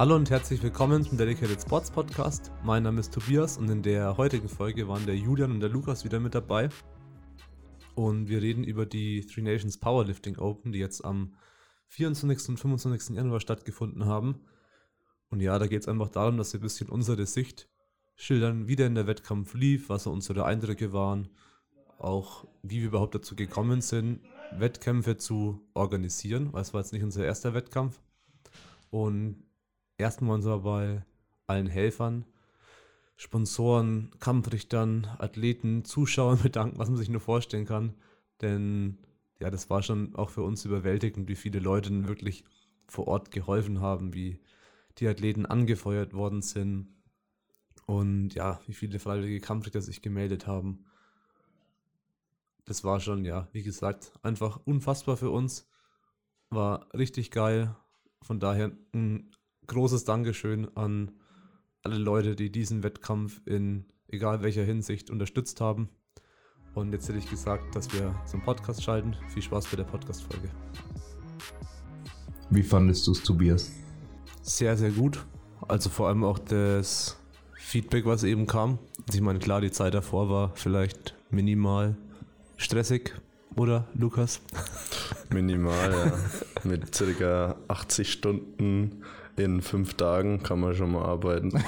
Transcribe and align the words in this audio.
Hallo 0.00 0.16
und 0.16 0.30
herzlich 0.30 0.62
willkommen 0.62 1.04
zum 1.04 1.18
Dedicated 1.18 1.60
Sports 1.60 1.90
Podcast. 1.90 2.50
Mein 2.64 2.84
Name 2.84 3.00
ist 3.00 3.12
Tobias 3.12 3.58
und 3.58 3.68
in 3.68 3.82
der 3.82 4.16
heutigen 4.16 4.48
Folge 4.48 4.88
waren 4.88 5.04
der 5.04 5.14
Julian 5.14 5.50
und 5.50 5.60
der 5.60 5.68
Lukas 5.68 6.04
wieder 6.04 6.18
mit 6.20 6.34
dabei. 6.34 6.70
Und 7.94 8.30
wir 8.30 8.40
reden 8.40 8.64
über 8.64 8.86
die 8.86 9.26
Three 9.26 9.42
Nations 9.42 9.76
Powerlifting 9.76 10.38
Open, 10.38 10.72
die 10.72 10.78
jetzt 10.78 11.04
am 11.04 11.34
24. 11.88 12.48
und 12.48 12.56
25. 12.58 13.14
Januar 13.14 13.40
stattgefunden 13.40 14.06
haben. 14.06 14.40
Und 15.28 15.40
ja, 15.40 15.58
da 15.58 15.66
geht 15.66 15.82
es 15.82 15.88
einfach 15.88 16.08
darum, 16.08 16.38
dass 16.38 16.54
wir 16.54 16.60
ein 16.60 16.62
bisschen 16.62 16.88
unsere 16.88 17.26
Sicht 17.26 17.68
schildern, 18.16 18.68
wie 18.68 18.76
denn 18.76 18.94
der 18.94 19.06
Wettkampf 19.06 19.52
lief, 19.52 19.90
was 19.90 20.06
unsere 20.06 20.46
Eindrücke 20.46 20.94
waren, 20.94 21.28
auch 22.00 22.46
wie 22.62 22.80
wir 22.80 22.88
überhaupt 22.88 23.14
dazu 23.14 23.36
gekommen 23.36 23.80
sind, 23.80 24.20
Wettkämpfe 24.52 25.16
zu 25.16 25.60
organisieren, 25.74 26.52
weil 26.52 26.62
es 26.62 26.74
war 26.74 26.80
jetzt 26.80 26.92
nicht 26.92 27.02
unser 27.02 27.24
erster 27.24 27.54
Wettkampf. 27.54 28.00
Und 28.90 29.44
erstmal 29.98 30.34
uns 30.36 30.46
aber 30.46 30.62
bei 30.62 31.04
allen 31.46 31.66
Helfern, 31.66 32.24
Sponsoren, 33.16 34.10
Kampfrichtern, 34.18 35.06
Athleten, 35.18 35.84
Zuschauern 35.84 36.38
bedanken, 36.42 36.78
was 36.78 36.88
man 36.88 36.98
sich 36.98 37.08
nur 37.08 37.20
vorstellen 37.20 37.66
kann. 37.66 37.94
Denn 38.40 38.98
ja, 39.40 39.50
das 39.50 39.70
war 39.70 39.82
schon 39.82 40.14
auch 40.16 40.30
für 40.30 40.42
uns 40.42 40.64
überwältigend, 40.64 41.28
wie 41.28 41.34
viele 41.34 41.60
Leute 41.60 42.08
wirklich 42.08 42.44
vor 42.86 43.08
Ort 43.08 43.30
geholfen 43.30 43.80
haben, 43.80 44.14
wie 44.14 44.40
die 44.98 45.06
Athleten 45.06 45.46
angefeuert 45.46 46.12
worden 46.12 46.42
sind 46.42 46.88
und 47.86 48.34
ja, 48.34 48.60
wie 48.66 48.74
viele 48.74 48.98
freiwillige 48.98 49.40
Kampfrichter 49.40 49.80
sich 49.80 50.02
gemeldet 50.02 50.46
haben. 50.46 50.84
Das 52.70 52.84
war 52.84 53.00
schon, 53.00 53.24
ja, 53.24 53.48
wie 53.50 53.64
gesagt, 53.64 54.12
einfach 54.22 54.60
unfassbar 54.64 55.16
für 55.16 55.30
uns. 55.30 55.68
War 56.50 56.86
richtig 56.94 57.32
geil. 57.32 57.74
Von 58.22 58.38
daher 58.38 58.70
ein 58.94 59.34
großes 59.66 60.04
Dankeschön 60.04 60.68
an 60.76 61.10
alle 61.82 61.98
Leute, 61.98 62.36
die 62.36 62.52
diesen 62.52 62.84
Wettkampf 62.84 63.40
in 63.44 63.86
egal 64.06 64.42
welcher 64.42 64.62
Hinsicht 64.62 65.10
unterstützt 65.10 65.60
haben. 65.60 65.88
Und 66.76 66.92
jetzt 66.92 67.08
hätte 67.08 67.18
ich 67.18 67.28
gesagt, 67.28 67.74
dass 67.74 67.92
wir 67.92 68.14
zum 68.24 68.40
Podcast 68.44 68.84
schalten. 68.84 69.16
Viel 69.30 69.42
Spaß 69.42 69.66
bei 69.66 69.76
der 69.76 69.82
Podcast-Folge. 69.82 70.48
Wie 72.50 72.62
fandest 72.62 73.04
du 73.08 73.10
es, 73.10 73.22
Tobias? 73.24 73.72
Sehr, 74.42 74.76
sehr 74.76 74.92
gut. 74.92 75.26
Also 75.66 75.90
vor 75.90 76.06
allem 76.06 76.22
auch 76.22 76.38
das 76.38 77.16
Feedback, 77.54 78.06
was 78.06 78.22
eben 78.22 78.46
kam. 78.46 78.78
Ich 79.12 79.20
meine, 79.20 79.40
klar, 79.40 79.60
die 79.60 79.72
Zeit 79.72 79.94
davor 79.94 80.30
war 80.30 80.54
vielleicht 80.54 81.16
minimal 81.30 81.96
stressig, 82.60 83.14
oder 83.56 83.88
Lukas? 83.94 84.40
Minimal, 85.30 85.90
ja. 85.90 86.12
Mit 86.62 86.94
circa 86.94 87.56
80 87.68 88.12
Stunden 88.12 89.02
in 89.36 89.60
fünf 89.62 89.94
Tagen 89.94 90.42
kann 90.42 90.60
man 90.60 90.74
schon 90.74 90.92
mal 90.92 91.04
arbeiten. 91.04 91.50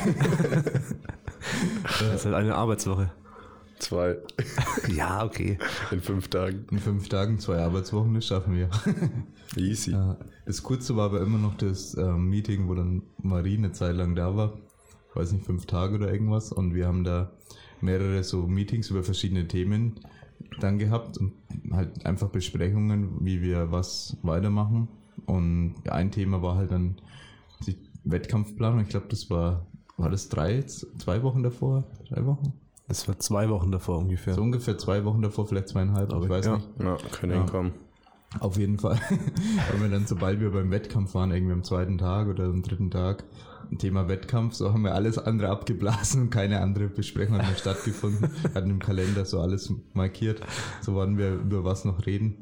das 1.83 2.15
ist 2.15 2.25
halt 2.27 2.35
eine 2.35 2.55
Arbeitswoche. 2.55 3.11
Zwei. 3.79 4.17
Ja, 4.95 5.25
okay. 5.25 5.59
In 5.91 6.01
fünf 6.01 6.29
Tagen. 6.29 6.67
In 6.71 6.79
fünf 6.79 7.09
Tagen 7.09 7.41
zwei 7.41 7.59
Arbeitswochen, 7.59 8.15
das 8.15 8.27
schaffen 8.27 8.55
wir. 8.55 8.71
Easy. 9.57 9.97
Das 10.47 10.63
Kurze 10.63 10.97
war 10.97 11.07
aber 11.07 11.21
immer 11.21 11.39
noch 11.39 11.57
das 11.57 11.95
äh, 11.95 12.13
Meeting, 12.13 12.69
wo 12.69 12.75
dann 12.75 13.03
Marie 13.23 13.57
eine 13.57 13.73
Zeit 13.73 13.97
lang 13.97 14.15
da 14.15 14.37
war. 14.37 14.53
Weiß 15.15 15.33
nicht, 15.33 15.47
fünf 15.47 15.67
Tage 15.67 15.97
oder 15.97 16.13
irgendwas. 16.13 16.53
Und 16.53 16.75
wir 16.75 16.87
haben 16.87 17.03
da 17.03 17.33
mehrere 17.81 18.23
so 18.23 18.47
Meetings 18.47 18.91
über 18.91 19.03
verschiedene 19.03 19.49
Themen 19.49 19.99
dann 20.61 20.79
gehabt 20.79 21.19
und 21.19 21.33
halt 21.73 22.05
einfach 22.07 22.29
Besprechungen, 22.29 23.25
wie 23.25 23.43
wir 23.43 23.73
was 23.73 24.17
weitermachen. 24.23 24.89
Und 25.27 25.75
ein 25.89 26.11
Thema 26.11 26.43
war 26.43 26.57
halt 26.57 26.71
dann 26.71 26.97
die 27.67 27.77
Wettkampfplanung. 28.05 28.81
Ich 28.81 28.89
glaube, 28.89 29.07
das 29.09 29.31
war, 29.31 29.67
war 29.97 30.11
das 30.11 30.29
drei, 30.29 30.63
zwei 30.63 31.23
Wochen 31.23 31.43
davor? 31.43 31.85
Drei 32.09 32.25
Wochen? 32.27 32.53
Das 32.89 33.07
war 33.09 33.19
zwei 33.19 33.49
Wochen 33.49 33.71
davor 33.71 33.99
ungefähr. 33.99 34.35
So 34.35 34.43
ungefähr 34.43 34.77
zwei 34.77 35.05
Wochen 35.05 35.23
davor, 35.23 35.47
vielleicht 35.47 35.69
zweieinhalb, 35.69 36.13
aber 36.13 36.25
ich 36.25 36.31
weiß 36.31 36.47
ja. 36.47 36.57
nicht. 36.57 36.69
Ja, 36.79 36.97
können 37.13 37.33
ja. 37.33 37.39
hinkommen. 37.39 37.73
Auf 38.41 38.57
jeden 38.57 38.79
Fall. 38.79 38.99
Weil 39.71 39.81
wir 39.83 39.89
dann, 39.89 40.07
sobald 40.07 40.41
wir 40.41 40.51
beim 40.51 40.71
Wettkampf 40.71 41.15
waren, 41.15 41.31
irgendwie 41.31 41.53
am 41.53 41.65
zweiten 41.65 41.99
Tag 41.99 42.29
oder 42.29 42.45
am 42.45 42.63
dritten 42.63 42.91
Tag, 42.91 43.25
ein 43.71 43.79
Thema 43.79 44.09
Wettkampf, 44.09 44.55
so 44.55 44.73
haben 44.73 44.83
wir 44.83 44.95
alles 44.95 45.19
andere 45.19 45.49
abgeblasen 45.49 46.23
und 46.23 46.31
keine 46.31 46.61
andere 46.61 46.89
Besprechung 46.89 47.39
hat 47.39 47.47
mehr 47.47 47.57
stattgefunden. 47.57 48.31
hatten 48.55 48.71
im 48.71 48.79
Kalender 48.81 49.25
so 49.25 49.41
alles 49.41 49.73
markiert. 49.95 50.41
So 50.81 50.95
waren 50.95 51.17
wir 51.17 51.35
über 51.35 51.65
was 51.65 51.85
noch 51.85 52.07
reden, 52.07 52.37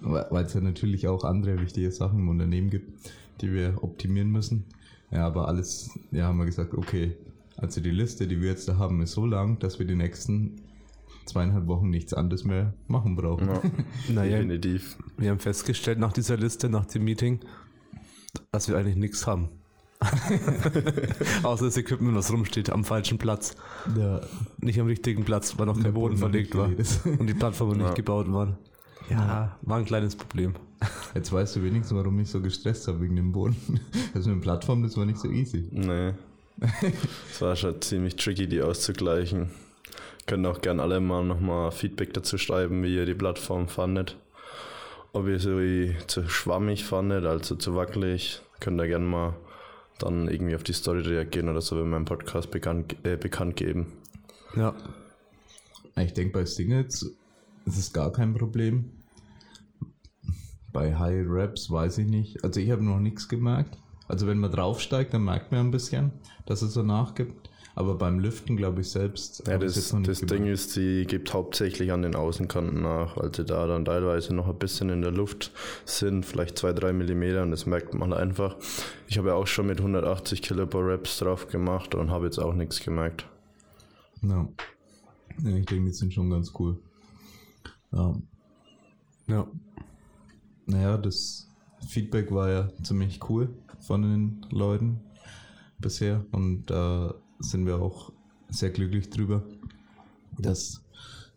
weil 0.00 0.44
es 0.44 0.54
ja 0.54 0.60
natürlich 0.60 1.06
auch 1.06 1.24
andere 1.24 1.60
wichtige 1.60 1.90
Sachen 1.92 2.20
im 2.20 2.28
Unternehmen 2.28 2.70
gibt, 2.70 3.10
die 3.40 3.52
wir 3.52 3.82
optimieren 3.82 4.30
müssen. 4.30 4.64
Ja, 5.10 5.26
aber 5.26 5.46
alles, 5.46 5.90
ja, 6.10 6.24
haben 6.24 6.38
wir 6.38 6.46
gesagt, 6.46 6.74
okay, 6.74 7.16
also 7.56 7.80
die 7.80 7.90
Liste, 7.90 8.26
die 8.26 8.40
wir 8.40 8.48
jetzt 8.48 8.68
da 8.68 8.76
haben, 8.78 9.02
ist 9.02 9.12
so 9.12 9.26
lang, 9.26 9.58
dass 9.58 9.78
wir 9.78 9.86
die 9.86 9.94
nächsten 9.94 10.62
zweieinhalb 11.26 11.66
Wochen 11.66 11.90
nichts 11.90 12.14
anderes 12.14 12.44
mehr 12.44 12.74
machen 12.86 13.16
brauchen. 13.16 13.48
Ja, 13.48 13.62
naja, 14.12 14.36
definitiv. 14.38 14.96
Wir 15.16 15.30
haben 15.30 15.38
festgestellt 15.38 15.98
nach 15.98 16.12
dieser 16.12 16.36
Liste, 16.36 16.68
nach 16.68 16.86
dem 16.86 17.04
Meeting, 17.04 17.40
dass 18.50 18.68
wir 18.68 18.76
eigentlich 18.76 18.96
nichts 18.96 19.26
haben. 19.26 19.48
Außer 21.42 21.66
das 21.66 21.76
Equipment, 21.76 22.16
was 22.16 22.32
rumsteht, 22.32 22.70
am 22.70 22.84
falschen 22.84 23.18
Platz. 23.18 23.54
Ja. 23.96 24.20
Nicht 24.58 24.80
am 24.80 24.86
richtigen 24.86 25.24
Platz, 25.24 25.56
weil 25.58 25.66
noch 25.66 25.80
kein 25.80 25.94
Boden 25.94 26.16
verlegt 26.16 26.56
war. 26.56 26.66
Und 26.66 27.26
die 27.26 27.34
Plattformen 27.34 27.78
ja. 27.78 27.86
nicht 27.86 27.96
gebaut 27.96 28.32
waren. 28.32 28.58
Ja, 29.10 29.56
war 29.62 29.78
ein 29.78 29.84
kleines 29.84 30.16
Problem. 30.16 30.54
Jetzt 31.14 31.32
weißt 31.32 31.56
du 31.56 31.62
wenigstens, 31.62 31.96
warum 31.96 32.18
ich 32.18 32.28
so 32.28 32.40
gestresst 32.40 32.88
habe 32.88 33.00
wegen 33.00 33.16
dem 33.16 33.32
Boden. 33.32 33.56
Also 34.14 34.28
mit 34.28 34.38
der 34.38 34.42
Plattform, 34.42 34.82
das 34.82 34.96
war 34.96 35.06
nicht 35.06 35.18
so 35.18 35.30
easy. 35.30 35.68
Nee. 35.70 36.12
Es 37.30 37.40
war 37.40 37.56
schon 37.56 37.80
ziemlich 37.80 38.16
tricky, 38.16 38.46
die 38.46 38.60
auszugleichen. 38.60 39.50
Könnt 40.26 40.46
auch 40.46 40.60
gerne 40.60 40.82
alle 40.82 41.00
mal 41.00 41.24
nochmal 41.24 41.72
Feedback 41.72 42.14
dazu 42.14 42.38
schreiben, 42.38 42.82
wie 42.82 42.94
ihr 42.94 43.06
die 43.06 43.14
Plattform 43.14 43.68
fandet. 43.68 44.16
Ob 45.12 45.26
ihr 45.26 45.38
sie 45.38 45.96
zu 46.06 46.28
schwammig 46.28 46.84
fandet, 46.84 47.26
also 47.26 47.54
zu 47.56 47.74
wackelig. 47.74 48.40
Könnt 48.60 48.80
ihr 48.80 48.86
gerne 48.86 49.04
mal 49.04 49.34
dann 49.98 50.28
irgendwie 50.28 50.54
auf 50.54 50.62
die 50.62 50.72
Story 50.72 51.00
reagieren 51.00 51.48
oder 51.48 51.60
so, 51.60 51.76
wenn 51.76 51.92
im 51.92 52.04
Podcast 52.04 52.50
bekannt, 52.50 52.96
äh, 53.04 53.16
bekannt 53.16 53.56
geben. 53.56 53.92
Ja. 54.56 54.74
Ich 55.96 56.14
denke, 56.14 56.32
bei 56.32 56.44
Singles 56.44 57.14
ist 57.66 57.78
es 57.78 57.92
gar 57.92 58.12
kein 58.12 58.34
Problem. 58.34 58.90
Bei 60.72 60.96
High 60.96 61.26
Raps 61.26 61.70
weiß 61.70 61.98
ich 61.98 62.06
nicht. 62.06 62.42
Also 62.42 62.60
ich 62.60 62.70
habe 62.70 62.82
noch 62.82 62.98
nichts 62.98 63.28
gemerkt. 63.28 63.76
Also 64.08 64.26
wenn 64.26 64.38
man 64.38 64.50
draufsteigt, 64.50 65.12
dann 65.12 65.24
merkt 65.24 65.52
man 65.52 65.60
ein 65.66 65.70
bisschen, 65.70 66.12
dass 66.46 66.62
es 66.62 66.72
so 66.72 66.82
nachgibt. 66.82 67.50
Aber 67.74 67.94
beim 67.94 68.18
Lüften 68.18 68.56
glaube 68.56 68.82
ich 68.82 68.90
selbst. 68.90 69.44
Ja, 69.46 69.56
das, 69.56 69.94
das 70.02 70.20
Ding 70.20 70.46
ist, 70.46 70.72
sie 70.72 71.06
gibt 71.06 71.32
hauptsächlich 71.32 71.90
an 71.90 72.02
den 72.02 72.14
Außenkanten 72.14 72.82
nach, 72.82 73.16
weil 73.16 73.34
sie 73.34 73.44
da 73.44 73.66
dann 73.66 73.86
teilweise 73.86 74.34
noch 74.34 74.46
ein 74.46 74.58
bisschen 74.58 74.90
in 74.90 75.00
der 75.00 75.10
Luft 75.10 75.52
sind, 75.86 76.26
vielleicht 76.26 76.58
zwei, 76.58 76.74
drei 76.74 76.92
Millimeter 76.92 77.42
und 77.42 77.50
das 77.50 77.64
merkt 77.64 77.94
man 77.94 78.12
einfach. 78.12 78.56
Ich 79.08 79.16
habe 79.16 79.28
ja 79.28 79.34
auch 79.34 79.46
schon 79.46 79.66
mit 79.66 79.78
180 79.78 80.42
Kilo 80.42 80.66
pro 80.66 80.80
Reps 80.80 81.18
drauf 81.18 81.48
gemacht 81.48 81.94
und 81.94 82.10
habe 82.10 82.26
jetzt 82.26 82.38
auch 82.38 82.52
nichts 82.52 82.80
gemerkt. 82.80 83.26
Ja. 84.20 84.48
ja 85.42 85.56
ich 85.56 85.66
denke, 85.66 85.86
die 85.86 85.92
sind 85.92 86.12
schon 86.12 86.28
ganz 86.28 86.52
cool. 86.58 86.78
Ja. 87.90 88.14
Ja. 89.28 89.46
Naja, 90.66 90.98
das 90.98 91.48
Feedback 91.88 92.30
war 92.32 92.50
ja 92.50 92.68
ziemlich 92.82 93.20
cool 93.30 93.48
von 93.80 94.02
den 94.02 94.46
Leuten 94.50 95.00
bisher 95.78 96.24
und 96.32 96.66
da 96.66 97.10
äh, 97.10 97.14
sind 97.42 97.66
wir 97.66 97.80
auch 97.80 98.12
sehr 98.48 98.70
glücklich 98.70 99.10
drüber, 99.10 99.42
dass 100.38 100.82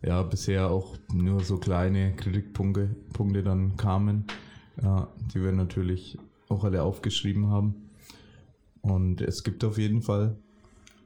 ja 0.02 0.22
bisher 0.24 0.70
auch 0.70 0.98
nur 1.14 1.44
so 1.44 1.58
kleine 1.58 2.16
Kritikpunkte 2.16 2.96
Punkte 3.14 3.44
dann 3.44 3.76
kamen, 3.78 4.26
ja, 4.82 5.08
die 5.34 5.42
wir 5.42 5.52
natürlich 5.52 6.18
auch 6.50 6.64
alle 6.64 6.84
aufgeschrieben 6.84 7.50
haben. 7.50 7.76
Und 8.82 9.22
es 9.22 9.44
gibt 9.44 9.64
auf 9.64 9.78
jeden 9.78 10.02
Fall 10.02 10.38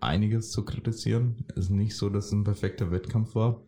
einiges 0.01 0.51
zu 0.51 0.65
kritisieren. 0.65 1.35
Es 1.49 1.65
ist 1.65 1.69
nicht 1.69 1.95
so, 1.95 2.09
dass 2.09 2.27
es 2.27 2.31
ein 2.33 2.43
perfekter 2.43 2.91
Wettkampf 2.91 3.35
war. 3.35 3.61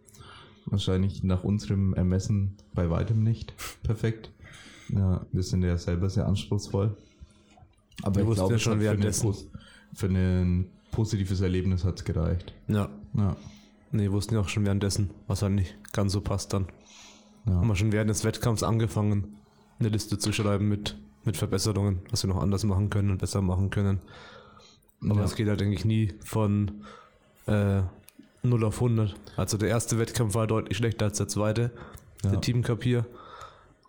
Wahrscheinlich 0.66 1.24
nach 1.24 1.44
unserem 1.44 1.94
Ermessen 1.94 2.56
bei 2.74 2.89
weitem 2.89 3.24
nicht 3.24 3.54
perfekt. 3.83 4.31
Ja, 4.89 5.25
wir 5.31 5.44
sind 5.44 5.63
ja 5.63 5.78
selber 5.78 6.10
sehr 6.10 6.28
anspruchsvoll. 6.28 6.95
Aber 8.04 8.22
wir 8.22 8.28
ich 8.28 8.36
glaube, 8.36 8.60
schon 8.60 8.80
währenddessen. 8.80 9.33
Für 9.94 10.07
einen 10.07 10.69
positives 10.92 11.42
Erlebnis 11.42 11.84
hat 11.84 12.00
es 12.00 12.06
gereicht. 12.06 12.54
Ja. 12.68 12.90
ja. 13.14 13.36
Nee, 13.92 14.12
wussten 14.12 14.36
ja 14.36 14.42
auch 14.42 14.50
schon 14.50 14.66
währenddessen, 14.66 15.10
was 15.28 15.42
halt 15.42 15.54
nicht 15.54 15.76
ganz 15.92 16.14
so 16.14 16.22
passt 16.22 16.54
dann. 16.54 16.68
Ja. 17.46 17.56
Haben 17.56 17.68
wir 17.68 17.76
schon 17.76 17.92
während 17.92 18.10
des 18.10 18.24
Wettkampfs 18.24 18.64
angefangen, 18.64 19.36
eine 19.80 19.90
Liste 19.90 20.18
zu 20.18 20.32
schreiben 20.32 20.70
mit, 20.70 20.98
mit 21.26 21.38
Verbesserungen, 21.38 22.00
was 22.10 22.24
wir 22.24 22.30
noch 22.30 22.42
anders 22.42 22.64
machen 22.64 22.90
können 22.90 23.10
und 23.10 23.18
besser 23.18 23.42
machen 23.42 23.70
können. 23.70 24.00
Aber 25.04 25.24
es 25.24 25.32
ja. 25.32 25.38
geht 25.38 25.48
halt, 25.48 25.60
denke 25.60 25.76
ich, 25.76 25.84
nie 25.84 26.14
von 26.24 26.84
äh, 27.48 27.82
0 28.44 28.64
auf 28.64 28.76
100. 28.76 29.16
Also 29.36 29.58
der 29.58 29.70
erste 29.70 29.98
Wettkampf 29.98 30.36
war 30.36 30.48
deutlich 30.48 30.78
schlechter 30.78 31.06
als 31.06 31.18
der 31.18 31.28
zweite. 31.28 31.72
Ja. 32.24 32.32
Der 32.32 32.42
Team 32.42 32.62
Cup 32.62 32.84
hier. 32.84 33.06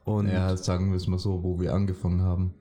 Und 0.05 0.29
Ja, 0.29 0.57
sagen 0.57 0.91
wir 0.91 0.97
es 0.97 1.07
mal 1.07 1.19
so, 1.19 1.43
wo 1.43 1.61
wir 1.61 1.75
angefangen 1.75 2.23
haben. 2.23 2.55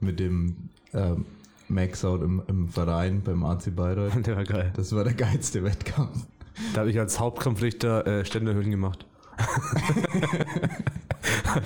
Mit 0.00 0.20
dem 0.20 0.70
ähm, 0.94 1.26
Max-Out 1.68 2.22
im, 2.22 2.42
im 2.48 2.68
Verein 2.68 3.22
beim 3.22 3.44
AC 3.44 3.74
Bayreuth. 3.74 4.12
der 4.26 4.36
war 4.36 4.44
geil. 4.44 4.72
Das 4.76 4.94
war 4.94 5.04
der 5.04 5.14
geilste 5.14 5.62
Wettkampf. 5.64 6.26
Da 6.74 6.80
habe 6.80 6.90
ich 6.90 6.98
als 6.98 7.20
Hauptkampfrichter 7.20 8.06
äh, 8.06 8.24
Ständerhöhlen 8.24 8.70
gemacht. 8.70 9.06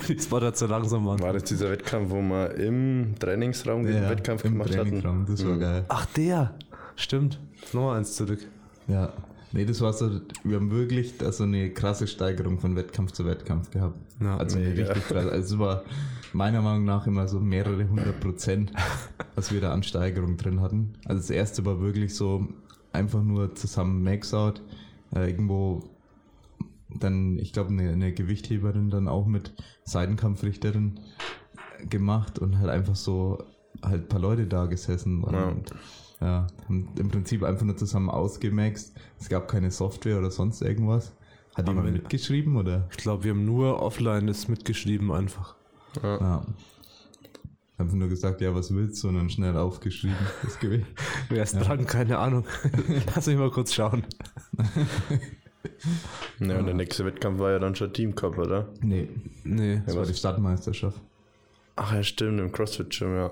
Die 0.08 0.19
Spotter 0.19 0.52
zu 0.54 0.66
langsam 0.66 1.06
waren. 1.06 1.20
War 1.20 1.32
das 1.32 1.44
dieser 1.44 1.70
Wettkampf, 1.70 2.10
wo 2.10 2.20
wir 2.20 2.54
im 2.56 3.14
Trainingsraum 3.19 3.84
den 3.84 4.02
Wettkampf 4.08 4.44
im 4.44 4.52
gemacht 4.52 4.76
hatten? 4.76 5.00
Trainingsraum, 5.00 5.26
Das 5.26 5.44
war 5.46 5.54
Mhm. 5.54 5.60
geil. 5.60 5.84
Ach, 5.88 6.06
der. 6.06 6.54
Stimmt. 6.96 7.40
Nochmal 7.72 7.99
eins 7.99 8.14
zurück. 8.14 8.40
Ja. 8.88 9.12
Nee, 9.52 9.66
das 9.66 9.81
war 9.82 9.93
so, 9.93 10.20
wir 10.44 10.56
haben 10.56 10.70
wirklich 10.70 11.19
da 11.19 11.31
so 11.31 11.44
eine 11.44 11.70
krasse 11.70 12.06
Steigerung 12.06 12.58
von 12.58 12.75
Wettkampf 12.75 13.12
zu 13.12 13.26
Wettkampf 13.26 13.70
gehabt. 13.70 13.99
Ja, 14.20 14.38
also 14.38 14.58
mega. 14.58 14.84
richtig 14.84 15.08
krass. 15.08 15.26
Also 15.26 15.54
es 15.54 15.58
war 15.60 15.84
meiner 16.32 16.62
Meinung 16.62 16.84
nach 16.84 17.06
immer 17.06 17.28
so 17.28 17.38
mehrere 17.38 17.87
hundert 17.88 18.19
Prozent, 18.20 18.72
was 19.34 19.52
wir 19.52 19.60
da 19.60 19.72
an 19.72 19.82
Steigerung 19.82 20.38
drin 20.38 20.60
hatten. 20.60 20.94
Also 21.04 21.20
das 21.20 21.31
erste 21.31 21.66
war 21.66 21.81
wirklich 21.81 22.14
so 22.14 22.49
einfach 22.93 23.22
nur 23.22 23.54
zusammen 23.54 24.02
Max-Out, 24.02 24.62
äh, 25.14 25.28
irgendwo 25.28 25.84
dann, 26.88 27.38
ich 27.38 27.52
glaube, 27.52 27.70
eine, 27.70 27.90
eine 27.90 28.12
Gewichtheberin 28.12 28.90
dann 28.90 29.08
auch 29.08 29.26
mit 29.26 29.52
Seitenkampfrichterin 29.84 31.00
gemacht 31.88 32.38
und 32.38 32.58
halt 32.58 32.70
einfach 32.70 32.96
so 32.96 33.38
halt 33.82 34.02
ein 34.02 34.08
paar 34.08 34.20
Leute 34.20 34.46
da 34.46 34.66
gesessen 34.66 35.22
und 35.25 35.34
ja, 35.34 35.54
haben 36.25 36.89
im 36.97 37.09
Prinzip 37.09 37.43
einfach 37.43 37.65
nur 37.65 37.77
zusammen 37.77 38.11
ausgemaxt. 38.11 38.95
Es 39.19 39.29
gab 39.29 39.49
keine 39.49 39.71
Software 39.71 40.19
oder 40.19 40.31
sonst 40.31 40.63
irgendwas. 40.63 41.13
Hat 41.55 41.69
Aber 41.69 41.79
jemand 41.79 41.93
mitgeschrieben 41.95 42.57
oder? 42.57 42.89
Ich 42.91 42.97
glaube, 42.97 43.25
wir 43.25 43.33
haben 43.33 43.45
nur 43.45 43.81
offline 43.83 44.27
das 44.27 44.49
mitgeschrieben 44.49 45.13
einfach. 45.13 45.55
Ja. 46.03 46.19
Ja. 46.19 46.47
Einfach 47.79 47.95
nur 47.95 48.09
gesagt, 48.09 48.41
ja, 48.41 48.55
was 48.55 48.73
willst 48.75 49.03
du? 49.03 49.09
Und 49.09 49.17
dann 49.17 49.29
schnell 49.31 49.57
aufgeschrieben, 49.57 50.17
das 50.43 50.59
Gewicht. 50.59 50.87
Wer 51.29 51.43
ist 51.43 51.55
dran? 51.55 51.87
Keine 51.87 52.19
Ahnung. 52.19 52.45
Lass 53.15 53.27
mich 53.27 53.37
mal 53.37 53.51
kurz 53.51 53.73
schauen. 53.75 54.05
Ja, 56.41 56.59
und 56.59 56.67
der 56.67 56.75
nächste 56.75 57.05
Wettkampf 57.05 57.39
war 57.39 57.53
ja 57.53 57.59
dann 57.59 57.75
schon 57.77 57.93
Team 57.93 58.15
Cup, 58.15 58.37
oder? 58.39 58.69
Nee, 58.81 59.09
Nee. 59.45 59.81
das 59.87 59.97
war 59.97 60.05
die 60.05 60.15
Stadtmeisterschaft. 60.15 61.01
Ach 61.77 61.93
ja, 61.93 62.03
stimmt, 62.03 62.41
im 62.41 62.51
CrossFit 62.53 62.91
Gym, 62.91 63.31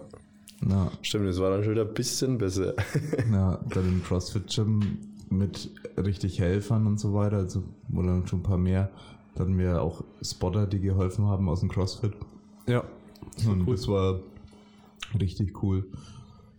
ja. 0.62 0.68
Na, 0.68 0.90
Stimmt, 1.02 1.28
das 1.28 1.40
war 1.40 1.50
dann 1.50 1.62
schon 1.62 1.72
wieder 1.72 1.86
ein 1.86 1.94
bisschen 1.94 2.38
besser. 2.38 2.74
na, 3.30 3.60
dann 3.68 3.88
im 3.88 4.02
CrossFit 4.02 4.46
Gym 4.48 4.98
mit 5.30 5.70
richtig 5.96 6.38
Helfern 6.40 6.86
und 6.86 6.98
so 6.98 7.14
weiter, 7.14 7.38
also 7.38 7.62
wo 7.88 8.02
dann 8.02 8.26
schon 8.26 8.40
ein 8.40 8.44
paar 8.44 8.58
mehr. 8.58 8.90
Dann 9.36 9.56
wir 9.58 9.80
auch 9.80 10.04
Spotter, 10.22 10.66
die 10.66 10.80
geholfen 10.80 11.26
haben 11.26 11.48
aus 11.48 11.60
dem 11.60 11.68
CrossFit. 11.68 12.12
Ja. 12.66 12.84
Und 13.46 13.68
das 13.68 13.86
war 13.88 14.20
richtig 15.18 15.62
cool. 15.62 15.86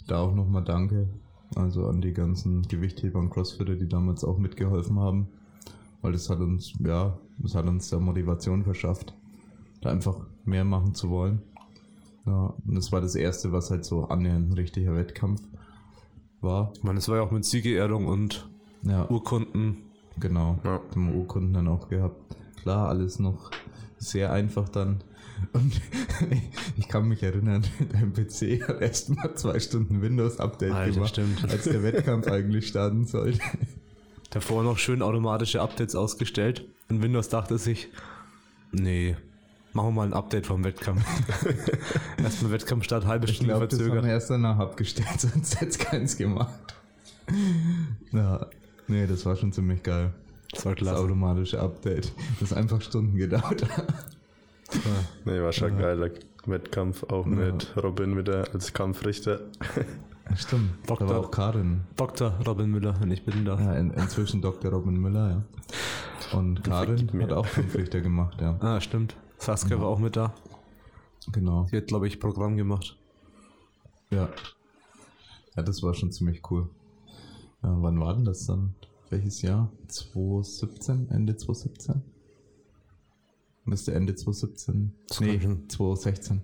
Da 0.07 0.19
auch 0.19 0.33
nochmal 0.33 0.63
danke. 0.63 1.07
Also 1.56 1.86
an 1.88 2.01
die 2.01 2.13
ganzen 2.13 2.62
Gewichtheber 2.63 3.19
und 3.19 3.30
Crossfitter, 3.30 3.75
die 3.75 3.88
damals 3.89 4.24
auch 4.24 4.38
mitgeholfen 4.38 5.00
haben. 5.00 5.27
Weil 6.01 6.13
das 6.13 6.30
hat 6.30 6.39
uns, 6.39 6.74
ja, 6.80 7.18
das 7.38 7.56
hat 7.56 7.68
uns 7.68 7.89
da 7.89 8.00
Motivation 8.00 8.63
verschafft, 8.63 9.13
da 9.81 9.92
einfach 9.92 10.18
mehr 10.45 10.63
machen 10.65 10.95
zu 10.95 11.09
wollen. 11.09 11.42
Ja, 12.31 12.54
und 12.66 12.75
das 12.75 12.94
war 12.94 13.01
das 13.01 13.16
erste, 13.16 13.51
was 13.51 13.72
halt 13.72 13.83
so 13.83 14.06
annähernd 14.06 14.50
ein 14.51 14.54
richtiger 14.54 14.95
Wettkampf 14.95 15.42
war. 16.39 16.72
Ich 16.75 16.83
meine, 16.83 17.00
es 17.00 17.10
war 17.10 17.18
ja 17.18 17.24
auch 17.24 17.31
mit 17.31 17.44
Siegerehrung 17.44 18.07
und 18.07 18.50
Ja, 18.83 19.06
Urkunden. 19.10 19.78
genau. 20.18 20.57
Ja. 20.63 20.80
Haben 20.92 21.10
wir 21.12 21.16
Urkunden 21.16 21.54
dann 21.54 21.68
auch 21.68 21.89
gehabt. 21.89 22.16
Klar, 22.62 22.88
alles 22.88 23.19
noch 23.19 23.51
sehr 23.98 24.31
einfach 24.31 24.69
dann. 24.69 25.04
Und 25.51 25.74
ich 26.78 26.88
kann 26.88 27.10
mich 27.10 27.22
erinnern, 27.22 27.66
dein 27.92 28.13
PC 28.13 28.66
hat 28.66 28.80
erst 28.81 29.10
mal 29.13 29.36
zwei 29.36 29.60
Stunden 29.60 30.01
Windows-Update 30.01 30.94
gemacht, 30.94 31.10
stimmt. 31.10 31.44
als 31.51 31.66
der 31.66 31.83
Wettkampf 31.83 32.28
eigentlich 32.28 32.66
starten 32.68 33.06
sollte. 33.07 33.39
Davor 34.30 34.63
noch 34.63 34.78
schön 34.78 35.01
automatische 35.01 35.60
Updates 35.62 35.95
ausgestellt. 35.95 36.66
Und 36.88 37.04
Windows 37.04 37.28
dachte 37.28 37.57
sich, 37.57 37.89
nee, 38.72 39.18
machen 39.73 39.88
wir 39.89 39.91
mal 39.91 40.07
ein 40.07 40.13
Update 40.13 40.47
vom 40.47 40.63
Wettkampf. 40.63 41.03
Erstmal 42.23 42.51
Wettkampfstart, 42.51 43.06
halbe 43.06 43.25
Ich 43.25 43.35
Stunde 43.35 43.53
glaube, 43.53 43.68
das 43.68 43.79
haben 43.79 43.85
wir 43.88 43.91
verzögert. 43.94 44.12
erst 44.13 44.29
danach 44.29 44.59
abgestellt, 44.59 45.07
sonst 45.19 45.56
hätte 45.62 45.71
es 45.71 45.77
keins 45.79 46.18
gemacht. 46.18 46.75
Ja, 48.12 48.47
nee, 48.88 49.07
das 49.07 49.25
war 49.25 49.35
schon 49.35 49.51
ziemlich 49.53 49.83
geil. 49.83 50.12
Das 50.51 50.65
war 50.65 50.73
Das 50.75 50.83
klasse. 50.83 51.00
automatische 51.03 51.59
Update, 51.62 52.12
das 52.39 52.51
einfach 52.51 52.81
Stunden 52.81 53.15
gedauert. 53.15 53.65
Nee, 55.25 55.41
war 55.41 55.51
schon 55.53 55.71
ein 55.73 55.77
geiler 55.79 56.09
Wettkampf, 56.45 57.03
auch 57.03 57.25
Ja. 57.25 57.31
mit 57.31 57.73
Robin 57.81 58.18
wieder 58.18 58.45
als 58.53 58.73
Kampfrichter. 58.73 59.39
Stimmt, 60.35 60.71
da 60.83 60.88
Doktor. 60.88 61.09
war 61.09 61.19
auch 61.19 61.31
Karin. 61.31 61.81
Dr. 61.97 62.33
Robin 62.47 62.69
Müller, 62.71 62.95
wenn 63.01 63.12
ich 63.12 63.23
bitten 63.25 63.44
darf. 63.45 63.59
Ja, 63.59 63.73
in, 63.75 63.91
inzwischen 63.91 64.41
Dr. 64.41 64.71
Robin 64.71 64.95
Müller, 65.00 65.29
ja. 65.29 66.38
Und 66.38 66.63
Karin 66.63 67.09
hat 67.21 67.31
auch 67.33 67.47
Kampfrichter 67.50 68.00
gemacht, 68.01 68.39
ja. 68.41 68.56
Ah, 68.62 68.79
stimmt. 68.79 69.15
Saskia 69.41 69.79
war 69.79 69.88
auch 69.88 69.99
mit 69.99 70.15
da. 70.15 70.33
Genau. 71.31 71.67
Die 71.71 71.77
hat, 71.77 71.88
glaube 71.88 72.07
ich, 72.07 72.19
Programm 72.19 72.57
gemacht. 72.57 72.97
Ja. 74.09 74.29
Ja, 75.55 75.63
das 75.63 75.81
war 75.83 75.93
schon 75.93 76.11
ziemlich 76.11 76.41
cool. 76.51 76.69
Ja, 77.63 77.75
wann 77.81 77.99
war 77.99 78.13
denn 78.15 78.25
das 78.25 78.45
dann? 78.45 78.73
Welches 79.09 79.41
Jahr? 79.41 79.71
2017? 79.88 81.09
Ende 81.09 81.35
2017? 81.35 82.01
Müsste 83.65 83.93
Ende 83.93 84.15
2017. 84.15 84.93
Das 85.07 85.19
Nee, 85.19 85.33
kann 85.38 85.41
schon- 85.41 85.69
2016. 85.69 86.41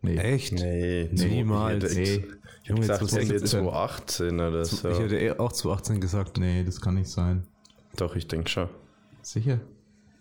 Nee. 0.00 0.16
Echt? 0.16 0.52
Nee, 0.54 1.08
Niemals. 1.12 1.84
Ich 1.84 1.90
hätte, 1.90 2.00
ich 2.02 2.10
hätte 2.24 2.38
Junge, 2.64 2.80
gesagt, 2.80 2.98
2017. 3.08 3.46
2018 3.48 4.34
oder 4.40 4.64
so. 4.64 4.88
Ich 4.88 4.98
hätte 4.98 5.38
auch 5.40 5.52
2018 5.52 6.00
gesagt. 6.00 6.38
Nee, 6.38 6.64
das 6.64 6.80
kann 6.80 6.94
nicht 6.94 7.08
sein. 7.10 7.46
Doch, 7.96 8.16
ich 8.16 8.26
denke 8.26 8.48
schon. 8.48 8.68
Sicher? 9.22 9.60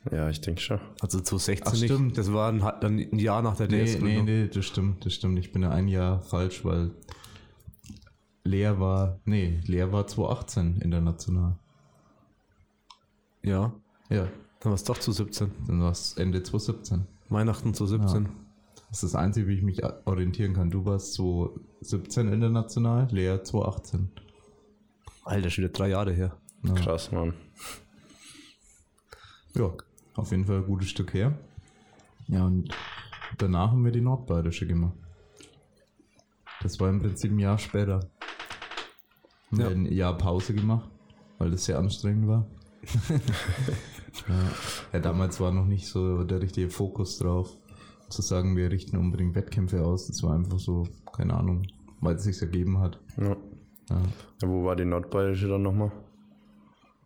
Ja, 0.09 0.30
ich 0.30 0.42
denke 0.42 0.59
schon. 0.62 0.80
Also 1.01 1.19
2016 1.19 1.68
Ach, 1.68 1.74
nicht. 1.74 1.83
stimmt. 1.86 2.18
Das 2.18 2.33
war 2.33 2.51
ein, 2.51 2.59
dann 2.81 2.98
ein 2.98 3.19
Jahr 3.19 3.42
nach 3.44 3.56
der 3.57 3.68
Nee, 3.68 3.83
DS. 3.86 4.00
nee, 4.01 4.21
nee, 4.24 4.48
das 4.48 4.65
stimmt, 4.65 5.06
das 5.06 5.13
stimmt. 5.13 5.38
Ich 5.38 5.51
bin 5.51 5.62
ja 5.62 5.69
ein 5.69 5.88
Jahr 5.88 6.21
falsch, 6.21 6.65
weil 6.65 6.92
Lea 8.44 8.71
war, 8.80 9.19
nee, 9.25 9.59
Lea 9.65 9.92
war 9.92 10.07
2018 10.07 10.77
international. 10.81 11.56
Ja, 13.44 13.74
Ja, 14.09 14.24
dann 14.59 14.71
war 14.71 14.74
es 14.74 14.83
doch 14.83 14.98
zu 14.98 15.12
17. 15.12 15.51
dann 15.68 15.81
war 15.81 15.92
es 15.92 16.13
Ende 16.18 16.42
2017. 16.42 17.06
Weihnachten 17.30 17.73
zu 17.76 17.85
17. 17.85 18.28
Das 18.90 19.04
ist 19.04 19.14
das 19.14 19.16
Einzige, 19.16 19.47
wie 19.47 19.54
ich 19.56 19.61
mich 19.61 19.81
orientieren 20.06 20.54
kann. 20.54 20.69
Du 20.71 20.83
warst 20.85 21.14
2017 21.14 22.28
international, 22.28 23.07
Lea 23.11 23.37
2018. 23.44 24.09
Alter, 25.23 25.49
schon 25.49 25.64
wieder 25.64 25.73
drei 25.73 25.90
Jahre 25.90 26.11
her. 26.11 26.35
Ja. 26.64 26.73
Krass, 26.73 27.11
Mann. 27.11 27.33
ja, 29.56 29.71
auf 30.15 30.31
jeden 30.31 30.45
Fall 30.45 30.57
ein 30.57 30.65
gutes 30.65 30.89
Stück 30.89 31.13
her. 31.13 31.37
Ja, 32.27 32.45
und 32.45 32.69
danach 33.37 33.71
haben 33.71 33.83
wir 33.83 33.91
die 33.91 34.01
Nordbayerische 34.01 34.68
gemacht. 34.68 34.94
Das 36.61 36.80
war 36.80 36.89
im 36.89 37.01
Prinzip 37.01 37.31
ein 37.31 37.39
Jahr 37.39 37.57
später. 37.57 37.99
Haben 39.51 39.59
Ja. 39.59 39.69
wir 39.69 39.75
ein 39.75 39.85
Jahr 39.85 40.18
Pause 40.18 40.53
gemacht, 40.53 40.89
weil 41.37 41.51
das 41.51 41.65
sehr 41.65 41.77
anstrengend 41.80 42.27
war. 42.27 42.45
ja. 43.09 44.51
ja, 44.94 44.99
damals 44.99 45.39
war 45.39 45.51
noch 45.51 45.65
nicht 45.65 45.87
so 45.87 46.23
der 46.23 46.41
richtige 46.41 46.69
Fokus 46.69 47.18
drauf, 47.18 47.56
zu 48.09 48.21
sagen, 48.21 48.56
wir 48.56 48.71
richten 48.71 48.97
unbedingt 48.97 49.35
Wettkämpfe 49.35 49.83
aus. 49.83 50.07
Das 50.07 50.21
war 50.23 50.33
einfach 50.35 50.59
so, 50.59 50.87
keine 51.13 51.33
Ahnung, 51.35 51.63
weil 51.99 52.15
es 52.15 52.23
sich 52.23 52.41
ergeben 52.41 52.80
hat. 52.80 52.99
Ja. 53.18 53.35
Ja, 53.89 54.47
Wo 54.47 54.63
war 54.65 54.75
die 54.75 54.85
Nordbayerische 54.85 55.47
dann 55.47 55.63
nochmal? 55.63 55.91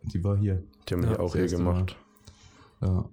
die 0.03 0.23
war 0.23 0.37
hier. 0.37 0.61
Die 0.87 0.93
haben 0.93 1.03
Ja, 1.03 1.09
wir 1.11 1.19
auch 1.19 1.33
hier 1.35 1.47
gemacht. 1.47 1.95
Ja, 2.81 3.05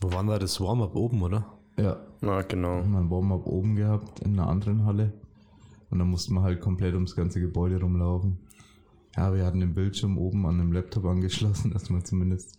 Wo 0.00 0.12
waren 0.12 0.26
wir 0.26 0.38
das 0.38 0.60
Warm-Up 0.60 0.94
oben, 0.94 1.22
oder? 1.22 1.46
ja 1.76 1.96
Na, 2.20 2.42
genau. 2.42 2.76
haben 2.76 2.92
wir 2.92 2.98
ein 3.00 3.10
Warm-up 3.10 3.46
oben 3.46 3.76
gehabt 3.76 4.20
in 4.20 4.32
einer 4.38 4.48
anderen 4.48 4.84
Halle. 4.84 5.12
Und 5.90 5.98
dann 5.98 6.08
mussten 6.08 6.34
wir 6.34 6.42
halt 6.42 6.60
komplett 6.60 6.94
ums 6.94 7.14
ganze 7.14 7.40
Gebäude 7.40 7.80
rumlaufen. 7.80 8.38
Ja, 9.16 9.32
wir 9.32 9.44
hatten 9.46 9.60
den 9.60 9.74
Bildschirm 9.74 10.18
oben 10.18 10.44
an 10.46 10.58
dem 10.58 10.72
Laptop 10.72 11.04
angeschlossen, 11.04 11.70
dass 11.72 11.90
man 11.90 12.04
zumindest 12.04 12.58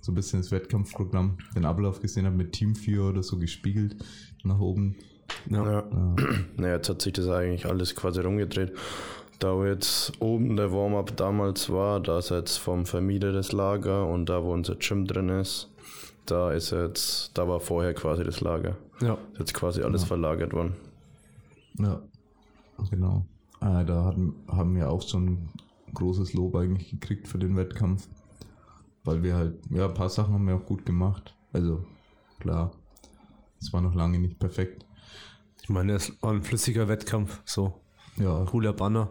so 0.00 0.12
ein 0.12 0.14
bisschen 0.14 0.40
das 0.40 0.52
Wettkampfprogramm, 0.52 1.38
den 1.56 1.64
Ablauf 1.64 2.00
gesehen 2.00 2.26
hat, 2.26 2.34
mit 2.34 2.52
Teamviewer 2.52 3.08
oder 3.08 3.22
so 3.24 3.38
gespiegelt 3.38 3.96
nach 4.44 4.60
oben. 4.60 4.96
Ja. 5.50 5.64
Ja, 5.64 5.84
Na, 6.56 6.68
jetzt 6.68 6.88
hat 6.88 7.02
sich 7.02 7.12
das 7.12 7.28
eigentlich 7.28 7.66
alles 7.66 7.96
quasi 7.96 8.20
rumgedreht. 8.20 8.72
Da 9.40 9.54
wo 9.56 9.64
jetzt 9.64 10.12
oben 10.20 10.56
der 10.56 10.72
Warm-up 10.72 11.16
damals 11.16 11.68
war, 11.70 12.00
da 12.00 12.20
ist 12.20 12.30
jetzt 12.30 12.56
vom 12.56 12.86
Vermieter 12.86 13.32
das 13.32 13.52
Lager 13.52 14.06
und 14.06 14.28
da 14.28 14.42
wo 14.44 14.52
unser 14.52 14.76
Gym 14.76 15.06
drin 15.06 15.28
ist, 15.28 15.68
da 16.30 16.52
ist 16.52 16.70
jetzt, 16.72 17.36
da 17.36 17.48
war 17.48 17.60
vorher 17.60 17.94
quasi 17.94 18.24
das 18.24 18.40
Lager. 18.40 18.76
Ja. 19.00 19.14
Ist 19.32 19.38
jetzt 19.40 19.54
quasi 19.54 19.82
alles 19.82 20.04
verlagert 20.04 20.52
worden. 20.52 20.74
ja 21.78 22.00
genau. 22.90 23.24
Äh, 23.60 23.84
da 23.84 24.04
hatten, 24.04 24.34
haben 24.48 24.74
wir 24.76 24.90
auch 24.90 25.02
schon 25.02 25.48
großes 25.94 26.34
Lob 26.34 26.54
eigentlich 26.56 26.90
gekriegt 26.90 27.26
für 27.28 27.38
den 27.38 27.56
Wettkampf. 27.56 28.06
weil 29.04 29.22
wir 29.22 29.34
halt, 29.36 29.54
ja, 29.70 29.86
ein 29.86 29.94
paar 29.94 30.08
Sachen 30.10 30.34
haben 30.34 30.46
wir 30.46 30.56
auch 30.56 30.66
gut 30.66 30.84
gemacht. 30.84 31.34
Also, 31.52 31.84
klar, 32.40 32.72
es 33.60 33.72
war 33.72 33.80
noch 33.80 33.94
lange 33.94 34.18
nicht 34.18 34.38
perfekt. 34.38 34.84
Ich 35.62 35.68
meine, 35.68 35.94
es 35.94 36.12
war 36.22 36.32
ein 36.32 36.42
flüssiger 36.42 36.88
Wettkampf, 36.88 37.40
so. 37.44 37.80
Ja, 38.16 38.44
Cooler 38.44 38.72
Banner. 38.72 39.08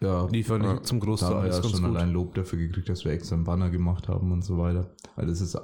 ja, 0.00 0.26
Liefern 0.26 0.62
Ja, 0.64 0.82
zum 0.82 1.00
da 1.00 1.06
Großteil 1.06 1.34
alles 1.34 1.56
ja 1.56 1.62
ganz 1.62 1.72
schon 1.74 1.84
gut. 1.86 1.96
allein 1.96 2.12
Lob 2.12 2.34
dafür 2.34 2.58
gekriegt, 2.58 2.88
dass 2.88 3.04
wir 3.04 3.12
extra 3.12 3.34
einen 3.36 3.44
Banner 3.44 3.70
gemacht 3.70 4.08
haben 4.08 4.32
und 4.32 4.42
so 4.42 4.58
weiter. 4.58 4.90
Weil 5.16 5.26
das 5.26 5.40
ist 5.40 5.56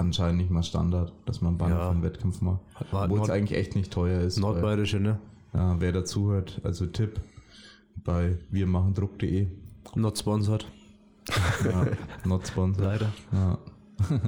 anscheinend 0.00 0.38
nicht 0.38 0.50
mal 0.50 0.62
Standard, 0.62 1.12
dass 1.26 1.40
man 1.40 1.56
Banner 1.58 1.76
Ja. 1.76 1.84
für 1.86 1.90
einen 1.92 2.02
Wettkampf 2.02 2.40
macht. 2.40 2.60
Obwohl 2.92 3.20
es 3.20 3.30
eigentlich 3.30 3.58
echt 3.58 3.74
nicht 3.76 3.92
teuer 3.92 4.20
ist. 4.22 4.36
weil- 4.36 4.52
Nordbayerische, 4.52 4.98
ne? 5.00 5.18
Ja, 5.52 5.80
wer 5.80 5.92
dazuhört, 5.92 6.60
also 6.64 6.86
Tipp 6.86 7.20
bei 8.04 8.38
wirmachendruck.de. 8.50 9.48
Not 9.94 10.18
sponsored. 10.18 10.66
Ja, 11.64 11.86
not 12.24 12.46
sponsored. 12.46 12.84
Leider. 12.86 13.12
Ja. 13.32 13.58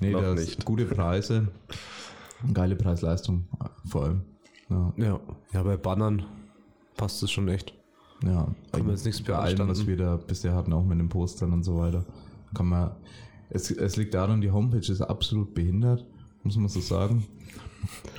nee, 0.00 0.10
Noch 0.12 0.22
das 0.22 0.40
nicht. 0.40 0.64
gute 0.64 0.84
Preise, 0.86 1.48
geile 2.52 2.74
Preis-Leistung 2.76 3.44
vor 3.86 4.04
allem. 4.04 4.22
Ja, 4.68 4.92
Ja. 4.96 5.20
Ja, 5.52 5.62
bei 5.62 5.76
Bannern 5.76 6.24
passt 6.96 7.22
es 7.22 7.30
schon 7.30 7.48
echt. 7.48 7.72
ja. 8.24 8.48
Kann 8.72 8.82
man 8.82 8.90
jetzt 8.90 9.04
nichts 9.04 9.22
bei 9.22 9.34
allem, 9.34 9.68
was 9.68 9.86
wir 9.86 9.96
da 9.96 10.16
bisher 10.16 10.54
hatten, 10.54 10.72
auch 10.72 10.84
mit 10.84 10.98
den 10.98 11.08
Postern 11.08 11.52
und 11.52 11.62
so 11.62 11.78
weiter. 11.78 12.04
Kann 12.54 12.66
man, 12.66 12.90
es, 13.50 13.70
es 13.70 13.96
liegt 13.96 14.14
daran, 14.14 14.40
die 14.40 14.50
Homepage 14.50 14.90
ist 14.90 15.00
absolut 15.00 15.54
behindert, 15.54 16.04
muss 16.42 16.56
man 16.56 16.68
so 16.68 16.80
sagen. 16.80 17.24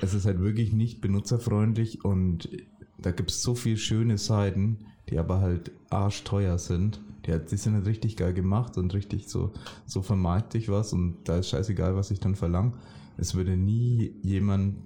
Es 0.01 0.13
ist 0.13 0.25
halt 0.25 0.39
wirklich 0.39 0.73
nicht 0.73 1.01
benutzerfreundlich 1.01 2.05
und 2.05 2.49
da 2.97 3.11
gibt 3.11 3.31
es 3.31 3.41
so 3.41 3.55
viele 3.55 3.77
schöne 3.77 4.17
Seiten, 4.17 4.85
die 5.09 5.17
aber 5.17 5.39
halt 5.39 5.71
arschteuer 5.89 6.57
sind. 6.57 7.01
Die, 7.25 7.33
hat, 7.33 7.51
die 7.51 7.57
sind 7.57 7.73
halt 7.73 7.87
richtig 7.87 8.17
geil 8.17 8.33
gemacht 8.33 8.77
und 8.77 8.93
richtig 8.93 9.27
so, 9.27 9.51
so 9.85 10.01
vermarkte 10.01 10.57
ich 10.57 10.69
was 10.69 10.93
und 10.93 11.17
da 11.25 11.37
ist 11.37 11.49
scheißegal, 11.49 11.95
was 11.95 12.11
ich 12.11 12.19
dann 12.19 12.35
verlange. 12.35 12.73
Es 13.17 13.35
würde 13.35 13.57
nie 13.57 14.13
jemand 14.21 14.77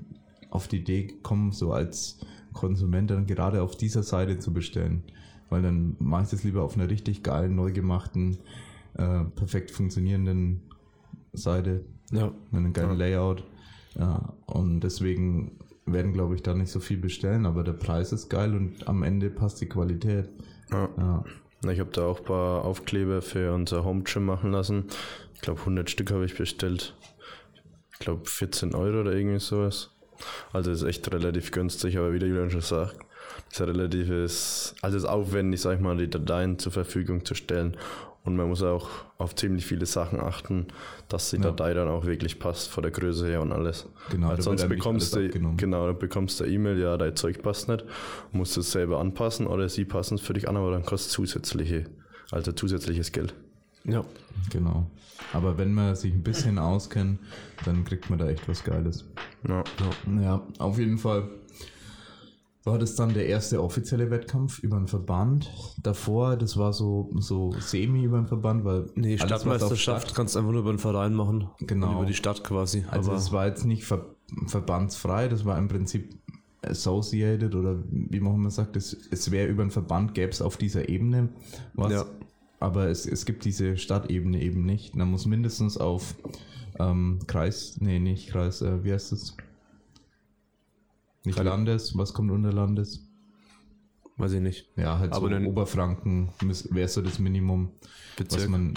auf 0.50 0.68
die 0.68 0.78
Idee 0.78 1.08
kommen, 1.22 1.52
so 1.52 1.74
als 1.74 2.20
Konsument 2.54 3.12
dann 3.12 3.26
gerade 3.26 3.62
auf 3.62 3.76
dieser 3.76 4.04
Seite 4.04 4.40
zu 4.40 4.54
bestellen. 4.54 5.04
Weil 5.50 5.62
dann 5.62 5.96
mache 6.00 6.24
ich 6.24 6.30
das 6.30 6.44
lieber 6.44 6.64
auf 6.64 6.76
einer 6.76 6.90
richtig 6.90 7.24
geilen, 7.24 7.56
neu 7.56 7.72
gemachten, 7.72 8.38
äh, 9.00 9.24
perfekt 9.36 9.72
funktionierenden 9.72 10.62
Seite 11.34 11.86
Ja. 12.12 12.32
mit 12.52 12.60
einem 12.60 12.74
geilen 12.74 12.90
Ja. 12.92 12.96
Layout. 12.96 13.44
Ja, 13.96 14.34
und 14.46 14.82
deswegen 14.82 15.58
werden, 15.86 16.14
glaube 16.14 16.36
ich, 16.36 16.44
da 16.44 16.54
nicht 16.54 16.72
so 16.72 16.80
viel 16.80 16.98
bestellen, 16.98 17.46
aber 17.46 17.64
der 17.64 17.74
Preis 17.74 18.12
ist 18.14 18.30
geil 18.30 18.56
und 18.56 18.88
am 18.88 19.02
Ende 19.04 19.30
passt 19.30 19.60
die 19.62 19.68
Qualität. 19.68 20.30
Ja. 20.72 20.90
Ja, 20.98 21.24
Ich 21.72 21.80
habe 21.80 21.90
da 21.92 22.06
auch 22.06 22.20
ein 22.20 22.26
paar 22.26 22.64
Aufkleber 22.66 23.22
für 23.22 23.54
unser 23.54 23.84
Home 23.84 24.04
Gym 24.04 24.26
machen 24.26 24.52
lassen. 24.52 24.86
Ich 25.34 25.42
glaube 25.42 25.60
100 25.62 25.90
Stück 25.90 26.12
habe 26.12 26.26
ich 26.26 26.38
bestellt. 26.38 26.96
Ich 27.94 28.00
glaube 28.00 28.26
14 28.26 28.74
Euro 28.76 29.02
oder 29.02 29.14
irgendwie 29.14 29.40
sowas. 29.40 29.90
Also 30.54 30.72
ist 30.72 30.84
echt 30.84 31.12
relativ 31.12 31.52
günstig, 31.52 31.98
aber 31.98 32.14
wie 32.14 32.20
der 32.20 32.30
Julian 32.30 32.50
schon 32.52 32.62
sagt, 32.62 32.96
ist 33.52 33.60
ja 33.60 33.66
relativ, 33.66 34.10
ist, 34.10 34.76
also 34.82 34.98
ist 34.98 35.06
aufwendig, 35.06 35.60
sag 35.62 35.76
ich 35.76 35.82
mal, 35.82 35.98
die 35.98 36.10
Dateien 36.10 36.60
zur 36.60 36.72
Verfügung 36.72 37.26
zu 37.26 37.34
stellen. 37.36 37.76
Und 38.30 38.36
man 38.36 38.48
muss 38.48 38.62
auch 38.62 38.88
auf 39.18 39.34
ziemlich 39.34 39.66
viele 39.66 39.88
Sachen 39.88 40.20
achten, 40.20 40.68
dass 41.08 41.32
die 41.32 41.38
Ja. 41.38 41.42
Datei 41.42 41.74
dann 41.74 41.88
auch 41.88 42.06
wirklich 42.06 42.38
passt, 42.38 42.70
von 42.70 42.84
der 42.84 42.92
Größe 42.92 43.28
her 43.28 43.42
und 43.42 43.52
alles. 43.52 43.88
Genau, 44.12 44.30
Weil 44.30 44.40
sonst 44.40 44.70
bekommst 44.70 45.16
alles 45.18 45.32
du, 45.32 45.56
genau, 45.58 45.88
dann 45.88 45.98
bekommst 45.98 46.40
du 46.40 46.44
eine 46.44 46.54
E-Mail, 46.54 46.78
ja, 46.80 46.96
dein 46.96 47.16
Zeug 47.16 47.42
passt 47.42 47.70
nicht, 47.70 47.84
musst 48.32 48.56
du 48.56 48.60
es 48.62 48.72
selber 48.72 49.00
anpassen 49.00 49.48
oder 49.48 49.68
sie 49.68 49.84
passen 49.84 50.14
es 50.14 50.22
für 50.22 50.34
dich 50.34 50.48
an, 50.48 50.58
aber 50.58 50.70
dann 50.70 50.86
kostet 50.86 51.12
zusätzliche, 51.12 51.86
also 52.30 52.52
zusätzliches 52.52 53.12
Geld. 53.12 53.34
Ja. 53.84 54.06
genau. 54.52 54.86
Aber 55.34 55.58
wenn 55.58 55.74
man 55.74 55.96
sich 55.96 56.14
ein 56.14 56.22
bisschen 56.22 56.60
auskennt, 56.60 57.20
dann 57.66 57.84
kriegt 57.84 58.12
man 58.12 58.20
da 58.20 58.28
echt 58.30 58.48
was 58.48 58.64
Geiles. 58.64 59.06
Ja. 59.48 59.64
Ja, 60.22 60.44
auf 60.60 60.78
jeden 60.78 61.00
Fall 61.00 61.30
war 62.64 62.78
das 62.78 62.96
dann 62.96 63.14
der 63.14 63.26
erste 63.28 63.64
offizielle 63.64 64.12
Wettkampf 64.12 64.60
über 64.60 64.78
den 64.78 64.88
Verband. 64.88 65.50
Davor, 65.82 66.36
das 66.36 66.58
war 66.58 66.74
so, 66.74 67.10
so 67.18 67.54
semi 67.60 68.04
über 68.04 68.18
den 68.18 68.28
Verband, 68.28 68.66
weil 68.66 68.88
Nee, 68.96 69.18
Stadtmeisterschaft 69.18 70.04
Stadt- 70.08 70.16
kannst 70.16 70.36
du 70.36 70.40
einfach 70.40 70.52
nur 70.52 70.62
über 70.62 70.74
den 70.74 70.80
Verein 70.80 71.14
machen. 71.14 71.50
Genau. 71.60 71.94
Über 71.98 72.06
die 72.06 72.14
Stadt 72.14 72.44
quasi. 72.44 72.86
Also 72.90 73.12
Aber 73.12 73.18
es 73.20 73.32
war 73.32 73.48
jetzt 73.48 73.66
nicht 73.66 73.86
ver 73.86 74.06
verbandsfrei, 74.46 75.28
das 75.28 75.44
war 75.46 75.58
im 75.58 75.68
Prinzip 75.70 76.16
associated 76.62 77.56
oder 77.56 77.80
wie 77.90 78.20
man 78.20 78.36
immer 78.36 78.52
sagt, 78.52 78.76
es, 78.76 78.96
es 79.10 79.32
wäre 79.32 79.48
über 79.48 79.62
einen 79.64 79.72
Verband, 79.72 80.14
gäbe 80.14 80.30
es 80.32 80.42
auf 80.42 80.58
dieser 80.58 80.88
Ebene 80.90 81.30
was. 81.74 81.92
Ja. 81.92 82.06
Aber 82.60 82.88
es, 82.90 83.06
es 83.06 83.26
gibt 83.26 83.46
diese 83.46 83.78
Stadtebene 83.78 84.42
eben 84.42 84.66
nicht. 84.66 84.96
Man 84.96 85.10
muss 85.10 85.26
mindestens 85.26 85.78
auf 85.78 86.14
ähm, 86.78 87.20
Kreis, 87.26 87.78
nee, 87.80 88.00
nicht 88.00 88.30
Kreis, 88.30 88.62
äh, 88.62 88.84
wie 88.84 88.92
heißt 88.94 89.14
es? 89.14 89.36
Nicht 91.30 91.38
Keine- 91.38 91.52
Landes, 91.52 91.96
was 91.96 92.12
kommt 92.16 92.32
unter 92.32 92.52
Landes? 92.52 93.06
weiß 94.18 94.34
ich 94.34 94.42
nicht. 94.42 94.68
Ja, 94.76 94.98
halt 94.98 95.14
Aber 95.14 95.28
so 95.28 95.30
dann- 95.30 95.46
Oberfranken 95.46 96.30
wäre 96.72 96.88
so 96.90 97.04
das 97.04 97.20
Minimum, 97.20 97.70
Bezirk. 98.18 98.42
was 98.42 98.50
man 98.50 98.74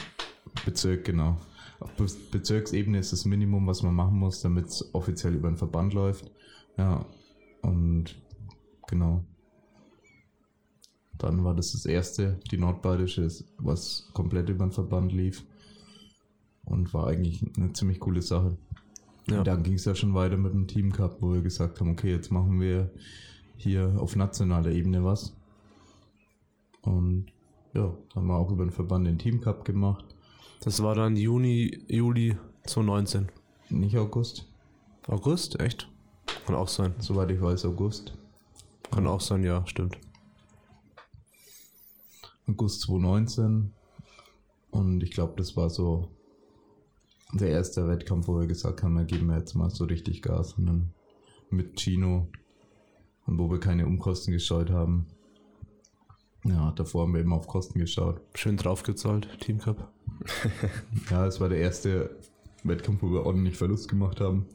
Bezirk, 0.67 1.05
genau. 1.07 1.39
Auf 1.81 1.91
Be 1.97 2.07
Bezirksebene 2.31 2.99
ist 2.99 3.11
das 3.13 3.25
Minimum, 3.25 3.67
was 3.67 3.83
man 3.83 3.95
machen 3.95 4.19
muss, 4.19 4.43
damit 4.43 4.67
es 4.67 4.95
offiziell 4.95 5.35
über 5.35 5.49
den 5.51 5.57
Verband 5.57 5.95
läuft. 5.95 6.31
Ja, 6.77 7.07
und 7.63 8.15
genau. 8.87 9.25
Dann 11.19 11.43
war 11.43 11.55
das 11.55 11.73
das 11.73 11.87
erste, 11.87 12.39
die 12.51 12.59
Nordbayerische, 12.59 13.29
was 13.57 14.11
komplett 14.13 14.49
über 14.51 14.67
den 14.67 14.73
Verband 14.73 15.11
lief. 15.13 15.45
Und 16.65 16.93
war 16.95 17.07
eigentlich 17.09 17.43
eine 17.57 17.73
ziemlich 17.73 17.99
coole 17.99 18.21
Sache. 18.23 18.59
Ja. 19.29 19.38
Und 19.38 19.47
dann 19.47 19.62
ging 19.62 19.75
es 19.75 19.85
ja 19.85 19.95
schon 19.95 20.14
weiter 20.14 20.37
mit 20.37 20.52
dem 20.52 20.67
Team 20.67 20.93
Cup, 20.93 21.19
wo 21.21 21.33
wir 21.33 21.43
gesagt 21.43 21.81
haben, 21.81 21.91
okay, 21.91 22.11
jetzt 22.11 22.33
machen 22.33 22.61
wir 22.61 22.91
hier 23.57 23.95
auf 23.99 24.17
nationaler 24.17 24.71
Ebene 24.73 25.05
was. 25.05 25.35
Und 26.83 27.26
ja, 27.75 27.95
haben 28.14 28.26
wir 28.26 28.35
auch 28.35 28.50
über 28.50 28.64
den 28.64 28.73
Verband 28.73 29.07
den 29.07 29.19
Team 29.19 29.41
Cup 29.41 29.64
gemacht. 29.64 30.05
Das 30.61 30.83
war 30.83 30.95
dann 30.95 31.17
Juni, 31.17 31.85
Juli 31.88 32.37
2019. 32.64 33.29
Nicht 33.71 33.97
August, 33.97 34.49
August? 35.07 35.59
Echt? 35.61 35.88
Kann 36.47 36.57
auch 36.57 36.69
sein. 36.69 36.95
soweit 36.99 37.31
ich 37.31 37.41
weiß, 37.41 37.64
August. 37.64 38.14
Kann 38.91 39.07
auch 39.07 39.21
sein, 39.21 39.43
ja, 39.43 39.67
stimmt. 39.67 39.99
August 42.49 42.83
2019. 42.83 43.73
Und 44.71 45.02
ich 45.02 45.11
glaube, 45.11 45.35
das 45.37 45.57
war 45.57 45.71
so 45.71 46.09
der 47.33 47.49
erste 47.49 47.89
Wettkampf, 47.89 48.29
wo 48.29 48.39
wir 48.39 48.47
gesagt 48.47 48.83
haben, 48.83 48.97
da 48.97 49.05
geben 49.05 49.29
wir 49.29 49.39
jetzt 49.39 49.55
mal 49.55 49.71
so 49.71 49.85
richtig 49.85 50.23
Gas. 50.23 50.55
Und 50.55 50.67
dann 50.67 50.91
mit 51.51 51.77
Chino 51.77 52.29
und 53.27 53.39
wo 53.39 53.51
wir 53.51 53.61
keine 53.61 53.87
Umkosten 53.87 54.33
gescheut 54.33 54.71
haben. 54.71 55.07
Ja, 56.45 56.73
davor 56.73 57.03
haben 57.03 57.15
wir 57.15 57.21
immer 57.21 57.37
auf 57.37 57.47
Kosten 57.47 57.79
geschaut. 57.79 58.21
Schön 58.35 58.57
draufgezahlt, 58.57 59.29
Team 59.41 59.59
Cup. 59.59 59.93
Ja, 61.11 61.27
es 61.27 61.41
war 61.41 61.49
der 61.49 61.59
erste 61.59 62.17
Wettkampf, 62.65 63.03
wo 63.03 63.11
wir 63.11 63.27
ordentlich 63.27 63.57
Verlust 63.57 63.89
gemacht 63.89 64.21
haben. 64.21 64.47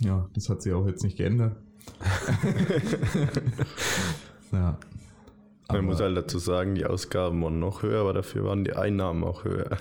Ja, 0.00 0.28
das 0.34 0.48
hat 0.48 0.62
sich 0.62 0.72
auch 0.72 0.86
jetzt 0.86 1.02
nicht 1.02 1.16
geändert. 1.16 1.56
ja. 4.52 4.78
Man 5.70 5.84
muss 5.84 6.00
halt 6.00 6.16
dazu 6.16 6.38
sagen, 6.38 6.74
die 6.74 6.86
Ausgaben 6.86 7.42
waren 7.42 7.58
noch 7.58 7.82
höher, 7.82 8.00
aber 8.00 8.14
dafür 8.14 8.44
waren 8.44 8.64
die 8.64 8.74
Einnahmen 8.74 9.24
auch 9.24 9.44
höher. 9.44 9.76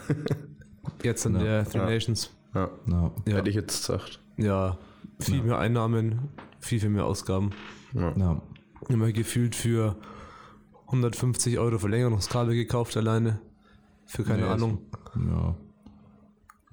Jetzt 1.04 1.26
in 1.26 1.36
Ja. 1.36 1.40
der 1.44 1.66
Three 1.66 1.80
Ja. 1.80 1.86
Nations. 1.86 2.32
ja, 2.54 2.70
Ja, 2.88 3.12
Ja. 3.28 3.36
hätte 3.38 3.50
ich 3.50 3.56
jetzt 3.56 3.86
gesagt. 3.86 4.20
Ja, 4.38 4.78
viel 5.20 5.38
Ja. 5.38 5.44
mehr 5.44 5.58
Einnahmen, 5.60 6.30
viel, 6.60 6.80
viel 6.80 6.90
mehr 6.90 7.06
Ausgaben. 7.06 7.52
Ja. 7.94 8.14
ja, 8.18 8.42
Immer 8.90 9.12
gefühlt 9.12 9.56
für 9.56 9.96
150 10.88 11.58
Euro 11.60 11.80
Verlängerungskabel 11.80 12.56
gekauft 12.56 12.96
alleine. 12.98 13.40
Für 14.06 14.24
keine 14.24 14.44
Nee, 14.44 14.48
Ahnung. 14.50 14.80
ja. 15.16 15.56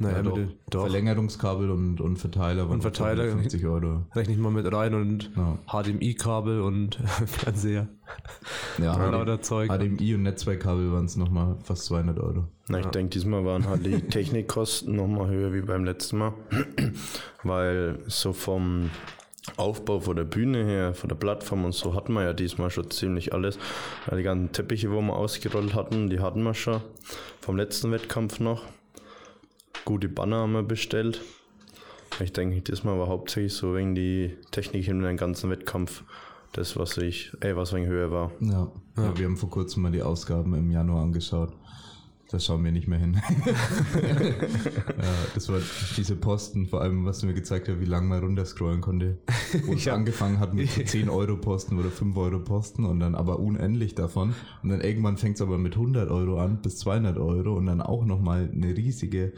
Naja, 0.05 0.17
ja, 0.19 0.23
doch. 0.23 0.39
doch. 0.71 0.81
Verlängerungskabel 0.83 1.71
und, 1.71 2.01
und 2.01 2.17
Verteiler. 2.19 2.65
waren 2.65 2.75
Und 2.75 2.83
Verteiler. 2.83 3.25
50 3.29 3.65
Euro. 3.67 4.03
Rechne 4.15 4.33
ich 4.35 4.39
mal 4.39 4.51
mit 4.53 4.71
rein 4.73 4.95
und 4.95 5.31
Ja, 5.37 5.59
HDMI-Kabel 5.67 6.61
und 6.61 6.95
Fernseher. 7.27 7.89
ja 8.79 9.11
Lauter 9.11 9.41
Zeug. 9.43 9.71
HDMI 9.71 10.15
und 10.15 10.23
Netzwerkkabel 10.23 10.93
waren 10.93 11.05
es 11.07 11.17
nochmal 11.17 11.57
fast 11.63 11.87
200 11.87 12.19
Euro. 12.21 12.45
Na, 12.69 12.79
ich 12.79 12.85
Ja. 12.85 12.91
denke, 12.91 13.11
diesmal 13.11 13.45
waren 13.45 13.67
halt 13.69 13.85
die 13.85 14.01
Technikkosten 14.09 14.95
nochmal 14.97 15.29
höher 15.29 15.53
wie 15.53 15.61
beim 15.63 15.85
letzten 15.85 16.19
Mal. 16.19 16.33
Weil 17.43 17.99
so 18.07 18.33
vom 18.33 18.91
Aufbau 19.57 20.01
von 20.01 20.17
der 20.17 20.25
Bühne 20.25 20.65
her, 20.65 20.95
von 20.95 21.09
der 21.09 21.17
Plattform 21.17 21.65
und 21.67 21.73
so 21.75 21.95
hatten 21.95 22.15
wir 22.15 22.23
ja 22.25 22.33
diesmal 22.33 22.71
schon 22.71 22.91
ziemlich 22.91 23.35
alles. 23.35 23.59
Die 24.11 24.23
ganzen 24.23 24.53
Teppiche, 24.53 24.91
wo 24.91 25.01
wir 25.03 25.15
ausgerollt 25.15 25.75
hatten, 25.75 26.09
die 26.09 26.21
hatten 26.21 26.43
wir 26.43 26.55
schon 26.55 26.81
vom 27.41 27.57
letzten 27.57 27.91
Wettkampf 27.93 28.41
noch. 28.41 28.63
Gute 29.85 30.09
Banner 30.09 30.39
haben 30.39 30.53
wir 30.53 30.63
bestellt. 30.63 31.21
Ich 32.21 32.33
denke, 32.33 32.61
diesmal 32.61 32.99
war 32.99 33.09
hauptsächlich 33.09 33.53
so 33.55 33.75
wegen 33.75 33.95
die 33.95 34.37
Technik 34.51 34.89
in 34.89 35.03
den 35.03 35.17
ganzen 35.17 35.51
Wettkampf 35.51 36.05
das, 36.53 36.77
was 36.77 36.97
ich, 36.99 37.33
ey, 37.41 37.57
was 37.57 37.73
wegen 37.73 37.87
höher 37.87 38.11
war. 38.11 38.31
Ja. 38.41 38.71
ja. 38.97 39.05
Ja. 39.05 39.19
wir 39.19 39.27
haben 39.27 39.37
vor 39.37 39.51
kurzem 39.51 39.83
mal 39.83 39.93
die 39.93 40.03
Ausgaben 40.03 40.55
im 40.55 40.71
Januar 40.71 41.03
angeschaut. 41.03 41.53
Da 42.35 42.41
schauen 42.41 42.65
wir 42.65 42.73
nicht 42.73 42.89
mehr 42.89 42.99
hin. 42.99 43.17
das 45.35 45.49
war 45.49 45.61
diese 45.97 46.17
Posten, 46.17 46.67
vor 46.67 46.81
allem, 46.81 47.05
was 47.05 47.21
du 47.21 47.27
mir 47.27 47.35
gezeigt 47.35 47.69
hast, 47.69 47.79
wie 47.79 47.85
lange 47.85 48.09
man 48.09 48.19
runterscrollen 48.21 48.81
konnte. 48.81 49.19
Wo 49.67 49.73
Ja. 49.75 49.95
angefangen 49.95 50.41
hat 50.41 50.53
mit 50.53 50.69
so 50.69 50.83
10 50.85 51.09
Euro 51.09 51.37
Posten 51.37 51.79
oder 51.79 51.91
5 51.91 52.17
Euro 52.17 52.41
Posten 52.41 52.85
und 52.87 52.99
dann 52.99 53.15
aber 53.15 53.39
unendlich 53.39 53.95
davon. 53.95 54.35
Und 54.65 54.71
dann 54.71 54.81
irgendwann 54.81 55.17
fängt 55.17 55.37
es 55.37 55.43
aber 55.43 55.59
mit 55.59 55.75
100 55.75 56.11
Euro 56.11 56.41
an 56.41 56.61
bis 56.61 56.79
200 56.79 57.19
Euro 57.19 57.55
und 57.57 57.67
dann 57.67 57.81
auch 57.81 58.05
nochmal 58.05 58.51
eine 58.53 58.77
riesige 58.77 59.33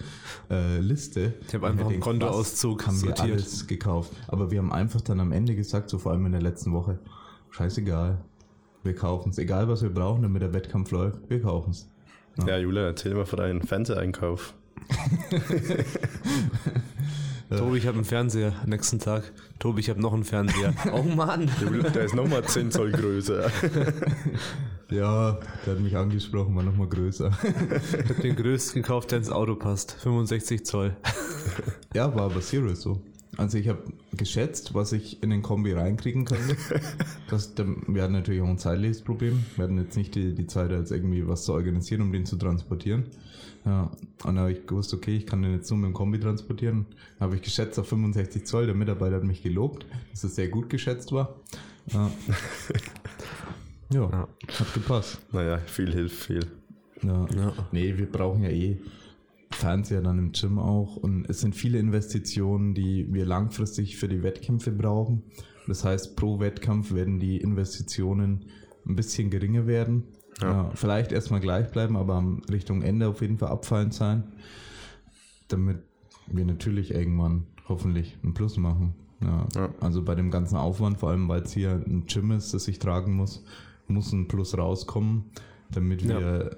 äh, 0.50 0.78
Liste. 0.78 1.34
Ich 1.48 1.54
habe 1.54 1.66
einfach 1.68 1.90
einen 1.90 2.00
Kontoauszug 2.00 2.86
haben 2.86 2.94
wir 3.02 3.08
sortiert. 3.14 3.32
alles 3.32 3.66
gekauft. 3.66 4.12
Aber 4.28 4.50
wir 4.50 4.58
haben 4.58 4.72
einfach 4.72 5.02
dann 5.02 5.20
am 5.20 5.32
Ende 5.32 5.54
gesagt, 5.54 5.90
so 5.90 5.98
vor 5.98 6.12
allem 6.12 6.24
in 6.24 6.32
der 6.32 6.42
letzten 6.42 6.72
Woche, 6.72 6.98
scheißegal, 7.50 8.24
wir 8.84 8.94
kaufen 8.94 9.30
es. 9.30 9.38
Egal, 9.38 9.68
was 9.68 9.82
wir 9.82 9.90
brauchen, 9.90 10.22
damit 10.22 10.40
der 10.40 10.54
Wettkampf 10.54 10.90
läuft, 10.92 11.28
wir 11.28 11.42
kaufen 11.42 11.72
es. 11.72 11.90
Ja, 12.46 12.58
Julian, 12.58 12.86
erzähl 12.86 13.14
mal 13.14 13.24
von 13.24 13.38
deinem 13.38 13.62
Fernseheinkauf. 13.62 14.54
Tobi, 17.56 17.78
ich 17.78 17.86
habe 17.86 17.96
einen 17.96 18.04
Fernseher 18.04 18.52
nächsten 18.66 18.98
Tag. 18.98 19.32
Tobi, 19.58 19.80
ich 19.80 19.88
habe 19.88 20.00
noch 20.00 20.12
einen 20.12 20.24
Fernseher. 20.24 20.74
oh 20.92 21.02
Mann. 21.02 21.48
Der 21.94 22.04
ist 22.04 22.14
nochmal 22.14 22.44
10 22.44 22.70
Zoll 22.70 22.92
größer. 22.92 23.50
Ja, 24.88 25.40
der 25.66 25.74
hat 25.74 25.80
mich 25.80 25.96
angesprochen, 25.96 26.54
war 26.54 26.62
nochmal 26.62 26.86
größer. 26.86 27.36
Ich 27.42 28.08
habe 28.08 28.22
den 28.22 28.36
größten 28.36 28.82
gekauft, 28.82 29.10
der 29.10 29.18
ins 29.18 29.30
Auto 29.30 29.56
passt. 29.56 29.96
65 30.00 30.64
Zoll. 30.64 30.96
Ja, 31.92 32.14
war 32.14 32.26
aber 32.26 32.40
serious 32.40 32.82
so. 32.82 33.02
Also 33.36 33.58
ich 33.58 33.68
habe 33.68 33.82
geschätzt, 34.16 34.74
was 34.74 34.92
ich 34.92 35.22
in 35.22 35.30
den 35.30 35.42
Kombi 35.42 35.72
reinkriegen 35.72 36.24
könnte. 36.24 36.56
Das, 37.28 37.52
wir 37.56 38.02
hatten 38.04 38.12
natürlich 38.12 38.40
auch 38.40 38.46
ein 38.48 38.56
zeitliches 38.58 39.02
Problem. 39.02 39.44
Wir 39.56 39.64
hatten 39.64 39.78
jetzt 39.78 39.96
nicht 39.96 40.14
die, 40.14 40.32
die 40.32 40.46
Zeit, 40.46 40.70
als 40.70 40.92
irgendwie 40.92 41.26
was 41.26 41.44
zu 41.44 41.52
organisieren, 41.54 42.02
um 42.02 42.12
den 42.12 42.24
zu 42.24 42.36
transportieren. 42.36 43.06
Ja, 43.64 43.90
und 44.24 44.36
da 44.36 44.42
habe 44.42 44.52
ich 44.52 44.64
gewusst, 44.64 44.94
okay, 44.94 45.16
ich 45.16 45.26
kann 45.26 45.42
den 45.42 45.52
jetzt 45.52 45.68
nur 45.70 45.78
mit 45.80 45.88
dem 45.88 45.92
Kombi 45.92 46.20
transportieren. 46.20 46.86
Da 47.18 47.24
habe 47.24 47.34
ich 47.34 47.42
geschätzt 47.42 47.80
auf 47.80 47.88
65 47.88 48.46
Zoll. 48.46 48.66
Der 48.66 48.76
Mitarbeiter 48.76 49.16
hat 49.16 49.24
mich 49.24 49.42
gelobt, 49.42 49.86
dass 50.12 50.22
es 50.22 50.36
sehr 50.36 50.46
gut 50.48 50.70
geschätzt 50.70 51.10
war. 51.10 51.34
Ja, 51.92 52.08
ja, 53.92 54.00
Ja. 54.10 54.28
hat 54.60 54.74
gepasst. 54.74 55.18
Naja, 55.32 55.58
viel 55.58 55.92
hilft 55.92 56.16
viel. 56.16 56.46
Ja. 57.02 57.26
Ja. 57.36 57.52
Nee, 57.72 57.98
wir 57.98 58.06
brauchen 58.06 58.44
ja 58.44 58.50
eh 58.50 58.78
Fernseher 59.50 60.02
dann 60.02 60.18
im 60.18 60.32
Gym 60.32 60.58
auch 60.58 60.96
und 60.96 61.28
es 61.28 61.40
sind 61.40 61.54
viele 61.54 61.78
Investitionen, 61.78 62.74
die 62.74 63.12
wir 63.12 63.24
langfristig 63.26 63.96
für 63.96 64.08
die 64.08 64.22
Wettkämpfe 64.22 64.72
brauchen. 64.72 65.22
Das 65.66 65.84
heißt, 65.84 66.16
pro 66.16 66.40
Wettkampf 66.40 66.92
werden 66.92 67.18
die 67.18 67.38
Investitionen 67.38 68.46
ein 68.86 68.96
bisschen 68.96 69.30
geringer 69.30 69.66
werden. 69.66 70.04
Ja. 70.40 70.70
Vielleicht 70.74 71.12
erstmal 71.12 71.40
gleich 71.40 71.70
bleiben, 71.70 71.96
aber 71.96 72.14
am 72.14 72.42
Richtung 72.50 72.82
Ende 72.82 73.08
auf 73.08 73.20
jeden 73.20 73.38
Fall 73.38 73.48
abfallend 73.48 73.94
sein, 73.94 74.24
damit 75.48 75.78
wir 76.26 76.44
natürlich 76.44 76.92
irgendwann 76.92 77.46
hoffentlich 77.68 78.16
einen 78.22 78.34
Plus 78.34 78.56
machen. 78.58 78.94
Ja. 79.22 79.46
Ja. 79.54 79.74
Also 79.80 80.02
bei 80.02 80.14
dem 80.14 80.30
ganzen 80.30 80.56
Aufwand, 80.56 80.98
vor 80.98 81.10
allem 81.10 81.28
weil 81.28 81.42
es 81.42 81.52
hier 81.52 81.82
ein 81.86 82.04
Gym 82.06 82.32
ist, 82.32 82.52
das 82.52 82.68
ich 82.68 82.78
tragen 82.78 83.14
muss, 83.14 83.44
muss 83.88 84.12
ein 84.12 84.28
Plus 84.28 84.56
rauskommen, 84.58 85.24
damit 85.70 86.06
wir 86.06 86.56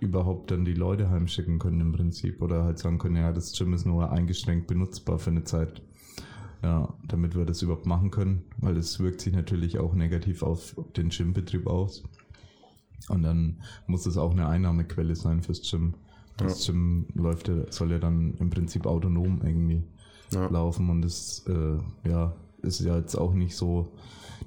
überhaupt 0.00 0.50
dann 0.50 0.64
die 0.64 0.74
Leute 0.74 1.10
heimschicken 1.10 1.58
können 1.58 1.80
im 1.80 1.92
Prinzip 1.92 2.42
oder 2.42 2.64
halt 2.64 2.78
sagen 2.78 2.98
können, 2.98 3.16
ja, 3.16 3.32
das 3.32 3.52
Gym 3.56 3.72
ist 3.74 3.86
nur 3.86 4.10
eingeschränkt 4.10 4.66
benutzbar 4.66 5.18
für 5.18 5.30
eine 5.30 5.44
Zeit. 5.44 5.82
Ja, 6.62 6.94
damit 7.06 7.34
wir 7.36 7.44
das 7.44 7.60
überhaupt 7.60 7.84
machen 7.84 8.10
können, 8.10 8.44
weil 8.56 8.78
es 8.78 8.98
wirkt 8.98 9.20
sich 9.20 9.34
natürlich 9.34 9.78
auch 9.78 9.92
negativ 9.94 10.42
auf 10.42 10.74
den 10.96 11.10
Gymbetrieb 11.10 11.66
aus. 11.66 12.02
Und 13.08 13.22
dann 13.22 13.60
muss 13.86 14.06
es 14.06 14.16
auch 14.16 14.30
eine 14.30 14.48
Einnahmequelle 14.48 15.14
sein 15.14 15.42
fürs 15.42 15.60
Gym. 15.70 15.94
Das 16.38 16.66
Gym 16.66 17.06
läuft 17.14 17.48
ja, 17.48 17.70
soll 17.70 17.92
ja 17.92 17.98
dann 17.98 18.34
im 18.38 18.48
Prinzip 18.50 18.86
autonom 18.86 19.42
irgendwie 19.44 19.82
Ja. 20.32 20.46
laufen 20.48 20.88
und 20.90 21.02
das 21.02 21.44
äh, 21.46 22.08
ja, 22.08 22.34
ist 22.62 22.80
ja 22.80 22.96
jetzt 22.96 23.14
auch 23.14 23.34
nicht 23.34 23.56
so, 23.56 23.92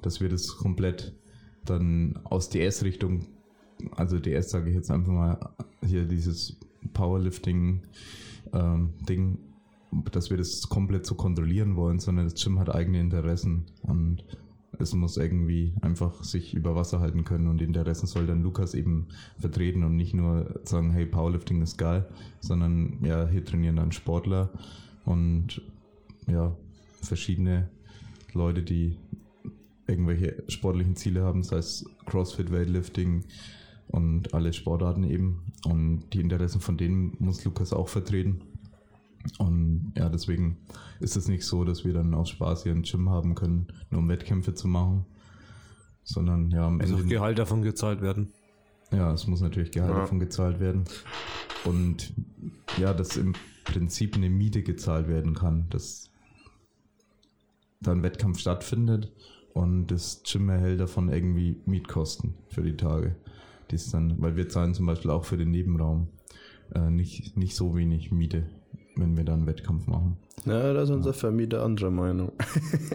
dass 0.02 0.20
wir 0.20 0.28
das 0.28 0.56
komplett 0.56 1.14
dann 1.64 2.18
aus 2.24 2.50
DS-Richtung, 2.50 3.26
also 3.96 4.18
DS 4.18 4.50
sage 4.50 4.70
ich 4.70 4.76
jetzt 4.76 4.90
einfach 4.90 5.12
mal, 5.12 5.38
hier 5.84 6.04
dieses 6.04 6.56
Powerlifting-Ding, 6.92 9.38
dass 10.12 10.30
wir 10.30 10.36
das 10.36 10.68
komplett 10.68 11.06
so 11.06 11.14
kontrollieren 11.14 11.76
wollen, 11.76 11.98
sondern 11.98 12.26
das 12.26 12.42
Gym 12.42 12.58
hat 12.58 12.74
eigene 12.74 13.00
Interessen 13.00 13.64
und 13.82 14.24
es 14.78 14.94
muss 14.94 15.16
irgendwie 15.16 15.74
einfach 15.80 16.22
sich 16.22 16.54
über 16.54 16.76
Wasser 16.76 17.00
halten 17.00 17.24
können 17.24 17.48
und 17.48 17.58
die 17.58 17.64
Interessen 17.64 18.06
soll 18.06 18.26
dann 18.26 18.42
Lukas 18.42 18.74
eben 18.74 19.08
vertreten 19.38 19.82
und 19.82 19.96
nicht 19.96 20.14
nur 20.14 20.60
sagen, 20.64 20.90
hey, 20.90 21.06
Powerlifting 21.06 21.62
ist 21.62 21.78
geil, 21.78 22.06
sondern 22.40 22.98
ja, 23.02 23.26
hier 23.26 23.44
trainieren 23.44 23.76
dann 23.76 23.92
Sportler 23.92 24.50
und 25.04 25.62
ja, 26.26 26.54
verschiedene 27.00 27.70
Leute, 28.34 28.62
die 28.62 28.96
irgendwelche 29.86 30.44
sportlichen 30.48 30.96
Ziele 30.96 31.22
haben, 31.22 31.42
sei 31.42 31.56
es 31.56 31.86
CrossFit, 32.06 32.52
Weightlifting 32.52 33.24
und 33.88 34.34
alle 34.34 34.52
Sportarten 34.52 35.04
eben. 35.04 35.52
Und 35.64 36.04
die 36.12 36.20
Interessen 36.20 36.60
von 36.60 36.76
denen 36.76 37.16
muss 37.18 37.44
Lukas 37.44 37.72
auch 37.72 37.88
vertreten. 37.88 38.42
Und 39.38 39.92
ja, 39.96 40.08
deswegen 40.08 40.58
ist 41.00 41.16
es 41.16 41.28
nicht 41.28 41.44
so, 41.44 41.64
dass 41.64 41.84
wir 41.84 41.92
dann 41.92 42.14
aus 42.14 42.30
Spaß 42.30 42.62
hier 42.62 42.72
ein 42.72 42.82
Gym 42.82 43.10
haben 43.10 43.34
können, 43.34 43.66
nur 43.90 44.00
um 44.00 44.08
Wettkämpfe 44.08 44.54
zu 44.54 44.68
machen. 44.68 45.04
Sondern 46.04 46.50
ja, 46.50 46.66
am 46.66 46.78
Muss 46.78 46.92
auch 46.92 46.98
Ende. 46.98 47.08
Gehalt 47.14 47.38
davon 47.38 47.62
gezahlt 47.62 48.00
werden. 48.00 48.32
Ja, 48.90 49.12
es 49.12 49.26
muss 49.26 49.42
natürlich 49.42 49.70
Gehalt 49.70 49.92
Ja. 49.92 50.00
davon 50.00 50.18
gezahlt 50.20 50.60
werden. 50.60 50.84
Und 51.64 52.14
ja, 52.78 52.94
dass 52.94 53.16
im 53.18 53.34
Prinzip 53.64 54.16
eine 54.16 54.30
Miete 54.30 54.62
gezahlt 54.62 55.08
werden 55.08 55.34
kann, 55.34 55.66
dass 55.68 56.10
da 57.80 57.92
ein 57.92 58.02
Wettkampf 58.02 58.38
stattfindet 58.38 59.12
und 59.52 59.88
das 59.88 60.22
Gym 60.24 60.48
erhält 60.48 60.80
davon 60.80 61.10
irgendwie 61.10 61.60
Mietkosten 61.66 62.34
für 62.48 62.62
die 62.62 62.76
Tage. 62.76 63.16
Die 63.70 63.78
dann, 63.92 64.14
weil 64.18 64.36
wir 64.36 64.48
zahlen 64.48 64.74
zum 64.74 64.86
Beispiel 64.86 65.10
auch 65.10 65.24
für 65.24 65.36
den 65.36 65.50
Nebenraum 65.50 66.08
äh, 66.74 66.90
nicht, 66.90 67.36
nicht 67.36 67.54
so 67.54 67.76
wenig 67.76 68.10
Miete, 68.10 68.44
wenn 68.96 69.16
wir 69.16 69.24
da 69.24 69.34
einen 69.34 69.46
Wettkampf 69.46 69.86
machen. 69.86 70.16
Ja, 70.44 70.72
da 70.72 70.82
ist 70.82 70.90
unser 70.90 71.12
Vermieter 71.12 71.64
anderer 71.64 71.90
Meinung. 71.90 72.32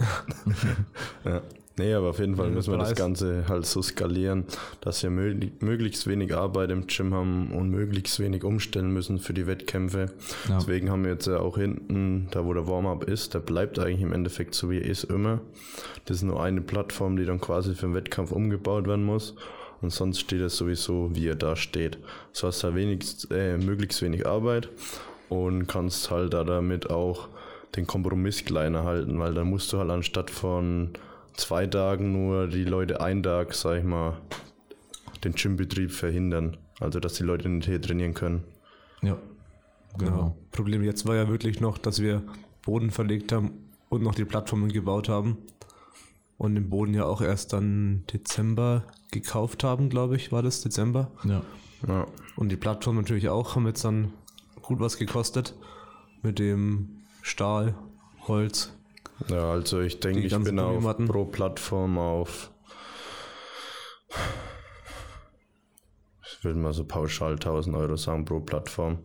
ja. 1.26 1.42
Nee, 1.76 1.94
aber 1.94 2.12
auf 2.12 2.20
jeden 2.20 2.36
Fall 2.36 2.52
müssen 2.52 2.72
wir 2.72 2.78
das. 2.78 2.94
Ganze 2.94 3.46
halt 3.48 3.66
so 3.66 3.82
skalieren, 3.82 4.46
dass 4.82 5.02
wir 5.02 5.10
möglich, 5.10 5.54
möglichst 5.60 6.06
wenig 6.06 6.36
Arbeit 6.36 6.70
im 6.70 6.86
Gym 6.86 7.14
haben 7.16 7.52
und 7.52 7.72
möglichst 7.72 8.20
wenig 8.20 8.44
umstellen 8.44 8.94
müssen 8.94 9.18
für 9.18 9.34
die 9.34 9.48
Wettkämpfe. 9.48 10.12
Ja. 10.48 10.58
Deswegen 10.60 10.92
haben 10.92 11.04
wir 11.04 11.14
jetzt 11.14 11.26
ja 11.26 11.40
auch 11.40 11.58
hinten, 11.58 12.28
da 12.30 12.46
wo 12.46 12.54
der 12.54 12.68
Warm-up 12.68 13.06
ist, 13.06 13.34
der 13.34 13.40
bleibt 13.40 13.80
eigentlich 13.80 14.02
im 14.02 14.14
Endeffekt 14.14 14.54
so 14.54 14.70
wie 14.70 14.78
er 14.78 14.86
ist 14.86 15.06
immer. 15.06 15.42
Das 16.06 16.18
ist 16.18 16.24
nur 16.24 16.44
eine 16.44 16.62
Plattform, 16.62 17.18
die 17.18 17.26
dann 17.26 17.42
quasi 17.42 17.74
für 17.74 17.88
den 17.88 17.96
Wettkampf 17.96 18.32
umgebaut 18.32 18.86
werden 18.86 19.04
muss. 19.04 19.36
Und 19.84 19.90
sonst 19.90 20.22
steht 20.22 20.40
es 20.40 20.56
sowieso, 20.56 21.14
wie 21.14 21.28
er 21.28 21.36
da 21.36 21.58
steht. 21.58 21.98
So 22.32 22.48
hast 22.48 22.64
du 22.64 22.68
halt 22.68 22.76
wenig, 22.78 23.30
äh, 23.32 23.58
möglichst 23.58 24.02
wenig 24.02 24.26
Arbeit 24.26 24.70
und 25.28 25.68
kannst 25.68 26.10
halt 26.10 26.34
da 26.34 26.46
damit 26.46 26.90
auch 26.90 27.28
den 27.76 27.86
Kompromiss 27.86 28.46
kleiner 28.46 28.86
halten, 28.86 29.20
weil 29.20 29.34
dann 29.34 29.50
musst 29.50 29.74
du 29.74 29.80
halt 29.80 29.90
anstatt 29.90 30.32
von 30.32 30.92
zwei 31.34 31.68
Tagen 31.68 32.14
nur 32.14 32.48
die 32.48 32.64
Leute 32.64 33.02
einen 33.02 33.24
Tag, 33.24 33.54
sag 33.54 33.80
ich 33.80 33.84
mal, 33.84 34.22
den 35.26 35.34
Gymbetrieb 35.34 35.92
verhindern. 35.92 36.56
Also 36.80 37.02
dass 37.02 37.16
die 37.16 37.24
Leute 37.24 37.50
nicht 37.50 37.68
hier 37.68 37.82
trainieren 37.82 38.14
können. 38.14 38.46
Ja, 39.02 39.18
genau. 39.98 40.38
Problem 40.52 40.84
jetzt 40.84 41.06
war 41.06 41.16
ja 41.16 41.28
wirklich 41.28 41.60
noch, 41.60 41.78
dass 41.78 42.02
wir 42.02 42.24
Boden 42.62 42.90
verlegt 42.90 43.34
haben 43.34 43.52
und 43.90 44.02
noch 44.02 44.16
die 44.16 44.24
Plattformen 44.24 44.72
gebaut 44.72 45.10
haben. 45.10 45.40
Und 46.44 46.56
den 46.56 46.70
Boden 46.70 46.94
ja 46.94 47.06
auch 47.06 47.22
erst 47.22 47.54
dann 47.54 48.04
Dezember 48.12 48.84
gekauft 49.12 49.64
haben, 49.64 49.88
glaube 49.88 50.18
ich, 50.18 50.34
war 50.34 50.44
das 50.44 50.60
Dezember. 50.60 51.10
Ja. 51.24 51.42
Ja. 51.88 52.06
Und 52.36 52.50
die 52.50 52.58
Plattform 52.58 52.98
natürlich 52.98 53.30
auch, 53.30 53.56
haben 53.56 53.66
jetzt 53.66 53.86
dann 53.86 54.12
gut 54.62 54.82
was 54.82 54.98
gekostet. 54.98 55.56
Mit 56.22 56.40
dem 56.40 57.06
Stahl, 57.22 57.76
Holz. 58.28 58.74
Ja, 59.30 59.52
also 59.52 59.80
ich 59.80 60.02
denke, 60.02 60.20
ich 60.20 60.38
bin 60.38 60.60
auf 60.60 60.98
pro 61.06 61.24
Plattform 61.24 61.98
auf. 61.98 62.52
Ich 66.28 66.44
würde 66.44 66.60
mal 66.60 66.74
so 66.74 66.84
pauschal 66.84 67.36
1000 67.36 67.74
Euro 67.74 67.96
sagen 67.96 68.26
pro 68.26 68.42
Plattform. 68.42 68.98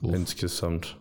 Uff. 0.00 0.12
Insgesamt. 0.12 0.98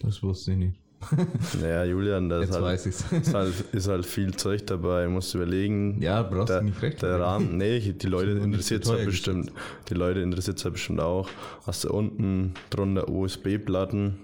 Das 0.00 0.20
wusste 0.24 0.50
ich 0.50 0.58
nicht. 0.58 0.87
Naja, 1.60 1.84
Julian, 1.84 2.28
da 2.28 2.40
ist 2.40 2.52
halt, 2.52 2.86
ist, 2.86 3.34
halt, 3.34 3.54
ist 3.72 3.88
halt 3.88 4.06
viel 4.06 4.34
Zeug 4.34 4.66
dabei. 4.66 5.06
Musst 5.08 5.34
überlegen. 5.34 6.00
Ja, 6.00 6.22
brauchst 6.22 6.50
der, 6.50 6.60
du 6.60 6.66
nicht 6.66 6.82
recht. 6.82 7.02
Der 7.02 7.20
Rahmen, 7.20 7.56
nee, 7.56 7.78
die 7.92 8.06
Leute 8.06 8.32
interessiert 8.32 8.84
es 8.84 8.90
halt 8.90 9.04
bestimmt. 9.04 9.52
Die 9.88 9.94
Leute 9.94 10.20
interessiert 10.20 10.58
es 10.58 10.64
halt 10.64 10.74
bestimmt 10.74 11.00
auch. 11.00 11.28
Hast 11.66 11.84
du 11.84 11.92
unten 11.92 12.54
drunter 12.70 13.08
USB-Platten, 13.08 14.18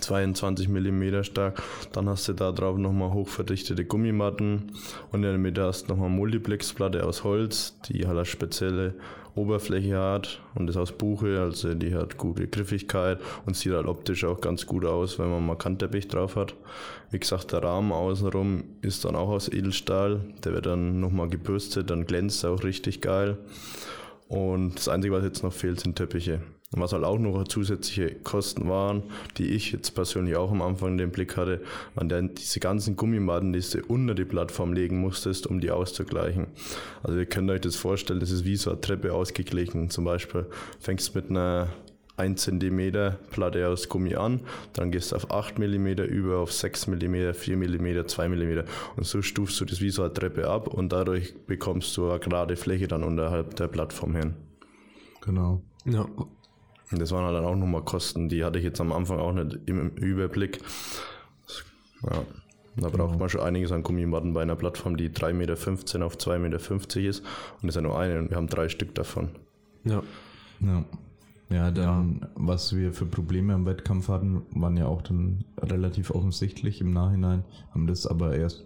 22 0.00 0.68
mm 0.68 1.22
stark. 1.22 1.62
Dann 1.92 2.08
hast 2.08 2.28
du 2.28 2.32
da 2.32 2.52
drauf 2.52 2.78
nochmal 2.78 3.12
hochverdichtete 3.12 3.84
Gummimatten 3.84 4.72
und 5.12 5.22
in 5.24 5.30
der 5.30 5.38
Mitte 5.38 5.64
hast 5.64 5.84
du 5.84 5.92
nochmal 5.92 6.10
Multiplex-Platte 6.10 7.04
aus 7.04 7.24
Holz, 7.24 7.76
die 7.88 8.06
halt 8.06 8.16
eine 8.16 8.24
spezielle 8.24 8.94
Oberfläche 9.34 9.98
hat 9.98 10.40
und 10.54 10.70
ist 10.70 10.76
aus 10.76 10.92
Buche, 10.92 11.40
also 11.40 11.74
die 11.74 11.94
hat 11.94 12.16
gute 12.16 12.46
Griffigkeit 12.46 13.18
und 13.46 13.56
sieht 13.56 13.72
halt 13.72 13.86
optisch 13.86 14.24
auch 14.24 14.40
ganz 14.40 14.66
gut 14.66 14.84
aus, 14.84 15.18
wenn 15.18 15.30
man 15.30 15.44
mal 15.44 15.56
Kantteppich 15.56 16.08
drauf 16.08 16.36
hat. 16.36 16.54
Wie 17.10 17.18
gesagt, 17.18 17.52
der 17.52 17.62
Rahmen 17.62 17.92
außenrum 17.92 18.64
ist 18.82 19.04
dann 19.04 19.16
auch 19.16 19.28
aus 19.28 19.48
Edelstahl, 19.48 20.20
der 20.44 20.52
wird 20.52 20.66
dann 20.66 21.00
nochmal 21.00 21.28
gebürstet, 21.28 21.90
dann 21.90 22.06
glänzt 22.06 22.44
er 22.44 22.50
auch 22.50 22.62
richtig 22.62 23.00
geil. 23.00 23.36
Und 24.28 24.76
das 24.76 24.88
Einzige, 24.88 25.14
was 25.14 25.24
jetzt 25.24 25.42
noch 25.42 25.52
fehlt, 25.52 25.80
sind 25.80 25.96
Teppiche. 25.96 26.40
Und 26.74 26.82
was 26.82 26.92
halt 26.92 27.04
auch 27.04 27.18
noch 27.20 27.44
zusätzliche 27.44 28.16
Kosten 28.16 28.68
waren, 28.68 29.04
die 29.38 29.50
ich 29.50 29.70
jetzt 29.70 29.94
persönlich 29.94 30.34
auch 30.34 30.50
am 30.50 30.60
Anfang 30.60 30.98
den 30.98 31.12
Blick 31.12 31.36
hatte, 31.36 31.60
waren 31.94 32.08
dann 32.08 32.34
diese 32.34 32.58
ganzen 32.58 32.96
Gummimatten, 32.96 33.52
die 33.52 33.60
du 33.60 33.80
unter 33.86 34.14
die 34.14 34.24
Plattform 34.24 34.72
legen 34.72 34.98
musstest, 34.98 35.46
um 35.46 35.60
die 35.60 35.70
auszugleichen. 35.70 36.48
Also 37.04 37.20
ihr 37.20 37.26
könnt 37.26 37.48
euch 37.48 37.60
das 37.60 37.76
vorstellen, 37.76 38.18
das 38.18 38.32
ist 38.32 38.44
wie 38.44 38.56
so 38.56 38.70
eine 38.70 38.80
Treppe 38.80 39.14
ausgeglichen. 39.14 39.88
Zum 39.88 40.04
Beispiel 40.04 40.46
fängst 40.80 41.14
mit 41.14 41.30
einer 41.30 41.68
1 42.16 42.42
cm 42.42 43.14
Platte 43.30 43.68
aus 43.68 43.88
Gummi 43.88 44.16
an, 44.16 44.40
dann 44.72 44.90
gehst 44.90 45.12
du 45.12 45.16
auf 45.16 45.30
8 45.30 45.60
mm 45.60 45.86
über, 45.86 46.38
auf 46.38 46.52
6 46.52 46.88
mm, 46.88 47.34
4 47.34 47.56
mm, 47.56 48.08
2 48.08 48.28
mm 48.28 48.64
und 48.96 49.06
so 49.06 49.22
stufst 49.22 49.60
du 49.60 49.64
das 49.64 49.80
wie 49.80 49.90
so 49.90 50.02
eine 50.02 50.12
Treppe 50.12 50.48
ab 50.48 50.66
und 50.66 50.92
dadurch 50.92 51.34
bekommst 51.46 51.96
du 51.96 52.10
eine 52.10 52.18
gerade 52.18 52.56
Fläche 52.56 52.88
dann 52.88 53.04
unterhalb 53.04 53.54
der 53.56 53.68
Plattform 53.68 54.16
hin. 54.16 54.34
Genau. 55.20 55.62
Ja. 55.84 56.06
Und 56.90 57.00
das 57.00 57.10
waren 57.12 57.24
halt 57.24 57.36
dann 57.36 57.44
auch 57.44 57.56
nochmal 57.56 57.82
Kosten, 57.82 58.28
die 58.28 58.44
hatte 58.44 58.58
ich 58.58 58.64
jetzt 58.64 58.80
am 58.80 58.92
Anfang 58.92 59.18
auch 59.18 59.32
nicht 59.32 59.58
im 59.66 59.90
Überblick. 59.90 60.60
Ja, 62.02 62.22
da 62.76 62.88
braucht 62.88 62.92
Genau. 63.12 63.18
man 63.18 63.28
schon 63.28 63.40
einiges 63.40 63.72
an 63.72 63.82
Gummimatten 63.82 64.32
bei 64.34 64.42
einer 64.42 64.56
Plattform, 64.56 64.96
die 64.96 65.08
3,15 65.10 65.32
Meter 65.32 66.06
auf 66.06 66.16
2,50 66.18 66.38
Meter 66.38 67.08
ist. 67.08 67.20
Und 67.20 67.62
das 67.62 67.70
ist 67.70 67.74
ja 67.76 67.80
nur 67.82 67.98
eine 67.98 68.18
und 68.18 68.30
wir 68.30 68.36
haben 68.36 68.48
drei 68.48 68.68
Stück 68.68 68.94
davon. 68.94 69.30
Ja. 69.84 70.02
Ja. 70.60 70.84
Ja, 71.50 71.70
dann, 71.70 72.26
was 72.34 72.74
wir 72.74 72.92
für 72.94 73.04
Probleme 73.04 73.54
am 73.54 73.66
Wettkampf 73.66 74.08
hatten, 74.08 74.42
waren 74.54 74.76
ja 74.78 74.86
auch 74.86 75.02
dann 75.02 75.44
relativ 75.58 76.10
offensichtlich 76.10 76.80
im 76.80 76.92
Nachhinein, 76.92 77.44
haben 77.72 77.86
das 77.86 78.06
aber 78.06 78.34
erst, 78.34 78.64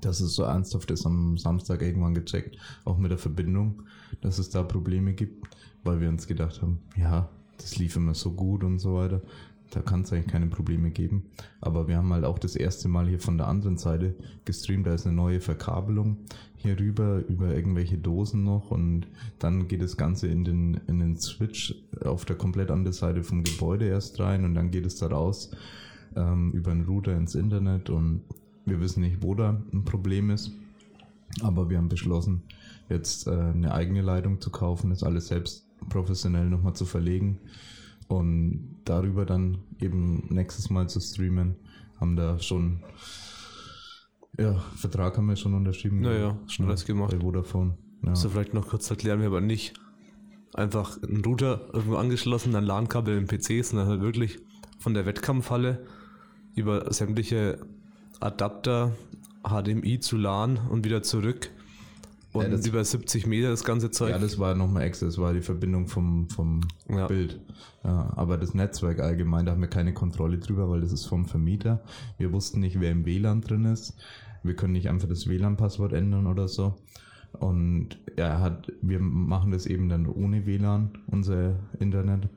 dass 0.00 0.20
es 0.20 0.34
so 0.34 0.42
ernsthaft 0.42 0.90
ist, 0.90 1.06
am 1.06 1.38
Samstag 1.38 1.82
irgendwann 1.82 2.14
gecheckt, 2.14 2.56
auch 2.84 2.98
mit 2.98 3.10
der 3.10 3.18
Verbindung, 3.18 3.82
dass 4.20 4.38
es 4.38 4.50
da 4.50 4.62
Probleme 4.62 5.14
gibt, 5.14 5.46
weil 5.84 6.00
wir 6.00 6.08
uns 6.08 6.26
gedacht 6.26 6.62
haben, 6.62 6.80
ja, 6.96 7.28
das 7.58 7.76
lief 7.78 7.96
immer 7.96 8.14
so 8.14 8.32
gut 8.32 8.64
und 8.64 8.78
so 8.78 8.96
weiter. 8.96 9.22
Da 9.70 9.80
kann 9.80 10.02
es 10.02 10.12
eigentlich 10.12 10.28
keine 10.28 10.46
Probleme 10.46 10.90
geben. 10.90 11.24
Aber 11.60 11.88
wir 11.88 11.96
haben 11.96 12.12
halt 12.12 12.24
auch 12.24 12.38
das 12.38 12.54
erste 12.54 12.88
Mal 12.88 13.08
hier 13.08 13.18
von 13.18 13.36
der 13.36 13.48
anderen 13.48 13.78
Seite 13.78 14.14
gestreamt. 14.44 14.86
Da 14.86 14.94
ist 14.94 15.06
eine 15.06 15.16
neue 15.16 15.40
Verkabelung 15.40 16.18
hier 16.66 16.78
rüber 16.78 17.22
über 17.28 17.54
irgendwelche 17.54 17.98
Dosen 17.98 18.44
noch 18.44 18.70
und 18.70 19.06
dann 19.38 19.68
geht 19.68 19.82
das 19.82 19.96
Ganze 19.96 20.26
in 20.28 20.44
den, 20.44 20.80
in 20.86 20.98
den 20.98 21.16
Switch 21.16 21.74
auf 22.04 22.24
der 22.24 22.36
komplett 22.36 22.70
anderen 22.70 22.92
Seite 22.92 23.22
vom 23.22 23.44
Gebäude 23.44 23.86
erst 23.86 24.18
rein 24.20 24.44
und 24.44 24.54
dann 24.54 24.70
geht 24.70 24.86
es 24.86 24.96
da 24.96 25.06
raus 25.06 25.50
ähm, 26.16 26.52
über 26.52 26.72
einen 26.72 26.84
Router 26.84 27.16
ins 27.16 27.34
Internet 27.34 27.90
und 27.90 28.22
wir 28.66 28.80
wissen 28.80 29.00
nicht, 29.00 29.22
wo 29.22 29.34
da 29.34 29.62
ein 29.72 29.84
Problem 29.84 30.30
ist. 30.30 30.52
Aber 31.42 31.70
wir 31.70 31.78
haben 31.78 31.88
beschlossen, 31.88 32.42
jetzt 32.88 33.26
äh, 33.26 33.30
eine 33.30 33.72
eigene 33.72 34.02
Leitung 34.02 34.40
zu 34.40 34.50
kaufen, 34.50 34.90
das 34.90 35.02
alles 35.02 35.28
selbst 35.28 35.66
professionell 35.88 36.46
nochmal 36.46 36.74
zu 36.74 36.84
verlegen 36.84 37.38
und 38.08 38.76
darüber 38.84 39.26
dann 39.26 39.58
eben 39.80 40.26
nächstes 40.30 40.70
Mal 40.70 40.88
zu 40.88 41.00
streamen. 41.00 41.56
Haben 42.00 42.16
da 42.16 42.38
schon, 42.38 42.82
ja, 44.38 44.54
Vertrag 44.76 45.16
haben 45.16 45.26
wir 45.26 45.36
schon 45.36 45.54
unterschrieben. 45.54 46.00
Naja, 46.00 46.38
schon 46.46 46.66
alles 46.66 46.84
gemacht. 46.84 47.12
Bei 47.12 47.20
Vodafone. 47.20 47.76
Ja. 48.04 48.14
So 48.14 48.28
vielleicht 48.28 48.54
noch 48.54 48.68
kurz 48.68 48.90
erklären 48.90 49.20
wir 49.20 49.28
aber 49.28 49.40
nicht. 49.40 49.74
Einfach 50.54 51.02
einen 51.02 51.24
Router 51.24 51.68
irgendwo 51.72 51.96
angeschlossen, 51.96 52.52
dann 52.52 52.64
LAN-Kabel 52.64 53.16
im 53.16 53.26
PC, 53.26 53.64
sondern 53.64 53.88
halt 53.88 54.00
wirklich 54.00 54.38
von 54.78 54.94
der 54.94 55.06
Wettkampfhalle 55.06 55.84
über 56.54 56.92
sämtliche 56.92 57.66
Adapter, 58.20 58.92
HDMI 59.44 60.00
zu 60.00 60.16
LAN 60.16 60.58
und 60.70 60.84
wieder 60.84 61.02
zurück. 61.02 61.50
Und 62.32 62.42
Ja, 62.42 62.48
das- 62.50 62.66
über 62.66 62.84
70 62.84 63.26
Meter 63.26 63.48
das 63.50 63.64
ganze 63.64 63.90
Zeug. 63.90 64.10
Ja, 64.10 64.18
das 64.18 64.38
war 64.38 64.54
nochmal 64.54 64.82
extra, 64.82 65.06
das 65.06 65.16
war 65.18 65.32
die 65.32 65.40
Verbindung 65.40 65.86
vom, 65.86 66.28
vom 66.28 66.60
Ja. 66.88 67.06
Bild. 67.06 67.40
Ja, 67.82 68.12
aber 68.16 68.36
das 68.36 68.52
Netzwerk 68.52 69.00
allgemein, 69.00 69.46
da 69.46 69.52
haben 69.52 69.60
wir 69.60 69.68
keine 69.68 69.94
Kontrolle 69.94 70.38
drüber, 70.38 70.68
weil 70.68 70.80
das 70.82 70.92
ist 70.92 71.06
vom 71.06 71.24
Vermieter. 71.26 71.82
Wir 72.18 72.32
wussten 72.32 72.60
nicht, 72.60 72.78
wer 72.80 72.90
im 72.90 73.06
WLAN 73.06 73.40
drin 73.40 73.64
ist. 73.64 73.96
Wir 74.42 74.54
können 74.54 74.74
nicht 74.74 74.88
einfach 74.88 75.08
das 75.08 75.28
WLAN-Passwort 75.28 75.92
ändern 75.92 76.26
oder 76.26 76.46
so. 76.48 76.74
Und 77.32 77.98
er 78.16 78.40
hat, 78.40 78.70
wir 78.82 79.00
machen 79.00 79.50
das 79.52 79.66
eben 79.66 79.88
dann 79.88 80.06
ohne 80.06 80.46
WLAN, 80.46 80.90
unser 81.06 81.56
Internet, 81.78 82.28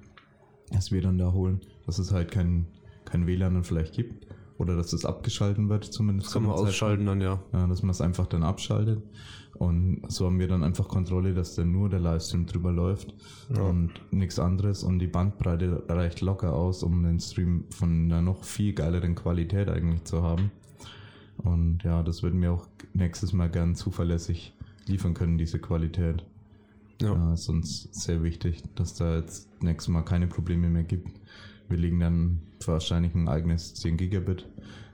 das 0.72 0.92
wir 0.92 1.02
dann 1.02 1.18
da 1.18 1.32
holen, 1.34 1.60
dass 1.86 2.00
es 2.00 2.12
halt 2.14 2.32
kein, 2.32 2.68
kein 3.06 3.28
WLAN 3.28 3.54
dann 3.54 3.64
vielleicht 3.64 3.94
gibt. 3.96 4.28
Oder 4.60 4.76
dass 4.76 4.92
es 4.92 5.06
abgeschalten 5.06 5.70
wird, 5.70 5.86
zumindest. 5.86 6.28
das 6.28 6.34
kann 6.34 6.44
man 6.44 6.52
ausschalten 6.52 7.06
dann, 7.06 7.22
ja. 7.22 7.42
Ja, 7.54 7.66
dass 7.66 7.82
man 7.82 7.92
es 7.92 8.02
einfach 8.02 8.28
dann 8.28 8.44
abschaltet. 8.44 9.02
Und 9.58 10.02
so 10.10 10.26
haben 10.26 10.38
wir 10.38 10.50
dann 10.50 10.64
einfach 10.64 10.88
Kontrolle, 10.88 11.34
dass 11.34 11.56
dann 11.56 11.72
nur 11.72 11.90
der 11.90 12.00
Livestream 12.02 12.46
drüber 12.46 12.72
läuft 12.72 13.14
und 13.50 13.92
nichts 14.12 14.38
anderes. 14.38 14.84
Und 14.84 15.00
die 15.00 15.08
Bandbreite 15.08 15.84
reicht 15.88 16.22
locker 16.22 16.54
aus, 16.54 16.84
um 16.84 17.04
den 17.04 17.20
Stream 17.20 17.66
von 17.70 18.06
einer 18.06 18.22
noch 18.22 18.44
viel 18.44 18.74
geileren 18.74 19.16
Qualität 19.16 19.70
eigentlich 19.70 20.04
zu 20.04 20.24
haben. 20.24 20.52
Und 21.38 21.84
ja, 21.84 22.04
das 22.04 22.22
würden 22.22 22.42
wir 22.42 22.52
auch 22.52 22.68
nächstes 22.94 23.32
Mal 23.32 23.50
gern 23.50 23.76
zuverlässig 23.76 24.54
liefern 24.88 25.14
können, 25.14 25.38
diese 25.38 25.60
Qualität. 25.60 26.26
Ja. 27.02 27.14
Ja, 27.14 27.34
ist 27.34 27.48
uns 27.48 27.88
sehr 27.92 28.24
wichtig, 28.24 28.62
dass 28.76 28.96
da 28.96 29.16
jetzt 29.16 29.50
nächstes 29.64 29.88
Mal 29.88 30.04
keine 30.04 30.28
Probleme 30.28 30.70
mehr 30.70 30.84
gibt. 30.84 31.10
Wir 31.70 31.78
legen 31.78 32.00
dann 32.02 32.42
wahrscheinlich 32.68 33.16
ein 33.16 33.28
eigenes 33.28 33.74
10 33.76 33.98
Gigabit 33.98 34.48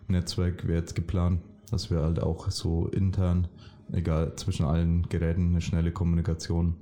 Netzwerk, 0.08 0.68
wäre 0.68 0.80
jetzt 0.80 0.96
geplant, 0.96 1.42
dass 1.72 1.90
wir 1.90 2.02
halt 2.02 2.22
auch 2.22 2.50
so 2.52 2.88
intern, 2.88 3.48
egal 3.92 4.36
zwischen 4.36 4.66
allen 4.66 5.08
Geräten, 5.10 5.50
eine 5.50 5.62
schnelle 5.62 5.92
Kommunikation 5.92 6.76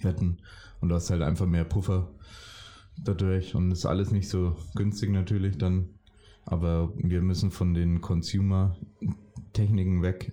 hätten. 0.00 0.38
Und 0.80 0.88
du 0.88 0.94
hast 0.94 1.10
halt 1.10 1.22
einfach 1.22 1.46
mehr 1.46 1.64
Puffer 1.64 2.10
dadurch 2.98 3.54
und 3.54 3.70
ist 3.70 3.86
alles 3.86 4.10
nicht 4.10 4.28
so 4.28 4.56
günstig 4.74 5.10
natürlich 5.10 5.58
dann. 5.58 5.90
Aber 6.44 6.92
wir 6.96 7.22
müssen 7.22 7.52
von 7.52 7.74
den 7.74 8.00
Consumer-Techniken 8.00 10.02
weg, 10.02 10.32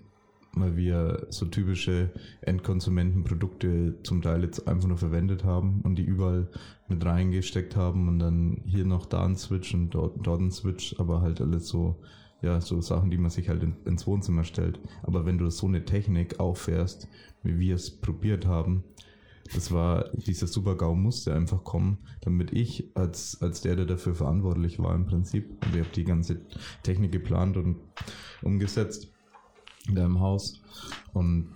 weil 0.54 0.76
wir 0.76 1.28
so 1.30 1.46
typische 1.46 2.12
Endkonsumentenprodukte 2.42 3.96
zum 4.04 4.22
Teil 4.22 4.44
jetzt 4.44 4.68
einfach 4.68 4.88
nur 4.88 4.98
verwendet 4.98 5.44
haben 5.44 5.82
und 5.84 5.96
die 5.96 6.04
überall 6.04 6.48
mit 6.88 7.06
reingesteckt 7.06 7.76
haben 7.76 8.08
und 8.08 8.20
dann 8.20 8.62
hier 8.66 8.86
noch 8.86 9.06
da 9.06 9.26
ein 9.26 9.36
Switch 9.36 9.74
und 9.74 9.92
dort, 9.92 10.26
dort 10.26 10.42
ein 10.42 10.52
Switch, 10.52 10.96
aber 11.00 11.22
halt 11.22 11.40
alles 11.40 11.68
so, 11.68 11.98
ja, 12.42 12.60
so 12.62 12.82
Sachen, 12.82 13.12
die 13.12 13.18
man 13.18 13.30
sich 13.30 13.50
halt 13.50 13.64
in, 13.64 13.76
ins 13.86 14.08
Wohnzimmer 14.08 14.44
stellt. 14.44 14.80
Aber 15.04 15.26
wenn 15.26 15.38
du 15.38 15.50
so 15.50 15.68
eine 15.68 15.86
Technik 15.86 16.40
auffährst, 16.40 17.08
wie 17.44 17.60
wir 17.60 17.76
es 17.76 17.92
probiert 17.92 18.46
haben, 18.46 18.84
das 19.54 19.72
war, 19.72 20.10
dieser 20.14 20.46
Super-GAU 20.46 20.94
musste 20.94 21.34
einfach 21.34 21.64
kommen, 21.64 21.98
damit 22.22 22.54
ich 22.54 22.92
als, 22.96 23.42
als 23.42 23.62
der, 23.62 23.76
der 23.76 23.86
dafür 23.86 24.14
verantwortlich 24.14 24.78
war 24.80 24.94
im 24.94 25.08
Prinzip, 25.08 25.50
und 25.66 25.74
ich 25.74 25.80
habe 25.80 25.96
die 25.96 26.04
ganze 26.04 26.42
Technik 26.84 27.12
geplant 27.12 27.58
und 27.58 27.78
umgesetzt 28.44 29.12
da 29.88 30.06
im 30.06 30.20
Haus 30.20 30.62
und 31.13 31.50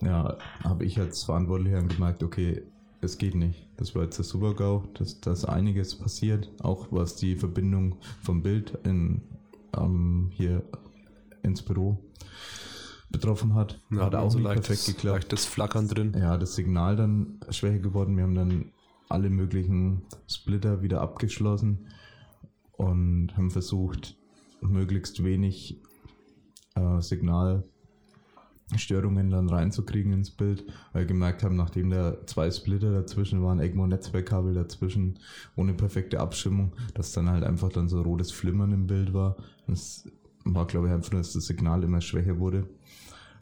ja, 0.00 0.38
habe 0.62 0.84
ich 0.84 0.98
als 0.98 1.24
Verantwortlicher 1.24 1.82
gemerkt, 1.82 2.22
okay, 2.22 2.62
es 3.00 3.18
geht 3.18 3.34
nicht. 3.34 3.66
Das 3.76 3.94
war 3.94 4.02
jetzt 4.02 4.18
der 4.18 4.24
Super-GAU, 4.24 4.84
dass 4.94 5.20
da 5.20 5.32
ist 5.32 5.44
einiges 5.44 5.96
passiert, 5.96 6.50
auch 6.60 6.88
was 6.90 7.16
die 7.16 7.36
Verbindung 7.36 7.96
vom 8.22 8.42
Bild 8.42 8.76
in, 8.84 9.22
ähm, 9.76 10.30
hier 10.32 10.64
ins 11.42 11.62
Büro 11.62 11.98
betroffen 13.10 13.54
hat. 13.54 13.80
Ja, 13.90 14.06
hat 14.06 14.14
auch 14.14 14.30
so 14.30 14.38
nicht 14.38 14.50
perfekt 14.50 14.86
geklappt 14.86 15.14
leichtes 15.14 15.46
Flackern 15.46 15.88
drin. 15.88 16.14
ja, 16.18 16.36
das 16.36 16.54
Signal 16.54 16.96
dann 16.96 17.40
schwächer 17.50 17.78
geworden. 17.78 18.16
Wir 18.16 18.24
haben 18.24 18.34
dann 18.34 18.72
alle 19.08 19.30
möglichen 19.30 20.02
Splitter 20.28 20.82
wieder 20.82 21.00
abgeschlossen 21.00 21.86
und 22.72 23.36
haben 23.36 23.50
versucht, 23.50 24.16
möglichst 24.60 25.24
wenig 25.24 25.80
äh, 26.78 27.02
Signalstörungen 27.02 29.30
dann 29.30 29.48
reinzukriegen 29.48 30.12
ins 30.12 30.30
Bild, 30.30 30.64
weil 30.92 31.02
wir 31.02 31.06
gemerkt 31.06 31.42
haben, 31.42 31.56
nachdem 31.56 31.90
da 31.90 32.16
zwei 32.26 32.50
Splitter 32.50 32.92
dazwischen 32.92 33.42
waren, 33.42 33.60
irgendwo 33.60 33.86
Netzwerkkabel 33.86 34.54
dazwischen, 34.54 35.18
ohne 35.56 35.74
perfekte 35.74 36.20
Abstimmung, 36.20 36.72
dass 36.94 37.12
dann 37.12 37.30
halt 37.30 37.44
einfach 37.44 37.70
dann 37.70 37.88
so 37.88 38.02
rotes 38.02 38.30
Flimmern 38.30 38.72
im 38.72 38.86
Bild 38.86 39.12
war. 39.12 39.36
Das 39.66 40.08
war, 40.44 40.66
glaube 40.66 40.88
ich, 40.88 40.92
einfach 40.92 41.12
nur, 41.12 41.20
dass 41.20 41.32
das 41.32 41.46
Signal 41.46 41.82
immer 41.84 42.00
schwächer 42.00 42.38
wurde 42.38 42.68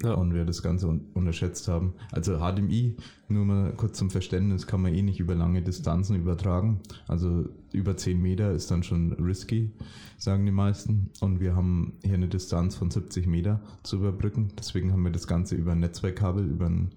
Ja. 0.02 0.14
und 0.14 0.34
wir 0.34 0.44
das 0.44 0.62
Ganze 0.62 0.88
un 0.88 1.06
unterschätzt 1.14 1.68
haben. 1.68 1.94
Also 2.12 2.38
HDMI, 2.38 2.96
nur 3.28 3.44
mal 3.44 3.72
kurz 3.72 3.98
zum 3.98 4.10
Verständnis, 4.10 4.66
kann 4.66 4.82
man 4.82 4.94
eh 4.94 5.02
nicht 5.02 5.20
über 5.20 5.34
lange 5.34 5.62
Distanzen 5.62 6.16
übertragen. 6.16 6.80
Also 7.08 7.48
über 7.72 7.96
10 7.96 8.20
Meter 8.20 8.52
ist 8.52 8.70
dann 8.70 8.82
schon 8.82 9.12
risky, 9.14 9.72
sagen 10.18 10.44
die 10.44 10.52
meisten. 10.52 11.10
Und 11.20 11.40
wir 11.40 11.56
haben 11.56 11.94
hier 12.02 12.14
eine 12.14 12.28
Distanz 12.28 12.74
von 12.74 12.90
70 12.90 13.26
Meter 13.26 13.60
zu 13.82 13.96
überbrücken. 13.96 14.52
Deswegen 14.58 14.92
haben 14.92 15.04
wir 15.04 15.12
das 15.12 15.26
Ganze 15.26 15.54
über 15.54 15.72
ein 15.72 15.80
Netzwerkkabel, 15.80 16.44
über 16.44 16.66
ein, 16.66 16.92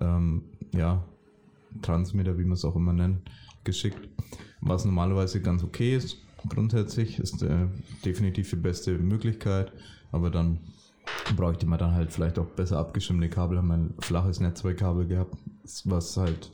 ähm, 0.00 0.42
ja, 0.72 1.04
Transmitter, 1.82 2.38
wie 2.38 2.44
man 2.44 2.52
es 2.52 2.64
auch 2.64 2.76
immer 2.76 2.92
nennt, 2.92 3.18
geschickt. 3.64 4.08
Was 4.60 4.84
normalerweise 4.84 5.42
ganz 5.42 5.62
okay 5.62 5.96
ist, 5.96 6.18
grundsätzlich, 6.48 7.18
ist 7.18 7.42
äh, 7.42 7.66
definitiv 8.04 8.50
die 8.50 8.56
beste 8.56 8.98
Möglichkeit, 8.98 9.72
aber 10.12 10.30
dann 10.30 10.60
bräuchte 11.36 11.66
man 11.66 11.78
dann 11.78 11.92
halt 11.92 12.12
vielleicht 12.12 12.38
auch 12.38 12.46
besser 12.46 12.78
abgeschirmte 12.78 13.28
Kabel, 13.28 13.58
haben 13.58 13.68
wir 13.68 13.74
ein 13.74 13.94
flaches 14.00 14.40
Netzwerkkabel 14.40 15.06
gehabt, 15.06 15.36
was 15.84 16.16
halt 16.16 16.50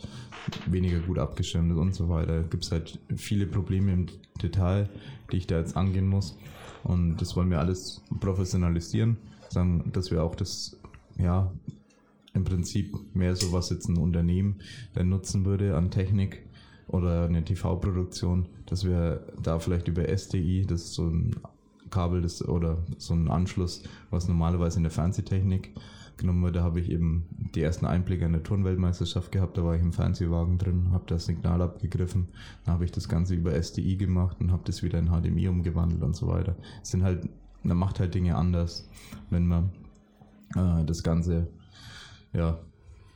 weniger 0.66 1.00
gut 1.00 1.18
abgeschirmt 1.18 1.72
ist 1.72 1.78
und 1.78 1.94
so 1.94 2.08
weiter. 2.08 2.42
Gibt 2.42 2.64
es 2.64 2.72
halt 2.72 2.98
viele 3.16 3.46
Probleme 3.46 3.92
im 3.92 4.06
Detail, 4.42 4.88
die 5.30 5.38
ich 5.38 5.46
da 5.46 5.58
jetzt 5.58 5.76
angehen 5.76 6.06
muss. 6.06 6.36
Und 6.84 7.16
das 7.18 7.36
wollen 7.36 7.50
wir 7.50 7.60
alles 7.60 8.02
professionalisieren, 8.20 9.16
sagen, 9.48 9.90
dass 9.92 10.10
wir 10.10 10.22
auch 10.22 10.34
das, 10.34 10.76
ja, 11.18 11.52
im 12.34 12.44
Prinzip 12.44 12.96
mehr 13.14 13.36
so 13.36 13.52
was 13.52 13.70
jetzt 13.70 13.88
ein 13.88 13.98
Unternehmen 13.98 14.60
dann 14.94 15.10
nutzen 15.10 15.44
würde 15.44 15.76
an 15.76 15.90
Technik 15.90 16.46
oder 16.88 17.26
eine 17.26 17.44
TV-Produktion, 17.44 18.46
dass 18.66 18.84
wir 18.84 19.26
da 19.42 19.58
vielleicht 19.58 19.88
über 19.88 20.08
SDI, 20.08 20.64
das 20.66 20.84
ist 20.84 20.94
so 20.94 21.08
ein 21.08 21.36
Kabel 21.92 22.22
das, 22.22 22.46
oder 22.46 22.78
so 22.98 23.14
ein 23.14 23.28
Anschluss, 23.28 23.84
was 24.10 24.26
normalerweise 24.26 24.78
in 24.78 24.82
der 24.82 24.90
Fernsehtechnik 24.90 25.72
genommen 26.16 26.42
wird. 26.42 26.56
Da 26.56 26.62
habe 26.62 26.80
ich 26.80 26.90
eben 26.90 27.26
die 27.54 27.62
ersten 27.62 27.86
Einblicke 27.86 28.24
in 28.24 28.32
der 28.32 28.42
Turnweltmeisterschaft 28.42 29.30
gehabt. 29.30 29.56
Da 29.56 29.64
war 29.64 29.76
ich 29.76 29.82
im 29.82 29.92
Fernsehwagen 29.92 30.58
drin, 30.58 30.88
habe 30.92 31.04
das 31.06 31.26
Signal 31.26 31.62
abgegriffen. 31.62 32.28
Dann 32.64 32.74
habe 32.74 32.84
ich 32.84 32.92
das 32.92 33.08
Ganze 33.08 33.34
über 33.34 33.54
SDI 33.54 33.96
gemacht 33.96 34.38
und 34.40 34.50
habe 34.50 34.62
das 34.64 34.82
wieder 34.82 34.98
in 34.98 35.08
HDMI 35.08 35.48
umgewandelt 35.48 36.02
und 36.02 36.16
so 36.16 36.26
weiter. 36.26 36.56
Es 36.82 36.90
sind 36.90 37.04
halt, 37.04 37.28
man 37.62 37.76
macht 37.76 38.00
halt 38.00 38.14
Dinge 38.14 38.36
anders, 38.36 38.88
wenn 39.30 39.46
man 39.46 39.70
äh, 40.56 40.84
das 40.84 41.02
Ganze 41.02 41.48
ja 42.32 42.58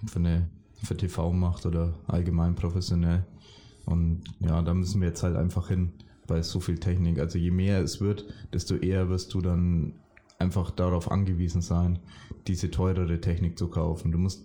für 0.06 0.18
eine 0.18 0.48
für 0.82 0.96
TV 0.96 1.32
macht 1.32 1.66
oder 1.66 1.94
allgemein 2.06 2.54
professionell. 2.54 3.24
Und 3.86 4.24
ja, 4.40 4.60
da 4.62 4.74
müssen 4.74 5.00
wir 5.00 5.08
jetzt 5.08 5.22
halt 5.22 5.36
einfach 5.36 5.68
hin 5.68 5.92
bei 6.26 6.42
so 6.42 6.60
viel 6.60 6.78
Technik. 6.78 7.18
Also 7.18 7.38
je 7.38 7.50
mehr 7.50 7.80
es 7.80 8.00
wird, 8.00 8.26
desto 8.52 8.76
eher 8.76 9.08
wirst 9.08 9.34
du 9.34 9.40
dann 9.40 9.94
einfach 10.38 10.70
darauf 10.70 11.10
angewiesen 11.10 11.62
sein, 11.62 11.98
diese 12.46 12.70
teurere 12.70 13.20
Technik 13.20 13.58
zu 13.58 13.68
kaufen. 13.68 14.12
Du 14.12 14.18
musst, 14.18 14.44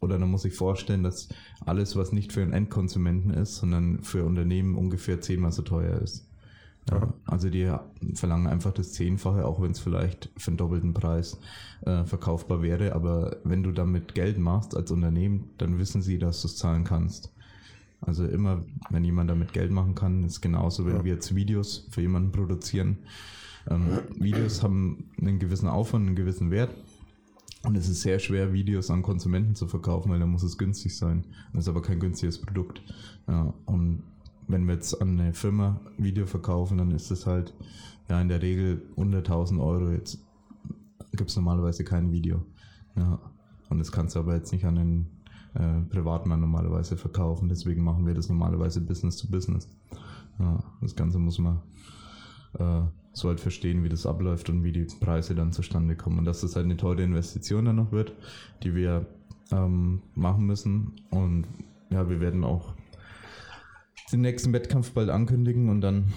oder 0.00 0.18
dann 0.18 0.30
muss 0.30 0.44
ich 0.44 0.54
vorstellen, 0.54 1.02
dass 1.02 1.28
alles, 1.64 1.96
was 1.96 2.12
nicht 2.12 2.32
für 2.32 2.42
einen 2.42 2.52
Endkonsumenten 2.52 3.30
ist, 3.30 3.56
sondern 3.56 4.02
für 4.02 4.24
Unternehmen 4.24 4.74
ungefähr 4.74 5.20
zehnmal 5.20 5.52
so 5.52 5.62
teuer 5.62 6.00
ist. 6.00 6.28
Ja, 6.90 7.12
also 7.26 7.50
die 7.50 7.70
verlangen 8.14 8.46
einfach 8.46 8.72
das 8.72 8.92
Zehnfache, 8.92 9.44
auch 9.44 9.60
wenn 9.60 9.72
es 9.72 9.78
vielleicht 9.78 10.30
für 10.38 10.52
einen 10.52 10.56
doppelten 10.56 10.94
Preis 10.94 11.38
äh, 11.82 12.04
verkaufbar 12.04 12.62
wäre. 12.62 12.94
Aber 12.94 13.36
wenn 13.44 13.62
du 13.62 13.72
damit 13.72 14.14
Geld 14.14 14.38
machst 14.38 14.74
als 14.74 14.90
Unternehmen, 14.90 15.50
dann 15.58 15.78
wissen 15.78 16.00
sie, 16.00 16.18
dass 16.18 16.40
du 16.40 16.48
es 16.48 16.56
zahlen 16.56 16.84
kannst. 16.84 17.30
Also 18.00 18.26
immer, 18.26 18.64
wenn 18.90 19.04
jemand 19.04 19.30
damit 19.30 19.52
Geld 19.52 19.70
machen 19.70 19.94
kann, 19.94 20.22
ist 20.22 20.40
genauso, 20.40 20.86
wenn 20.86 20.96
ja. 20.96 21.04
wir 21.04 21.14
jetzt 21.14 21.34
Videos 21.34 21.88
für 21.90 22.00
jemanden 22.00 22.32
produzieren. 22.32 22.98
Ähm, 23.68 24.00
Videos 24.14 24.62
haben 24.62 25.10
einen 25.20 25.38
gewissen 25.38 25.68
Aufwand, 25.68 26.06
einen 26.06 26.16
gewissen 26.16 26.50
Wert. 26.50 26.74
Und 27.64 27.76
es 27.76 27.88
ist 27.88 28.02
sehr 28.02 28.20
schwer, 28.20 28.52
Videos 28.52 28.90
an 28.90 29.02
Konsumenten 29.02 29.56
zu 29.56 29.66
verkaufen, 29.66 30.10
weil 30.10 30.20
dann 30.20 30.30
muss 30.30 30.44
es 30.44 30.58
günstig 30.58 30.96
sein. 30.96 31.24
Das 31.52 31.64
ist 31.64 31.68
aber 31.68 31.82
kein 31.82 31.98
günstiges 31.98 32.40
Produkt. 32.40 32.80
Ja, 33.26 33.52
und 33.66 34.04
wenn 34.46 34.64
wir 34.66 34.74
jetzt 34.74 35.00
an 35.02 35.18
eine 35.18 35.34
Firma 35.34 35.80
Video 35.98 36.26
verkaufen, 36.26 36.78
dann 36.78 36.92
ist 36.92 37.10
es 37.10 37.26
halt 37.26 37.52
ja 38.08 38.20
in 38.20 38.28
der 38.28 38.42
Regel 38.42 38.82
unter 38.94 39.18
1000 39.18 39.60
Euro. 39.60 39.90
Jetzt 39.90 40.18
gibt 41.12 41.30
es 41.30 41.36
normalerweise 41.36 41.84
kein 41.84 42.12
Video. 42.12 42.44
Ja. 42.96 43.18
Und 43.68 43.78
das 43.80 43.92
kannst 43.92 44.14
du 44.14 44.20
aber 44.20 44.34
jetzt 44.34 44.52
nicht 44.52 44.64
an 44.64 44.78
einen 44.78 45.06
äh, 45.58 45.80
Privatmann 45.90 46.40
normalerweise 46.40 46.96
verkaufen. 46.96 47.48
Deswegen 47.48 47.82
machen 47.82 48.06
wir 48.06 48.14
das 48.14 48.28
normalerweise 48.28 48.80
Business 48.80 49.16
to 49.16 49.28
Business. 49.28 49.68
Ja, 50.38 50.62
das 50.80 50.94
Ganze 50.94 51.18
muss 51.18 51.38
man 51.38 51.60
äh, 52.58 52.82
so 53.12 53.28
halt 53.28 53.40
verstehen, 53.40 53.82
wie 53.82 53.88
das 53.88 54.06
abläuft 54.06 54.48
und 54.50 54.62
wie 54.62 54.72
die 54.72 54.86
Preise 55.00 55.34
dann 55.34 55.52
zustande 55.52 55.96
kommen. 55.96 56.20
Und 56.20 56.24
dass 56.24 56.42
das 56.42 56.54
halt 56.54 56.66
eine 56.66 56.76
teure 56.76 57.02
Investition 57.02 57.64
dann 57.64 57.76
noch 57.76 57.90
wird, 57.90 58.12
die 58.62 58.74
wir 58.74 59.06
ähm, 59.50 60.02
machen 60.14 60.46
müssen. 60.46 60.92
Und 61.10 61.46
ja, 61.90 62.08
wir 62.08 62.20
werden 62.20 62.44
auch 62.44 62.74
den 64.12 64.20
nächsten 64.20 64.52
Wettkampf 64.52 64.92
bald 64.92 65.10
ankündigen 65.10 65.68
und 65.68 65.80
dann 65.80 66.12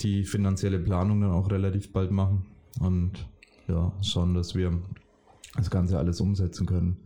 die 0.00 0.24
finanzielle 0.24 0.78
Planung 0.78 1.20
dann 1.20 1.30
auch 1.30 1.50
relativ 1.50 1.92
bald 1.92 2.10
machen 2.10 2.44
und 2.80 3.26
ja, 3.68 3.92
schauen, 4.02 4.34
dass 4.34 4.54
wir 4.54 4.78
das 5.56 5.70
Ganze 5.70 5.98
alles 5.98 6.20
umsetzen 6.20 6.66
können 6.66 6.98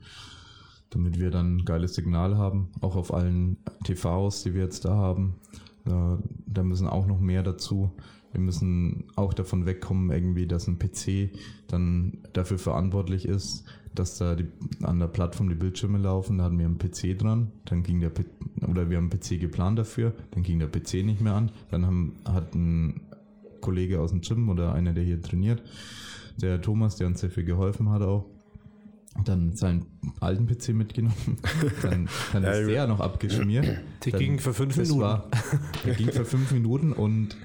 damit 0.91 1.19
wir 1.19 1.31
dann 1.31 1.59
ein 1.59 1.65
geiles 1.65 1.95
Signal 1.95 2.37
haben, 2.37 2.69
auch 2.81 2.97
auf 2.97 3.15
allen 3.15 3.59
TVs, 3.85 4.43
die 4.43 4.55
wir 4.55 4.63
jetzt 4.63 4.85
da 4.85 4.95
haben. 4.95 5.37
Da, 5.85 6.63
müssen 6.63 6.87
auch 6.87 7.07
noch 7.07 7.21
mehr 7.21 7.43
dazu. 7.43 7.91
Wir 8.33 8.41
müssen 8.41 9.05
auch 9.17 9.33
davon 9.33 9.67
wegkommen, 9.67 10.11
irgendwie, 10.11 10.47
dass 10.47 10.69
ein 10.69 10.79
PC 10.79 11.31
dann 11.69 12.19
dafür 12.33 12.59
verantwortlich 12.59 13.27
ist, 13.27 13.65
dass 13.95 14.19
da 14.19 14.37
die, 14.37 14.47
an 14.83 15.01
der 15.01 15.09
Plattform 15.09 15.49
die 15.49 15.55
Bildschirme 15.55 15.99
laufen. 15.99 16.39
Da 16.39 16.45
hatten 16.45 16.59
wir 16.59 16.67
einen 16.67 16.79
PC 16.79 17.19
dran, 17.19 17.51
dann 17.65 17.83
ging 17.83 18.01
der 18.01 18.13
oder 18.69 18.91
wir 18.91 18.99
haben 18.99 19.11
einen 19.11 19.21
PC 19.21 19.41
geplant 19.41 19.79
dafür, 19.79 20.13
dann 20.33 20.43
ging 20.43 20.59
der 20.59 20.69
PC 20.69 21.05
nicht 21.05 21.21
mehr 21.21 21.35
an. 21.35 21.51
Dann 21.71 21.87
haben, 21.87 22.17
hat 22.25 22.55
ein 22.55 23.01
Kollege 23.61 24.01
aus 24.01 24.11
dem 24.11 24.21
Gym 24.21 24.49
oder 24.49 24.75
einer, 24.75 24.93
der 24.93 25.05
hier 25.05 25.21
trainiert, 25.21 25.63
der 26.41 26.61
Thomas, 26.61 26.97
der 26.97 27.07
uns 27.07 27.21
sehr 27.21 27.31
viel 27.31 27.45
geholfen 27.45 27.91
hat 27.91 28.03
auch, 28.03 28.27
dann 29.25 29.55
seinen 29.55 29.87
alten 30.21 30.47
PC 30.47 30.69
mitgenommen. 30.69 31.39
Dann, 31.83 32.09
dann 32.33 32.45
ist 32.45 32.69
der 32.69 32.87
noch 32.87 33.01
abgeschmiert. 33.01 33.67
Der 34.05 34.13
ging 34.13 34.39
für 34.39 34.55
fünf 34.55 34.77
Minuten. 34.77 35.01
War, 35.01 35.29
der 35.85 35.95
ging 35.95 36.13
für 36.13 36.25
fünf 36.25 36.53
Minuten 36.53 36.93
und 36.93 37.37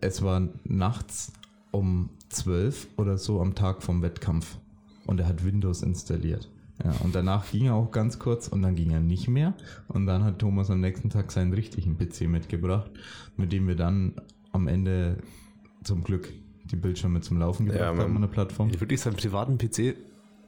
es 0.00 0.22
war 0.22 0.48
nachts 0.64 1.32
um 1.70 2.10
zwölf 2.28 2.86
oder 2.96 3.18
so 3.18 3.40
am 3.40 3.54
Tag 3.54 3.82
vom 3.82 4.02
Wettkampf. 4.02 4.58
Und 5.06 5.20
er 5.20 5.26
hat 5.26 5.44
Windows 5.44 5.82
installiert. 5.82 6.48
Ja, 6.84 6.92
und 7.02 7.14
danach 7.14 7.50
ging 7.50 7.66
er 7.66 7.74
auch 7.74 7.90
ganz 7.90 8.18
kurz 8.18 8.48
und 8.48 8.62
dann 8.62 8.74
ging 8.74 8.90
er 8.90 9.00
nicht 9.00 9.28
mehr. 9.28 9.54
Und 9.88 10.06
dann 10.06 10.24
hat 10.24 10.38
Thomas 10.38 10.70
am 10.70 10.80
nächsten 10.80 11.10
Tag 11.10 11.32
seinen 11.32 11.52
richtigen 11.52 11.96
PC 11.96 12.22
mitgebracht, 12.22 12.90
mit 13.36 13.52
dem 13.52 13.66
wir 13.66 13.76
dann 13.76 14.14
am 14.52 14.68
Ende 14.68 15.18
zum 15.84 16.04
Glück 16.04 16.32
die 16.64 16.76
Bildschirme 16.76 17.20
zum 17.20 17.38
Laufen 17.38 17.66
gebracht 17.66 17.96
ja, 17.96 18.02
haben 18.02 18.16
an 18.16 18.22
der 18.22 18.28
Plattform. 18.28 18.72
Wirklich 18.78 19.00
seinen 19.00 19.16
privaten 19.16 19.56
PC 19.56 19.96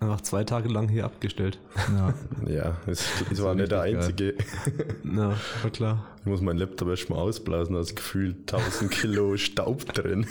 Einfach 0.00 0.20
zwei 0.20 0.44
Tage 0.44 0.68
lang 0.68 0.88
hier 0.88 1.04
abgestellt. 1.04 1.58
Ja, 1.96 2.14
ja 2.46 2.76
es, 2.86 3.04
es 3.32 3.42
war 3.42 3.54
nicht 3.56 3.72
der 3.72 3.80
einzige. 3.80 4.34
Na, 5.02 5.36
war 5.62 5.70
klar. 5.72 6.06
Ich 6.20 6.26
muss 6.26 6.40
meinen 6.40 6.58
Laptop 6.58 6.88
erstmal 6.88 7.18
ausblasen, 7.18 7.74
da 7.74 7.80
ist 7.80 7.96
gefühlt 7.96 8.52
1000 8.52 8.90
Kilo 8.90 9.36
Staub 9.38 9.92
drin. 9.94 10.26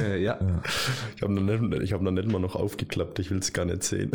äh, 0.00 0.22
ja. 0.22 0.38
Ich 1.14 1.22
habe 1.22 1.32
noch, 1.32 1.42
nicht, 1.42 1.92
hab 1.92 2.00
noch 2.00 2.10
nicht 2.10 2.28
mal 2.28 2.38
noch 2.38 2.56
aufgeklappt, 2.56 3.18
ich 3.18 3.30
will 3.30 3.38
es 3.38 3.52
gar 3.52 3.66
nicht 3.66 3.82
sehen. 3.82 4.12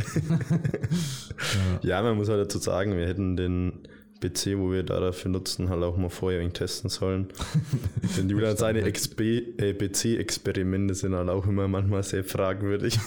ja. 1.82 1.98
ja, 1.98 2.02
man 2.02 2.18
muss 2.18 2.30
halt 2.30 2.42
dazu 2.42 2.58
sagen, 2.58 2.98
wir 2.98 3.06
hätten 3.06 3.36
den 3.36 3.88
PC, 4.22 4.58
wo 4.58 4.72
wir 4.72 4.84
da 4.84 5.00
dafür 5.00 5.32
nutzen, 5.32 5.70
halt 5.70 5.84
auch 5.84 5.98
mal 5.98 6.10
vorher 6.10 6.48
testen 6.54 6.90
sollen. 6.90 7.28
Denn 8.18 8.30
Julian 8.30 8.56
seine 8.58 8.80
äh, 8.80 9.74
PC-Experimente 9.74 10.96
sind 10.96 11.14
halt 11.14 11.30
auch 11.30 11.46
immer 11.46 11.68
manchmal 11.68 12.04
sehr 12.04 12.24
fragwürdig. 12.24 12.98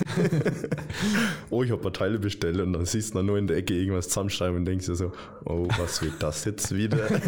oh, 1.51 1.63
ich 1.63 1.71
habe 1.71 1.83
paar 1.83 1.93
Teile 1.93 2.19
bestellt 2.19 2.61
und 2.61 2.73
dann 2.75 2.85
siehst 2.85 3.15
du 3.15 3.19
dann 3.19 3.27
nur 3.27 3.39
in 3.39 3.47
der 3.47 3.57
Ecke 3.57 3.75
irgendwas 3.75 4.09
zusammenschreiben 4.09 4.57
und 4.57 4.65
denkst 4.65 4.87
dir 4.87 4.97
so, 4.97 5.13
oh, 5.45 5.67
was 5.79 6.03
wird 6.03 6.15
das 6.21 6.45
jetzt 6.45 6.75
wieder? 6.75 7.09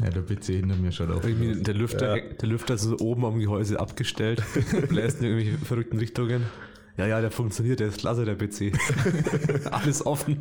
Ja, 0.00 0.08
der 0.08 0.22
PC 0.22 0.44
hinter 0.46 0.74
mir 0.74 0.90
schaut 0.90 1.10
auch. 1.10 1.22
Irgendwie 1.22 1.62
der 1.62 1.74
Lüfter, 1.74 2.16
ja. 2.16 2.22
der 2.22 2.48
Lüfter 2.48 2.74
ist 2.74 2.82
so 2.82 2.96
oben 3.00 3.26
am 3.26 3.38
Gehäuse 3.38 3.78
abgestellt, 3.78 4.42
bläst 4.88 5.20
in 5.20 5.26
irgendwelche 5.26 5.58
verrückten 5.58 5.98
Richtungen. 5.98 6.46
Ja, 6.98 7.06
ja, 7.06 7.20
der 7.22 7.30
funktioniert, 7.30 7.80
der 7.80 7.88
ist 7.88 7.98
klasse, 7.98 8.24
der 8.24 8.34
PC. 8.34 8.72
Alles 9.70 10.04
offen. 10.04 10.38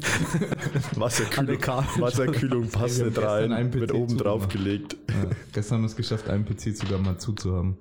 Wasserkühlung, 0.95 1.57
Wasserkühlung 1.97 2.67
passt 2.71 3.03
nicht 3.03 3.17
rein, 3.17 3.73
wird 3.73 3.93
oben 3.93 4.17
drauf 4.17 4.49
gelegt. 4.49 4.97
Ja, 5.09 5.29
gestern 5.53 5.77
haben 5.77 5.83
wir 5.83 5.87
es 5.87 5.95
geschafft, 5.95 6.29
einen 6.29 6.45
PC 6.45 6.75
sogar 6.75 6.99
mal 6.99 7.17
zuzuhaben, 7.17 7.77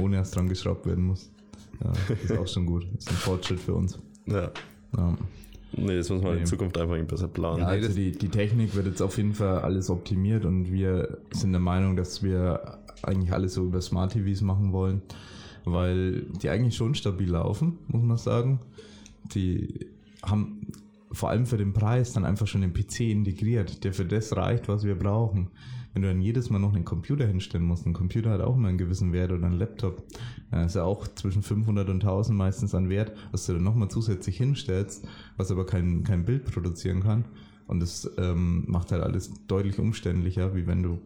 ohne 0.00 0.16
dass 0.16 0.30
dran 0.30 0.48
geschraubt 0.48 0.86
werden 0.86 1.04
muss. 1.04 1.30
Ja, 1.84 1.92
das 2.08 2.22
ist 2.22 2.38
auch 2.38 2.48
schon 2.48 2.66
gut. 2.66 2.86
Das 2.94 3.04
ist 3.04 3.10
ein 3.10 3.16
Fortschritt 3.16 3.60
für 3.60 3.74
uns. 3.74 3.98
Ja. 4.26 4.50
ja. 4.96 5.18
Nee, 5.72 5.96
das 5.98 6.08
muss 6.08 6.22
man 6.22 6.34
nee. 6.34 6.40
in 6.40 6.46
Zukunft 6.46 6.78
einfach 6.78 6.98
besser 7.04 7.28
planen. 7.28 7.60
Ja, 7.60 7.66
also 7.66 7.92
die, 7.92 8.12
die 8.12 8.30
Technik 8.30 8.74
wird 8.74 8.86
jetzt 8.86 9.02
auf 9.02 9.18
jeden 9.18 9.34
Fall 9.34 9.58
alles 9.58 9.90
optimiert 9.90 10.46
und 10.46 10.72
wir 10.72 11.18
sind 11.30 11.52
der 11.52 11.60
Meinung, 11.60 11.94
dass 11.94 12.22
wir 12.22 12.78
eigentlich 13.02 13.32
alles 13.32 13.54
so 13.54 13.66
über 13.66 13.82
Smart 13.82 14.12
TVs 14.12 14.40
machen 14.40 14.72
wollen 14.72 15.02
weil 15.72 16.22
die 16.42 16.48
eigentlich 16.48 16.76
schon 16.76 16.94
stabil 16.94 17.30
laufen, 17.30 17.78
muss 17.88 18.02
man 18.02 18.16
sagen. 18.16 18.60
Die 19.34 19.86
haben 20.22 20.72
vor 21.12 21.30
allem 21.30 21.46
für 21.46 21.56
den 21.56 21.72
Preis 21.72 22.12
dann 22.12 22.24
einfach 22.24 22.46
schon 22.46 22.60
den 22.60 22.72
PC 22.72 23.00
integriert, 23.00 23.84
der 23.84 23.92
für 23.92 24.04
das 24.04 24.36
reicht, 24.36 24.68
was 24.68 24.84
wir 24.84 24.94
brauchen. 24.94 25.48
Wenn 25.92 26.02
du 26.02 26.08
dann 26.08 26.20
jedes 26.20 26.50
Mal 26.50 26.58
noch 26.58 26.74
einen 26.74 26.84
Computer 26.84 27.26
hinstellen 27.26 27.66
musst, 27.66 27.86
ein 27.86 27.94
Computer 27.94 28.30
hat 28.30 28.40
auch 28.40 28.56
immer 28.56 28.68
einen 28.68 28.78
gewissen 28.78 29.12
Wert 29.12 29.32
oder 29.32 29.46
ein 29.46 29.58
Laptop, 29.58 30.04
da 30.50 30.64
ist 30.64 30.76
ja 30.76 30.84
auch 30.84 31.08
zwischen 31.08 31.42
500 31.42 31.88
und 31.88 32.04
1000 32.04 32.36
meistens 32.36 32.74
an 32.74 32.88
Wert, 32.88 33.12
was 33.32 33.46
du 33.46 33.54
dann 33.54 33.64
nochmal 33.64 33.88
zusätzlich 33.88 34.36
hinstellst, 34.36 35.08
was 35.36 35.50
aber 35.50 35.66
kein, 35.66 36.04
kein 36.04 36.24
Bild 36.24 36.44
produzieren 36.44 37.02
kann. 37.02 37.24
Und 37.66 37.80
das 37.80 38.10
ähm, 38.18 38.64
macht 38.66 38.92
halt 38.92 39.02
alles 39.02 39.32
deutlich 39.46 39.78
umständlicher, 39.78 40.54
wie 40.54 40.66
wenn 40.66 40.82
du 40.82 41.00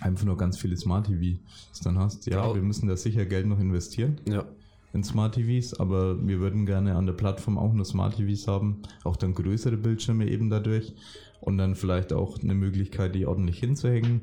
einfach 0.00 0.24
nur 0.24 0.36
ganz 0.36 0.58
viele 0.58 0.76
Smart 0.76 1.06
TVs 1.06 1.38
dann 1.84 1.98
hast. 1.98 2.26
Ja, 2.26 2.46
Ja. 2.48 2.54
wir 2.54 2.62
müssen 2.62 2.88
da 2.88 2.96
sicher 2.96 3.26
Geld 3.26 3.46
noch 3.46 3.60
investieren 3.60 4.20
Ja. 4.28 4.44
in 4.92 5.04
Smart 5.04 5.34
TVs, 5.34 5.74
aber 5.74 6.24
wir 6.26 6.40
würden 6.40 6.66
gerne 6.66 6.94
an 6.96 7.06
der 7.06 7.12
Plattform 7.12 7.58
auch 7.58 7.72
nur 7.72 7.84
Smart 7.84 8.16
TVs 8.16 8.48
haben, 8.48 8.82
auch 9.04 9.16
dann 9.16 9.34
größere 9.34 9.76
Bildschirme 9.76 10.28
eben 10.28 10.50
dadurch 10.50 10.94
und 11.40 11.58
dann 11.58 11.74
vielleicht 11.74 12.12
auch 12.12 12.38
eine 12.42 12.54
Möglichkeit, 12.54 13.14
die 13.14 13.26
ordentlich 13.26 13.58
hinzuhängen 13.58 14.22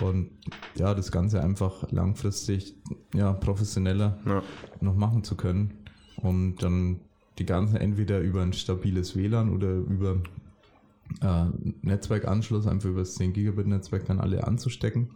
und 0.00 0.30
ja, 0.76 0.94
das 0.94 1.10
Ganze 1.12 1.42
einfach 1.42 1.90
langfristig 1.90 2.74
ja, 3.14 3.32
professioneller 3.32 4.18
Ja. 4.26 4.42
noch 4.80 4.96
machen 4.96 5.24
zu 5.24 5.34
können 5.36 5.74
und 6.16 6.56
dann 6.62 7.00
die 7.38 7.46
ganzen 7.46 7.76
entweder 7.76 8.18
über 8.20 8.42
ein 8.42 8.52
stabiles 8.52 9.14
WLAN 9.16 9.50
oder 9.54 9.72
über 9.76 10.16
äh, 11.22 11.44
Netzwerkanschluss, 11.82 12.66
einfach 12.66 12.90
über 12.90 13.00
das 13.00 13.14
10 13.14 13.32
Gigabit 13.32 13.66
Netzwerk 13.66 14.06
dann 14.06 14.20
alle 14.20 14.46
anzustecken. 14.46 15.10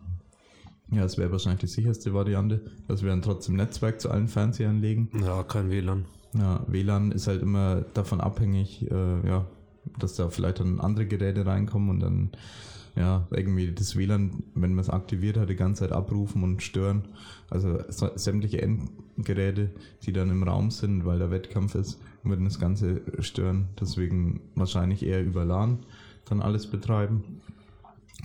Ja, 0.90 1.02
das 1.02 1.16
wäre 1.16 1.32
wahrscheinlich 1.32 1.60
die 1.60 1.68
sicherste 1.68 2.12
Variante, 2.12 2.64
dass 2.86 3.02
wir 3.02 3.10
dann 3.10 3.22
trotzdem 3.22 3.56
Netzwerk 3.56 4.00
zu 4.00 4.10
allen 4.10 4.28
Fernsehern 4.28 4.80
legen. 4.80 5.10
Ja, 5.20 5.42
kein 5.42 5.70
WLAN. 5.70 6.04
Ja, 6.34 6.64
WLAN 6.66 7.12
ist 7.12 7.26
halt 7.26 7.42
immer 7.42 7.82
davon 7.94 8.20
abhängig, 8.20 8.90
äh, 8.90 9.26
ja, 9.26 9.46
dass 9.98 10.14
da 10.14 10.28
vielleicht 10.28 10.60
dann 10.60 10.80
andere 10.80 11.06
Geräte 11.06 11.46
reinkommen 11.46 11.90
und 11.90 12.00
dann 12.00 12.30
ja, 12.94 13.26
irgendwie 13.30 13.72
das 13.72 13.96
WLAN, 13.96 14.42
wenn 14.54 14.74
man 14.74 14.80
es 14.80 14.90
aktiviert 14.90 15.36
hat, 15.38 15.48
die 15.48 15.56
ganze 15.56 15.80
Zeit 15.80 15.92
abrufen 15.92 16.42
und 16.42 16.62
stören. 16.62 17.08
Also 17.48 17.80
so, 17.88 18.10
sämtliche 18.16 18.60
Endgeräte, 18.60 19.70
die 20.02 20.12
dann 20.12 20.30
im 20.30 20.42
Raum 20.42 20.70
sind, 20.70 21.06
weil 21.06 21.18
der 21.18 21.30
Wettkampf 21.30 21.74
ist, 21.74 22.00
würden 22.22 22.44
das 22.44 22.58
Ganze 22.58 23.00
stören. 23.20 23.68
Deswegen 23.80 24.40
wahrscheinlich 24.54 25.04
eher 25.04 25.24
über 25.24 25.44
LAN 25.44 25.78
dann 26.26 26.42
alles 26.42 26.66
betreiben. 26.66 27.40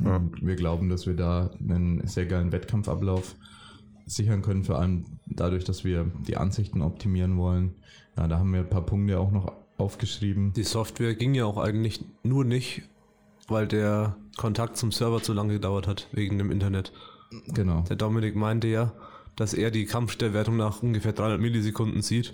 Ja. 0.04 0.18
Und 0.18 0.46
wir 0.46 0.56
glauben, 0.56 0.90
dass 0.90 1.08
wir 1.08 1.16
da 1.16 1.52
einen 1.60 2.06
sehr 2.06 2.26
geilen 2.26 2.52
Wettkampfablauf 2.52 3.36
sichern 4.06 4.42
können, 4.42 4.64
vor 4.64 4.80
allem 4.80 5.06
dadurch, 5.26 5.64
dass 5.64 5.84
wir 5.84 6.12
die 6.28 6.38
Ansichten 6.38 6.82
optimieren 6.82 7.38
wollen. 7.38 7.74
Ja, 8.18 8.28
da 8.28 8.40
haben 8.40 8.52
wir 8.54 8.62
ein 8.62 8.70
paar 8.70 8.86
Punkte 8.86 9.20
auch 9.20 9.32
noch 9.32 9.52
aufgeschrieben. 9.78 10.54
Die 10.54 10.64
Software 10.64 11.16
ging 11.16 11.34
ja 11.34 11.46
auch 11.46 11.58
eigentlich 11.58 12.04
nur 12.24 12.46
nicht, 12.46 12.84
weil 13.48 13.68
der 13.68 14.16
Kontakt 14.38 14.78
zum 14.78 14.92
Server 14.92 15.22
zu 15.22 15.34
lange 15.34 15.54
gedauert 15.54 15.88
hat, 15.88 16.08
wegen 16.12 16.38
dem 16.38 16.52
Internet. 16.52 16.92
Genau. 17.48 17.82
Der 17.90 17.96
Dominik 17.96 18.36
meinte 18.36 18.68
ja, 18.68 18.94
dass 19.36 19.54
er 19.54 19.72
die 19.72 19.86
Kampfstellwertung 19.86 20.58
nach 20.58 20.82
ungefähr 20.82 21.14
300 21.14 21.40
Millisekunden 21.40 22.02
sieht 22.02 22.34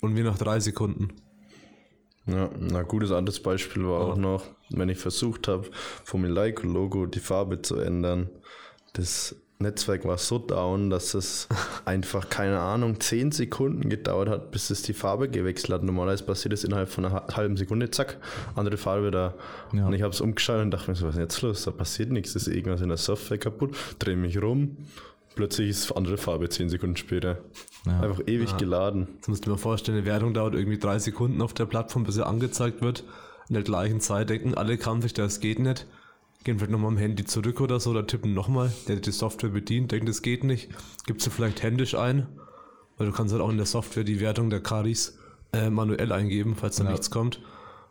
und 0.00 0.16
wir 0.16 0.24
nach 0.24 0.38
drei 0.38 0.60
Sekunden. 0.60 1.08
Ja, 2.26 2.48
ein 2.50 2.86
gutes 2.86 3.12
anderes 3.12 3.42
Beispiel 3.42 3.84
war 3.84 4.00
auch 4.00 4.16
noch, 4.16 4.44
wenn 4.70 4.88
ich 4.88 4.98
versucht 4.98 5.48
habe, 5.48 5.68
vom 6.04 6.24
Leico-Logo 6.24 7.06
die 7.06 7.18
Farbe 7.18 7.62
zu 7.62 7.76
ändern. 7.76 8.28
Das 8.92 9.34
Netzwerk 9.60 10.04
war 10.06 10.18
so 10.18 10.38
down, 10.38 10.90
dass 10.90 11.14
es 11.14 11.46
einfach, 11.84 12.28
keine 12.30 12.58
Ahnung, 12.60 12.98
10 12.98 13.30
Sekunden 13.32 13.88
gedauert 13.88 14.28
hat, 14.28 14.50
bis 14.50 14.70
es 14.70 14.82
die 14.82 14.92
Farbe 14.94 15.28
gewechselt 15.28 15.72
hat. 15.72 15.82
Normalerweise 15.84 16.24
passiert 16.24 16.54
es 16.54 16.64
innerhalb 16.64 16.88
von 16.88 17.04
einer 17.04 17.14
ha- 17.14 17.26
halben 17.36 17.56
Sekunde, 17.56 17.90
zack, 17.90 18.16
andere 18.56 18.76
Farbe 18.76 19.10
da. 19.10 19.34
Ja. 19.72 19.86
Und 19.86 19.92
ich 19.92 20.02
habe 20.02 20.12
es 20.12 20.20
umgeschaltet 20.20 20.64
und 20.64 20.70
dachte 20.72 20.90
mir 20.90 20.96
so, 20.96 21.06
was 21.06 21.14
ist 21.14 21.20
jetzt 21.20 21.42
los? 21.42 21.64
Da 21.64 21.70
passiert 21.70 22.10
nichts, 22.10 22.34
ist 22.34 22.48
irgendwas 22.48 22.80
in 22.80 22.88
der 22.88 22.96
Software 22.98 23.38
kaputt. 23.38 23.76
Drehe 23.98 24.16
mich 24.16 24.40
rum, 24.40 24.76
plötzlich 25.34 25.68
ist 25.70 25.92
andere 25.92 26.16
Farbe 26.16 26.48
10 26.48 26.70
Sekunden 26.70 26.96
später. 26.96 27.38
Ja. 27.86 28.00
Einfach 28.00 28.20
ewig 28.26 28.56
geladen. 28.56 29.08
Jetzt 29.16 29.28
musst 29.28 29.46
du 29.46 29.50
mal 29.50 29.56
vorstellen, 29.58 29.98
eine 29.98 30.06
Wertung 30.06 30.34
dauert 30.34 30.54
irgendwie 30.54 30.78
drei 30.78 30.98
Sekunden 30.98 31.40
auf 31.42 31.52
der 31.54 31.66
Plattform, 31.66 32.04
bis 32.04 32.14
sie 32.16 32.26
angezeigt 32.26 32.82
wird. 32.82 33.04
In 33.48 33.54
der 33.54 33.62
gleichen 33.62 34.00
Zeit 34.00 34.30
denken 34.30 34.54
alle 34.54 34.78
Kampfrichter, 34.78 35.22
das 35.24 35.40
geht 35.40 35.58
nicht. 35.58 35.86
Gehen 36.44 36.58
vielleicht 36.58 36.72
nochmal 36.72 36.90
am 36.92 36.96
Handy 36.96 37.24
zurück 37.24 37.60
oder 37.60 37.80
so 37.80 37.90
oder 37.90 38.06
tippen 38.06 38.32
nochmal. 38.32 38.72
Der 38.88 38.96
die 38.96 39.10
Software 39.12 39.50
bedient, 39.50 39.92
denkt, 39.92 40.08
das 40.08 40.22
geht 40.22 40.42
nicht. 40.44 40.70
Gibst 41.06 41.26
du 41.26 41.30
vielleicht 41.30 41.62
händisch 41.62 41.94
ein. 41.94 42.26
Weil 42.96 43.06
du 43.08 43.12
kannst 43.12 43.32
halt 43.32 43.42
auch 43.42 43.50
in 43.50 43.56
der 43.56 43.66
Software 43.66 44.04
die 44.04 44.20
Wertung 44.20 44.50
der 44.50 44.60
Karis 44.60 45.18
äh, 45.52 45.68
manuell 45.70 46.12
eingeben, 46.12 46.54
falls 46.56 46.76
da 46.76 46.84
Ja. 46.84 46.90
nichts 46.92 47.10
kommt. 47.10 47.40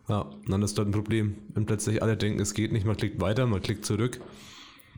Ja, 0.07 0.29
dann 0.47 0.63
ist 0.63 0.77
dort 0.77 0.87
ein 0.87 0.91
Problem. 0.91 1.35
Wenn 1.53 1.65
plötzlich 1.67 2.01
alle 2.01 2.17
denken, 2.17 2.39
es 2.39 2.53
geht 2.55 2.71
nicht, 2.71 2.85
man 2.85 2.97
klickt 2.97 3.21
weiter, 3.21 3.45
man 3.45 3.61
klickt 3.61 3.85
zurück. 3.85 4.19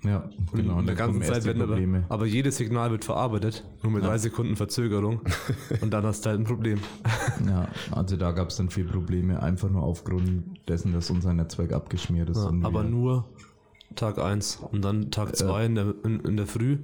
Ja, 0.04 0.28
genau. 0.52 0.80
in 0.80 0.88
der 0.88 0.96
ganzen 0.96 1.22
Zeit 1.22 1.46
werden 1.46 1.62
aber, 1.62 1.74
Probleme. 1.74 2.06
aber 2.10 2.26
jedes 2.26 2.58
Signal 2.58 2.90
wird 2.90 3.06
verarbeitet, 3.06 3.64
nur 3.84 3.92
mit 3.92 4.04
drei 4.04 4.18
Sekunden 4.18 4.56
Verzögerung. 4.56 5.22
und 5.82 5.92
dann 5.92 6.04
hast 6.06 6.26
du 6.26 6.30
halt 6.30 6.40
ein 6.40 6.46
Problem. 6.46 6.80
Ja, 7.48 7.68
also 7.92 8.18
da 8.18 8.32
gab 8.32 8.50
es 8.50 8.56
dann 8.56 8.70
viel 8.70 8.86
Probleme, 8.86 9.42
einfach 9.44 9.70
nur 9.70 9.84
aufgrund 9.84 10.60
dessen, 10.68 10.94
dass 10.94 11.12
unser 11.12 11.34
Netzwerk 11.34 11.72
abgeschmiert 11.72 12.30
ist. 12.30 12.38
Ja, 12.38 12.46
und 12.46 12.66
aber 12.66 12.84
nur 12.84 13.26
Tag 13.96 14.18
1 14.18 14.64
und 14.72 14.84
dann 14.84 15.12
Tag 15.12 15.36
2 15.36 15.66
in, 15.66 15.76
der, 15.76 15.94
in, 16.04 16.20
in 16.22 16.38
der 16.38 16.48
Früh 16.48 16.78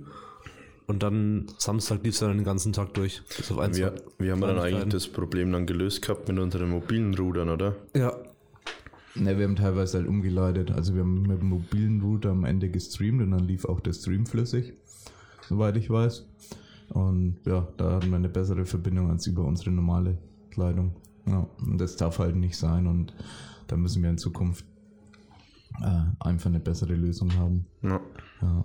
und 0.88 1.03
dann 1.03 1.47
Samstag 1.58 2.03
lief 2.03 2.13
es 2.13 2.19
dann 2.19 2.38
den 2.38 2.45
ganzen 2.45 2.71
Tag 2.71 2.93
durch. 2.93 3.21
Bis 3.36 3.51
auf 3.51 3.60
ein, 3.60 3.75
Wir, 3.75 3.95
zwei 3.95 4.03
wir 4.19 4.32
haben 4.32 4.41
dann 4.41 4.60
eigentlich 4.60 4.93
das 4.93 5.08
Problem 5.08 5.51
dann 5.51 5.65
gelöst 5.65 6.01
gehabt 6.01 6.27
mit 6.27 6.39
unseren 6.39 6.69
mobilen 6.69 7.13
Rudern, 7.13 7.49
oder? 7.49 7.75
Ja, 7.93 8.13
Ne, 9.19 9.38
wir 9.38 9.45
haben 9.45 9.56
teilweise 9.56 9.97
halt 9.97 10.08
umgeleitet. 10.08 10.71
Also 10.71 10.93
wir 10.93 11.01
haben 11.01 11.23
mit 11.23 11.41
dem 11.41 11.49
mobilen 11.49 12.01
Router 12.01 12.32
am 12.32 12.43
Ende 12.43 12.69
gestreamt 12.69 13.21
und 13.21 13.32
dann 13.32 13.45
lief 13.45 13.65
auch 13.65 13.80
der 13.80 13.93
Stream 13.93 14.25
flüssig, 14.25 14.73
soweit 15.47 15.77
ich 15.77 15.89
weiß. 15.89 16.25
Und 16.89 17.38
ja, 17.45 17.67
da 17.77 17.95
hatten 17.95 18.10
wir 18.10 18.17
eine 18.17 18.30
bessere 18.30 18.65
Verbindung 18.65 19.10
als 19.10 19.27
über 19.27 19.43
unsere 19.43 19.71
normale 19.71 20.17
Leitung. 20.56 20.95
Ja, 21.25 21.47
und 21.60 21.80
das 21.80 21.97
darf 21.97 22.19
halt 22.19 22.36
nicht 22.36 22.58
sein 22.58 22.88
und 22.88 23.13
da 23.67 23.75
müssen 23.75 24.01
wir 24.01 24.10
in 24.10 24.17
Zukunft 24.17 24.65
äh, 25.82 26.01
einfach 26.19 26.49
eine 26.49 26.60
bessere 26.60 26.95
Lösung 26.95 27.34
haben. 27.38 27.65
Ja. 27.82 27.99
Ja. 28.41 28.63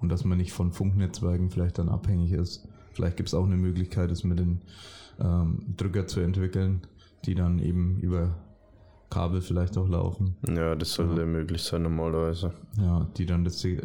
Und 0.00 0.08
dass 0.08 0.24
man 0.24 0.38
nicht 0.38 0.52
von 0.52 0.72
Funknetzwerken 0.72 1.50
vielleicht 1.50 1.78
dann 1.78 1.88
abhängig 1.88 2.32
ist. 2.32 2.66
Vielleicht 2.92 3.16
gibt 3.16 3.28
es 3.28 3.34
auch 3.34 3.44
eine 3.44 3.56
Möglichkeit, 3.56 4.10
es 4.10 4.24
mit 4.24 4.38
den 4.38 4.60
ähm, 5.20 5.62
Drücker 5.76 6.06
zu 6.06 6.20
entwickeln, 6.20 6.80
die 7.26 7.34
dann 7.34 7.58
eben 7.58 7.98
über 8.00 8.34
Kabel 9.10 9.42
vielleicht 9.42 9.76
auch 9.76 9.88
laufen. 9.88 10.36
ja, 10.48 10.74
das 10.74 10.94
sollte 10.94 11.26
möglich 11.26 11.62
sein 11.62 11.82
normalerweise. 11.82 12.54
Ja, 12.78 13.06
die 13.16 13.26
dann 13.26 13.44
das 13.44 13.64
äh, 13.64 13.76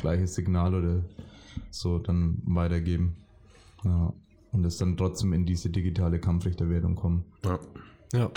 gleiche 0.00 0.26
Signal 0.26 0.74
oder 0.74 1.04
so 1.70 1.98
dann 1.98 2.40
weitergeben. 2.44 3.16
Ja. 3.84 4.12
Und 4.52 4.64
es 4.64 4.78
dann 4.78 4.96
trotzdem 4.96 5.32
in 5.32 5.44
diese 5.44 5.68
digitale 5.70 6.20
Kampfrichterwertung 6.20 6.94
kommen. 6.94 7.24
Ja. 7.44 7.58
ja. 8.12 8.30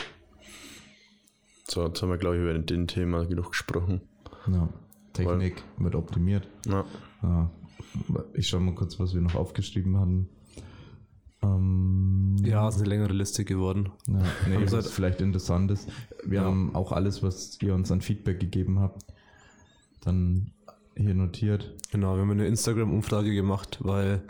So, 1.68 1.86
jetzt 1.86 2.02
haben 2.02 2.10
wir, 2.10 2.18
glaube 2.18 2.38
ich, 2.38 2.42
über 2.42 2.58
den 2.58 2.88
Thema 2.88 3.26
genug 3.26 3.52
gesprochen. 3.52 4.02
Ja. 4.52 4.68
Technik 5.14 5.64
wird 5.78 5.96
optimiert. 5.96 6.48
Ja. 6.66 6.86
Ja. 7.22 7.52
Ich 8.34 8.48
schaue 8.48 8.62
mal 8.62 8.74
kurz, 8.74 9.00
was 9.00 9.14
wir 9.14 9.22
noch 9.22 9.36
aufgeschrieben 9.36 10.00
hatten. 10.00 10.30
Ähm, 11.56 12.36
Ja, 12.44 12.68
ist 12.70 12.78
eine 12.78 12.86
längere 12.90 13.14
Liste 13.14 13.46
geworden. 13.46 13.90
Ja, 14.08 14.20
nee, 14.48 14.58
was 14.72 14.86
Sie- 14.86 14.92
vielleicht 14.92 15.22
interessant 15.22 15.72
ist. 15.72 15.90
Wir 16.24 16.40
Ja. 16.42 16.46
haben 16.46 16.76
auch 16.76 16.92
alles, 16.92 17.24
was 17.24 17.58
ihr 17.62 17.74
uns 17.74 17.92
an 17.92 18.02
Feedback 18.02 18.40
gegeben 18.40 18.80
habt, 18.80 19.06
dann 20.02 20.52
hier 20.96 21.14
notiert. 21.14 21.74
Genau, 21.92 22.16
wir 22.16 22.22
haben 22.22 22.32
eine 22.32 22.48
Instagram-Umfrage 22.48 23.34
gemacht, 23.34 23.80
weil 23.82 24.22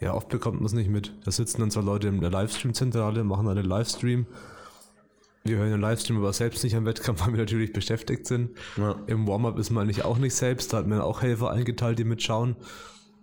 ja 0.00 0.14
oft 0.14 0.28
bekommt 0.28 0.56
man 0.56 0.66
es 0.66 0.72
nicht 0.72 0.90
mit. 0.90 1.12
Da 1.24 1.30
sitzen 1.30 1.60
dann 1.60 1.70
zwar 1.70 1.82
Leute 1.82 2.08
in 2.08 2.20
der 2.20 2.30
Livestream-Zentrale, 2.30 3.24
machen 3.24 3.48
einen 3.48 3.64
Livestream. 3.64 4.26
Wir 5.44 5.58
hören 5.58 5.70
den 5.70 5.80
Livestream 5.80 6.16
aber 6.18 6.32
selbst 6.32 6.64
nicht 6.64 6.74
am 6.76 6.86
Wettkampf, 6.86 7.20
weil 7.26 7.32
wir 7.32 7.40
natürlich 7.40 7.72
beschäftigt 7.72 8.26
sind. 8.26 8.50
Ja. 8.76 8.96
Im 9.06 9.26
Warm-up 9.26 9.58
ist 9.58 9.70
man 9.70 9.84
eigentlich 9.84 10.04
auch 10.04 10.18
nicht 10.18 10.34
selbst, 10.34 10.72
da 10.72 10.78
hat 10.78 10.86
man 10.86 11.00
auch 11.00 11.22
Helfer 11.22 11.50
eingeteilt, 11.50 11.98
die 11.98 12.04
mitschauen. 12.04 12.56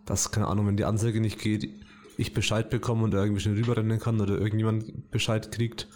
Das, 0.05 0.31
keine 0.31 0.47
Ahnung, 0.47 0.67
wenn 0.67 0.77
die 0.77 0.85
Anzeige 0.85 1.21
nicht 1.21 1.39
geht, 1.39 1.69
ich 2.17 2.33
Bescheid 2.33 2.69
bekomme 2.69 3.03
und 3.03 3.11
da 3.11 3.23
irgendwie 3.23 3.41
schnell 3.41 3.55
rüberrennen 3.55 3.99
kann 3.99 4.19
oder 4.21 4.37
irgendjemand 4.37 5.11
Bescheid 5.11 5.51
kriegt, 5.51 5.87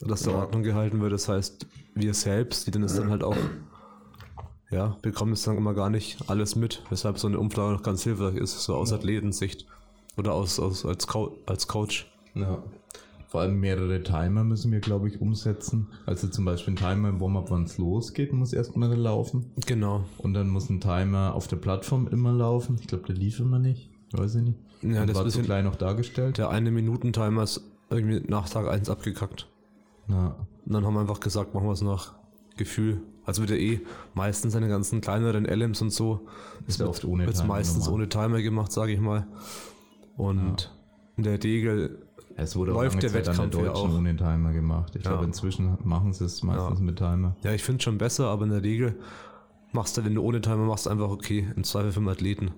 dass 0.00 0.22
der 0.22 0.32
Ja. 0.34 0.40
Ordnung 0.40 0.62
gehalten 0.62 1.00
wird. 1.00 1.12
Das 1.12 1.28
heißt, 1.28 1.66
wir 1.94 2.14
selbst, 2.14 2.66
die 2.66 2.70
dann 2.70 2.82
ist 2.82 2.98
dann 2.98 3.10
halt 3.10 3.22
auch, 3.22 3.36
ja, 4.70 4.96
bekommen 5.02 5.32
es 5.32 5.42
dann 5.42 5.56
immer 5.56 5.74
gar 5.74 5.90
nicht 5.90 6.28
alles 6.28 6.56
mit, 6.56 6.82
weshalb 6.90 7.18
so 7.18 7.28
eine 7.28 7.38
Umfrage 7.38 7.72
noch 7.74 7.82
ganz 7.82 8.02
hilfreich 8.02 8.36
ist, 8.36 8.62
so 8.62 8.74
aus 8.74 8.92
Athletensicht 8.92 9.66
oder 10.16 10.32
aus, 10.32 10.58
aus 10.58 10.84
als, 10.84 11.06
Co 11.06 11.36
als 11.46 11.68
Coach. 11.68 12.10
Ja. 12.34 12.62
Vor 13.28 13.40
allem 13.40 13.58
mehrere 13.58 14.00
Timer 14.02 14.44
müssen 14.44 14.70
wir, 14.70 14.78
glaube 14.78 15.08
ich, 15.08 15.20
umsetzen. 15.20 15.88
Also 16.06 16.28
zum 16.28 16.44
Beispiel 16.44 16.74
ein 16.74 16.76
Timer 16.76 17.08
im 17.08 17.20
Warm-up, 17.20 17.50
wann 17.50 17.64
es 17.64 17.78
losgeht, 17.78 18.32
muss 18.32 18.52
erstmal 18.52 18.94
laufen. 18.94 19.50
Genau. 19.66 20.04
Und 20.18 20.34
dann 20.34 20.48
muss 20.48 20.70
ein 20.70 20.80
Timer 20.80 21.34
auf 21.34 21.48
der 21.48 21.56
Plattform 21.56 22.06
immer 22.06 22.32
laufen. 22.32 22.76
Ich 22.80 22.86
glaube, 22.86 23.06
der 23.06 23.16
lief 23.16 23.40
immer 23.40 23.58
nicht. 23.58 23.90
Weiß 24.12 24.36
ich 24.36 24.42
nicht. 24.42 24.58
Ja, 24.92 25.06
das 25.06 25.16
war 25.16 25.26
ist 25.26 25.32
zu 25.32 25.38
bisschen- 25.38 25.44
klein 25.44 25.64
noch 25.64 25.76
dargestellt. 25.76 26.38
Der 26.38 26.50
eine 26.50 26.70
Minuten-Timer 26.70 27.42
ist 27.42 27.62
irgendwie 27.90 28.22
nach 28.28 28.48
Tag 28.48 28.68
1 28.68 28.88
abgekackt. 28.90 29.48
Ja. 30.08 30.36
Und 30.66 30.72
dann 30.72 30.84
haben 30.84 30.94
wir 30.94 31.00
einfach 31.00 31.20
gesagt, 31.20 31.54
machen 31.54 31.66
wir 31.66 31.72
es 31.72 31.82
nach 31.82 32.14
Gefühl. 32.56 33.00
Also 33.24 33.40
wird 33.42 33.50
ja 33.50 33.56
eh 33.56 33.80
meistens 34.14 34.52
seine 34.52 34.68
ganzen 34.68 35.00
kleineren 35.00 35.46
LMs 35.46 35.80
und 35.82 35.90
so. 35.90 36.26
Ist 36.66 36.80
ja 36.80 36.86
oft 36.86 37.04
ohne 37.04 37.24
Timer 37.30 37.44
meistens 37.46 37.84
normal. 37.86 37.94
ohne 37.94 38.08
Timer 38.08 38.42
gemacht, 38.42 38.70
sage 38.72 38.92
ich 38.92 39.00
mal. 39.00 39.26
Und 40.16 40.70
in 41.16 41.24
der 41.24 41.42
Regel 41.42 42.02
Es 42.36 42.54
wurde 42.56 42.72
läuft 42.72 43.02
der 43.02 43.10
Zeit 43.10 43.28
an 43.28 43.38
Wettkampf 43.38 43.64
ja 43.64 43.72
auch. 43.72 43.88
ohne 43.96 44.16
Timer 44.16 44.52
gemacht. 44.52 44.94
Ich 44.96 45.04
Ja. 45.04 45.12
glaube, 45.12 45.24
inzwischen 45.24 45.76
machen 45.84 46.12
sie 46.12 46.24
es 46.24 46.42
meistens 46.42 46.78
Ja. 46.80 46.84
mit 46.84 46.96
Timer. 46.96 47.36
Ja, 47.42 47.52
ich 47.52 47.62
finde 47.62 47.82
schon 47.82 47.96
besser, 47.98 48.26
aber 48.28 48.44
in 48.44 48.50
der 48.50 48.62
Regel 48.62 48.98
machst 49.72 49.96
du, 49.96 50.04
wenn 50.04 50.14
du 50.14 50.22
ohne 50.22 50.40
Timer 50.40 50.64
machst, 50.66 50.86
einfach 50.86 51.08
okay, 51.10 51.48
im 51.56 51.64
Zweifel 51.64 51.92
für 51.92 52.00
den 52.00 52.08
Athleten. 52.08 52.50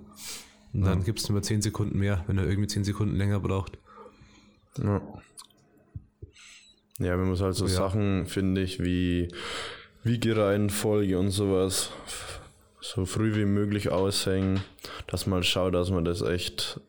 Und 0.76 0.84
dann 0.84 1.04
gibst 1.04 1.28
du 1.28 1.32
immer 1.32 1.42
10 1.42 1.62
Sekunden 1.62 1.98
mehr, 1.98 2.24
wenn 2.26 2.38
er 2.38 2.46
irgendwie 2.46 2.68
10 2.68 2.84
Sekunden 2.84 3.16
länger 3.16 3.40
braucht. 3.40 3.78
Ja. 4.78 5.00
Ja, 6.98 7.16
man 7.16 7.28
muss 7.28 7.40
halt 7.40 7.54
so 7.54 7.66
Ja. 7.66 7.72
Sachen, 7.72 8.26
finde 8.26 8.62
ich, 8.62 8.82
wie 8.82 9.28
Wiegereihenfolge 10.02 11.18
und 11.18 11.30
sowas 11.30 11.90
so 12.80 13.04
früh 13.04 13.34
wie 13.34 13.44
möglich 13.44 13.90
aushängen, 13.90 14.60
dass 15.06 15.26
man 15.26 15.42
schaut, 15.42 15.74
dass 15.74 15.90
man 15.90 16.04
das 16.04 16.22
echt 16.22 16.80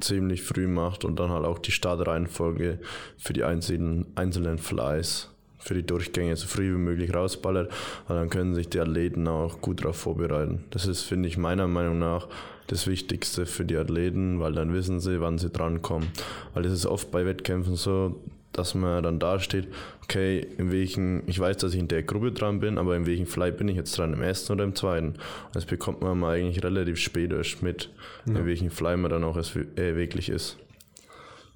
ziemlich 0.00 0.42
früh 0.42 0.68
macht 0.68 1.04
und 1.04 1.18
dann 1.18 1.30
halt 1.30 1.44
auch 1.44 1.58
die 1.58 1.72
Startreihenfolge 1.72 2.80
für 3.18 3.32
die 3.32 3.44
einzelnen, 3.44 4.06
einzelnen 4.14 4.58
Flies, 4.58 5.30
für 5.62 5.74
die 5.74 5.86
Durchgänge 5.86 6.36
so 6.36 6.46
früh 6.46 6.74
wie 6.74 6.78
möglich 6.78 7.14
rausballert, 7.14 7.72
weil 8.08 8.18
dann 8.18 8.30
können 8.30 8.54
sich 8.54 8.68
die 8.68 8.80
Athleten 8.80 9.26
auch 9.28 9.60
gut 9.60 9.80
darauf 9.80 9.96
vorbereiten. 9.96 10.64
Das 10.70 10.86
ist, 10.86 11.02
finde 11.02 11.28
ich, 11.28 11.38
meiner 11.38 11.68
Meinung 11.68 11.98
nach 11.98 12.28
das 12.66 12.86
Wichtigste 12.86 13.46
für 13.46 13.64
die 13.64 13.76
Athleten, 13.76 14.40
weil 14.40 14.52
dann 14.52 14.72
wissen 14.72 15.00
sie, 15.00 15.20
wann 15.20 15.38
sie 15.38 15.50
drankommen. 15.50 16.08
Weil 16.54 16.64
es 16.64 16.72
ist 16.72 16.86
oft 16.86 17.10
bei 17.10 17.24
Wettkämpfen 17.26 17.76
so, 17.76 18.20
dass 18.52 18.74
man 18.74 19.02
dann 19.02 19.18
da 19.18 19.40
steht, 19.40 19.68
okay, 20.02 20.46
in 20.58 20.70
welchen, 20.72 21.22
ich 21.26 21.38
weiß, 21.38 21.56
dass 21.58 21.74
ich 21.74 21.80
in 21.80 21.88
der 21.88 22.02
Gruppe 22.02 22.32
dran 22.32 22.60
bin, 22.60 22.76
aber 22.78 22.96
in 22.96 23.06
welchem 23.06 23.26
Flight 23.26 23.56
bin 23.56 23.68
ich 23.68 23.76
jetzt 23.76 23.96
dran, 23.96 24.12
im 24.12 24.22
ersten 24.22 24.52
oder 24.52 24.64
im 24.64 24.74
zweiten? 24.74 25.14
Das 25.52 25.64
bekommt 25.64 26.02
man 26.02 26.18
mal 26.18 26.36
eigentlich 26.36 26.62
relativ 26.62 26.98
spät 26.98 27.32
erst 27.32 27.62
mit, 27.62 27.90
in 28.26 28.46
welchem 28.46 28.70
Fly 28.70 28.96
man 28.96 29.10
dann 29.10 29.24
auch 29.24 29.36
erst 29.36 29.56
äh, 29.56 29.96
wirklich 29.96 30.28
ist. 30.28 30.58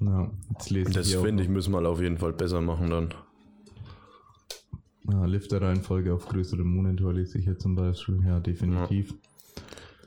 Ja, 0.01 0.31
Das 0.93 1.09
finde 1.23 1.43
ich, 1.43 1.49
müssen 1.49 1.73
wir 1.73 1.87
auf 1.87 2.01
jeden 2.01 2.19
Fall 2.19 2.33
besser 2.33 2.61
machen 2.61 2.91
dann. 2.91 3.15
Ja, 5.11 5.25
Lifter-Reihenfolge 5.25 6.13
auf 6.13 6.27
größerem 6.27 6.67
Monitor 6.67 7.13
lese 7.13 7.39
ich 7.39 7.45
hier 7.45 7.59
zum 7.59 7.77
Beispiel. 7.77 8.21
Ja, 8.27 8.41
definitiv. 8.41 9.15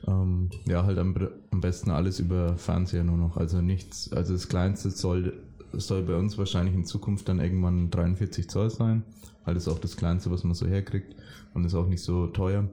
Ja, 0.06 0.22
ähm, 0.22 0.50
ja 0.66 0.84
halt 0.84 0.98
am, 0.98 1.16
am 1.52 1.62
besten 1.62 1.92
alles 1.92 2.20
über 2.20 2.58
Fernseher 2.58 3.04
nur 3.04 3.18
noch. 3.18 3.38
Also 3.38 3.62
nichts, 3.62 4.12
also 4.12 4.34
das 4.34 4.50
kleinste 4.50 4.90
soll, 4.90 5.42
soll 5.72 6.04
bei 6.04 6.16
uns 6.16 6.38
wahrscheinlich 6.38 6.76
in 6.76 6.86
Zukunft 6.86 7.30
dann 7.30 7.40
irgendwann 7.40 7.90
43 7.90 8.50
Zoll 8.50 8.70
sein. 8.70 9.04
Weil 9.46 9.54
das 9.54 9.68
ist 9.68 9.74
auch 9.74 9.80
das 9.80 9.96
kleinste, 9.96 10.32
was 10.32 10.44
man 10.44 10.54
so 10.54 10.68
herkriegt. 10.68 11.16
Und 11.54 11.66
ist 11.66 11.76
auch 11.76 11.88
nicht 11.88 12.04
so 12.04 12.28
teuer. 12.28 12.68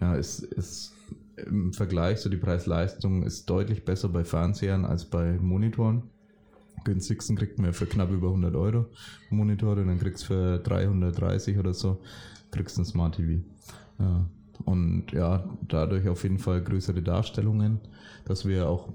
Ja, 0.00 0.16
es 0.16 0.40
ist 0.40 0.94
im 1.36 1.72
Vergleich, 1.72 2.20
so 2.20 2.28
die 2.28 2.36
Preis-Leistung 2.36 3.22
ist 3.22 3.48
deutlich 3.48 3.84
besser 3.84 4.08
bei 4.10 4.24
Fernsehern 4.24 4.84
als 4.84 5.06
bei 5.06 5.38
Monitoren 5.40 6.02
günstigsten 6.84 7.36
kriegt 7.36 7.58
man 7.58 7.66
ja 7.66 7.72
für 7.72 7.86
knapp 7.86 8.10
über 8.10 8.28
100 8.28 8.54
Euro 8.54 8.86
Monitore, 9.30 9.84
dann 9.84 9.98
kriegst 9.98 10.24
du 10.24 10.26
für 10.28 10.58
330 10.58 11.58
oder 11.58 11.74
so, 11.74 12.00
kriegst 12.50 12.78
ein 12.78 12.84
Smart 12.84 13.16
TV. 13.16 13.42
Ja. 13.98 14.26
Und 14.64 15.12
ja, 15.12 15.44
dadurch 15.68 16.08
auf 16.08 16.22
jeden 16.22 16.38
Fall 16.38 16.62
größere 16.62 17.02
Darstellungen, 17.02 17.80
dass 18.24 18.46
wir 18.46 18.68
auch, 18.68 18.88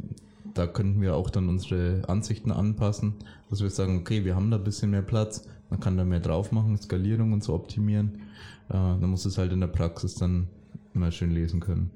da 0.54 0.68
könnten 0.68 1.02
wir 1.02 1.16
auch 1.16 1.30
dann 1.30 1.50
unsere 1.50 2.08
Ansichten 2.08 2.52
anpassen, 2.52 3.16
dass 3.50 3.62
wir 3.62 3.70
sagen, 3.70 4.00
okay, 4.00 4.24
wir 4.24 4.36
haben 4.36 4.50
da 4.52 4.58
ein 4.58 4.64
bisschen 4.64 4.92
mehr 4.92 5.02
Platz, 5.02 5.48
man 5.70 5.80
kann 5.80 5.98
da 5.98 6.06
mehr 6.06 6.20
drauf 6.20 6.52
machen, 6.52 6.78
Skalierung 6.78 7.34
und 7.34 7.44
so 7.44 7.54
optimieren. 7.54 8.22
Äh, 8.70 8.74
dann 8.74 9.10
muss 9.10 9.26
es 9.26 9.38
halt 9.38 9.52
in 9.52 9.60
der 9.60 9.68
Praxis 9.68 10.16
dann 10.16 10.48
immer 10.94 11.12
schön 11.12 11.32
lesen 11.32 11.60
können. 11.60 11.92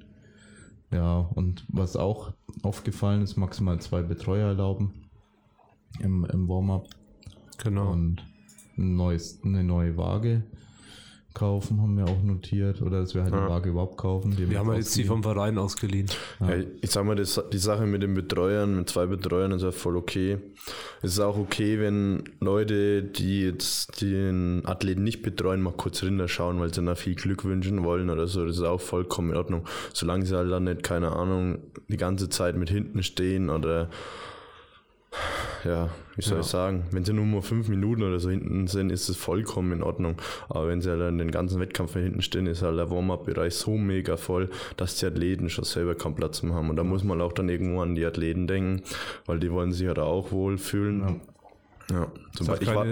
Ja, 0.91 1.19
und 1.19 1.63
was 1.69 1.95
auch 1.95 2.33
aufgefallen 2.63 3.21
ist, 3.21 3.37
maximal 3.37 3.79
zwei 3.79 4.01
Betreuer 4.01 4.49
erlauben 4.49 5.00
im, 5.99 6.25
im 6.25 6.47
Warm-up 6.47 6.87
Genau. 7.63 7.91
und 7.91 8.17
ein 8.77 8.95
neues, 8.95 9.39
eine 9.43 9.63
neue 9.63 9.95
Waage 9.97 10.43
kaufen, 11.33 11.81
haben 11.81 11.95
wir 11.97 12.05
auch 12.05 12.21
notiert. 12.23 12.81
Oder 12.81 12.99
dass 13.01 13.15
wir 13.15 13.23
halt 13.23 13.33
Ja. 13.33 13.39
eine 13.41 13.49
Waage 13.49 13.69
überhaupt 13.69 13.97
kaufen. 13.97 14.35
Die 14.35 14.49
wir 14.49 14.59
haben 14.59 14.67
halt 14.67 14.79
jetzt 14.79 14.95
die 14.97 15.05
vom 15.05 15.23
Verein 15.23 15.57
ausgeliehen. 15.57 16.07
Ja. 16.41 16.49
ich 16.81 16.91
sag 16.91 17.05
mal, 17.05 17.15
das, 17.15 17.41
die 17.53 17.57
Sache 17.57 17.85
mit 17.85 18.03
den 18.03 18.13
Betreuern, 18.13 18.75
mit 18.75 18.89
zwei 18.89 19.05
Betreuern 19.05 19.51
ist 19.51 19.61
ja 19.61 19.71
voll 19.71 19.95
okay. 19.95 20.39
Es 21.01 21.13
ist 21.13 21.19
auch 21.19 21.37
okay, 21.37 21.79
wenn 21.79 22.23
Leute, 22.41 23.03
die 23.03 23.43
jetzt 23.43 24.01
den 24.01 24.63
Athleten 24.65 25.03
nicht 25.03 25.21
betreuen, 25.21 25.61
mal 25.61 25.71
kurz 25.73 26.03
schauen, 26.27 26.59
weil 26.59 26.73
sie 26.73 26.81
nach 26.81 26.97
viel 26.97 27.15
Glück 27.15 27.45
wünschen 27.45 27.83
wollen 27.83 28.09
oder 28.09 28.27
so. 28.27 28.45
Das 28.45 28.57
ist 28.57 28.63
auch 28.63 28.81
vollkommen 28.81 29.31
in 29.31 29.37
Ordnung. 29.37 29.65
Solange 29.93 30.25
sie 30.25 30.35
halt 30.35 30.51
dann 30.51 30.65
nicht, 30.65 30.83
keine 30.83 31.13
Ahnung, 31.15 31.59
die 31.87 31.97
ganze 31.97 32.27
Zeit 32.27 32.57
mit 32.57 32.69
hinten 32.69 33.03
stehen 33.03 33.49
oder 33.49 33.89
ja, 35.63 35.89
wie 36.15 36.21
soll 36.21 36.35
Ja. 36.37 36.41
ich 36.41 36.47
sagen, 36.47 36.85
wenn 36.91 37.05
sie 37.05 37.13
nur 37.13 37.25
mal 37.25 37.41
fünf 37.41 37.67
Minuten 37.67 38.03
oder 38.03 38.19
so 38.19 38.29
hinten 38.29 38.67
sind, 38.67 38.91
ist 38.91 39.09
es 39.09 39.17
vollkommen 39.17 39.71
in 39.73 39.83
Ordnung. 39.83 40.15
Aber 40.49 40.67
wenn 40.67 40.81
sie 40.81 40.89
halt 40.89 41.01
dann 41.01 41.17
den 41.17 41.31
ganzen 41.31 41.59
Wettkampf 41.59 41.93
hinten 41.93 42.21
stehen, 42.21 42.47
ist 42.47 42.61
halt 42.61 42.77
der 42.77 42.89
Warm-Up-Bereich 42.89 43.53
so 43.55 43.77
mega 43.77 44.17
voll, 44.17 44.49
dass 44.77 44.95
die 44.97 45.05
Athleten 45.05 45.49
schon 45.49 45.65
selber 45.65 45.95
keinen 45.95 46.15
Platz 46.15 46.41
mehr 46.43 46.55
haben. 46.55 46.69
Und 46.69 46.77
da 46.77 46.83
muss 46.83 47.03
man 47.03 47.21
auch 47.21 47.33
dann 47.33 47.49
irgendwo 47.49 47.81
an 47.81 47.95
die 47.95 48.05
Athleten 48.05 48.47
denken, 48.47 48.81
weil 49.25 49.39
die 49.39 49.51
wollen 49.51 49.71
sich 49.71 49.85
ja 49.85 49.93
da 49.93 50.03
auch 50.03 50.31
wohlfühlen. 50.31 51.21
Ja. 51.91 52.07
Zum 52.35 52.45
Es 52.45 52.49
hat 52.49 52.59
Beispiel, 52.59 52.67
ich, 52.69 52.75
war, 52.75 52.85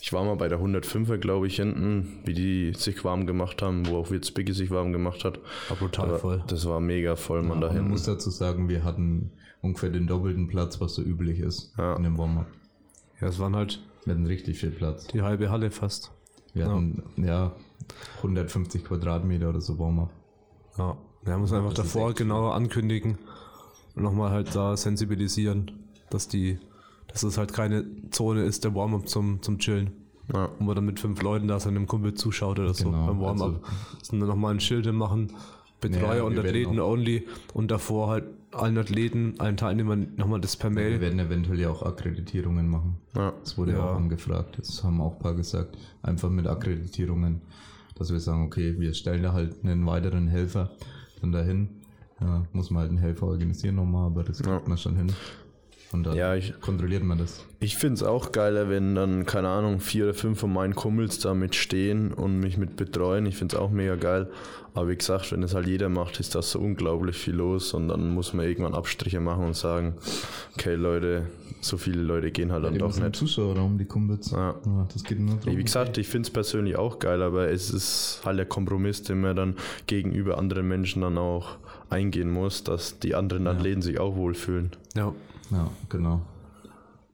ich 0.00 0.12
war 0.12 0.24
mal 0.24 0.36
bei 0.36 0.48
der 0.48 0.60
105er, 0.60 1.18
glaube 1.18 1.48
ich, 1.48 1.56
hinten, 1.56 2.20
wie 2.24 2.34
die 2.34 2.72
sich 2.74 3.04
warm 3.04 3.26
gemacht 3.26 3.60
haben, 3.60 3.86
wo 3.88 3.96
auch 3.96 4.10
jetzt 4.10 4.32
Biggie 4.34 4.52
sich 4.52 4.70
warm 4.70 4.92
gemacht 4.92 5.24
hat. 5.24 5.40
War 5.68 5.76
brutal 5.76 6.08
Aber 6.08 6.18
voll. 6.18 6.44
Das 6.46 6.64
war 6.66 6.80
mega 6.80 7.16
voll, 7.16 7.42
man, 7.42 7.60
da 7.60 7.66
Und 7.66 7.72
man 7.74 7.76
hinten. 7.76 7.90
muss 7.90 8.04
dazu 8.04 8.30
sagen, 8.30 8.68
wir 8.68 8.84
hatten 8.84 9.32
ungefähr 9.66 9.90
den 9.90 10.06
doppelten 10.06 10.48
Platz, 10.48 10.80
was 10.80 10.94
so 10.94 11.02
üblich 11.02 11.40
ist 11.40 11.72
Ja. 11.76 11.94
in 11.96 12.02
dem 12.04 12.16
Warm-up. 12.18 12.46
Ja, 13.20 13.28
es 13.28 13.38
waren 13.38 13.54
halt 13.56 13.82
Wir 14.04 14.14
hatten 14.14 14.26
richtig 14.26 14.58
viel 14.58 14.70
Platz. 14.70 15.06
die 15.08 15.22
halbe 15.22 15.50
Halle 15.50 15.70
fast. 15.70 16.12
Wir 16.54 16.64
Ja. 16.66 16.70
hatten 16.70 17.02
ja 17.16 17.52
150 18.22 18.84
Quadratmeter 18.84 19.48
oder 19.50 19.60
so 19.60 19.78
Warm-up. 19.78 20.10
Ja, 20.78 20.96
wir 21.24 21.38
müssen 21.38 21.56
einfach 21.56 21.72
davor 21.74 22.12
genauer 22.14 22.54
ankündigen 22.54 23.18
und 23.94 24.02
nochmal 24.02 24.30
halt 24.30 24.54
da 24.54 24.76
sensibilisieren, 24.76 25.70
dass 26.10 26.28
die, 26.28 26.58
dass 27.08 27.22
es 27.22 27.38
halt 27.38 27.52
keine 27.52 27.84
Zone 28.10 28.44
ist, 28.44 28.64
der 28.64 28.74
Warm-up 28.74 29.08
zum, 29.08 29.42
zum 29.42 29.58
Chillen. 29.58 29.90
Ja. 30.32 30.48
Wo 30.58 30.64
man 30.64 30.74
dann 30.76 30.86
mit 30.86 30.98
fünf 31.00 31.22
Leuten 31.22 31.46
da 31.48 31.60
seinem 31.60 31.86
Kumpel 31.86 32.14
zuschaut 32.14 32.58
oder 32.58 32.74
so 32.74 32.86
Genau, 32.86 33.06
beim 33.06 33.20
Warm-up. 33.20 33.64
Sind 34.02 34.20
dann 34.20 34.28
nochmal 34.28 34.54
ein 34.54 34.60
Schild 34.60 34.92
machen, 34.92 35.32
Betreuer 35.80 36.16
Ja, 36.16 36.22
und 36.24 36.38
Athleten 36.38 36.80
only 36.80 37.26
und 37.54 37.70
davor 37.70 38.08
halt 38.08 38.24
allen 38.52 38.78
Athleten, 38.78 39.34
allen 39.38 39.56
Teilnehmern 39.56 40.14
nochmal 40.16 40.40
das 40.40 40.56
per 40.56 40.70
Wir 40.70 40.74
Mail. 40.76 41.00
werden 41.00 41.18
eventuell 41.18 41.60
ja 41.60 41.70
auch 41.70 41.82
Akkreditierungen 41.82 42.68
machen. 42.68 42.96
Ja. 43.14 43.32
Das 43.40 43.58
wurde 43.58 43.72
ja. 43.72 43.78
Ja. 43.78 43.84
auch 43.90 43.96
angefragt. 43.96 44.58
Das 44.58 44.82
haben 44.84 45.00
auch 45.00 45.14
ein 45.14 45.18
paar 45.18 45.34
gesagt. 45.34 45.76
Einfach 46.02 46.30
mit 46.30 46.46
Akkreditierungen, 46.46 47.42
dass 47.96 48.10
wir 48.12 48.20
sagen, 48.20 48.44
okay, 48.44 48.76
wir 48.78 48.94
stellen 48.94 49.22
da 49.22 49.32
halt 49.32 49.62
einen 49.64 49.84
weiteren 49.86 50.28
Helfer 50.28 50.70
dann 51.20 51.32
dahin. 51.32 51.68
Ja, 52.20 52.44
muss 52.52 52.70
man 52.70 52.80
halt 52.80 52.90
einen 52.90 52.98
Helfer 52.98 53.26
organisieren 53.26 53.74
nochmal, 53.74 54.06
aber 54.06 54.22
das 54.24 54.38
kriegt 54.38 54.48
Ja. 54.48 54.68
man 54.68 54.78
schon 54.78 54.96
hin. 54.96 55.12
Und 55.96 56.04
dann 56.04 56.16
Ja, 56.16 56.34
ich- 56.34 56.58
kontrolliert 56.60 57.02
man 57.04 57.18
das. 57.18 57.44
Ich 57.60 57.76
finde 57.76 57.94
es 57.94 58.02
auch 58.02 58.32
geiler, 58.32 58.68
wenn 58.68 58.94
dann, 58.94 59.24
keine 59.26 59.48
Ahnung, 59.48 59.80
vier 59.80 60.04
oder 60.04 60.14
fünf 60.14 60.38
von 60.38 60.52
meinen 60.52 60.74
Kumpels 60.74 61.18
da 61.18 61.32
mit 61.34 61.54
stehen 61.54 62.12
und 62.12 62.38
mich 62.38 62.58
mit 62.58 62.76
betreuen. 62.76 63.24
Ich 63.26 63.36
finde 63.36 63.56
es 63.56 63.60
auch 63.62 63.70
mega 63.70 63.96
geil. 63.96 64.28
Aber 64.74 64.88
wie 64.90 64.96
gesagt, 64.96 65.32
wenn 65.32 65.42
es 65.42 65.54
halt 65.54 65.66
jeder 65.66 65.88
macht, 65.88 66.20
ist 66.20 66.34
das 66.34 66.50
so 66.50 66.58
unglaublich 66.58 67.16
viel 67.16 67.34
los 67.34 67.72
und 67.72 67.88
dann 67.88 68.10
muss 68.10 68.34
man 68.34 68.44
irgendwann 68.46 68.74
Abstriche 68.74 69.20
machen 69.20 69.46
und 69.46 69.56
sagen, 69.56 69.94
okay 70.54 70.74
Leute, 70.74 71.22
so 71.62 71.78
viele 71.78 72.02
Leute 72.02 72.30
gehen 72.30 72.52
halt 72.52 72.64
dann 72.64 72.74
Die 72.74 72.78
doch 72.78 72.94
nicht. 72.94 73.16
Zuschauerraum, 73.16 73.78
die 73.78 73.86
Kumpels. 73.86 74.32
Ja. 74.32 74.54
das 74.92 75.02
geht 75.02 75.18
nur 75.18 75.36
darum. 75.36 75.56
Wie 75.56 75.64
gesagt, 75.64 75.96
ich 75.96 76.06
finde 76.08 76.26
es 76.26 76.30
persönlich 76.30 76.76
auch 76.76 76.98
geil, 76.98 77.22
aber 77.22 77.48
es 77.50 77.70
ist 77.70 78.20
halt 78.22 78.38
der 78.38 78.44
Kompromiss, 78.44 79.02
den 79.02 79.22
man 79.22 79.34
dann 79.34 79.54
gegenüber 79.86 80.36
anderen 80.36 80.68
Menschen 80.68 81.00
dann 81.00 81.16
auch 81.16 81.56
eingehen 81.88 82.30
muss, 82.30 82.62
dass 82.62 82.98
die 82.98 83.14
anderen 83.14 83.46
Athleten 83.46 83.80
sich 83.80 83.98
auch 83.98 84.14
wohlfühlen. 84.16 84.72
Ja, 84.94 85.14
Ja, 85.50 85.70
genau. 85.88 86.22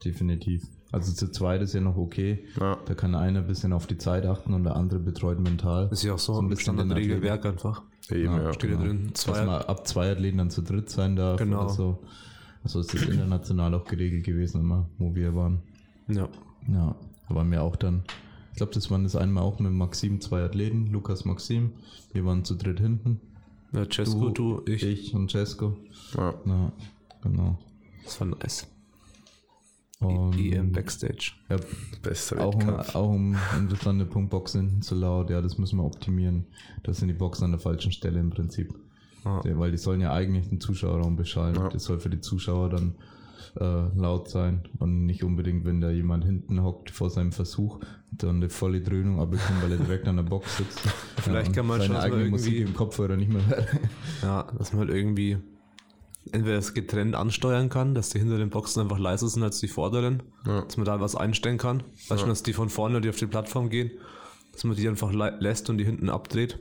Definitiv. 0.04 0.66
Also 0.90 1.12
zu 1.12 1.30
zweit 1.30 1.62
ist 1.62 1.72
ja 1.74 1.80
noch 1.80 1.96
okay. 1.96 2.44
Ja. 2.60 2.76
Da 2.86 2.94
kann 2.94 3.14
einer 3.14 3.40
ein 3.40 3.46
bisschen 3.46 3.72
auf 3.72 3.86
die 3.86 3.96
Zeit 3.98 4.26
achten 4.26 4.52
und 4.52 4.64
der 4.64 4.76
andere 4.76 5.00
betreut 5.00 5.38
mental. 5.40 5.88
ist 5.90 6.02
ja 6.02 6.14
auch 6.14 6.18
so, 6.18 6.34
So 6.34 6.40
ein 6.40 6.46
ein 6.46 6.48
bisschen 6.50 6.76
den 6.76 6.86
Standardregelwerk 6.86 7.46
einfach. 7.46 7.82
Eben, 8.10 8.24
Ja, 8.24 8.42
ja. 8.42 8.52
Steht 8.52 8.70
ja 8.72 8.76
drin. 8.76 9.08
Dass 9.12 9.22
Zwei, 9.22 9.44
man 9.46 9.62
ab 9.62 9.86
zwei 9.86 10.10
Athleten 10.10 10.38
dann 10.38 10.50
zu 10.50 10.62
dritt 10.62 10.90
sein 10.90 11.16
darf 11.16 11.38
Genau. 11.38 11.60
oder 11.60 11.68
so. 11.70 11.98
Also 12.64 12.80
ist 12.80 12.92
das 12.94 13.02
international 13.02 13.74
auch 13.74 13.84
geregelt 13.84 14.24
gewesen 14.24 14.60
immer, 14.60 14.86
wo 14.98 15.14
wir 15.14 15.34
waren. 15.34 15.60
ja. 16.08 16.28
Ja, 16.68 16.94
da 17.28 17.34
waren 17.34 17.50
wir 17.50 17.60
auch 17.62 17.74
dann, 17.74 18.04
ich 18.52 18.56
glaube, 18.58 18.72
das 18.72 18.88
waren 18.88 19.02
das 19.02 19.16
einmal 19.16 19.42
auch 19.42 19.58
mit 19.58 19.72
Maxim, 19.72 20.20
zwei 20.20 20.42
Athleten, 20.44 20.92
Lukas 20.92 21.24
Maxim. 21.24 21.72
Wir 22.12 22.24
waren 22.24 22.44
zu 22.44 22.54
dritt 22.54 22.78
hinten. 22.78 23.20
ja, 23.72 23.84
Cesco, 23.90 24.28
du, 24.30 24.62
ich. 24.66 24.84
Ich 24.84 25.12
und 25.14 25.28
Cesco. 25.32 25.76
Ja. 26.16 26.34
Ja, 26.46 26.72
genau. 27.20 27.58
Das 28.04 28.20
war 28.20 28.26
nice. 28.28 28.66
Und 30.00 30.36
EM 30.36 30.72
Backstage. 30.72 31.32
ja, 31.48 31.56
Bester 32.02 32.44
auch, 32.44 32.54
um, 32.56 32.68
auch 32.70 33.08
um 33.10 33.36
interessante 33.56 34.04
Punktboxen 34.04 34.60
hinten 34.62 34.82
zu 34.82 34.96
laut, 34.96 35.30
ja, 35.30 35.40
das 35.40 35.58
müssen 35.58 35.76
wir 35.78 35.84
optimieren. 35.84 36.46
Das 36.82 36.96
sind 36.98 37.06
die 37.08 37.14
Boxen 37.14 37.44
an 37.44 37.52
der 37.52 37.60
falschen 37.60 37.92
Stelle 37.92 38.18
im 38.18 38.30
Prinzip. 38.30 38.74
Der- 39.44 39.56
Weil 39.60 39.70
die 39.70 39.78
sollen 39.78 40.00
ja 40.00 40.12
eigentlich 40.12 40.48
den 40.48 40.60
Zuschauerraum 40.60 41.14
beschallen. 41.14 41.54
Ja. 41.54 41.68
Das 41.68 41.84
soll 41.84 42.00
für 42.00 42.10
die 42.10 42.20
Zuschauer 42.20 42.70
dann 42.70 42.96
äh, 43.60 43.96
laut 43.96 44.28
sein 44.28 44.62
und 44.80 45.06
nicht 45.06 45.22
unbedingt, 45.22 45.64
wenn 45.64 45.80
da 45.80 45.90
jemand 45.90 46.24
hinten 46.24 46.60
hockt 46.64 46.90
vor 46.90 47.08
seinem 47.08 47.30
Versuch, 47.30 47.78
dann 48.10 48.36
eine 48.36 48.48
volle 48.50 48.80
Dröhnung 48.80 49.20
abbekommt, 49.20 49.62
weil 49.62 49.70
er 49.72 49.78
direkt 49.78 50.08
an 50.08 50.16
der 50.16 50.24
Box 50.24 50.56
sitzt. 50.56 50.80
Vielleicht 51.18 51.48
ja, 51.48 51.54
kann 51.54 51.66
man 51.68 51.78
seine 51.78 51.92
schon 51.92 51.96
so 52.00 52.02
eigene 52.02 52.22
irgendwie- 52.22 52.30
Musik 52.32 52.60
im 52.66 52.74
Kopfhörer 52.74 53.16
nicht 53.16 53.30
mehr 53.32 53.46
hören. 53.46 53.66
Ja, 54.22 54.50
dass 54.58 54.72
man 54.72 54.80
halt 54.88 54.90
irgendwie 54.96 55.36
entweder 56.30 56.56
das 56.56 56.74
getrennt 56.74 57.14
ansteuern 57.16 57.68
kann, 57.68 57.94
dass 57.94 58.10
die 58.10 58.18
hinter 58.20 58.38
den 58.38 58.50
Boxen 58.50 58.80
einfach 58.80 58.98
leiser 58.98 59.28
sind 59.28 59.42
als 59.42 59.58
die 59.60 59.68
vorderen, 59.68 60.22
Ja. 60.46 60.62
dass 60.62 60.76
man 60.76 60.86
da 60.86 61.00
was 61.00 61.16
einstellen 61.16 61.58
kann. 61.58 61.82
Weißt 62.08 62.20
schon, 62.20 62.28
dass 62.28 62.42
die 62.42 62.52
von 62.52 62.68
vorne, 62.68 63.00
die 63.00 63.08
auf 63.08 63.16
die 63.16 63.26
Plattform 63.26 63.70
gehen, 63.70 63.90
dass 64.52 64.64
man 64.64 64.76
die 64.76 64.88
einfach 64.88 65.12
lässt 65.12 65.68
und 65.70 65.78
die 65.78 65.84
hinten 65.84 66.08
abdreht. 66.10 66.58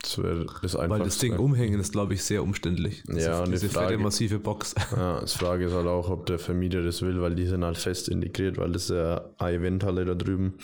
Das 0.00 0.18
wäre 0.18 0.46
das 0.62 0.76
einfachste. 0.76 0.88
Weil 0.90 1.00
das 1.04 1.18
Ding 1.18 1.36
umhängen 1.36 1.80
ist, 1.80 1.90
glaube 1.92 2.14
ich, 2.14 2.22
sehr 2.22 2.42
umständlich. 2.42 3.02
Das 3.06 3.24
Ja, 3.24 3.32
ist 3.34 3.38
und 3.40 3.46
die 3.46 3.50
diese 3.52 3.68
fette, 3.68 3.80
Frage- 3.86 3.98
massive 3.98 4.38
Box. 4.38 4.74
Ja, 4.96 5.20
das 5.20 5.32
Frage 5.32 5.64
ist 5.66 5.72
halt 5.74 5.86
auch, 5.88 6.08
ob 6.10 6.26
der 6.26 6.38
Vermieter 6.38 6.82
das 6.82 7.02
will, 7.02 7.20
weil 7.20 7.34
die 7.34 7.46
sind 7.46 7.64
halt 7.64 7.76
fest 7.76 8.08
integriert, 8.08 8.56
weil 8.56 8.70
das 8.72 8.84
ist 8.84 8.90
ja 8.90 9.24
eine 9.38 9.56
Eventhalle 9.56 10.04
da 10.04 10.14
drüben 10.14 10.54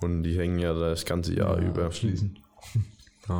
und 0.00 0.22
die 0.24 0.36
hängen 0.36 0.58
ja 0.58 0.74
das 0.74 1.04
ganze 1.06 1.34
Jahr 1.34 1.56
über. 1.58 1.90
Schließen. 1.90 2.38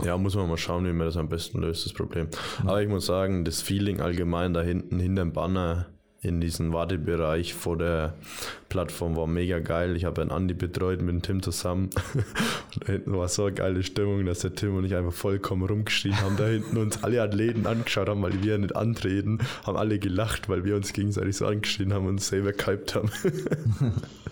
Ja, 0.05 0.17
muss 0.17 0.35
man 0.35 0.49
mal 0.49 0.57
schauen, 0.57 0.85
wie 0.87 0.93
man 0.93 1.07
das 1.07 1.17
am 1.17 1.29
besten 1.29 1.61
löst, 1.61 1.87
das 1.87 1.93
Problem. 1.93 2.29
Aber 2.63 2.83
ich 2.83 2.89
muss 2.89 3.07
sagen, 3.07 3.45
das 3.45 3.63
Feeling 3.63 4.01
allgemein 4.01 4.55
da 4.55 4.63
hinten, 4.63 4.99
hinterm 4.99 5.33
Banner 5.33 5.87
in 6.23 6.41
diesem 6.41 6.73
Wartebereich 6.73 7.53
vor 7.53 7.77
der 7.77 8.15
Plattform 8.69 9.17
war 9.17 9.27
mega 9.27 9.59
geil. 9.59 9.97
Ich 9.97 10.05
habe 10.05 10.23
einen 10.23 10.31
Andi 10.31 10.55
betreut 10.55 11.03
mit 11.03 11.09
dem 11.15 11.23
Tim 11.23 11.43
zusammen. 11.43 11.91
Und 12.15 12.25
da 12.81 12.93
hinten 12.93 13.13
war 13.13 13.27
so 13.29 13.47
eine 13.47 13.55
geile 13.55 13.83
Stimmung, 13.83 14.25
dass 14.25 14.39
der 14.39 14.55
Tim 14.55 14.77
und 14.77 14.85
ich 14.85 14.95
einfach 14.95 15.13
vollkommen 15.13 15.65
rumgeschrien 15.65 16.21
haben. 16.21 16.37
Da 16.37 16.47
hinten 16.47 16.77
uns 16.77 17.03
alle 17.03 17.21
Athleten 17.21 17.67
angeschaut 17.67 18.09
haben, 18.09 18.23
weil 18.23 18.41
wir 18.41 18.57
nicht 18.57 18.77
antreten, 18.77 19.41
haben 19.67 19.77
alle 19.77 19.99
gelacht, 19.99 20.49
weil 20.49 20.65
wir 20.65 20.77
uns 20.77 20.93
gegenseitig 20.93 21.37
so 21.37 21.47
angeschrien 21.47 21.93
haben 21.93 22.05
und 22.07 22.13
uns 22.13 22.29
selber 22.29 22.53
gehypt 22.53 22.95
haben. 22.95 23.11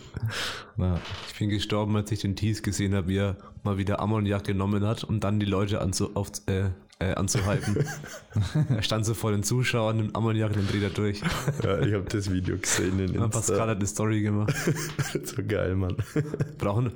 Ja, 0.76 1.00
Ich 1.28 1.38
bin 1.38 1.48
gestorben, 1.50 1.96
als 1.96 2.11
ich 2.12 2.20
den 2.20 2.36
Tease 2.36 2.62
gesehen 2.62 2.94
habe, 2.94 3.08
wie 3.08 3.18
er 3.18 3.36
mal 3.62 3.78
wieder 3.78 4.00
Ammoniak 4.00 4.44
genommen 4.44 4.86
hat, 4.86 5.04
um 5.04 5.20
dann 5.20 5.40
die 5.40 5.46
Leute 5.46 5.80
anzu, 5.80 6.14
auf, 6.16 6.30
äh, 6.46 6.70
äh, 6.98 7.14
anzuhypen. 7.14 7.84
er 8.68 8.82
stand 8.82 9.06
so 9.06 9.14
vor 9.14 9.30
den 9.32 9.42
Zuschauern, 9.42 9.96
nimmt 9.96 10.16
Ammoniak 10.16 10.54
und 10.56 10.70
dreht 10.70 10.82
er 10.82 10.90
durch. 10.90 11.20
ja, 11.62 11.80
ich 11.80 11.94
habe 11.94 12.04
das 12.08 12.30
Video 12.30 12.56
gesehen 12.58 12.98
in 12.98 13.18
Und 13.18 13.30
Pascal 13.30 13.56
Insta. 13.56 13.68
hat 13.68 13.76
eine 13.78 13.86
Story 13.86 14.22
gemacht. 14.22 14.54
so 15.24 15.42
geil, 15.46 15.74
Mann. 15.76 15.96
Wir 16.14 16.22
brauchen, 16.58 16.92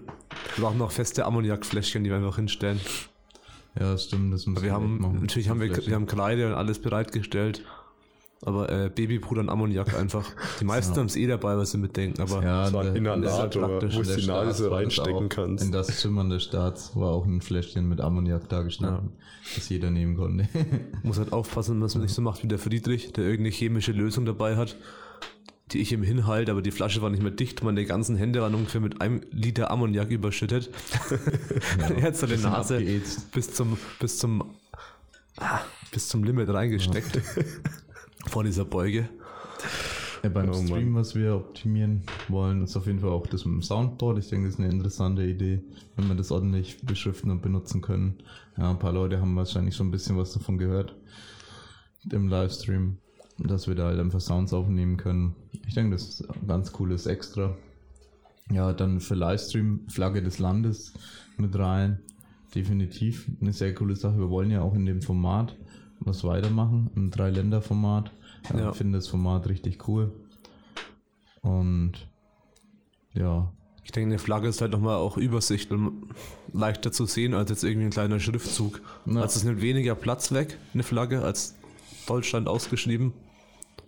wir 0.56 0.64
brauchen 0.64 0.78
noch 0.78 0.92
feste 0.92 1.24
Ammoniakfläschchen, 1.24 2.04
die 2.04 2.10
wir 2.10 2.16
einfach 2.16 2.36
hinstellen. 2.36 2.80
ja, 3.78 3.92
das 3.92 4.04
stimmt. 4.04 4.32
Das 4.32 4.46
müssen 4.46 4.62
Wir 4.62 4.68
echt 4.70 4.74
haben, 4.74 5.20
natürlich 5.20 5.48
haben 5.48 5.60
wir, 5.60 5.74
wir 5.74 5.94
haben 5.94 6.06
Kreide 6.06 6.48
und 6.48 6.54
alles 6.54 6.80
bereitgestellt. 6.80 7.62
Aber 8.42 8.68
äh, 8.70 8.90
Babypuder 8.94 9.40
und 9.40 9.48
Ammoniak 9.48 9.98
einfach. 9.98 10.30
Die 10.60 10.64
meisten 10.66 10.94
haben 10.96 11.06
es 11.06 11.16
eh 11.16 11.26
dabei, 11.26 11.56
was 11.56 11.70
sie 11.70 11.78
mitdenken. 11.78 12.20
Aber 12.20 12.42
Ja, 12.44 12.66
So 12.68 12.78
ein 12.78 12.86
der- 12.86 12.96
Inhalator, 12.96 13.68
praktisch. 13.68 13.94
wo 13.96 14.00
du 14.02 14.06
der 14.06 14.16
die 14.16 14.26
Nase 14.26 14.64
so 14.64 14.74
reinstecken 14.74 15.28
kannst. 15.30 15.64
In 15.64 15.72
das 15.72 15.86
Zimmern 16.00 16.28
des 16.28 16.42
Staats 16.42 16.94
war 16.94 17.12
auch 17.12 17.24
ein 17.24 17.40
Fläschchen 17.40 17.88
mit 17.88 18.02
Ammoniak 18.02 18.46
da 18.50 18.62
gestanden, 18.62 19.12
das 19.54 19.68
jeder 19.70 19.90
nehmen 19.90 20.16
konnte. 20.16 20.46
muss 21.02 21.18
halt 21.18 21.32
aufpassen, 21.32 21.80
dass 21.80 21.94
man 21.94 22.02
nicht 22.02 22.14
so 22.14 22.20
macht 22.20 22.42
wie 22.42 22.48
der 22.48 22.58
Friedrich, 22.58 23.12
der 23.14 23.24
irgendeine 23.24 23.54
chemische 23.54 23.92
Lösung 23.92 24.26
dabei 24.26 24.56
hat, 24.56 24.76
die 25.72 25.78
ich 25.80 25.92
ihm 25.92 26.02
hinhalte, 26.02 26.52
aber 26.52 26.60
die 26.60 26.70
Flasche 26.70 27.00
war 27.00 27.08
nicht 27.08 27.22
mehr 27.22 27.32
dicht. 27.32 27.62
Meine 27.64 27.86
ganzen 27.86 28.14
Hände 28.16 28.42
waren 28.42 28.54
ungefähr 28.54 28.82
mit 28.82 29.00
einem 29.00 29.22
Liter 29.30 29.70
Ammoniak 29.70 30.10
überschüttet. 30.10 30.68
er 31.78 32.02
hat 32.02 32.16
seine 32.16 32.34
Bisschen 32.34 32.50
Nase 32.50 32.76
abgeätzt. 32.76 33.32
bis 33.32 33.54
zum, 33.54 33.78
bis 34.00 34.18
zum, 34.18 34.44
ah, 35.38 35.60
bis 35.92 36.08
zum 36.08 36.24
Limit 36.24 36.50
reingesteckt. 36.50 37.18
Vor 38.28 38.44
dieser 38.44 38.64
Beuge. 38.64 39.08
Ja, 40.22 40.30
beim 40.30 40.48
Oh 40.48 40.52
Mann. 40.52 40.66
Stream, 40.66 40.94
was 40.94 41.14
wir 41.14 41.36
optimieren 41.36 42.02
wollen, 42.28 42.64
ist 42.64 42.76
auf 42.76 42.86
jeden 42.86 43.00
Fall 43.00 43.10
auch 43.10 43.26
das 43.26 43.44
mit 43.44 43.54
dem 43.54 43.62
Soundboard. 43.62 44.18
Ich 44.18 44.28
denke, 44.28 44.46
das 44.46 44.54
ist 44.54 44.60
eine 44.60 44.72
interessante 44.72 45.22
Idee, 45.22 45.62
wenn 45.96 46.08
wir 46.08 46.14
das 46.14 46.32
ordentlich 46.32 46.80
beschriften 46.82 47.30
und 47.30 47.42
benutzen 47.42 47.82
können. 47.82 48.16
Ja, 48.56 48.70
ein 48.70 48.78
paar 48.78 48.92
Leute 48.92 49.20
haben 49.20 49.36
wahrscheinlich 49.36 49.76
schon 49.76 49.88
ein 49.88 49.90
bisschen 49.90 50.16
was 50.16 50.32
davon 50.32 50.56
gehört 50.56 50.96
im 52.10 52.28
Livestream, 52.28 52.98
dass 53.38 53.68
wir 53.68 53.74
da 53.74 53.86
halt 53.86 54.00
einfach 54.00 54.20
Sounds 54.20 54.52
aufnehmen 54.52 54.96
können. 54.96 55.34
Ich 55.66 55.74
denke, 55.74 55.92
das 55.92 56.08
ist 56.08 56.30
ein 56.30 56.46
ganz 56.46 56.72
cooles 56.72 57.06
Extra. 57.06 57.56
Ja, 58.50 58.72
dann 58.72 59.00
für 59.00 59.14
Livestream 59.14 59.80
Flagge 59.88 60.22
des 60.22 60.38
Landes 60.38 60.94
mit 61.36 61.58
rein. 61.58 62.00
Definitiv 62.54 63.30
eine 63.40 63.52
sehr 63.52 63.74
coole 63.74 63.96
Sache. 63.96 64.18
Wir 64.18 64.30
wollen 64.30 64.50
ja 64.50 64.62
auch 64.62 64.74
in 64.74 64.86
dem 64.86 65.02
Format 65.02 65.56
was 66.00 66.24
weitermachen, 66.24 66.90
im 66.96 67.10
Drei-Länder-Format. 67.10 68.10
Ja, 68.50 68.58
Ja. 68.58 68.70
Ich 68.70 68.76
finde 68.76 68.98
das 68.98 69.08
Format 69.08 69.48
richtig 69.48 69.88
cool. 69.88 70.12
Und 71.42 71.92
ja, 73.12 73.52
Ich 73.86 73.92
denke, 73.92 74.08
eine 74.14 74.18
Flagge 74.18 74.48
ist 74.48 74.62
halt 74.62 74.72
nochmal 74.72 74.96
auch 74.96 75.18
Übersicht 75.18 75.70
und 75.70 76.08
leichter 76.54 76.90
zu 76.90 77.04
sehen 77.04 77.34
als 77.34 77.50
jetzt 77.50 77.64
irgendwie 77.64 77.86
ein 77.86 77.90
kleiner 77.90 78.18
Schriftzug. 78.18 78.80
Ja. 79.04 79.20
Also 79.20 79.36
es 79.38 79.44
nimmt 79.44 79.60
weniger 79.60 79.94
Platz 79.94 80.32
weg, 80.32 80.58
eine 80.72 80.82
Flagge, 80.82 81.22
als 81.22 81.54
Deutschland 82.06 82.48
ausgeschrieben. 82.48 83.12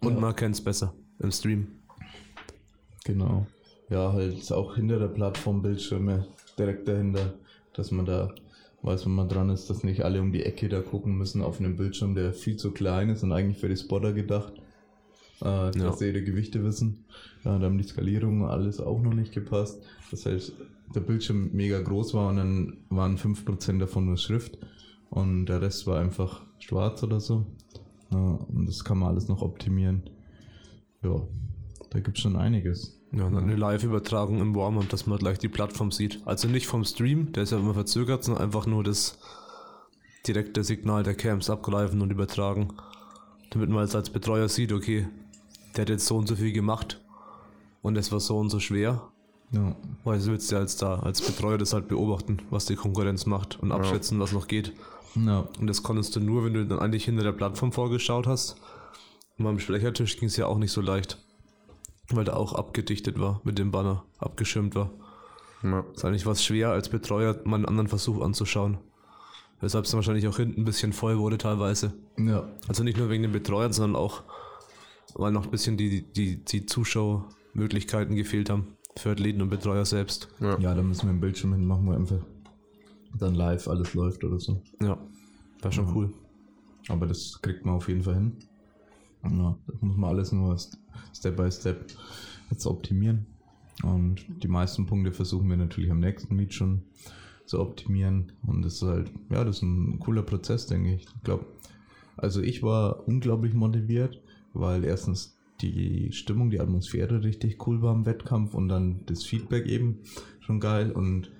Und 0.02 0.14
Ja. 0.14 0.20
man 0.20 0.36
kennt 0.36 0.54
es 0.54 0.60
besser 0.62 0.92
im 1.18 1.32
Stream. 1.32 1.68
genau. 3.06 3.46
Ja, 3.88 4.12
halt 4.12 4.52
auch 4.52 4.74
hinter 4.74 4.98
der 4.98 5.08
Plattform 5.08 5.62
Bildschirme 5.62 6.26
direkt 6.58 6.88
dahinter, 6.88 7.34
dass 7.72 7.90
man 7.90 8.04
da 8.04 8.34
weiß, 8.86 9.04
wenn 9.06 9.14
man 9.14 9.28
dran 9.28 9.50
ist, 9.50 9.68
dass 9.68 9.84
nicht 9.84 10.04
alle 10.04 10.20
um 10.20 10.32
die 10.32 10.44
Ecke 10.44 10.68
da 10.68 10.80
gucken 10.80 11.18
müssen 11.18 11.42
auf 11.42 11.60
einem 11.60 11.76
Bildschirm, 11.76 12.14
der 12.14 12.32
viel 12.32 12.56
zu 12.56 12.70
klein 12.70 13.10
ist 13.10 13.22
und 13.22 13.32
eigentlich 13.32 13.58
für 13.58 13.68
die 13.68 13.76
Spotter 13.76 14.12
gedacht. 14.12 14.52
Äh, 15.40 15.70
dass 15.72 15.98
sie 15.98 16.08
ihre 16.08 16.22
Gewichte 16.22 16.64
wissen. 16.64 17.04
Ja, 17.44 17.58
da 17.58 17.66
haben 17.66 17.78
die 17.78 17.84
Skalierungen 17.84 18.44
alles 18.44 18.80
auch 18.80 19.02
noch 19.02 19.12
nicht 19.12 19.32
gepasst. 19.32 19.82
Das 20.10 20.24
heißt, 20.24 20.52
der 20.94 21.00
Bildschirm 21.00 21.50
mega 21.52 21.80
groß 21.80 22.14
war 22.14 22.30
und 22.30 22.36
dann 22.36 22.76
waren 22.88 23.18
5% 23.18 23.78
davon 23.78 24.06
nur 24.06 24.16
Schrift 24.16 24.58
und 25.10 25.46
der 25.46 25.60
Rest 25.60 25.86
war 25.86 26.00
einfach 26.00 26.42
schwarz 26.58 27.02
oder 27.02 27.20
so. 27.20 27.44
Ja, 28.12 28.38
und 28.48 28.66
das 28.66 28.84
kann 28.84 28.98
man 28.98 29.10
alles 29.10 29.28
noch 29.28 29.42
optimieren. 29.42 30.04
Ja, 31.02 31.20
da 31.90 32.00
gibt 32.00 32.16
es 32.16 32.22
schon 32.22 32.36
einiges. 32.36 32.95
Ja, 33.16 33.24
und 33.24 33.34
dann 33.34 33.44
eine 33.44 33.56
Live-Übertragung 33.56 34.40
im 34.40 34.54
Warm-Up, 34.54 34.90
dass 34.90 35.06
man 35.06 35.18
gleich 35.18 35.38
die 35.38 35.48
Plattform 35.48 35.90
sieht. 35.90 36.20
Also 36.26 36.48
nicht 36.48 36.66
vom 36.66 36.84
Stream, 36.84 37.32
der 37.32 37.44
ist 37.44 37.52
ja 37.52 37.58
immer 37.58 37.72
verzögert, 37.72 38.22
sondern 38.22 38.44
einfach 38.44 38.66
nur 38.66 38.84
das 38.84 39.18
direkte 40.26 40.62
Signal 40.62 41.02
der 41.02 41.14
Camps 41.14 41.48
abgreifen 41.48 42.02
und 42.02 42.10
übertragen. 42.10 42.68
Damit 43.50 43.70
man 43.70 43.78
als, 43.78 43.94
als 43.94 44.10
Betreuer 44.10 44.50
sieht, 44.50 44.70
okay, 44.70 45.08
der 45.74 45.82
hat 45.82 45.88
jetzt 45.88 46.06
so 46.06 46.16
und 46.16 46.28
so 46.28 46.36
viel 46.36 46.52
gemacht 46.52 47.00
und 47.80 47.96
es 47.96 48.12
war 48.12 48.20
so 48.20 48.36
und 48.36 48.50
so 48.50 48.60
schwer. 48.60 49.08
Ja, 49.52 49.76
Weil 50.04 50.18
du 50.18 50.26
willst 50.26 50.50
ja 50.50 50.58
als 50.58 50.76
da, 50.76 50.98
als 50.98 51.22
Betreuer 51.22 51.56
das 51.56 51.72
halt 51.72 51.88
beobachten, 51.88 52.38
was 52.50 52.66
die 52.66 52.74
Konkurrenz 52.74 53.24
macht 53.24 53.58
und 53.62 53.72
abschätzen, 53.72 54.18
was 54.20 54.32
noch 54.32 54.48
geht. 54.48 54.72
ja, 55.14 55.46
Und 55.58 55.68
das 55.68 55.82
konntest 55.82 56.16
du 56.16 56.20
nur, 56.20 56.44
wenn 56.44 56.52
du 56.52 56.66
dann 56.66 56.80
eigentlich 56.80 57.04
hinter 57.04 57.22
der 57.22 57.32
Plattform 57.32 57.72
vorgeschaut 57.72 58.26
hast. 58.26 58.56
Und 59.38 59.44
beim 59.44 59.58
Sprechertisch 59.58 60.18
ging 60.18 60.28
es 60.28 60.36
ja 60.36 60.46
auch 60.46 60.58
nicht 60.58 60.72
so 60.72 60.80
leicht. 60.80 61.18
Weil 62.10 62.24
da 62.24 62.34
auch 62.34 62.52
abgedichtet 62.54 63.18
war 63.18 63.40
mit 63.44 63.58
dem 63.58 63.70
Banner, 63.70 64.04
abgeschirmt 64.18 64.74
war. 64.74 64.90
Ja. 65.62 65.80
Ist 65.94 66.04
eigentlich 66.04 66.26
was 66.26 66.44
schwer, 66.44 66.70
als 66.70 66.88
Betreuer 66.88 67.36
mal 67.44 67.56
einen 67.56 67.64
anderen 67.66 67.88
Versuch 67.88 68.20
anzuschauen. 68.22 68.78
Weshalb 69.60 69.86
es 69.86 69.90
dann 69.90 69.98
wahrscheinlich 69.98 70.28
auch 70.28 70.36
hinten 70.36 70.60
ein 70.60 70.64
bisschen 70.64 70.92
voll 70.92 71.18
wurde 71.18 71.38
teilweise. 71.38 71.94
ja, 72.18 72.46
Also 72.68 72.84
nicht 72.84 72.98
nur 72.98 73.08
wegen 73.08 73.22
den 73.22 73.32
Betreuern, 73.32 73.72
sondern 73.72 73.96
auch, 74.00 74.22
weil 75.14 75.32
noch 75.32 75.44
ein 75.46 75.50
bisschen 75.50 75.76
die, 75.78 76.02
die, 76.12 76.44
die 76.44 76.66
Zuschauermöglichkeiten 76.66 78.14
gefehlt 78.16 78.50
haben. 78.50 78.76
Für 78.96 79.10
Athleten 79.10 79.42
und 79.42 79.48
Betreuer 79.50 79.84
selbst. 79.84 80.28
Ja. 80.40 80.58
ja, 80.58 80.74
da 80.74 80.82
müssen 80.82 81.02
wir 81.04 81.10
einen 81.10 81.20
Bildschirm 81.20 81.52
hin 81.52 81.66
machen, 81.66 81.86
wo 81.86 81.92
einfach 81.92 82.18
dann 83.18 83.34
live 83.34 83.66
alles 83.68 83.94
läuft 83.94 84.22
oder 84.24 84.38
so. 84.38 84.62
Ja, 84.82 84.98
war 85.62 85.72
schon 85.72 85.86
Mhm. 85.90 85.96
cool. 85.96 86.12
Aber 86.88 87.06
das 87.06 87.40
kriegt 87.42 87.64
man 87.66 87.74
auf 87.76 87.88
jeden 87.88 88.02
Fall 88.02 88.14
hin. 88.14 88.36
Ja, 89.30 89.58
das 89.66 89.80
muss 89.80 89.96
man 89.96 90.10
alles 90.10 90.32
nur 90.32 90.54
st- 90.54 90.78
Step 91.14 91.36
by 91.36 91.50
Step 91.50 91.92
jetzt 92.50 92.66
optimieren. 92.66 93.26
Und 93.82 94.24
die 94.42 94.48
meisten 94.48 94.86
Punkte 94.86 95.12
versuchen 95.12 95.48
wir 95.50 95.56
natürlich 95.56 95.90
am 95.90 96.00
nächsten 96.00 96.34
Meet 96.34 96.54
schon 96.54 96.82
zu 97.44 97.60
optimieren. 97.60 98.32
Und 98.46 98.62
das 98.62 98.74
ist 98.74 98.82
halt, 98.82 99.10
ja, 99.30 99.44
das 99.44 99.56
ist 99.56 99.62
ein 99.62 99.98
cooler 100.00 100.22
Prozess, 100.22 100.66
denke 100.66 100.94
ich. 100.94 101.02
Ich 101.02 101.22
glaube, 101.22 101.46
also 102.16 102.40
ich 102.40 102.62
war 102.62 103.06
unglaublich 103.06 103.54
motiviert, 103.54 104.20
weil 104.54 104.84
erstens 104.84 105.36
die 105.60 106.12
Stimmung, 106.12 106.50
die 106.50 106.60
Atmosphäre 106.60 107.22
richtig 107.22 107.66
cool 107.66 107.82
war 107.82 107.94
im 107.94 108.06
Wettkampf 108.06 108.54
und 108.54 108.68
dann 108.68 109.00
das 109.06 109.24
Feedback 109.24 109.66
eben 109.66 109.98
schon 110.40 110.60
geil. 110.60 110.92
Und 110.92 111.30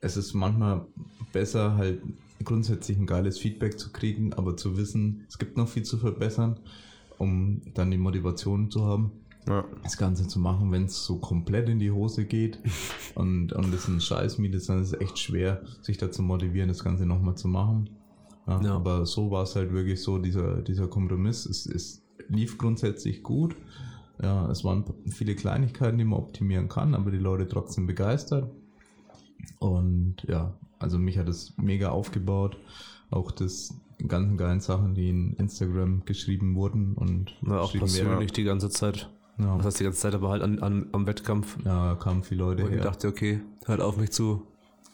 es 0.00 0.16
ist 0.16 0.34
manchmal 0.34 0.86
besser, 1.32 1.76
halt 1.76 2.02
grundsätzlich 2.44 2.98
ein 2.98 3.06
geiles 3.06 3.38
Feedback 3.38 3.78
zu 3.78 3.90
kriegen, 3.92 4.34
aber 4.34 4.56
zu 4.56 4.76
wissen, 4.76 5.24
es 5.28 5.38
gibt 5.38 5.56
noch 5.56 5.68
viel 5.68 5.82
zu 5.84 5.96
verbessern, 5.98 6.60
um 7.18 7.62
dann 7.74 7.90
die 7.90 7.98
Motivation 7.98 8.70
zu 8.70 8.84
haben, 8.84 9.12
Ja. 9.48 9.64
das 9.82 9.96
Ganze 9.96 10.26
zu 10.26 10.38
machen, 10.40 10.72
wenn 10.72 10.84
es 10.84 11.04
so 11.04 11.18
komplett 11.18 11.68
in 11.68 11.78
die 11.78 11.90
Hose 11.90 12.24
geht 12.24 12.58
und, 13.14 13.52
und 13.52 13.72
es 13.74 13.88
ein 13.88 14.00
Scheißmiet 14.00 14.54
ist, 14.54 14.68
dann 14.68 14.80
ist 14.82 14.92
es 14.94 15.00
echt 15.00 15.18
schwer, 15.18 15.62
sich 15.82 15.98
dazu 15.98 16.22
motivieren, 16.22 16.68
das 16.68 16.82
Ganze 16.84 17.06
nochmal 17.06 17.36
zu 17.36 17.48
machen. 17.48 17.90
Ja, 18.46 18.60
Ja. 18.62 18.74
Aber 18.74 19.06
so 19.06 19.30
war 19.30 19.42
es 19.44 19.54
halt 19.56 19.72
wirklich 19.72 20.02
so, 20.02 20.18
dieser, 20.18 20.62
dieser 20.62 20.88
Kompromiss. 20.88 21.46
Es, 21.46 21.66
es 21.66 22.02
lief 22.28 22.58
grundsätzlich 22.58 23.22
gut, 23.22 23.56
ja, 24.22 24.48
es 24.50 24.62
waren 24.64 24.84
viele 25.10 25.34
Kleinigkeiten, 25.34 25.98
die 25.98 26.04
man 26.04 26.20
optimieren 26.20 26.68
kann, 26.68 26.94
aber 26.94 27.10
die 27.10 27.18
Leute 27.18 27.48
trotzdem 27.48 27.86
begeistert. 27.86 28.48
Und 29.58 30.16
ja, 30.28 30.54
also 30.78 30.98
mich 30.98 31.18
hat 31.18 31.28
es 31.28 31.54
mega 31.56 31.90
aufgebaut. 31.90 32.56
Auch 33.10 33.30
das 33.30 33.74
ganzen 34.08 34.36
geilen 34.36 34.60
Sachen, 34.60 34.94
die 34.94 35.08
in 35.08 35.34
Instagram 35.34 36.02
geschrieben 36.04 36.54
wurden 36.54 36.94
und 36.94 37.34
Na, 37.42 37.60
auch 37.60 37.72
geschrieben 37.72 38.04
persönlich 38.04 38.32
die 38.32 38.44
ganze 38.44 38.68
Zeit. 38.70 39.10
Ja, 39.38 39.56
Das 39.56 39.66
heißt 39.66 39.80
die 39.80 39.84
ganze 39.84 39.98
Zeit 40.00 40.14
aber 40.14 40.28
halt 40.30 40.42
an, 40.42 40.58
an, 40.60 40.86
am 40.92 41.06
Wettkampf. 41.06 41.56
ja, 41.64 41.94
kamen 41.96 42.22
viele 42.22 42.44
Leute 42.44 42.64
Und 42.64 42.70
ich 42.70 42.76
her. 42.76 42.84
dachte, 42.84 43.08
okay, 43.08 43.40
hört 43.66 43.80
auf 43.80 43.96
mich 43.96 44.10
zu 44.12 44.42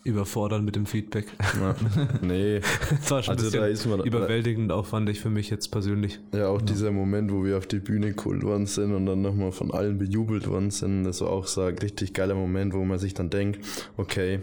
überfordern 0.03 0.65
mit 0.65 0.77
dem 0.77 0.87
Feedback. 0.87 1.27
Ja. 1.61 1.75
nee, 2.23 2.61
Das 2.91 3.11
war 3.11 3.23
schon 3.23 3.35
Also 3.37 3.49
ein 3.49 3.53
da 3.53 3.67
ist 3.67 3.85
man- 3.87 4.01
überwältigend 4.03 4.73
auch, 4.73 4.87
fand 4.87 5.11
ich 5.11 5.21
für 5.21 5.29
mich 5.29 5.51
jetzt 5.51 5.69
persönlich. 5.71 6.21
ja, 6.33 6.49
auch 6.49 6.63
dieser 6.63 6.91
Moment, 6.91 7.31
wo 7.33 7.45
wir 7.45 7.59
auf 7.59 7.67
die 7.67 7.81
Bühne 7.81 8.15
geholt 8.15 8.43
worden 8.43 8.65
sind 8.65 8.95
und 8.95 9.05
dann 9.05 9.21
nochmal 9.21 9.53
von 9.53 9.73
allen 9.73 9.99
bejubelt 9.99 10.49
worden 10.49 10.71
sind, 10.71 11.05
das 11.05 11.21
war 11.21 11.29
auch 11.29 11.47
so 11.47 11.61
ein 11.63 11.77
richtig 11.79 12.15
geiler 12.15 12.35
Moment, 12.35 12.73
wo 12.73 12.83
man 12.83 12.99
sich 12.99 13.13
dann 13.13 13.29
denkt, 13.29 13.59
okay, 13.99 14.41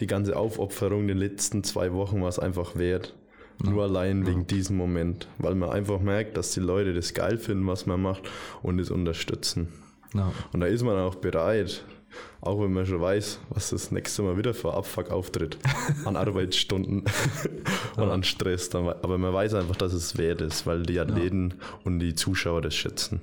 die 0.00 0.06
ganze 0.06 0.36
Aufopferung 0.36 1.02
in 1.02 1.08
den 1.08 1.16
letzten 1.18 1.64
zwei 1.64 1.94
Wochen 1.94 2.20
war 2.20 2.28
es 2.28 2.38
einfach 2.38 2.76
wert. 2.76 3.16
Nur 3.62 3.82
allein 3.82 4.26
wegen 4.26 4.46
diesem 4.46 4.76
Moment, 4.76 5.28
weil 5.38 5.54
man 5.54 5.70
einfach 5.70 6.00
merkt, 6.00 6.36
dass 6.36 6.52
die 6.52 6.60
Leute 6.60 6.94
das 6.94 7.12
geil 7.14 7.36
finden, 7.38 7.66
was 7.66 7.86
man 7.86 8.00
macht 8.00 8.22
und 8.62 8.78
es 8.78 8.90
unterstützen. 8.90 9.68
Ja, 10.14 10.32
Und 10.52 10.60
da 10.60 10.66
ist 10.66 10.82
man 10.82 10.96
auch 10.96 11.16
bereit, 11.16 11.84
auch 12.40 12.60
wenn 12.62 12.72
man 12.72 12.86
schon 12.86 13.00
weiß, 13.00 13.38
was 13.50 13.70
das 13.70 13.90
nächste 13.92 14.22
Mal 14.22 14.36
wieder 14.38 14.54
für 14.54 14.74
Abfuck 14.74 15.10
auftritt. 15.10 15.58
An 16.04 16.16
Arbeitsstunden 16.16 17.04
und 17.96 18.10
an 18.10 18.24
Stress. 18.24 18.74
Aber 18.74 19.18
man 19.18 19.32
weiß 19.32 19.54
einfach, 19.54 19.76
dass 19.76 19.92
es 19.92 20.16
wert 20.18 20.40
ist, 20.40 20.66
weil 20.66 20.82
die 20.82 20.98
Athleten 20.98 21.54
und 21.84 21.98
die 22.00 22.14
Zuschauer 22.14 22.62
das 22.62 22.74
schätzen. 22.74 23.20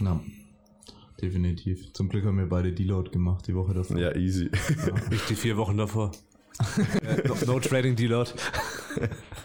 ja, 0.00 0.20
definitiv. 1.20 1.92
Zum 1.92 2.08
Glück 2.08 2.24
haben 2.24 2.38
wir 2.38 2.48
beide 2.48 2.72
Deload 2.72 3.10
gemacht 3.10 3.46
die 3.46 3.54
Woche 3.54 3.74
davor. 3.74 3.98
Ja, 3.98 4.16
easy. 4.16 4.50
Nicht 5.10 5.28
die 5.28 5.34
vier 5.36 5.56
Wochen 5.56 5.76
davor. 5.76 6.12
No, 7.26 7.54
no 7.54 7.60
Trading 7.60 7.96
Deload. 7.96 8.30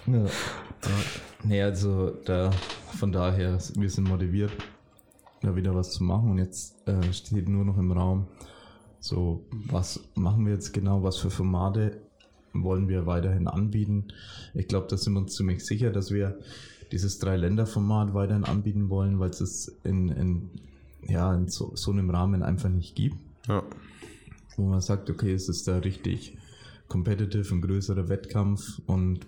Ja. 0.07 0.25
Nee, 1.43 1.61
also 1.63 2.11
da, 2.25 2.51
von 2.99 3.11
daher, 3.11 3.57
wir 3.75 3.89
sind 3.89 4.07
motiviert, 4.07 4.51
da 5.41 5.55
wieder 5.55 5.73
was 5.73 5.91
zu 5.91 6.03
machen. 6.03 6.29
Und 6.31 6.37
jetzt 6.37 6.75
äh, 6.87 7.11
steht 7.11 7.49
nur 7.49 7.65
noch 7.65 7.77
im 7.77 7.91
Raum, 7.91 8.27
so, 8.99 9.45
was 9.51 9.99
machen 10.13 10.45
wir 10.45 10.53
jetzt 10.53 10.73
genau, 10.73 11.01
was 11.01 11.17
für 11.17 11.31
Formate 11.31 12.01
wollen 12.53 12.87
wir 12.87 13.05
weiterhin 13.05 13.47
anbieten. 13.47 14.09
Ich 14.53 14.67
glaube, 14.67 14.87
da 14.89 14.97
sind 14.97 15.13
wir 15.13 15.19
uns 15.21 15.33
ziemlich 15.35 15.65
sicher, 15.65 15.91
dass 15.91 16.11
wir 16.11 16.37
dieses 16.91 17.17
Drei-Länder-Format 17.19 18.13
weiterhin 18.13 18.45
anbieten 18.45 18.89
wollen, 18.89 19.19
weil 19.19 19.29
es 19.31 19.41
es 19.41 19.67
in, 19.83 20.09
in, 20.09 20.49
ja, 21.07 21.33
in 21.33 21.47
so, 21.47 21.71
so 21.75 21.91
einem 21.91 22.09
Rahmen 22.09 22.43
einfach 22.43 22.69
nicht 22.69 22.95
gibt 22.95 23.17
Ja. 23.47 23.63
wo 24.55 24.63
man 24.69 24.81
sagt, 24.81 25.09
okay, 25.09 25.33
es 25.33 25.49
ist 25.49 25.67
da 25.67 25.79
richtig 25.79 26.37
competitive, 26.87 27.53
ein 27.53 27.61
größerer 27.61 28.09
Wettkampf 28.09 28.81
und 28.85 29.27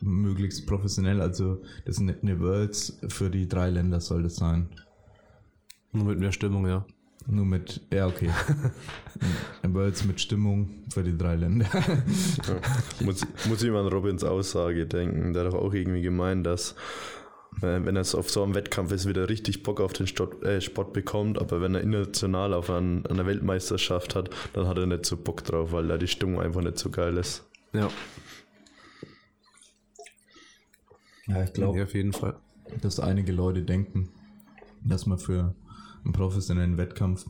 möglichst 0.00 0.66
professionell. 0.66 1.20
Also 1.20 1.62
das 1.84 1.96
sind 1.96 2.14
eine 2.22 2.40
Worlds 2.40 2.98
für 3.08 3.30
die 3.30 3.48
drei 3.48 3.70
Länder 3.70 4.00
soll 4.00 4.22
das 4.22 4.36
sein. 4.36 4.68
Nur 5.92 6.04
mit 6.04 6.18
mehr 6.18 6.32
Stimmung, 6.32 6.66
ja. 6.66 6.84
Nur 7.26 7.44
mit, 7.44 7.82
ja 7.92 8.06
okay, 8.06 8.30
ein 9.62 9.74
Worlds 9.74 10.04
mit 10.06 10.18
Stimmung 10.20 10.70
für 10.90 11.02
die 11.02 11.16
drei 11.16 11.36
Länder. 11.36 11.66
Ja. 11.74 13.04
Muss, 13.04 13.26
muss 13.46 13.62
ich 13.62 13.70
mal 13.70 13.82
an 13.82 13.92
Robins 13.92 14.24
Aussage 14.24 14.86
denken. 14.86 15.34
Der 15.34 15.44
hat 15.44 15.52
doch 15.52 15.58
auch 15.58 15.74
irgendwie 15.74 16.00
gemeint, 16.00 16.46
dass 16.46 16.74
wenn 17.60 17.96
er 17.96 18.02
es 18.02 18.14
auf 18.14 18.30
so 18.30 18.42
einem 18.42 18.54
Wettkampf 18.54 18.92
ist, 18.92 19.08
wieder 19.08 19.28
richtig 19.28 19.62
Bock 19.62 19.80
auf 19.80 19.92
den 19.92 20.06
Sport, 20.06 20.42
äh, 20.44 20.60
Sport 20.60 20.92
bekommt, 20.92 21.38
aber 21.38 21.60
wenn 21.60 21.74
er 21.74 21.80
international 21.80 22.54
auf 22.54 22.70
ein, 22.70 23.04
einer 23.06 23.26
Weltmeisterschaft 23.26 24.14
hat, 24.14 24.30
dann 24.52 24.66
hat 24.66 24.78
er 24.78 24.86
nicht 24.86 25.06
so 25.06 25.16
Bock 25.16 25.44
drauf, 25.44 25.72
weil 25.72 25.88
da 25.88 25.98
die 25.98 26.08
Stimmung 26.08 26.40
einfach 26.40 26.62
nicht 26.62 26.78
so 26.78 26.90
geil 26.90 27.16
ist. 27.16 27.44
Ja, 27.72 27.90
Ja, 31.26 31.42
ich 31.42 31.52
nee, 31.54 31.64
auf 31.64 31.94
jeden 31.94 32.12
Fall. 32.12 32.36
dass 32.80 33.00
einige 33.00 33.32
Leute 33.32 33.62
denken, 33.62 34.08
dass 34.82 35.06
man 35.06 35.18
für 35.18 35.54
einen 36.04 36.12
professionellen 36.12 36.78
Wettkampf 36.78 37.26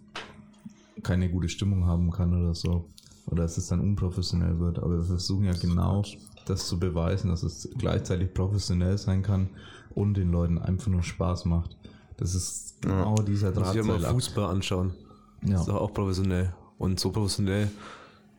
keine 1.02 1.28
gute 1.28 1.48
Stimmung 1.48 1.86
haben 1.86 2.10
kann 2.10 2.38
oder 2.40 2.54
so. 2.54 2.88
Oder 3.26 3.42
dass 3.42 3.58
es 3.58 3.68
dann 3.68 3.80
unprofessionell 3.80 4.58
wird. 4.58 4.78
Aber 4.78 4.98
wir 4.98 5.04
versuchen 5.04 5.44
ja 5.44 5.52
genau 5.52 6.02
das 6.46 6.66
zu 6.66 6.78
beweisen, 6.78 7.28
dass 7.28 7.42
es 7.42 7.68
gleichzeitig 7.76 8.32
professionell 8.32 8.96
sein 8.96 9.22
kann 9.22 9.50
und 9.98 10.14
den 10.14 10.30
Leuten 10.30 10.58
einfach 10.58 10.88
nur 10.88 11.02
Spaß 11.02 11.44
macht. 11.46 11.76
Das 12.16 12.34
ist 12.34 12.80
genau 12.80 13.14
dieser 13.16 13.52
Muss 13.52 13.68
ich 13.70 13.74
ja 13.74 13.82
mal 13.82 13.92
Drahtseilakt. 13.94 14.14
Fußball 14.14 14.44
anschauen. 14.50 14.94
Ja. 15.42 15.52
Das 15.52 15.60
ist 15.62 15.68
doch 15.68 15.76
auch 15.80 15.92
professionell. 15.92 16.52
Und 16.78 16.98
so 17.00 17.10
professionell, 17.10 17.68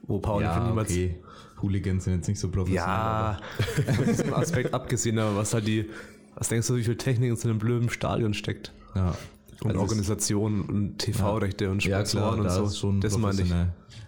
wo 0.03 0.19
Paul 0.19 0.43
von 0.43 0.43
Ja, 0.43 0.67
niemals. 0.67 0.89
okay. 0.91 1.19
Hooligans 1.61 2.05
sind 2.05 2.15
jetzt 2.15 2.27
nicht 2.27 2.39
so 2.39 2.49
professionell. 2.49 2.85
Ja, 2.85 3.39
von 3.95 4.05
diesem 4.07 4.33
Aspekt 4.33 4.73
abgesehen, 4.73 5.19
aber 5.19 5.35
was 5.35 5.53
halt 5.53 5.67
die, 5.67 5.89
was 6.35 6.47
denkst 6.49 6.67
du, 6.67 6.75
wie 6.77 6.83
viel 6.83 6.95
Technik 6.97 7.29
in 7.31 7.35
so 7.35 7.49
einem 7.49 7.59
blöden 7.59 7.89
Stadion 7.89 8.33
steckt? 8.33 8.73
ja. 8.95 9.13
Und 9.61 9.71
Also 9.71 9.81
Organisation 9.81 10.61
und 10.61 10.99
TV-Rechte 10.99 11.69
und 11.69 11.83
Ja, 11.83 12.01
klar, 12.03 12.05
Sponsoren 12.05 12.39
und 12.39 12.45
da 12.45 12.49
so. 12.55 12.63
ist 12.63 12.77
schon 12.79 13.01
das 13.01 13.17
meine 13.17 13.41
ich. 13.41 13.53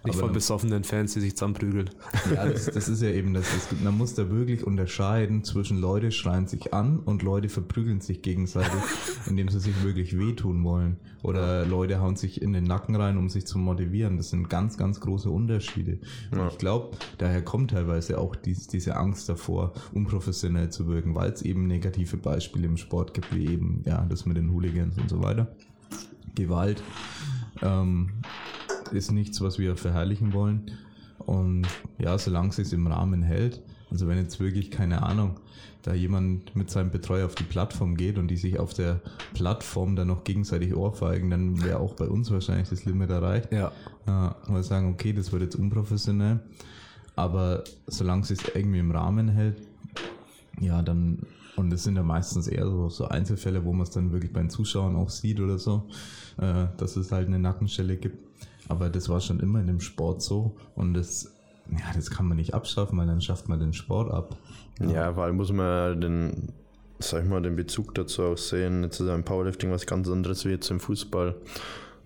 Nicht 0.04 0.16
Aber- 0.16 0.26
von 0.26 0.32
besoffenen 0.32 0.84
Fans, 0.84 1.14
die 1.14 1.20
sich 1.20 1.36
zusammenprügeln. 1.36 1.90
Ja, 2.34 2.46
das, 2.46 2.66
das 2.66 2.88
ist 2.88 3.02
ja 3.02 3.10
eben 3.10 3.34
das. 3.34 3.46
Gibt, 3.68 3.82
man 3.82 3.96
muss 3.96 4.14
da 4.14 4.30
wirklich 4.30 4.64
unterscheiden 4.66 5.44
zwischen 5.44 5.78
Leute 5.78 6.10
schreien 6.10 6.46
sich 6.46 6.74
an 6.74 6.98
und 6.98 7.22
Leute 7.22 7.48
verprügeln 7.48 8.00
sich 8.00 8.22
gegenseitig, 8.22 8.72
indem 9.26 9.48
sie 9.48 9.60
sich 9.60 9.82
wirklich 9.82 10.18
wehtun 10.18 10.64
wollen. 10.64 10.96
Oder 11.22 11.64
Leute 11.64 12.00
hauen 12.00 12.16
sich 12.16 12.42
in 12.42 12.52
den 12.52 12.64
Nacken 12.64 12.96
rein, 12.96 13.16
um 13.16 13.28
sich 13.28 13.46
zu 13.46 13.58
motivieren. 13.58 14.16
Das 14.16 14.30
sind 14.30 14.48
ganz, 14.50 14.76
ganz 14.76 15.00
große 15.00 15.30
Unterschiede. 15.30 15.98
Und 16.32 16.48
ich 16.48 16.58
glaube, 16.58 16.96
daher 17.18 17.42
kommt 17.42 17.70
teilweise 17.70 18.18
auch 18.18 18.34
dies, 18.34 18.66
diese 18.66 18.96
Angst 18.96 19.28
davor, 19.28 19.72
unprofessionell 19.92 20.70
zu 20.70 20.88
wirken, 20.88 21.14
weil 21.14 21.30
es 21.30 21.42
eben 21.42 21.66
negative 21.68 22.16
Beispiele 22.16 22.66
im 22.66 22.76
Sport 22.76 23.14
gibt, 23.14 23.32
wie 23.34 23.46
eben 23.46 23.82
ja 23.86 24.04
das 24.08 24.26
mit 24.26 24.36
den 24.36 24.50
Hooligans 24.52 24.98
und 24.98 25.08
so 25.08 25.22
weiter. 25.22 25.54
Gewalt. 26.34 26.82
Ähm, 27.60 28.10
ist 28.94 29.12
nichts, 29.12 29.40
was 29.40 29.58
wir 29.58 29.76
verherrlichen 29.76 30.32
wollen. 30.32 30.70
Und 31.18 31.66
ja, 31.98 32.18
solange 32.18 32.48
es 32.48 32.56
sich 32.56 32.72
im 32.72 32.86
Rahmen 32.86 33.22
hält, 33.22 33.62
also 33.90 34.08
wenn 34.08 34.18
jetzt 34.18 34.40
wirklich, 34.40 34.70
keine 34.70 35.02
Ahnung, 35.02 35.38
da 35.82 35.92
jemand 35.94 36.54
mit 36.54 36.70
seinem 36.70 36.90
Betreuer 36.90 37.26
auf 37.26 37.34
die 37.34 37.44
Plattform 37.44 37.96
geht 37.96 38.16
und 38.16 38.28
die 38.28 38.36
sich 38.36 38.58
auf 38.58 38.72
der 38.72 39.00
Plattform 39.34 39.96
dann 39.96 40.08
noch 40.08 40.24
gegenseitig 40.24 40.74
ohrfeigen, 40.74 41.30
dann 41.30 41.62
wäre 41.62 41.80
auch 41.80 41.94
bei 41.94 42.06
uns 42.06 42.30
wahrscheinlich 42.30 42.68
das 42.68 42.84
Limit 42.84 43.10
erreicht. 43.10 43.52
Ja. 43.52 43.72
Ja, 44.06 44.36
wir 44.48 44.62
sagen, 44.62 44.92
okay, 44.92 45.12
das 45.12 45.32
wird 45.32 45.42
jetzt 45.42 45.56
unprofessionell, 45.56 46.40
aber 47.16 47.64
solange 47.86 48.22
es 48.22 48.28
sich 48.28 48.40
irgendwie 48.54 48.78
im 48.78 48.90
Rahmen 48.90 49.28
hält, 49.28 49.56
ja, 50.60 50.82
dann, 50.82 51.18
und 51.56 51.72
es 51.72 51.84
sind 51.84 51.96
ja 51.96 52.02
meistens 52.02 52.46
eher 52.46 52.66
so, 52.66 52.88
so 52.88 53.08
Einzelfälle, 53.08 53.64
wo 53.64 53.72
man 53.72 53.82
es 53.82 53.90
dann 53.90 54.12
wirklich 54.12 54.32
bei 54.32 54.40
den 54.40 54.50
Zuschauern 54.50 54.96
auch 54.96 55.10
sieht 55.10 55.40
oder 55.40 55.58
so, 55.58 55.88
äh, 56.38 56.66
dass 56.76 56.96
es 56.96 57.12
halt 57.12 57.26
eine 57.26 57.38
Nackenstelle 57.38 57.96
gibt. 57.96 58.31
Aber 58.68 58.90
das 58.90 59.08
war 59.08 59.20
schon 59.20 59.40
immer 59.40 59.60
in 59.60 59.66
dem 59.66 59.80
Sport 59.80 60.22
so 60.22 60.56
und 60.74 60.94
das, 60.94 61.32
ja, 61.70 61.92
das 61.94 62.10
kann 62.10 62.26
man 62.26 62.36
nicht 62.36 62.54
abschaffen, 62.54 62.98
weil 62.98 63.06
dann 63.06 63.20
schafft 63.20 63.48
man 63.48 63.60
den 63.60 63.72
Sport 63.72 64.10
ab. 64.10 64.36
Ja, 64.80 65.16
weil 65.16 65.32
muss 65.32 65.52
man 65.52 66.00
den, 66.00 66.52
sag 66.98 67.24
ich 67.24 67.28
mal, 67.28 67.42
den 67.42 67.56
Bezug 67.56 67.94
dazu 67.94 68.22
auch 68.22 68.38
sehen. 68.38 68.82
Jetzt 68.82 69.00
ist 69.00 69.06
ja 69.06 69.14
im 69.14 69.24
Powerlifting 69.24 69.70
was 69.70 69.86
ganz 69.86 70.08
anderes 70.08 70.44
wie 70.44 70.50
jetzt 70.50 70.70
im 70.70 70.80
Fußball. 70.80 71.36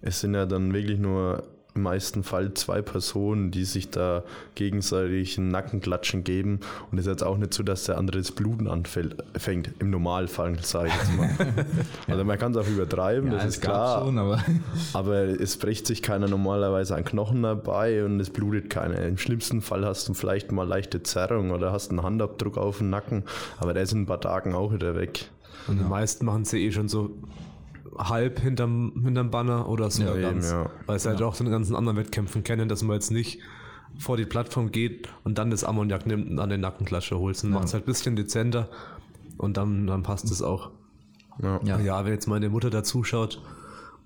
Es 0.00 0.20
sind 0.20 0.34
ja 0.34 0.46
dann 0.46 0.72
wirklich 0.72 0.98
nur 0.98 1.42
im 1.76 1.82
meisten 1.82 2.22
Fall 2.22 2.54
zwei 2.54 2.82
Personen, 2.82 3.50
die 3.50 3.64
sich 3.64 3.90
da 3.90 4.22
gegenseitig 4.54 5.38
einen 5.38 5.48
Nackenklatschen 5.48 6.24
geben. 6.24 6.60
Und 6.90 6.98
es 6.98 7.06
ist 7.06 7.10
jetzt 7.12 7.22
auch 7.22 7.36
nicht 7.36 7.54
so, 7.54 7.62
dass 7.62 7.84
der 7.84 7.98
andere 7.98 8.18
das 8.18 8.32
Bluten 8.32 8.68
anfängt. 8.68 9.70
Im 9.78 9.90
Normalfall, 9.90 10.58
sage 10.62 10.88
ich 10.88 10.94
jetzt 10.94 11.16
mal. 11.16 11.30
Also 12.08 12.24
man 12.24 12.38
kann 12.38 12.52
es 12.52 12.58
auch 12.58 12.68
übertreiben, 12.68 13.30
das 13.30 13.44
ist 13.44 13.60
klar. 13.60 14.04
schon, 14.04 14.18
aber 14.18 14.42
Aber 14.92 15.24
es 15.24 15.56
bricht 15.56 15.86
sich 15.86 16.02
keiner 16.02 16.28
normalerweise 16.28 16.94
ein 16.94 17.04
Knochen 17.04 17.42
dabei 17.42 18.04
und 18.04 18.20
es 18.20 18.30
blutet 18.30 18.70
keiner. 18.70 19.02
Im 19.02 19.18
schlimmsten 19.18 19.60
Fall 19.60 19.84
hast 19.84 20.08
du 20.08 20.14
vielleicht 20.14 20.52
mal 20.52 20.66
leichte 20.66 21.02
Zerrung 21.02 21.50
oder 21.50 21.72
hast 21.72 21.90
einen 21.90 22.02
Handabdruck 22.02 22.56
auf 22.58 22.78
dem 22.78 22.90
Nacken, 22.90 23.24
aber 23.58 23.74
der 23.74 23.82
ist 23.82 23.92
in 23.92 24.02
ein 24.02 24.06
paar 24.06 24.20
Tagen 24.20 24.54
auch 24.54 24.72
wieder 24.72 24.96
weg. 24.96 25.28
Und 25.68 25.78
die 25.78 25.84
meisten 25.84 26.24
machen 26.26 26.44
sie 26.44 26.64
eh 26.64 26.72
schon 26.72 26.88
so 26.88 27.10
halb 27.98 28.40
hinterm, 28.40 28.92
hinterm 29.02 29.30
Banner 29.30 29.68
oder 29.68 29.90
so 29.90 30.02
Ja, 30.02 30.12
eben, 30.14 30.22
ganz. 30.22 30.50
ja. 30.50 30.70
Weil 30.86 30.98
sie 30.98 31.08
halt 31.08 31.22
auch 31.22 31.36
den 31.36 31.50
ganzen 31.50 31.74
anderen 31.76 31.96
Wettkämpfen 31.96 32.44
kennen, 32.44 32.68
dass 32.68 32.82
man 32.82 32.94
jetzt 32.94 33.10
nicht 33.10 33.40
vor 33.98 34.16
die 34.16 34.26
Plattform 34.26 34.72
geht 34.72 35.08
und 35.24 35.38
dann 35.38 35.50
das 35.50 35.64
Ammoniak 35.64 36.06
nimmt 36.06 36.30
und 36.30 36.38
an 36.38 36.50
den 36.50 36.60
Nackenklatsche 36.60 37.18
holt. 37.18 37.42
Dann 37.42 37.50
macht 37.50 37.64
es 37.64 37.74
halt 37.74 37.84
ein 37.84 37.86
bisschen 37.86 38.16
dezenter 38.16 38.68
und 39.38 39.56
dann, 39.56 39.86
dann 39.86 40.02
passt 40.02 40.30
es 40.30 40.42
auch. 40.42 40.70
Ja. 41.42 41.60
Ja. 41.64 41.78
Ja. 41.80 42.04
wenn 42.04 42.12
jetzt 42.12 42.26
meine 42.26 42.48
Mutter 42.48 42.70
da 42.70 42.82
zuschaut 42.82 43.42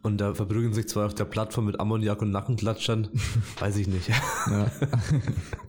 und 0.03 0.19
da 0.21 0.35
verprügeln 0.35 0.73
sich 0.73 0.89
zwei 0.89 1.05
auf 1.05 1.15
der 1.15 1.25
Plattform 1.27 1.67
mit 1.67 1.79
Ammoniak 1.81 2.23
und 2.23 2.31
Nackenklatschern, 2.31 3.09
weiß 3.61 3.77
ich 3.77 3.87
nicht. 3.89 4.09
ja, 4.09 4.67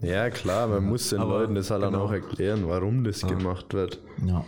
Ja, 0.02 0.30
klar, 0.30 0.68
man 0.68 0.86
muss 0.86 1.10
den 1.10 1.20
Aber 1.20 1.40
Leuten 1.40 1.56
das 1.56 1.70
halt 1.72 1.84
dann 1.84 1.94
genau. 1.94 2.06
auch 2.06 2.12
erklären, 2.12 2.64
warum 2.68 3.04
das 3.04 3.22
gemacht 3.26 3.74
wird. 3.74 4.00
ja. 4.26 4.44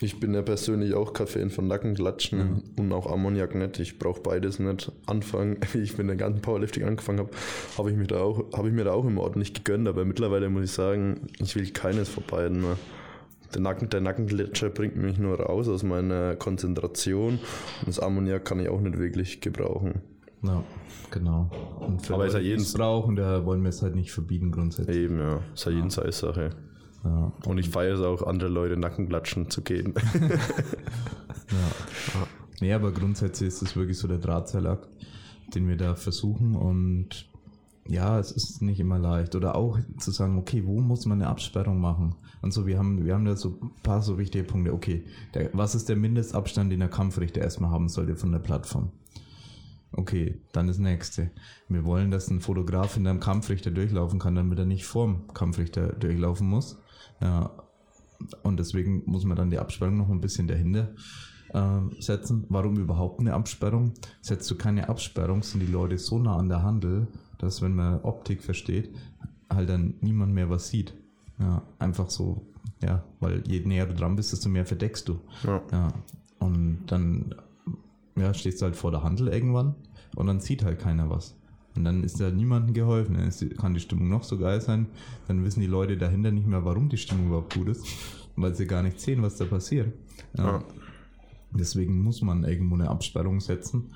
Ich 0.00 0.20
bin 0.20 0.34
ja 0.34 0.42
persönlich 0.42 0.94
auch 0.94 1.14
kein 1.14 1.26
Fan 1.26 1.48
von 1.50 1.66
Nackenklatschen 1.68 2.38
Mhm. 2.38 2.62
und 2.78 2.92
auch 2.92 3.10
Ammoniak 3.10 3.54
nicht. 3.54 3.78
Ich 3.80 3.98
brauche 3.98 4.20
beides 4.20 4.58
nicht. 4.58 4.92
Anfangen, 5.06 5.56
wie 5.72 5.78
ich 5.78 5.96
mit 5.96 6.08
dem 6.10 6.18
ganzen 6.18 6.42
Powerlifting 6.42 6.84
angefangen 6.84 7.20
habe, 7.20 7.30
habe 7.78 7.90
ich, 7.90 7.96
mir 7.96 8.06
da 8.06 8.20
auch- 8.20 8.44
habe 8.54 8.68
ich 8.68 8.74
mir 8.74 8.84
da 8.84 8.92
auch 8.92 9.04
immer 9.06 9.22
ordentlich 9.22 9.54
gegönnt. 9.54 9.88
Aber 9.88 10.04
mittlerweile 10.04 10.50
muss 10.50 10.64
ich 10.64 10.72
sagen, 10.72 11.22
ich 11.38 11.56
will 11.56 11.70
keines 11.70 12.08
von 12.10 12.24
beiden 12.30 12.60
mehr. 12.60 12.76
Der, 13.54 13.60
Nacken, 13.62 13.88
der 13.88 14.00
Nackengletscher 14.02 14.68
bringt 14.70 14.96
mich 14.96 15.18
nur 15.18 15.40
raus 15.40 15.68
aus 15.68 15.82
meiner 15.82 16.34
Konzentration 16.36 17.34
und 17.80 17.86
das 17.86 17.98
Ammoniak 18.00 18.44
kann 18.44 18.58
ich 18.60 18.68
auch 18.68 18.80
nicht 18.80 18.98
wirklich 18.98 19.40
gebrauchen. 19.40 20.02
Ja, 20.42 20.62
genau. 21.10 21.48
Und 21.80 22.02
für 22.04 22.14
Aber 22.14 22.26
ist 22.26 22.34
ja 22.34 22.40
jeden- 22.40 22.60
es 22.60 22.74
brauchen, 22.74 23.16
da 23.16 23.46
wollen 23.46 23.62
wir 23.62 23.70
es 23.70 23.80
halt 23.82 23.94
nicht 23.94 24.12
verbieten 24.12 24.50
grundsätzlich. 24.50 24.96
Eben, 24.96 25.18
ja. 25.18 25.40
Ist 25.54 25.64
ja 25.64 25.72
jeden 25.72 25.90
Sache. 25.90 26.50
Ja. 27.06 27.32
Und 27.46 27.58
ich 27.58 27.70
feiere 27.70 27.94
es 27.94 28.00
auch, 28.00 28.26
andere 28.26 28.50
Leute 28.50 28.76
Nackenklatschen 28.76 29.50
zu 29.50 29.62
gehen. 29.62 29.94
Ja. 31.48 32.26
Nee, 32.60 32.72
aber 32.72 32.90
grundsätzlich 32.90 33.46
ist 33.46 33.62
es 33.62 33.76
wirklich 33.76 33.96
so 33.98 34.08
der 34.08 34.18
Drahtseilakt, 34.18 34.88
den 35.54 35.68
wir 35.68 35.76
da 35.76 35.94
versuchen 35.94 36.56
und 36.56 37.28
ja, 37.88 38.18
es 38.18 38.32
ist 38.32 38.62
nicht 38.62 38.80
immer 38.80 38.98
leicht. 38.98 39.36
Oder 39.36 39.54
auch 39.54 39.78
zu 39.98 40.10
sagen, 40.10 40.38
okay, 40.38 40.64
wo 40.66 40.80
muss 40.80 41.06
man 41.06 41.20
eine 41.20 41.30
Absperrung 41.30 41.80
machen? 41.80 42.16
Und 42.42 42.52
so, 42.52 42.66
wir 42.66 42.78
haben, 42.78 43.04
wir 43.04 43.14
haben 43.14 43.24
da 43.24 43.36
so 43.36 43.60
ein 43.62 43.70
paar 43.82 44.02
so 44.02 44.18
wichtige 44.18 44.42
Punkte. 44.42 44.72
Okay, 44.72 45.04
der, 45.34 45.50
was 45.52 45.76
ist 45.76 45.88
der 45.88 45.94
Mindestabstand, 45.94 46.72
den 46.72 46.80
der 46.80 46.88
Kampfrichter 46.88 47.40
erstmal 47.40 47.70
haben 47.70 47.88
sollte 47.88 48.16
von 48.16 48.32
der 48.32 48.40
Plattform? 48.40 48.90
Okay, 49.92 50.40
dann 50.52 50.66
das 50.66 50.78
nächste. 50.78 51.30
Wir 51.68 51.84
wollen, 51.84 52.10
dass 52.10 52.28
ein 52.28 52.40
Fotograf 52.40 52.94
hinter 52.94 53.10
einem 53.10 53.20
Kampfrichter 53.20 53.70
durchlaufen 53.70 54.18
kann, 54.18 54.34
damit 54.34 54.58
er 54.58 54.66
nicht 54.66 54.84
vorm 54.84 55.28
Kampfrichter 55.32 55.92
durchlaufen 55.92 56.48
muss. 56.48 56.78
Ja, 57.20 57.50
und 58.42 58.58
deswegen 58.58 59.02
muss 59.06 59.24
man 59.24 59.36
dann 59.36 59.50
die 59.50 59.58
Absperrung 59.58 59.96
noch 59.98 60.08
ein 60.08 60.20
bisschen 60.20 60.46
dahinter 60.46 60.94
äh, 61.52 61.80
setzen. 62.00 62.44
Warum 62.48 62.76
überhaupt 62.76 63.20
eine 63.20 63.34
Absperrung? 63.34 63.92
Setzt 64.20 64.50
du 64.50 64.56
keine 64.56 64.88
Absperrung, 64.88 65.42
sind 65.42 65.60
die 65.60 65.72
Leute 65.72 65.98
so 65.98 66.18
nah 66.18 66.36
an 66.36 66.48
der 66.48 66.62
Handel, 66.62 67.08
dass 67.38 67.62
wenn 67.62 67.74
man 67.74 68.00
Optik 68.02 68.42
versteht, 68.42 68.94
halt 69.50 69.68
dann 69.68 69.94
niemand 70.00 70.32
mehr 70.32 70.50
was 70.50 70.68
sieht. 70.68 70.94
Ja, 71.38 71.62
einfach 71.78 72.08
so, 72.08 72.46
ja, 72.82 73.04
weil 73.20 73.42
je 73.46 73.60
näher 73.60 73.86
du 73.86 73.94
dran 73.94 74.16
bist, 74.16 74.32
desto 74.32 74.48
mehr 74.48 74.64
verdeckst 74.64 75.08
du. 75.08 75.20
Ja. 75.44 75.62
Ja, 75.70 75.92
und 76.38 76.86
dann 76.86 77.34
ja, 78.16 78.32
stehst 78.32 78.60
du 78.60 78.64
halt 78.64 78.76
vor 78.76 78.90
der 78.90 79.02
Handel 79.02 79.28
irgendwann 79.28 79.74
und 80.14 80.26
dann 80.26 80.40
sieht 80.40 80.64
halt 80.64 80.78
keiner 80.78 81.10
was. 81.10 81.36
Und 81.76 81.84
dann 81.84 82.02
ist 82.02 82.20
da 82.20 82.30
niemandem 82.30 82.74
geholfen. 82.74 83.16
Dann 83.16 83.56
kann 83.56 83.74
die 83.74 83.80
Stimmung 83.80 84.08
noch 84.08 84.24
so 84.24 84.38
geil 84.38 84.60
sein, 84.60 84.86
dann 85.28 85.44
wissen 85.44 85.60
die 85.60 85.66
Leute 85.66 85.96
dahinter 85.96 86.30
nicht 86.30 86.46
mehr, 86.46 86.64
warum 86.64 86.88
die 86.88 86.96
Stimmung 86.96 87.28
überhaupt 87.28 87.54
gut 87.54 87.68
ist, 87.68 87.86
weil 88.36 88.54
sie 88.54 88.66
gar 88.66 88.82
nicht 88.82 89.00
sehen, 89.00 89.22
was 89.22 89.36
da 89.36 89.44
passiert. 89.44 89.92
Ja. 90.36 90.62
Deswegen 91.52 92.02
muss 92.02 92.22
man 92.22 92.44
irgendwo 92.44 92.74
eine 92.74 92.88
Absperrung 92.90 93.40
setzen, 93.40 93.94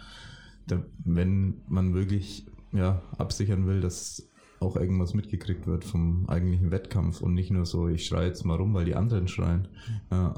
wenn 1.05 1.62
man 1.68 1.95
wirklich 1.95 2.47
ja, 2.72 3.03
absichern 3.18 3.66
will, 3.66 3.81
dass 3.81 4.28
auch 4.61 4.76
irgendwas 4.76 5.14
mitgekriegt 5.14 5.66
wird 5.66 5.85
vom 5.85 6.28
eigentlichen 6.28 6.70
Wettkampf 6.70 7.22
und 7.22 7.35
nicht 7.35 7.51
nur 7.51 7.64
so, 7.66 7.89
ich 7.89 8.07
schreie 8.07 8.28
jetzt 8.28 8.45
mal 8.45 8.57
rum, 8.57 8.74
weil 8.74 8.85
die 8.85 8.95
anderen 8.95 9.26
schreien. 9.26 9.68
Ja, 10.11 10.35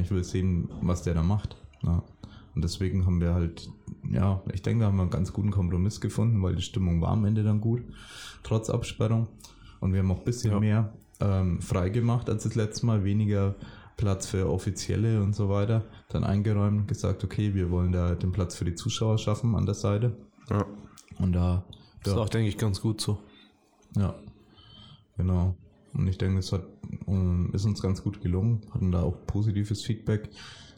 ich 0.00 0.10
will 0.10 0.24
sehen, 0.24 0.68
was 0.80 1.02
der 1.02 1.14
da 1.14 1.22
macht. 1.22 1.56
Ja. 1.82 2.02
Und 2.54 2.64
deswegen 2.64 3.04
haben 3.04 3.20
wir 3.20 3.34
halt, 3.34 3.68
ja, 4.10 4.42
ich 4.52 4.62
denke, 4.62 4.80
da 4.82 4.86
haben 4.88 4.96
wir 4.96 5.02
einen 5.02 5.10
ganz 5.10 5.32
guten 5.32 5.50
Kompromiss 5.50 6.00
gefunden, 6.00 6.42
weil 6.42 6.54
die 6.56 6.62
Stimmung 6.62 7.00
war 7.00 7.10
am 7.10 7.24
Ende 7.24 7.42
dann 7.42 7.60
gut, 7.60 7.82
trotz 8.42 8.70
Absperrung. 8.70 9.28
Und 9.80 9.92
wir 9.92 10.00
haben 10.00 10.10
auch 10.10 10.18
ein 10.18 10.24
bisschen 10.24 10.52
Ja. 10.52 10.60
mehr 10.60 10.92
ähm, 11.20 11.60
frei 11.60 11.88
gemacht 11.90 12.28
als 12.30 12.44
das 12.44 12.54
letzte 12.54 12.86
Mal, 12.86 13.04
weniger 13.04 13.54
Platz 13.96 14.26
für 14.28 14.48
Offizielle 14.50 15.22
und 15.22 15.34
so 15.34 15.48
weiter. 15.48 15.84
Dann 16.08 16.24
eingeräumt, 16.24 16.86
gesagt, 16.88 17.24
okay, 17.24 17.54
wir 17.54 17.70
wollen 17.70 17.92
da 17.92 18.14
den 18.14 18.32
Platz 18.32 18.56
für 18.56 18.64
die 18.64 18.74
Zuschauer 18.74 19.18
schaffen 19.18 19.54
an 19.54 19.66
der 19.66 19.74
Seite. 19.74 20.16
Ja. 20.50 20.64
Und 21.18 21.32
da, 21.32 21.64
Das 22.04 22.12
ist 22.14 22.18
auch, 22.18 22.28
denke 22.28 22.48
ich, 22.48 22.56
ganz 22.58 22.80
gut 22.80 23.00
so. 23.00 23.18
ja, 23.96 24.14
genau. 25.16 25.54
Und 25.94 26.06
ich 26.06 26.18
denke, 26.18 26.38
es 26.38 26.52
hat, 26.52 26.62
ähm, 27.08 27.50
ist 27.52 27.64
uns 27.64 27.82
ganz 27.82 28.02
gut 28.02 28.20
gelungen, 28.20 28.60
hatten 28.72 28.92
da 28.92 29.02
auch 29.02 29.16
positives 29.26 29.82
Feedback, 29.84 30.28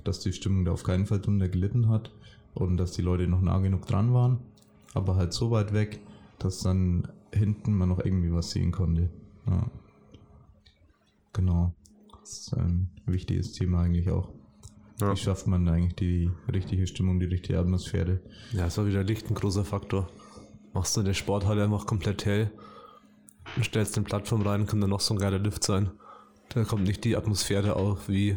dass 0.04 0.20
die 0.20 0.32
Stimmung 0.32 0.64
da 0.64 0.72
auf 0.72 0.82
keinen 0.82 1.04
Fall 1.06 1.20
drunter 1.20 1.48
gelitten 1.48 1.88
hat 1.88 2.10
und 2.54 2.76
dass 2.76 2.92
die 2.92 3.02
Leute 3.02 3.26
noch 3.26 3.40
nah 3.40 3.58
genug 3.58 3.86
dran 3.86 4.12
waren, 4.12 4.38
aber 4.94 5.16
halt 5.16 5.32
so 5.32 5.50
weit 5.50 5.72
weg, 5.72 6.00
dass 6.38 6.60
dann 6.60 7.08
hinten 7.32 7.72
man 7.74 7.88
noch 7.88 8.04
irgendwie 8.04 8.32
was 8.32 8.50
sehen 8.50 8.72
konnte. 8.72 9.10
Ja. 9.46 9.70
Genau. 11.32 11.72
Das 12.20 12.38
ist 12.38 12.54
ein 12.54 12.90
wichtiges 13.06 13.52
Thema 13.52 13.82
eigentlich 13.82 14.10
auch. 14.10 14.28
Ja. 15.00 15.12
Wie 15.12 15.16
schafft 15.16 15.46
man 15.46 15.66
eigentlich 15.68 15.94
die 15.94 16.30
richtige 16.52 16.86
Stimmung, 16.86 17.20
die 17.20 17.26
richtige 17.26 17.58
Atmosphäre? 17.58 18.20
Ja, 18.52 18.66
es 18.66 18.76
war 18.76 18.86
wieder 18.86 19.02
Licht 19.02 19.30
ein 19.30 19.34
großer 19.34 19.64
Faktor. 19.64 20.08
Machst 20.74 20.96
du 20.96 21.00
in 21.00 21.06
der 21.06 21.14
Sporthalle 21.14 21.64
einfach 21.64 21.86
komplett 21.86 22.24
hell 22.26 22.50
und 23.56 23.64
stellst 23.64 23.96
den 23.96 24.04
Plattform 24.04 24.42
rein, 24.42 24.66
kann 24.66 24.80
dann 24.80 24.90
noch 24.90 25.00
so 25.00 25.14
ein 25.14 25.20
geiler 25.20 25.38
Lift 25.38 25.64
sein. 25.64 25.90
Da 26.50 26.64
kommt 26.64 26.84
nicht 26.84 27.04
die 27.04 27.16
Atmosphäre 27.16 27.76
auf, 27.76 28.08
wie 28.08 28.36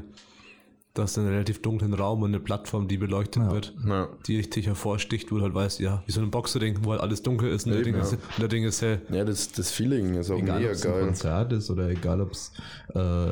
das 0.94 1.18
in 1.18 1.24
einem 1.24 1.32
relativ 1.34 1.62
dunklen 1.62 1.94
Raum 1.94 2.22
und 2.22 2.30
eine 2.30 2.40
Plattform, 2.40 2.88
die 2.88 2.98
beleuchtet 2.98 3.44
Ja. 3.44 3.52
wird, 3.52 3.74
Ja. 3.88 4.10
die 4.28 4.38
richtig 4.38 4.68
hervorsticht, 4.68 5.32
wo 5.32 5.38
du 5.38 5.42
halt 5.44 5.54
weißt, 5.56 5.80
ja, 5.80 6.04
wie 6.06 6.12
so 6.12 6.22
ein 6.22 6.30
Boxering, 6.30 6.80
wo 6.84 6.92
halt 6.92 7.02
alles 7.02 7.24
dunkel 7.24 7.50
ist 7.50 7.66
und 7.66 7.72
der 7.72 7.82
Eben, 7.82 7.94
Ding, 7.94 8.02
ist, 8.02 8.12
ja. 8.12 8.18
und 8.18 8.40
der 8.42 8.48
Ding 8.48 8.64
ist 8.64 8.82
hell. 8.82 9.02
Ja, 9.12 9.26
das, 9.26 9.52
das 9.52 9.72
Feeling 9.72 10.14
ist 10.16 10.30
auch 10.30 10.38
Egal, 10.38 10.58
ob 10.58 10.62
mega 10.62 10.72
es 10.72 10.86
ein 10.86 10.92
geil. 10.92 11.06
Konzert 11.06 11.54
ist 11.54 11.70
oder 11.72 11.90
egal, 11.90 12.22
ob 12.22 12.32
es 12.32 12.52
äh, 12.94 13.32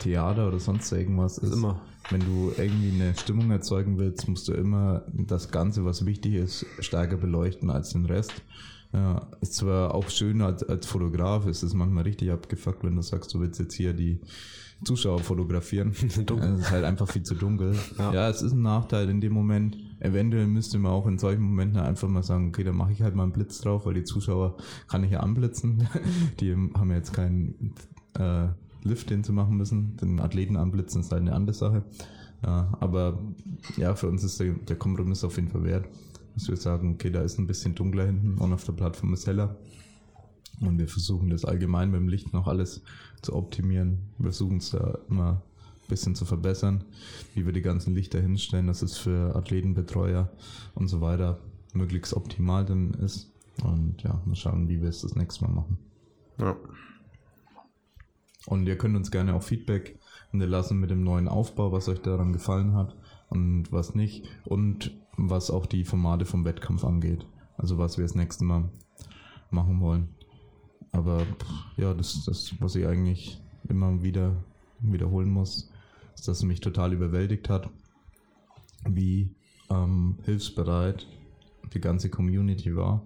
Theater 0.00 0.48
oder 0.48 0.58
sonst 0.58 0.90
irgendwas 0.92 1.38
ist. 1.38 1.52
immer. 1.52 1.80
Wenn 2.10 2.20
du 2.20 2.52
irgendwie 2.58 3.00
eine 3.00 3.14
Stimmung 3.16 3.50
erzeugen 3.52 3.96
willst, 3.98 4.26
musst 4.28 4.48
du 4.48 4.52
immer 4.52 5.04
das 5.12 5.50
Ganze, 5.52 5.84
was 5.84 6.04
wichtig 6.04 6.34
ist, 6.34 6.66
stärker 6.80 7.16
beleuchten 7.16 7.70
als 7.70 7.90
den 7.90 8.06
Rest. 8.06 8.32
Ja, 8.92 9.28
ist 9.40 9.54
zwar 9.54 9.94
auch 9.94 10.10
schön 10.10 10.42
als, 10.42 10.62
als 10.64 10.84
Fotograf, 10.86 11.46
ist 11.46 11.62
es 11.62 11.72
manchmal 11.74 12.02
richtig 12.04 12.30
abgefuckt, 12.30 12.84
wenn 12.84 12.96
du 12.96 13.02
sagst, 13.02 13.32
du 13.32 13.40
willst 13.40 13.58
jetzt 13.60 13.74
hier 13.74 13.94
die 13.94 14.20
Zuschauer 14.84 15.20
fotografieren. 15.20 15.92
Dunkel. 16.26 16.54
Es 16.54 16.60
ist 16.60 16.70
halt 16.70 16.84
einfach 16.84 17.08
viel 17.08 17.22
zu 17.22 17.34
dunkel. 17.34 17.74
Ja. 17.98 18.12
Ja. 18.12 18.28
es 18.28 18.42
ist 18.42 18.52
ein 18.52 18.62
Nachteil 18.62 19.08
in 19.08 19.20
dem 19.20 19.32
Moment. 19.32 19.76
Eventuell 20.00 20.46
müsste 20.46 20.78
man 20.78 20.92
auch 20.92 21.06
in 21.06 21.18
solchen 21.18 21.42
Momenten 21.42 21.78
einfach 21.78 22.08
mal 22.08 22.22
sagen, 22.22 22.48
okay, 22.48 22.64
dann 22.64 22.76
mache 22.76 22.92
ich 22.92 23.02
halt 23.02 23.14
mal 23.14 23.22
einen 23.24 23.32
Blitz 23.32 23.60
drauf, 23.60 23.86
weil 23.86 23.94
die 23.94 24.04
Zuschauer 24.04 24.56
kann 24.88 25.04
ich 25.04 25.12
ja 25.12 25.20
anblitzen. 25.20 25.88
Die 26.40 26.52
haben 26.52 26.90
ja 26.90 26.96
jetzt 26.96 27.12
keinen 27.12 27.74
äh, 28.18 28.48
Lift, 28.82 29.10
den 29.10 29.22
sie 29.22 29.32
machen 29.32 29.56
müssen. 29.56 29.96
Den 29.96 30.18
Athleten 30.20 30.56
anblitzen 30.56 31.00
ist 31.00 31.12
halt 31.12 31.22
eine 31.22 31.34
andere 31.34 31.54
Sache. 31.54 31.84
Ja, 32.44 32.76
aber 32.80 33.20
ja, 33.76 33.94
für 33.94 34.08
uns 34.08 34.24
ist 34.24 34.40
der, 34.40 34.54
der 34.54 34.76
Kompromiss 34.76 35.22
auf 35.22 35.36
jeden 35.36 35.48
Fall 35.48 35.64
wert. 35.64 35.86
Dass 36.34 36.48
wir 36.48 36.56
sagen, 36.56 36.94
okay, 36.94 37.10
da 37.10 37.22
ist 37.22 37.38
ein 37.38 37.46
bisschen 37.46 37.74
dunkler 37.74 38.06
hinten 38.06 38.38
und 38.38 38.52
auf 38.52 38.64
der 38.64 38.72
Plattform 38.72 39.12
ist 39.12 39.26
heller. 39.26 39.56
Und 40.60 40.78
wir 40.78 40.88
versuchen 40.88 41.30
das 41.30 41.44
allgemein 41.44 41.90
mit 41.90 42.00
dem 42.00 42.08
Licht 42.08 42.32
noch 42.32 42.46
alles 42.46 42.82
zu 43.22 43.34
optimieren. 43.34 43.98
Wir 44.18 44.24
versuchen 44.24 44.58
es 44.58 44.70
da 44.70 44.98
immer 45.08 45.42
ein 45.82 45.88
bisschen 45.88 46.14
zu 46.14 46.24
verbessern, 46.24 46.84
wie 47.34 47.46
wir 47.46 47.52
die 47.52 47.62
ganzen 47.62 47.94
Lichter 47.94 48.20
hinstellen, 48.20 48.66
dass 48.66 48.82
es 48.82 48.96
für 48.96 49.34
Athletenbetreuer 49.34 50.30
und 50.74 50.88
so 50.88 51.00
weiter 51.00 51.40
möglichst 51.72 52.14
optimal 52.14 52.64
dann 52.64 52.94
ist. 52.94 53.32
Und 53.64 54.02
ja, 54.02 54.20
mal 54.24 54.36
schauen, 54.36 54.68
wie 54.68 54.80
wir 54.80 54.88
es 54.88 55.02
das 55.02 55.14
nächste 55.14 55.44
Mal 55.44 55.52
machen. 55.52 55.78
Ja. 56.38 56.56
Und 58.46 58.66
ihr 58.66 58.76
könnt 58.76 58.96
uns 58.96 59.10
gerne 59.10 59.34
auch 59.34 59.42
Feedback 59.42 59.98
hinterlassen 60.30 60.80
mit 60.80 60.90
dem 60.90 61.04
neuen 61.04 61.28
Aufbau, 61.28 61.72
was 61.72 61.88
euch 61.88 62.00
daran 62.00 62.32
gefallen 62.32 62.74
hat 62.74 62.96
und 63.28 63.70
was 63.70 63.94
nicht. 63.94 64.26
Und 64.44 64.92
was 65.16 65.50
auch 65.50 65.66
die 65.66 65.84
Formate 65.84 66.24
vom 66.24 66.44
Wettkampf 66.44 66.84
angeht. 66.84 67.26
Also 67.56 67.78
was 67.78 67.98
wir 67.98 68.04
das 68.04 68.14
nächste 68.14 68.44
Mal 68.44 68.70
machen 69.50 69.80
wollen. 69.80 70.08
Aber 70.92 71.26
ja, 71.76 71.94
das, 71.94 72.24
das, 72.24 72.54
was 72.60 72.76
ich 72.76 72.86
eigentlich 72.86 73.40
immer 73.68 74.02
wieder 74.02 74.36
wiederholen 74.80 75.30
muss, 75.30 75.70
ist, 76.14 76.28
dass 76.28 76.38
es 76.38 76.42
mich 76.42 76.60
total 76.60 76.92
überwältigt 76.92 77.48
hat, 77.48 77.68
wie 78.86 79.34
ähm, 79.70 80.18
hilfsbereit 80.24 81.06
die 81.72 81.80
ganze 81.80 82.10
Community 82.10 82.76
war. 82.76 83.02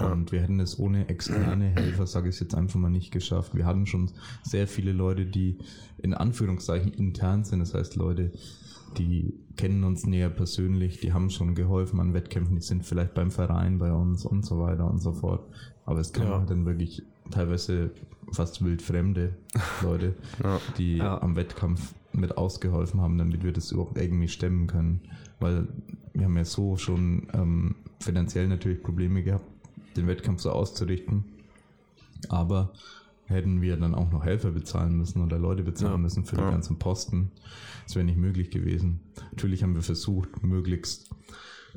Und 0.00 0.32
wir 0.32 0.40
hätten 0.42 0.60
es 0.60 0.78
ohne 0.78 1.08
externe 1.08 1.66
Helfer, 1.66 2.06
sage 2.06 2.28
ich 2.28 2.34
es 2.36 2.40
jetzt 2.40 2.54
einfach 2.54 2.78
mal, 2.78 2.90
nicht 2.90 3.10
geschafft. 3.12 3.54
Wir 3.54 3.64
hatten 3.66 3.86
schon 3.86 4.10
sehr 4.42 4.66
viele 4.66 4.92
Leute, 4.92 5.26
die 5.26 5.58
in 5.98 6.14
Anführungszeichen 6.14 6.92
intern 6.92 7.44
sind. 7.44 7.60
Das 7.60 7.74
heißt, 7.74 7.96
Leute, 7.96 8.32
die 8.98 9.34
kennen 9.56 9.84
uns 9.84 10.06
näher 10.06 10.30
persönlich, 10.30 11.00
die 11.00 11.12
haben 11.12 11.30
schon 11.30 11.54
geholfen 11.54 12.00
an 12.00 12.14
Wettkämpfen, 12.14 12.56
die 12.56 12.62
sind 12.62 12.84
vielleicht 12.84 13.14
beim 13.14 13.30
Verein 13.30 13.78
bei 13.78 13.92
uns 13.92 14.24
und 14.24 14.44
so 14.44 14.58
weiter 14.60 14.88
und 14.90 15.00
so 15.00 15.12
fort. 15.12 15.48
Aber 15.84 16.00
es 16.00 16.12
kamen 16.12 16.30
Ja. 16.30 16.44
dann 16.44 16.66
wirklich 16.66 17.02
teilweise 17.30 17.90
fast 18.32 18.64
wildfremde 18.64 19.36
Leute, 19.82 20.14
Ja. 20.42 20.60
die 20.78 20.96
Ja. 20.98 21.20
am 21.20 21.36
Wettkampf 21.36 21.94
mit 22.12 22.36
ausgeholfen 22.38 23.00
haben, 23.00 23.18
damit 23.18 23.42
wir 23.44 23.52
das 23.52 23.70
überhaupt 23.72 23.98
irgendwie 23.98 24.28
stemmen 24.28 24.66
können. 24.66 25.00
Weil 25.38 25.68
wir 26.14 26.24
haben 26.24 26.36
ja 26.36 26.44
so 26.46 26.76
schon 26.76 27.28
ähm, 27.34 27.76
finanziell 28.00 28.48
natürlich 28.48 28.82
Probleme 28.82 29.22
gehabt, 29.22 29.44
den 29.96 30.06
Wettkampf 30.06 30.40
so 30.42 30.50
auszurichten. 30.50 31.24
Aber 32.28 32.72
hätten 33.26 33.60
wir 33.60 33.76
dann 33.76 33.94
auch 33.94 34.10
noch 34.12 34.24
Helfer 34.24 34.52
bezahlen 34.52 34.96
müssen 34.96 35.20
oder 35.22 35.38
Leute 35.38 35.62
bezahlen 35.62 35.92
Ja. 35.92 35.98
müssen 35.98 36.24
für 36.24 36.36
die 36.36 36.42
Ja. 36.42 36.50
ganzen 36.50 36.78
Posten. 36.78 37.32
Das 37.84 37.94
wäre 37.96 38.04
nicht 38.04 38.18
möglich 38.18 38.50
gewesen. 38.50 39.00
Natürlich 39.32 39.62
haben 39.62 39.74
wir 39.74 39.82
versucht, 39.82 40.42
möglichst 40.44 41.10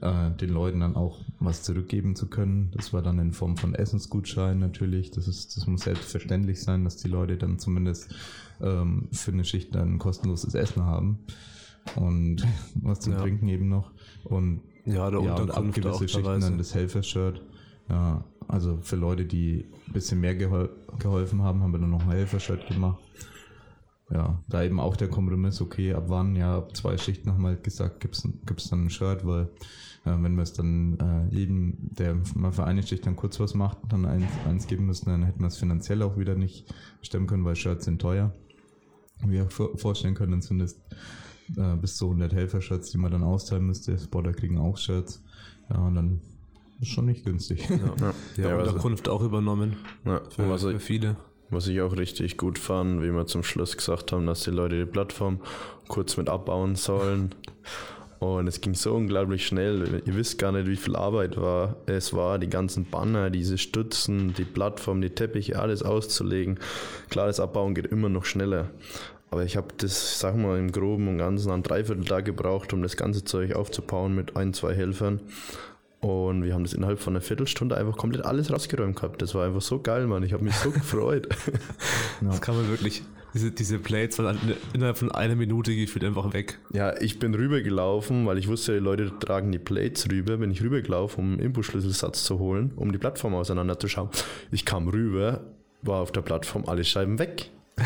äh, 0.02 0.32
den 0.32 0.50
Leuten 0.52 0.80
dann 0.80 0.96
auch 0.96 1.20
was 1.40 1.64
zurückgeben 1.64 2.16
zu 2.16 2.28
können. 2.30 2.72
Das 2.72 2.94
war 2.94 3.02
dann 3.02 3.20
in 3.20 3.34
Form 3.34 3.58
von 3.58 3.76
Essensgutscheinen 3.76 4.60
natürlich. 4.60 5.12
Das 5.12 5.28
ist, 5.28 5.58
das 5.58 5.68
muss 5.68 5.82
selbstverständlich 5.82 6.62
sein, 6.62 6.84
dass 6.86 6.96
die 6.98 7.10
Leute 7.10 7.36
dann 7.38 7.60
zumindest 7.60 8.14
ähm, 8.62 9.10
für 9.12 9.32
eine 9.32 9.44
Schicht 9.44 9.76
dann 9.76 9.98
kostenloses 10.00 10.54
Essen 10.54 10.84
haben 10.84 11.20
und 11.96 12.46
was 12.76 13.02
zum 13.02 13.14
Ja. 13.14 13.22
Trinken 13.22 13.48
eben 13.50 13.68
noch. 13.68 13.92
Und 14.24 14.62
Ja, 14.86 15.10
der 15.12 15.22
ja, 15.22 15.36
und 15.36 15.52
ab 15.52 15.66
gewisse 15.74 16.08
Schichten 16.08 16.40
dann 16.42 16.58
das 16.58 16.74
Helfershirt. 16.76 17.42
Ja, 17.90 18.24
also 18.48 18.80
für 18.82 18.96
Leute, 18.96 19.26
die 19.26 19.66
ein 19.88 19.94
bisschen 19.94 20.20
mehr 20.20 20.36
gehol 20.36 20.70
geholfen 21.00 21.42
haben, 21.42 21.62
haben 21.62 21.72
wir 21.72 21.80
dann 21.80 21.92
noch 21.92 22.04
ein 22.04 22.12
Helfershirt 22.12 22.68
gemacht. 22.68 23.00
Ja, 24.12 24.42
da 24.48 24.64
eben 24.64 24.80
auch 24.80 24.96
der 24.96 25.08
Kompromiss, 25.08 25.62
okay, 25.62 25.94
ab 25.94 26.06
wann, 26.08 26.36
ja, 26.36 26.58
ab 26.58 26.76
zwei 26.76 26.98
Schichten 26.98 27.30
wir 27.38 27.50
halt 27.50 27.64
gesagt, 27.64 28.00
gibt's 28.00 28.28
gibt's 28.46 28.70
dann 28.70 28.86
ein 28.86 28.90
Shirt, 28.90 29.24
weil 29.24 29.50
äh, 30.04 30.16
wenn 30.20 30.36
wir 30.36 30.42
es 30.42 30.54
dann 30.54 30.98
äh, 31.00 31.36
jedem, 31.36 31.78
der 31.80 32.18
mal 32.34 32.52
für 32.52 32.64
eine 32.64 32.82
Schicht 32.82 33.06
dann 33.06 33.16
kurz 33.16 33.40
was 33.40 33.54
macht, 33.54 33.78
dann 33.90 34.06
eins, 34.06 34.26
eins 34.48 34.66
geben 34.66 34.88
müssen, 34.88 35.10
dann 35.10 35.24
hätten 35.24 35.42
wir 35.42 35.48
es 35.48 35.58
finanziell 35.58 36.02
auch 36.02 36.18
wieder 36.18 36.34
nicht 36.34 36.74
stemmen 37.02 37.28
können, 37.28 37.46
weil 37.46 37.56
Shirts 37.56 37.86
sind 37.86 38.02
teuer. 38.02 38.34
Wie 39.24 39.44
vor 39.50 39.78
vorstellen 39.78 40.16
können, 40.16 40.32
dann 40.32 40.42
sind 40.42 40.62
es 40.62 40.82
äh, 41.56 41.76
bis 41.76 41.98
zu 41.98 42.06
100 42.06 42.34
Helfer-Shirts, 42.34 42.90
die 42.90 42.98
man 42.98 43.12
dann 43.12 43.24
austeilen 43.24 43.66
müsste. 43.66 44.00
Spotter 44.00 44.34
kriegen 44.34 44.58
auch 44.58 44.78
Shirts. 44.78 45.24
Ja, 45.70 45.78
und 45.86 45.96
dann 45.96 46.22
ist 46.82 46.90
schon 46.90 47.06
nicht 47.06 47.26
günstig. 47.26 47.68
Ja. 47.70 47.78
Ja, 47.78 48.14
Ja, 48.38 48.50
ja, 48.50 48.58
also, 48.58 48.72
Unterkunft 48.72 49.10
auch 49.10 49.22
übernommen. 49.22 49.78
ja, 50.06 50.22
Für, 50.30 50.50
was, 50.50 50.62
für 50.62 50.74
ich, 50.74 50.82
viele. 50.82 51.16
was 51.50 51.68
ich 51.68 51.82
auch 51.82 51.96
richtig 51.96 52.38
gut 52.38 52.58
fand, 52.60 53.02
wie 53.02 53.12
wir 53.12 53.26
zum 53.28 53.44
Schluss 53.44 53.76
gesagt 53.78 54.12
haben, 54.12 54.26
dass 54.26 54.44
die 54.44 54.52
Leute 54.52 54.80
die 54.80 54.92
Plattform 54.92 55.42
kurz 55.88 56.18
mit 56.18 56.30
abbauen 56.30 56.76
sollen. 56.76 57.36
Und 58.20 58.48
es 58.48 58.60
ging 58.60 58.74
so 58.74 58.94
unglaublich 58.96 59.48
schnell. 59.48 60.02
Ihr 60.06 60.14
wisst 60.16 60.38
gar 60.40 60.52
nicht, 60.52 60.68
wie 60.68 60.76
viel 60.76 60.98
Arbeit 60.98 61.38
war. 61.38 61.78
Es 61.86 62.14
war, 62.14 62.38
die 62.38 62.50
ganzen 62.50 62.84
Banner, 62.84 63.30
diese 63.30 63.58
Stützen, 63.58 64.34
die 64.34 64.44
Plattform, 64.44 65.00
die 65.00 65.12
Teppiche, 65.12 65.58
alles 65.58 65.84
auszulegen. 65.84 66.60
Klar, 67.10 67.28
das 67.28 67.40
Abbauen 67.40 67.76
geht 67.76 67.86
immer 67.88 68.10
noch 68.10 68.26
schneller. 68.26 68.72
Aber 69.32 69.46
ich 69.46 69.56
habe 69.56 69.68
das, 69.78 70.20
sag 70.20 70.36
mal, 70.36 70.60
im 70.60 70.72
Groben 70.74 71.08
und 71.08 71.18
Ganzen 71.18 71.50
einen 71.50 71.64
Dreivierteltag 71.64 72.26
gebraucht, 72.26 72.74
um 72.74 72.82
das 72.82 72.98
ganze 72.98 73.24
Zeug 73.24 73.56
aufzubauen 73.56 74.14
mit 74.14 74.36
ein, 74.36 74.54
zwei 74.54 74.74
Helfern. 74.74 75.22
Und 76.02 76.44
wir 76.44 76.54
haben 76.54 76.64
das 76.64 76.74
innerhalb 76.74 77.00
von 77.00 77.14
einer 77.14 77.22
Viertelstunde 77.22 77.76
einfach 77.76 77.98
komplett 77.98 78.26
alles 78.26 78.52
rausgeräumt 78.52 78.96
gehabt. 78.96 79.22
Das 79.22 79.36
war 79.36 79.46
einfach 79.46 79.62
so 79.62 79.82
geil, 79.82 80.08
Mann. 80.08 80.24
Ich 80.24 80.32
habe 80.32 80.44
mich 80.44 80.56
so 80.56 80.72
gefreut. 80.72 81.28
Das 82.22 82.42
kann 82.42 82.56
man 82.56 82.70
wirklich, 82.70 83.04
diese, 83.34 83.52
diese 83.52 83.80
Plates 83.80 84.20
waren 84.20 84.38
innerhalb 84.74 84.98
von 84.98 85.12
einer 85.12 85.36
Minute 85.36 85.76
gefühlt 85.76 86.04
einfach 86.04 86.34
weg. 86.34 86.60
Ja, 86.74 87.00
ich 87.00 87.20
bin 87.20 87.34
rübergelaufen, 87.34 88.26
weil 88.26 88.38
ich 88.38 88.48
wusste, 88.48 88.74
die 88.74 88.80
Leute 88.80 89.12
tragen 89.20 89.52
die 89.52 89.60
Plates 89.60 90.10
rüber. 90.10 90.38
Bin 90.38 90.52
ich 90.52 90.62
rübergelaufen, 90.62 91.24
um 91.24 91.32
einen 91.34 91.40
Input-Schlüsselsatz 91.40 92.24
zu 92.24 92.40
holen, 92.40 92.72
um 92.76 92.92
die 92.92 92.98
Plattform 92.98 93.36
auseinanderzuschauen. 93.36 94.10
Ich 94.52 94.66
kam 94.66 94.88
rüber, 94.90 95.42
war 95.82 96.02
auf 96.02 96.12
der 96.12 96.22
Plattform 96.22 96.66
alle 96.66 96.84
Scheiben 96.84 97.20
weg. 97.20 97.50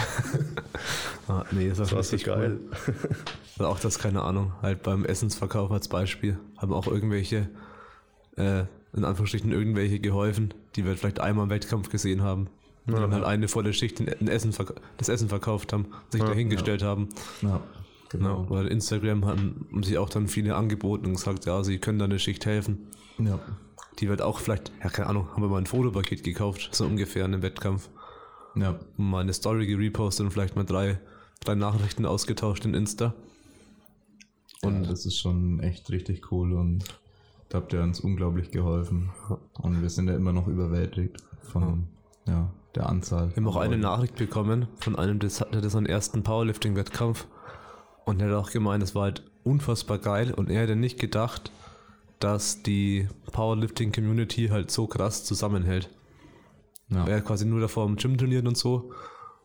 Ah, 1.28 1.46
nee, 1.52 1.70
das, 1.70 1.78
Das 1.78 1.94
war 1.94 2.04
so 2.04 2.16
richtig 2.16 2.26
geil. 2.26 2.60
Cool. 2.88 2.96
Also 3.58 3.70
auch 3.70 3.80
das, 3.80 4.00
keine 4.00 4.24
Ahnung, 4.24 4.52
halt 4.64 4.82
beim 4.82 5.06
Essensverkauf 5.06 5.72
als 5.72 5.88
Beispiel, 5.88 6.40
haben 6.58 6.74
auch 6.74 6.88
irgendwelche, 6.88 7.48
äh, 8.38 8.66
in 8.96 9.06
Anführungsstrichen 9.06 9.52
irgendwelche 9.52 10.00
geholfen, 10.00 10.54
die 10.76 10.86
wir 10.86 10.96
vielleicht 10.96 11.20
einmal 11.20 11.46
im 11.46 11.50
Wettkampf 11.50 11.90
gesehen 11.90 12.22
haben. 12.22 12.48
Die 12.88 12.92
Ja. 12.92 13.00
dann 13.00 13.14
halt 13.14 13.24
eine 13.24 13.48
volle 13.48 13.74
Schicht 13.74 14.00
ein 14.02 14.28
Essen 14.28 14.54
das 14.98 15.10
Essen 15.10 15.30
verkauft 15.30 15.72
haben, 15.74 15.88
sich 16.10 16.22
Ja, 16.22 16.28
dahingestellt 16.28 16.84
haben. 16.84 17.10
Ja, 17.42 17.62
Genau. 18.10 18.46
Oder 18.48 18.70
Instagram 18.70 19.26
haben, 19.26 19.68
sich 19.82 19.98
auch 19.98 20.08
dann 20.10 20.28
viele 20.28 20.56
angeboten 20.56 21.08
und 21.08 21.14
gesagt, 21.16 21.46
ja, 21.46 21.64
sie 21.64 21.80
können 21.80 21.98
da 21.98 22.06
eine 22.06 22.20
Schicht 22.20 22.46
helfen. 22.46 22.88
Ja. 23.18 23.40
Die 24.00 24.08
wird 24.08 24.22
auch 24.22 24.38
vielleicht, 24.40 24.72
ja, 24.84 24.90
keine 24.90 25.10
Ahnung, 25.10 25.30
haben 25.32 25.42
wir 25.42 25.50
mal 25.50 25.58
ein 25.58 25.66
Fotopaket 25.66 26.24
gekauft, 26.24 26.70
so 26.74 26.86
ungefähr 26.86 27.26
in 27.26 27.34
einem 27.34 27.42
Wettkampf. 27.42 27.90
Ja. 28.56 28.80
Und 28.98 29.10
mal 29.10 29.22
eine 29.22 29.34
Story 29.34 29.66
gerepostet 29.66 30.26
und 30.26 30.32
vielleicht 30.32 30.56
mal 30.56 30.64
drei, 30.64 31.00
drei 31.40 31.56
Nachrichten 31.56 32.06
ausgetauscht 32.06 32.66
in 32.66 32.76
Insta. 32.76 33.16
Und 34.62 34.84
das 34.84 35.08
ist 35.08 35.18
schon 35.18 35.60
echt 35.60 35.90
richtig 35.90 36.32
cool 36.32 36.54
und 36.54 36.84
da 37.54 37.60
habt 37.60 37.72
ihr 37.72 37.84
uns 37.84 38.00
unglaublich 38.00 38.50
geholfen. 38.50 39.12
Und 39.54 39.84
wir 39.84 39.90
sind 39.92 40.08
ja 40.08 40.16
immer 40.16 40.34
noch 40.34 40.48
überwältigt 40.48 41.18
von 41.44 41.88
ja, 42.26 42.50
der 42.74 42.90
Anzahl. 42.90 43.30
Wir 43.30 43.36
haben 43.36 43.48
auch 43.48 43.58
eine 43.58 43.78
Nachricht 43.78 44.16
bekommen 44.16 44.68
von 44.80 44.96
einem, 44.96 45.20
der 45.20 45.30
hatte 45.30 45.70
seinen 45.70 45.86
ersten 45.86 46.24
Powerlifting-Wettkampf. 46.24 47.28
Und 48.06 48.20
er 48.20 48.30
hat 48.30 48.36
auch 48.38 48.50
gemeint, 48.50 48.82
es 48.82 48.96
war 48.96 49.04
halt 49.04 49.24
unfassbar 49.44 50.00
geil. 50.00 50.34
Und 50.34 50.50
er 50.50 50.62
hätte 50.64 50.76
nicht 50.76 50.98
gedacht, 51.00 51.52
dass 52.18 52.64
die 52.64 53.08
Powerlifting-Community 53.32 54.48
halt 54.48 54.72
so 54.72 54.88
krass 54.88 55.24
zusammenhält. 55.24 55.92
Ja. 56.90 57.06
Er 57.06 57.18
hat 57.18 57.26
quasi 57.26 57.46
nur 57.46 57.60
davor 57.60 57.86
im 57.86 57.98
Gym 57.98 58.18
trainiert 58.18 58.48
und 58.48 58.58
so. 58.58 58.94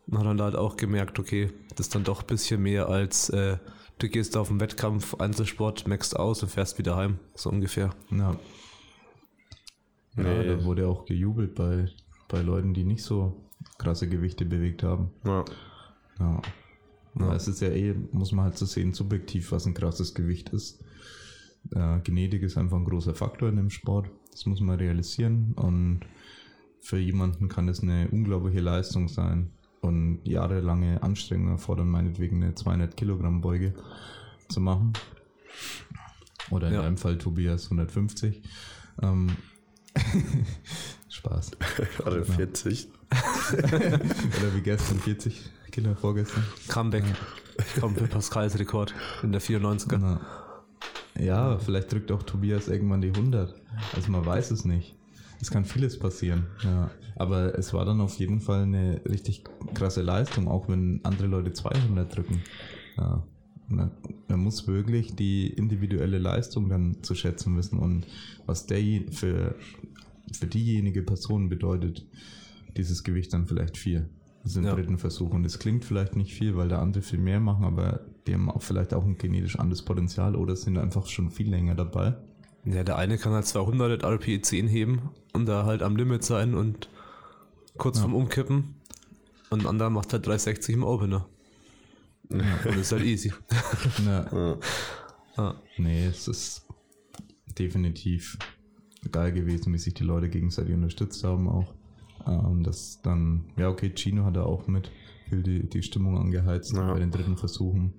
Und 0.07 0.17
hat 0.17 0.25
dann 0.25 0.41
halt 0.41 0.55
auch 0.55 0.77
gemerkt, 0.77 1.19
okay, 1.19 1.51
das 1.75 1.85
ist 1.85 1.93
dann 1.93 2.05
doch 2.05 2.21
ein 2.21 2.27
bisschen 2.27 2.63
mehr 2.63 2.89
als 2.89 3.29
äh, 3.29 3.59
du 3.99 4.09
gehst 4.09 4.35
auf 4.37 4.49
einen 4.49 4.59
Wettkampf, 4.59 5.15
Einzelsport, 5.15 5.87
maxst 5.87 6.17
aus 6.17 6.41
und 6.43 6.49
fährst 6.49 6.77
wieder 6.77 6.95
heim. 6.95 7.19
So 7.35 7.49
ungefähr. 7.49 7.91
Ja. 8.11 8.37
Ja, 10.17 10.23
Nee. 10.23 10.47
da 10.47 10.63
wurde 10.63 10.87
auch 10.87 11.05
gejubelt 11.05 11.55
bei, 11.55 11.87
bei 12.27 12.41
Leuten, 12.41 12.73
die 12.73 12.83
nicht 12.83 13.03
so 13.03 13.45
krasse 13.77 14.09
Gewichte 14.09 14.45
bewegt 14.45 14.83
haben. 14.83 15.11
Ja. 15.23 15.45
Ja. 16.19 16.41
ja. 17.19 17.33
Es 17.35 17.47
ist 17.47 17.61
ja 17.61 17.69
eh, 17.69 17.93
muss 18.11 18.31
man 18.31 18.45
halt 18.45 18.57
so 18.57 18.65
sehen, 18.65 18.93
subjektiv, 18.93 19.51
was 19.51 19.65
ein 19.65 19.73
krasses 19.73 20.13
Gewicht 20.13 20.49
ist. 20.49 20.83
Äh, 21.71 21.99
Genetik 22.01 22.41
ist 22.41 22.57
einfach 22.57 22.77
ein 22.77 22.85
großer 22.85 23.13
Faktor 23.15 23.49
in 23.49 23.57
dem 23.57 23.69
Sport. 23.69 24.09
Das 24.31 24.45
muss 24.45 24.59
man 24.61 24.77
realisieren. 24.77 25.53
Und 25.55 26.01
für 26.81 26.97
jemanden 26.97 27.47
kann 27.49 27.67
es 27.69 27.81
eine 27.81 28.09
unglaubliche 28.09 28.61
Leistung 28.61 29.07
sein. 29.07 29.51
Und 29.81 30.19
jahrelange 30.25 31.01
Anstrengungen 31.01 31.53
erfordern, 31.53 31.89
meinetwegen 31.89 32.43
eine 32.43 32.53
200 32.55 32.97
Kilogramm 32.97 33.41
Beuge 33.41 33.73
zu 34.49 34.59
machen. 34.59 34.93
Oder 36.51 36.67
in 36.67 36.73
Ja. 36.73 36.81
deinem 36.81 36.97
Fall 36.97 37.17
Tobias 37.17 37.65
150. 37.65 38.41
Ähm, 39.01 39.31
Spaß. 41.09 41.51
Gerade 41.97 42.25
40. 42.25 42.89
Oder 43.53 44.55
wie 44.55 44.61
gestern 44.61 44.99
40 44.99 45.49
Kilo 45.71 45.95
vorgestern. 45.95 46.43
Comeback. 46.67 47.03
Kommt 47.79 47.97
für 47.97 48.07
Pascals 48.07 48.57
Rekord 48.59 48.93
in 49.23 49.31
der 49.31 49.41
94er. 49.41 49.97
Na. 49.97 50.21
Ja, 51.17 51.57
vielleicht 51.57 51.91
drückt 51.91 52.11
auch 52.11 52.23
Tobias 52.23 52.67
irgendwann 52.67 53.01
die 53.01 53.09
100. 53.09 53.53
Also 53.95 54.11
man 54.11 54.25
weiß 54.25 54.51
es 54.51 54.63
nicht. 54.65 54.95
Es 55.41 55.51
kann 55.51 55.65
vieles 55.65 55.97
passieren. 55.97 56.47
Ja. 56.63 56.91
Aber 57.15 57.57
es 57.57 57.73
war 57.73 57.85
dann 57.85 58.01
auf 58.01 58.17
jeden 58.19 58.39
Fall 58.39 58.63
eine 58.63 59.01
richtig 59.09 59.43
krasse 59.73 60.01
Leistung, 60.01 60.47
auch 60.47 60.67
wenn 60.69 60.99
andere 61.03 61.27
Leute 61.27 61.53
200 61.53 62.15
drücken. 62.15 62.41
Ja. 62.97 63.23
Man, 63.67 63.91
man 64.27 64.39
muss 64.39 64.67
wirklich 64.67 65.15
die 65.15 65.47
individuelle 65.47 66.17
Leistung 66.17 66.69
dann 66.69 67.03
zu 67.03 67.13
schätzen 67.13 67.55
wissen 67.55 67.77
und 67.77 68.07
was 68.47 68.65
der 68.65 68.79
für, 69.11 69.55
für 70.33 70.47
diejenige 70.47 71.03
Person 71.03 71.49
bedeutet, 71.49 72.05
dieses 72.77 73.03
Gewicht 73.03 73.31
dann 73.33 73.47
vielleicht 73.47 73.77
vier. 73.77 74.09
Das 74.43 74.53
ist 74.53 74.57
im 74.57 74.63
Ja. 74.65 74.73
dritten 74.73 74.97
Versuch. 74.97 75.31
Und 75.31 75.45
es 75.45 75.59
klingt 75.59 75.85
vielleicht 75.85 76.15
nicht 76.15 76.33
viel, 76.33 76.55
weil 76.55 76.69
da 76.69 76.81
andere 76.81 77.03
viel 77.03 77.19
mehr 77.19 77.39
machen, 77.39 77.65
aber 77.65 77.99
die 78.25 78.33
haben 78.33 78.49
auch 78.49 78.61
vielleicht 78.61 78.93
auch 78.93 79.05
ein 79.05 79.17
genetisch 79.17 79.59
anderes 79.59 79.83
Potenzial 79.83 80.35
oder 80.35 80.55
sind 80.55 80.77
einfach 80.77 81.05
schon 81.07 81.29
viel 81.29 81.49
länger 81.49 81.75
dabei. 81.75 82.15
Ja, 82.65 82.83
der 82.83 82.97
eine 82.97 83.17
kann 83.17 83.33
halt 83.33 83.45
200 83.45 84.03
RPE 84.03 84.41
10 84.41 84.67
heben 84.67 85.09
und 85.33 85.45
da 85.45 85.65
halt 85.65 85.81
am 85.81 85.95
Limit 85.95 86.23
sein 86.23 86.53
und 86.55 86.89
kurz 87.77 87.97
Ja. 87.97 88.01
vorm 88.03 88.15
Umkippen. 88.15 88.75
Und 89.49 89.61
ein 89.61 89.67
anderer 89.67 89.89
macht 89.89 90.13
halt 90.13 90.25
360 90.27 90.75
im 90.75 90.83
Opener. 90.83 91.27
Und 92.29 92.41
ist 92.79 92.91
halt 92.91 93.03
easy. 93.03 93.33
Ja. 94.05 94.27
Ja. 94.31 94.57
Ja. 95.37 95.55
Nee, 95.77 96.05
es 96.05 96.27
ist 96.27 96.65
definitiv 97.57 98.37
geil 99.11 99.31
gewesen, 99.31 99.73
wie 99.73 99.77
sich 99.77 99.93
die 99.93 100.03
Leute 100.03 100.29
gegenseitig 100.29 100.73
unterstützt 100.75 101.23
haben 101.23 101.47
auch. 101.47 101.73
Ähm, 102.27 102.63
das 102.63 102.99
dann, 103.01 103.45
ja 103.57 103.69
okay, 103.69 103.91
Chino 103.95 104.25
hat 104.25 104.35
da 104.35 104.43
auch 104.43 104.67
mit 104.67 104.91
viel 105.29 105.41
die, 105.41 105.67
die 105.69 105.81
Stimmung 105.81 106.17
angeheizt 106.17 106.73
Ja. 106.75 106.91
bei 106.91 106.99
den 106.99 107.09
dritten 107.11 107.37
Versuchen 107.37 107.93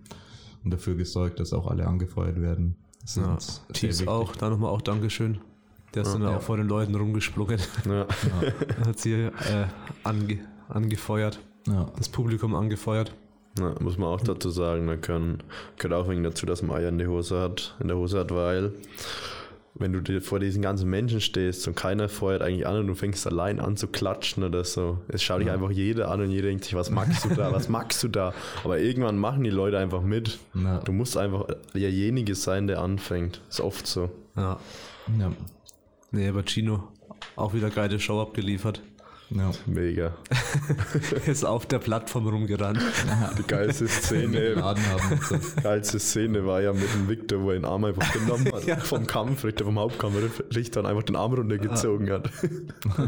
und 0.63 0.71
dafür 0.73 0.95
gesorgt, 0.95 1.41
dass 1.41 1.53
auch 1.53 1.67
alle 1.67 1.87
angefeuert 1.87 2.41
werden. 2.41 2.77
Das 3.03 3.17
ist 3.17 3.63
Ja. 3.73 3.75
wichtig. 3.91 4.09
auch, 4.09 4.37
da 4.37 4.51
nochmal 4.51 4.71
auch 4.71 4.83
Dankeschön. 4.83 5.39
Der 5.95 6.03
ist 6.03 6.13
dann 6.13 6.23
Ja. 6.23 6.37
auch 6.37 6.43
vor 6.43 6.57
den 6.57 6.69
Leuten 6.69 6.95
rumgesprungen. 6.95 7.59
Ja. 7.87 8.07
hat 8.87 8.99
sie 8.99 9.13
äh, 9.15 9.31
ange, 10.05 10.39
angefeuert, 10.69 11.41
Ja. 11.67 11.87
das 11.97 12.09
Publikum 12.09 12.55
angefeuert. 12.55 13.13
Ja, 13.59 13.75
muss 13.81 13.99
man 13.99 14.09
auch 14.09 14.21
dazu 14.21 14.51
sagen, 14.51 14.87
da 14.87 14.97
können, 14.97 15.43
gehört 15.77 16.01
auch 16.05 16.09
wegen 16.09 16.23
dazu, 16.23 16.47
dass 16.47 16.63
man 16.63 16.77
Eier 16.77 16.91
in, 16.91 16.99
die 16.99 17.09
Hose 17.09 17.41
hat, 17.41 17.75
in 17.81 17.89
der 17.89 17.97
Hose 17.97 18.21
hat, 18.21 18.31
weil 18.33 18.73
wenn 19.75 19.93
du 19.93 20.01
dir 20.01 20.21
vor 20.21 20.41
diesen 20.41 20.63
ganzen 20.63 20.91
Menschen 20.91 21.21
stehst 21.21 21.67
und 21.69 21.75
keiner 21.77 22.09
feuert 22.09 22.43
eigentlich 22.43 22.67
an 22.67 22.77
und 22.79 22.87
du 22.89 22.95
fängst 22.95 23.27
allein 23.27 23.61
an 23.61 23.77
zu 23.77 23.87
klatschen 23.87 24.43
oder 24.43 24.65
so. 24.65 24.99
Es 25.09 25.23
schaut 25.23 25.41
dich 25.41 25.47
Ja. 25.47 25.55
einfach 25.55 25.71
jeder 25.71 26.11
an 26.11 26.21
und 26.21 26.31
jeder 26.31 26.49
denkt 26.49 26.65
sich, 26.65 26.75
was 26.75 26.91
magst 26.91 27.25
du 27.25 27.29
da, 27.35 27.53
was 27.53 27.69
magst 27.69 28.03
du 28.03 28.09
da? 28.09 28.35
Aber 28.65 28.79
irgendwann 28.79 29.17
machen 29.19 29.45
die 29.45 29.51
Leute 29.51 29.79
einfach 29.79 30.03
mit. 30.03 30.39
Ja. 30.55 30.79
Du 30.81 30.93
musst 30.93 31.17
einfach 31.17 31.47
derjenige 31.73 32.35
sein, 32.35 32.67
der 32.67 32.81
anfängt. 32.81 33.41
Ist 33.49 33.61
oft 33.61 33.87
so. 33.87 34.11
Ja. 34.37 34.59
Ja. 35.19 35.33
Nee, 36.11 36.29
aber 36.29 36.43
Chino 36.45 36.89
auch 37.37 37.55
wieder 37.55 37.71
geile 37.71 38.01
Show 38.01 38.21
abgeliefert. 38.21 38.83
Ja. 39.31 39.53
Mega. 39.67 40.13
Ist 41.27 41.45
auf 41.45 41.67
der 41.67 41.79
Plattform 41.79 42.27
rumgerannt. 42.27 42.81
Die 43.39 43.43
geilste 43.45 43.87
Szene. 43.87 44.57
So. 45.29 45.37
geilste 45.63 46.01
Szene 46.01 46.45
war 46.45 46.61
ja 46.61 46.73
mit 46.73 46.93
dem 46.93 47.09
Victor, 47.09 47.41
wo 47.41 47.51
er 47.51 47.61
den 47.61 47.65
Arm 47.65 47.85
einfach 47.85 48.13
genommen 48.13 48.51
hat. 48.53 48.83
Vom 48.87 49.07
Kampfrichter, 49.07 49.65
vom 49.65 49.79
Hauptkampfrichter 49.79 50.81
und 50.81 50.87
einfach 50.87 51.05
den 51.05 51.17
Arm 51.17 51.35
runtergezogen 51.35 52.11
hat. 52.11 52.31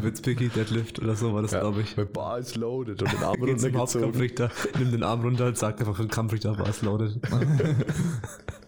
Witzpicky, 0.03 0.49
Deadlift 0.49 1.01
oder 1.01 1.17
so 1.17 1.35
war 1.35 1.43
das, 1.43 1.53
Ja, 1.53 1.61
glaube 1.61 1.81
ich. 1.81 1.97
Mit 1.97 2.13
Bar 2.13 2.39
ist 2.39 2.55
loaded 2.57 3.03
und 3.03 3.13
den 3.13 3.23
Arm 3.23 3.41
runtergezogen. 3.41 3.79
Hauptkampfrichter, 3.79 4.51
nimmt 4.79 4.93
den 4.93 5.03
Arm 5.03 5.23
runter 5.23 5.47
und 5.47 5.59
sagt 5.59 5.81
einfach 5.81 6.09
Kampfrichter, 6.09 6.57
was 6.59 6.83
loaded. 6.83 7.19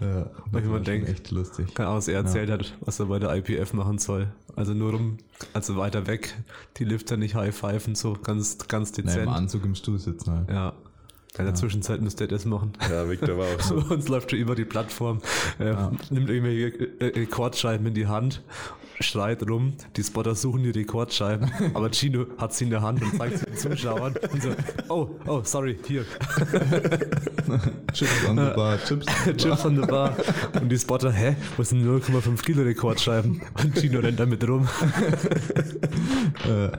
Ja, 0.00 0.30
Weil 0.50 0.62
man 0.62 0.84
denkt- 0.84 1.08
echt 1.08 1.30
lustig. 1.30 1.74
Keine 1.74 1.88
Ahnung, 1.88 1.98
was 1.98 2.08
er 2.08 2.14
erzählt 2.16 2.50
hat, 2.50 2.74
was 2.80 2.98
er 3.00 3.06
bei 3.06 3.18
der 3.18 3.34
IPF 3.34 3.72
machen 3.72 3.98
soll. 3.98 4.28
Also 4.54 4.72
nur 4.74 4.94
um, 4.94 5.18
also 5.52 5.76
weiter 5.76 6.06
weg, 6.06 6.34
die 6.78 6.84
Lifter 6.84 7.16
nicht 7.16 7.34
high-pfeifen, 7.34 7.94
so 7.94 8.14
ganz, 8.14 8.58
ganz 8.68 8.92
Na, 8.92 8.98
Im 9.02 9.06
dezent. 9.06 9.28
Anzug 9.28 9.64
im 9.64 9.74
Stuhl 9.74 9.98
sitzen 9.98 10.30
halt. 10.32 10.50
ja. 10.50 10.72
In 11.38 11.44
der 11.44 11.54
Zwischenzeit 11.54 12.00
müsste 12.00 12.24
er 12.24 12.28
das 12.28 12.46
machen. 12.46 12.72
Ja, 12.90 13.10
Victor 13.10 13.36
war 13.36 13.44
auch 13.46 13.60
so. 13.60 13.74
Uns 13.74 14.08
läuft 14.08 14.30
schon 14.30 14.38
über 14.40 14.54
die 14.54 14.64
Plattform, 14.64 15.20
äh, 15.58 15.74
nimmt 16.08 16.30
irgendwelche 16.30 16.68
äh, 16.98 17.04
Rekordscheiben 17.08 17.86
in 17.88 17.92
die 17.92 18.06
Hand, 18.06 18.42
schreit 19.00 19.48
rum, 19.48 19.74
die 19.96 20.02
Spotter 20.02 20.34
suchen 20.34 20.62
die 20.62 20.70
Rekordscheiben, 20.70 21.50
aber 21.74 21.90
Chino 21.90 22.26
hat 22.38 22.54
sie 22.54 22.64
in 22.64 22.70
der 22.70 22.82
Hand 22.82 23.02
und 23.02 23.16
zeigt 23.16 23.38
sie 23.38 23.46
den 23.46 23.56
Zuschauern 23.56 24.14
und 24.32 24.42
so, 24.42 24.50
oh, 24.88 25.08
oh, 25.26 25.40
sorry, 25.44 25.78
hier, 25.86 26.04
Chips 27.92 28.28
on 28.28 28.36
the 28.36 28.52
bar, 28.54 28.78
Chips. 28.84 29.06
Chips 29.36 29.64
on 29.64 29.76
the 29.76 29.86
bar. 29.86 30.16
Und 30.60 30.68
die 30.68 30.78
Spotter, 30.78 31.12
hä, 31.12 31.36
was 31.56 31.68
sind 31.70 31.84
0,5 31.84 32.42
Kilo 32.42 32.62
Rekordscheiben? 32.62 33.40
Und 33.62 33.74
Chino 33.78 34.00
rennt 34.00 34.18
damit 34.18 34.46
rum. 34.48 34.68
Äh, 36.44 36.70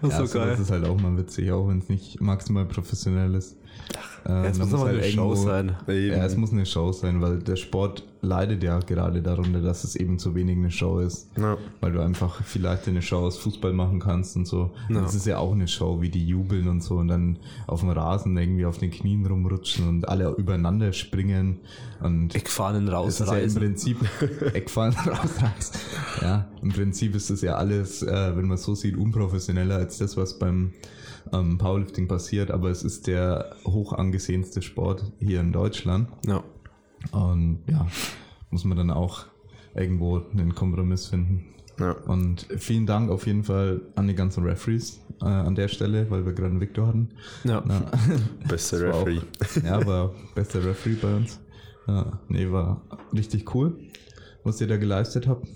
Das 0.00 0.12
ja, 0.12 0.22
ist 0.24 0.32
so 0.32 0.38
sowas 0.38 0.48
geil. 0.48 0.58
ist 0.60 0.70
halt 0.70 0.84
auch 0.84 1.00
mal 1.00 1.16
witzig, 1.16 1.50
auch 1.52 1.68
wenn 1.68 1.78
es 1.78 1.88
nicht 1.88 2.20
maximal 2.20 2.64
professionell 2.66 3.34
ist. 3.34 3.56
Äh, 4.26 4.46
Es 4.48 4.58
muss 4.58 4.72
aber 4.74 4.84
halt 4.86 5.02
eine 5.02 5.10
Show 5.12 5.32
irgendwo- 5.32 5.46
sein. 5.46 5.76
Eben. 5.88 6.16
Ja, 6.18 6.24
es 6.24 6.36
muss 6.36 6.52
eine 6.52 6.66
Show 6.66 6.92
sein, 6.92 7.20
weil 7.20 7.38
der 7.38 7.56
Sport 7.56 8.04
leidet 8.20 8.62
ja 8.64 8.80
gerade 8.80 9.22
darunter, 9.22 9.60
dass 9.62 9.84
es 9.84 9.94
eben 9.94 10.18
zu 10.18 10.34
wenig 10.34 10.56
eine 10.56 10.70
Show 10.72 10.98
ist. 10.98 11.30
Ja. 11.38 11.56
Weil 11.80 11.92
du 11.92 12.00
einfach 12.00 12.42
vielleicht 12.42 12.88
eine 12.88 13.00
Show 13.00 13.18
aus 13.18 13.38
Fußball 13.38 13.72
machen 13.72 14.00
kannst 14.00 14.34
und 14.36 14.46
so. 14.46 14.72
Ja. 14.88 15.00
Das 15.02 15.14
ist 15.14 15.24
ja 15.26 15.38
auch 15.38 15.52
eine 15.52 15.68
Show, 15.68 16.00
wie 16.00 16.08
die 16.08 16.26
jubeln 16.26 16.66
und 16.68 16.82
so 16.82 16.96
und 16.96 17.08
dann 17.08 17.38
auf 17.66 17.80
dem 17.80 17.90
Rasen 17.90 18.36
irgendwie 18.36 18.66
auf 18.66 18.78
den 18.78 18.90
Knien 18.90 19.24
rumrutschen 19.24 19.88
und 19.88 20.08
alle 20.08 20.30
übereinander 20.36 20.92
springen 20.92 21.60
und 22.00 22.34
Eckfahnen 22.34 22.88
es 22.88 23.20
ist 23.20 23.20
ja 23.20 23.26
im 23.26 23.30
rausreißen. 23.32 23.60
Prinzip 23.60 23.98
Eckfallen 24.54 24.94
rausreißen. 24.94 25.80
Ja, 26.22 26.48
im 26.60 26.70
Prinzip 26.70 27.14
ist 27.14 27.30
das 27.30 27.40
ja 27.40 27.54
alles, 27.54 28.02
äh, 28.02 28.36
wenn 28.36 28.46
man 28.48 28.56
so 28.58 28.74
sieht, 28.74 28.96
unprofessioneller 28.96 29.76
als 29.76 29.98
das, 29.98 30.16
was 30.16 30.38
beim 30.38 30.72
ähm, 31.32 31.58
Powerlifting 31.58 32.08
passiert, 32.08 32.50
aber 32.50 32.70
es 32.70 32.82
ist 32.82 33.06
der 33.06 33.56
hoch 33.64 33.92
angesehenste 33.92 34.62
Sport 34.62 35.12
hier 35.18 35.40
in 35.40 35.52
Deutschland. 35.52 36.08
Ja. 36.26 36.42
Und 37.12 37.60
ja, 37.68 37.86
muss 38.50 38.64
man 38.64 38.76
dann 38.76 38.90
auch 38.90 39.26
irgendwo 39.74 40.22
einen 40.32 40.54
Kompromiss 40.54 41.06
finden. 41.06 41.54
Ja. 41.78 41.92
Und 41.92 42.46
vielen 42.56 42.86
Dank 42.86 43.10
auf 43.10 43.26
jeden 43.26 43.44
Fall 43.44 43.82
an 43.94 44.08
die 44.08 44.14
ganzen 44.14 44.44
Referees 44.44 45.00
äh, 45.20 45.26
an 45.26 45.54
der 45.54 45.68
Stelle, 45.68 46.10
weil 46.10 46.26
wir 46.26 46.32
gerade 46.32 46.50
einen 46.50 46.60
Victor 46.60 46.88
hatten. 46.88 47.10
Ja. 47.44 47.62
Ja, 47.68 47.82
Beste 48.48 48.80
das 48.80 48.92
war 48.92 49.06
Referee. 49.06 49.18
Auch, 49.18 49.64
ja, 49.64 49.86
war 49.86 50.14
bester 50.34 50.64
Referee 50.64 50.96
bei 51.00 51.14
uns. 51.14 51.40
Ja, 51.86 52.18
nee, 52.28 52.50
war 52.50 52.82
richtig 53.14 53.54
cool, 53.54 53.78
was 54.44 54.60
ihr 54.60 54.66
da 54.66 54.76
geleistet 54.76 55.26
habt. 55.26 55.46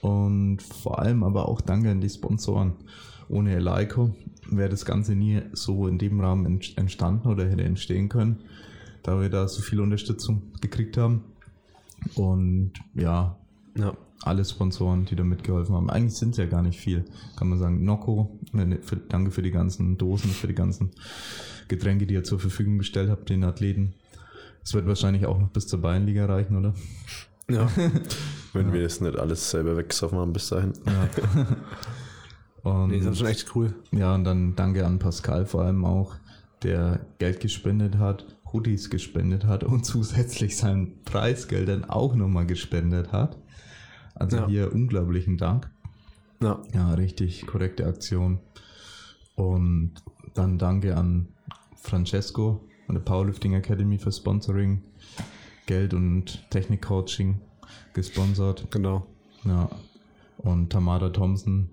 Und 0.00 0.62
vor 0.62 0.98
allem 0.98 1.22
aber 1.22 1.48
auch 1.48 1.60
danke 1.60 1.90
an 1.90 2.00
die 2.00 2.10
Sponsoren. 2.10 2.74
Ohne 3.28 3.54
Eleiko 3.54 4.14
wäre 4.50 4.68
das 4.68 4.84
Ganze 4.84 5.14
nie 5.14 5.42
so 5.52 5.86
in 5.88 5.98
dem 5.98 6.20
Rahmen 6.20 6.46
ent- 6.46 6.76
entstanden 6.76 7.28
oder 7.28 7.48
hätte 7.48 7.64
entstehen 7.64 8.08
können, 8.08 8.40
da 9.02 9.20
wir 9.20 9.28
da 9.30 9.48
so 9.48 9.62
viel 9.62 9.80
Unterstützung 9.80 10.42
gekriegt 10.60 10.96
haben. 10.96 11.24
Und 12.14 12.72
ja, 12.94 13.36
ja. 13.76 13.96
alle 14.22 14.44
Sponsoren, 14.44 15.06
die 15.06 15.16
da 15.16 15.24
mitgeholfen 15.24 15.74
haben. 15.74 15.90
Eigentlich 15.90 16.14
sind 16.14 16.30
es 16.30 16.36
ja 16.36 16.46
gar 16.46 16.62
nicht 16.62 16.78
viel, 16.78 17.04
kann 17.36 17.48
man 17.48 17.58
sagen. 17.58 17.84
Nocco, 17.84 18.38
ne, 18.52 18.78
für, 18.82 18.96
danke 18.96 19.30
für 19.30 19.42
die 19.42 19.50
ganzen 19.50 19.98
Dosen, 19.98 20.30
für 20.30 20.46
die 20.46 20.54
ganzen 20.54 20.90
Getränke, 21.68 22.06
die 22.06 22.14
ihr 22.14 22.24
zur 22.24 22.38
Verfügung 22.38 22.78
gestellt 22.78 23.10
habt, 23.10 23.28
den 23.30 23.44
Athleten. 23.44 23.94
Es 24.62 24.74
wird 24.74 24.86
wahrscheinlich 24.86 25.26
auch 25.26 25.38
noch 25.38 25.48
bis 25.48 25.66
zur 25.66 25.80
Bayernliga 25.80 26.26
reichen, 26.26 26.56
oder? 26.56 26.74
ja. 27.50 27.68
Wenn 28.52 28.72
wir 28.72 28.82
es 28.82 29.00
nicht 29.00 29.18
alles 29.18 29.50
selber 29.50 29.76
weggesoffen 29.76 30.18
haben 30.18 30.32
bis 30.32 30.48
dahin. 30.48 30.72
Ja. 30.86 31.08
Und, 32.66 32.88
Nee, 32.88 32.98
das 32.98 33.12
ist 33.12 33.18
schon 33.18 33.26
echt 33.28 33.54
cool. 33.54 33.74
ja, 33.92 34.14
und 34.14 34.24
dann 34.24 34.56
danke 34.56 34.84
an 34.84 34.98
Pascal 34.98 35.46
vor 35.46 35.62
allem 35.62 35.84
auch, 35.84 36.16
der 36.62 37.06
Geld 37.18 37.38
gespendet 37.40 37.96
hat, 37.98 38.26
Hoodies 38.52 38.90
gespendet 38.90 39.44
hat 39.44 39.62
und 39.62 39.84
zusätzlich 39.86 40.56
sein 40.56 40.94
Preisgeld 41.04 41.68
dann 41.68 41.84
auch 41.84 42.14
nochmal 42.16 42.46
gespendet 42.46 43.12
hat. 43.12 43.36
Also 44.14 44.38
Ja. 44.38 44.46
hier 44.48 44.72
unglaublichen 44.72 45.36
Dank. 45.36 45.70
Ja. 46.42 46.60
Ja, 46.74 46.94
richtig 46.94 47.46
korrekte 47.46 47.86
Aktion. 47.86 48.38
Und 49.36 49.92
dann 50.34 50.58
danke 50.58 50.96
an 50.96 51.28
Francesco 51.76 52.64
von 52.86 52.94
der 52.94 53.02
Powerlifting 53.02 53.54
Academy 53.54 53.98
für 53.98 54.10
Sponsoring, 54.10 54.82
Geld 55.66 55.94
und 55.94 56.42
Technikcoaching 56.50 57.40
gesponsert. 57.92 58.66
Genau. 58.70 59.06
Ja. 59.44 59.68
Und 60.38 60.70
Tamara 60.70 61.10
Thompson, 61.10 61.68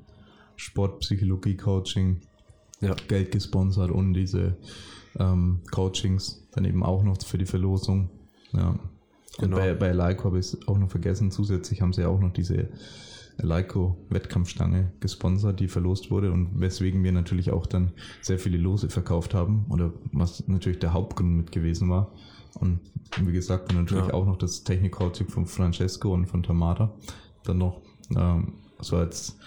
Sportpsychologie 0.55 1.57
Coaching, 1.57 2.21
Ja. 2.81 2.95
Geld 3.07 3.31
gesponsert 3.31 3.91
und 3.91 4.13
diese 4.13 4.57
ähm, 5.19 5.61
Coachings 5.71 6.47
dann 6.53 6.65
eben 6.65 6.83
auch 6.83 7.03
noch 7.03 7.21
für 7.23 7.37
die 7.37 7.45
Verlosung. 7.45 8.09
Ja. 8.51 8.69
Und 8.69 8.79
Genau. 9.39 9.57
bei, 9.57 9.73
bei 9.73 9.91
Leico 9.93 10.25
habe 10.25 10.39
ich 10.39 10.47
es 10.53 10.67
auch 10.67 10.77
noch 10.77 10.89
vergessen. 10.91 11.31
Zusätzlich 11.31 11.81
haben 11.81 11.91
sie 11.93 12.05
auch 12.05 12.19
noch 12.19 12.33
diese 12.33 12.69
Leico-Wettkampfstange 13.37 14.91
gesponsert, 14.99 15.59
die 15.59 15.67
verlost 15.67 16.11
wurde 16.11 16.31
und 16.31 16.59
weswegen 16.59 17.03
wir 17.03 17.11
natürlich 17.11 17.51
auch 17.51 17.65
dann 17.65 17.91
sehr 18.21 18.37
viele 18.39 18.57
Lose 18.57 18.89
verkauft 18.89 19.33
haben 19.33 19.65
oder 19.69 19.91
was 20.11 20.47
natürlich 20.47 20.79
der 20.79 20.93
Hauptgrund 20.93 21.35
mit 21.35 21.51
gewesen 21.51 21.89
war. 21.89 22.11
Und 22.59 22.79
wie 23.21 23.31
gesagt, 23.31 23.73
natürlich 23.73 24.07
Ja. 24.07 24.13
auch 24.13 24.25
noch 24.25 24.37
das 24.37 24.63
Technik-Coaching 24.63 25.27
von 25.29 25.45
Francesco 25.47 26.13
und 26.13 26.27
von 26.27 26.43
Tamara. 26.43 26.93
Dann 27.43 27.57
noch 27.57 27.81
ähm, 28.15 28.53
so 28.79 28.97
als 28.97 29.37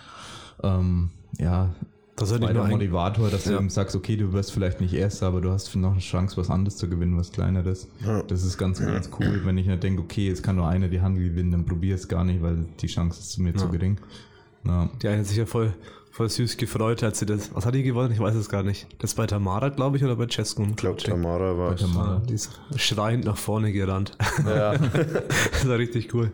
ähm, 0.67 1.11
ja, 1.39 1.75
Das 2.17 2.31
ist 2.31 2.41
nicht 2.41 2.53
nur 2.55 2.65
ein, 2.65 2.71
Motivator, 2.71 3.29
dass 3.31 3.45
du 3.45 3.51
Ja. 3.53 3.59
eben 3.59 3.69
sagst, 3.71 3.95
okay, 3.95 4.17
du 4.17 4.33
wirst 4.33 4.53
vielleicht 4.53 4.81
nicht 4.81 4.95
Erster, 4.95 5.27
aber 5.27 5.41
du 5.41 5.51
hast 5.51 5.75
noch 5.77 5.93
eine 5.93 6.01
Chance, 6.01 6.37
was 6.39 6.49
anderes 6.51 6.77
zu 6.79 6.89
gewinnen, 6.89 7.17
was 7.19 7.31
kleineres. 7.33 7.89
Ja. 8.05 8.23
Das 8.23 8.43
ist 8.43 8.57
ganz, 8.57 8.79
ganz 8.81 9.11
cool, 9.21 9.41
wenn 9.45 9.59
ich 9.59 9.67
mir 9.67 9.77
denke, 9.77 10.01
okay, 10.03 10.29
es 10.31 10.43
kann 10.43 10.57
nur 10.57 10.67
einer 10.67 10.89
die 10.89 11.01
Handel 11.01 11.25
gewinnen, 11.29 11.51
dann 11.53 11.67
probier 11.67 11.95
es 11.95 12.09
gar 12.09 12.25
nicht, 12.25 12.43
weil 12.43 12.67
die 12.81 12.87
Chance 12.87 13.21
ist 13.21 13.39
mir 13.39 13.55
zu 13.55 13.67
Ja. 13.67 13.71
gering. 13.71 14.01
Ja. 14.65 14.89
Die 15.03 15.09
eine 15.09 15.19
hat 15.21 15.27
sich 15.27 15.37
ja 15.37 15.47
voll, 15.47 15.75
voll 16.17 16.31
süß 16.31 16.57
gefreut, 16.57 17.03
als 17.03 17.19
sie 17.19 17.27
das. 17.27 17.55
Was 17.55 17.67
hat 17.67 17.75
die 17.75 17.83
gewonnen? 17.83 18.11
Ich 18.11 18.19
weiß 18.19 18.35
es 18.37 18.49
gar 18.49 18.63
nicht. 18.63 18.87
Das 19.01 19.15
bei 19.15 19.27
Tamara, 19.27 19.69
glaube 19.69 19.99
ich, 19.99 20.05
oder 20.05 20.17
bei 20.17 20.27
Cesco? 20.27 20.63
Ich 20.63 20.77
glaube, 20.77 20.97
Tamara 20.97 21.59
war 21.59 21.69
Bei 21.69 21.75
es. 21.75 21.81
Tamara. 21.83 22.23
Die 22.27 22.33
ist 22.33 22.59
schreiend 22.77 23.27
nach 23.27 23.37
vorne 23.37 23.71
gerannt. 23.71 24.17
Ja. 24.47 24.79
das 25.53 25.69
war 25.69 25.77
richtig 25.77 26.15
cool. 26.15 26.33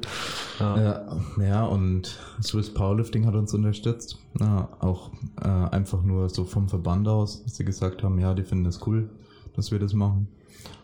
Ja. 0.60 0.80
Ja, 0.80 1.18
ja, 1.44 1.64
und 1.64 2.16
Swiss 2.40 2.72
Powerlifting 2.72 3.26
hat 3.26 3.34
uns 3.34 3.54
unterstützt. 3.54 4.18
Ja, 4.38 4.68
auch 4.78 5.10
äh, 5.40 5.48
einfach 5.48 6.04
nur 6.04 6.28
so 6.30 6.44
vom 6.44 6.68
Verband 6.68 7.08
aus, 7.08 7.42
dass 7.42 7.56
sie 7.56 7.64
gesagt 7.64 8.04
haben, 8.04 8.20
ja, 8.20 8.34
die 8.34 8.44
finden 8.44 8.64
das 8.64 8.86
cool, 8.86 9.10
dass 9.56 9.72
wir 9.72 9.80
das 9.80 9.94
machen. 9.94 10.28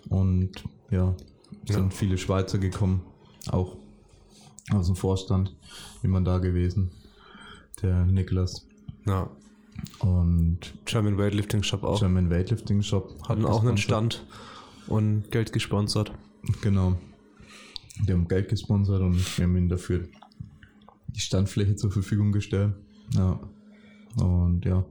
Und 0.09 0.51
ja, 0.91 1.15
sind 1.69 1.95
viele 1.95 2.19
Schweizer 2.19 2.59
gekommen, 2.59 3.03
auch 3.53 3.77
aus 4.73 4.87
dem 4.87 4.97
Vorstand, 4.97 5.55
jemand 6.03 6.27
da 6.27 6.39
gewesen, 6.39 6.91
der 7.81 8.05
Niklas. 8.05 8.68
Ja. 9.09 9.29
Und 10.01 10.59
German 10.85 11.19
Weightlifting 11.19 11.63
Shop 11.63 11.83
auch. 11.85 11.99
German 11.99 12.31
Weightlifting 12.31 12.83
Shop 12.83 13.15
Hatten 13.29 13.45
auch 13.45 13.63
einen. 13.63 13.77
Stand 13.77 14.25
und 14.87 15.31
Geld 15.31 15.53
gesponsert. 15.53 16.13
Genau. 16.63 16.97
Die 18.07 18.13
haben 18.13 18.29
Geld 18.29 18.49
gesponsert 18.49 19.03
und 19.03 19.39
wir 19.39 19.45
haben 19.45 19.57
ihnen 19.57 19.69
dafür 19.69 20.09
die 21.09 21.21
Standfläche 21.21 21.77
zur 21.77 21.91
Verfügung 21.91 22.33
gestellt. 22.33 22.75
Ja. 23.15 23.41
Und 24.17 24.65
ja, 24.65 24.85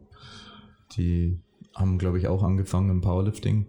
die 0.95 1.39
haben, 1.76 1.97
glaube 1.97 2.18
ich, 2.18 2.28
auch 2.28 2.43
angefangen 2.43 2.89
im 2.89 3.01
Powerlifting. 3.01 3.65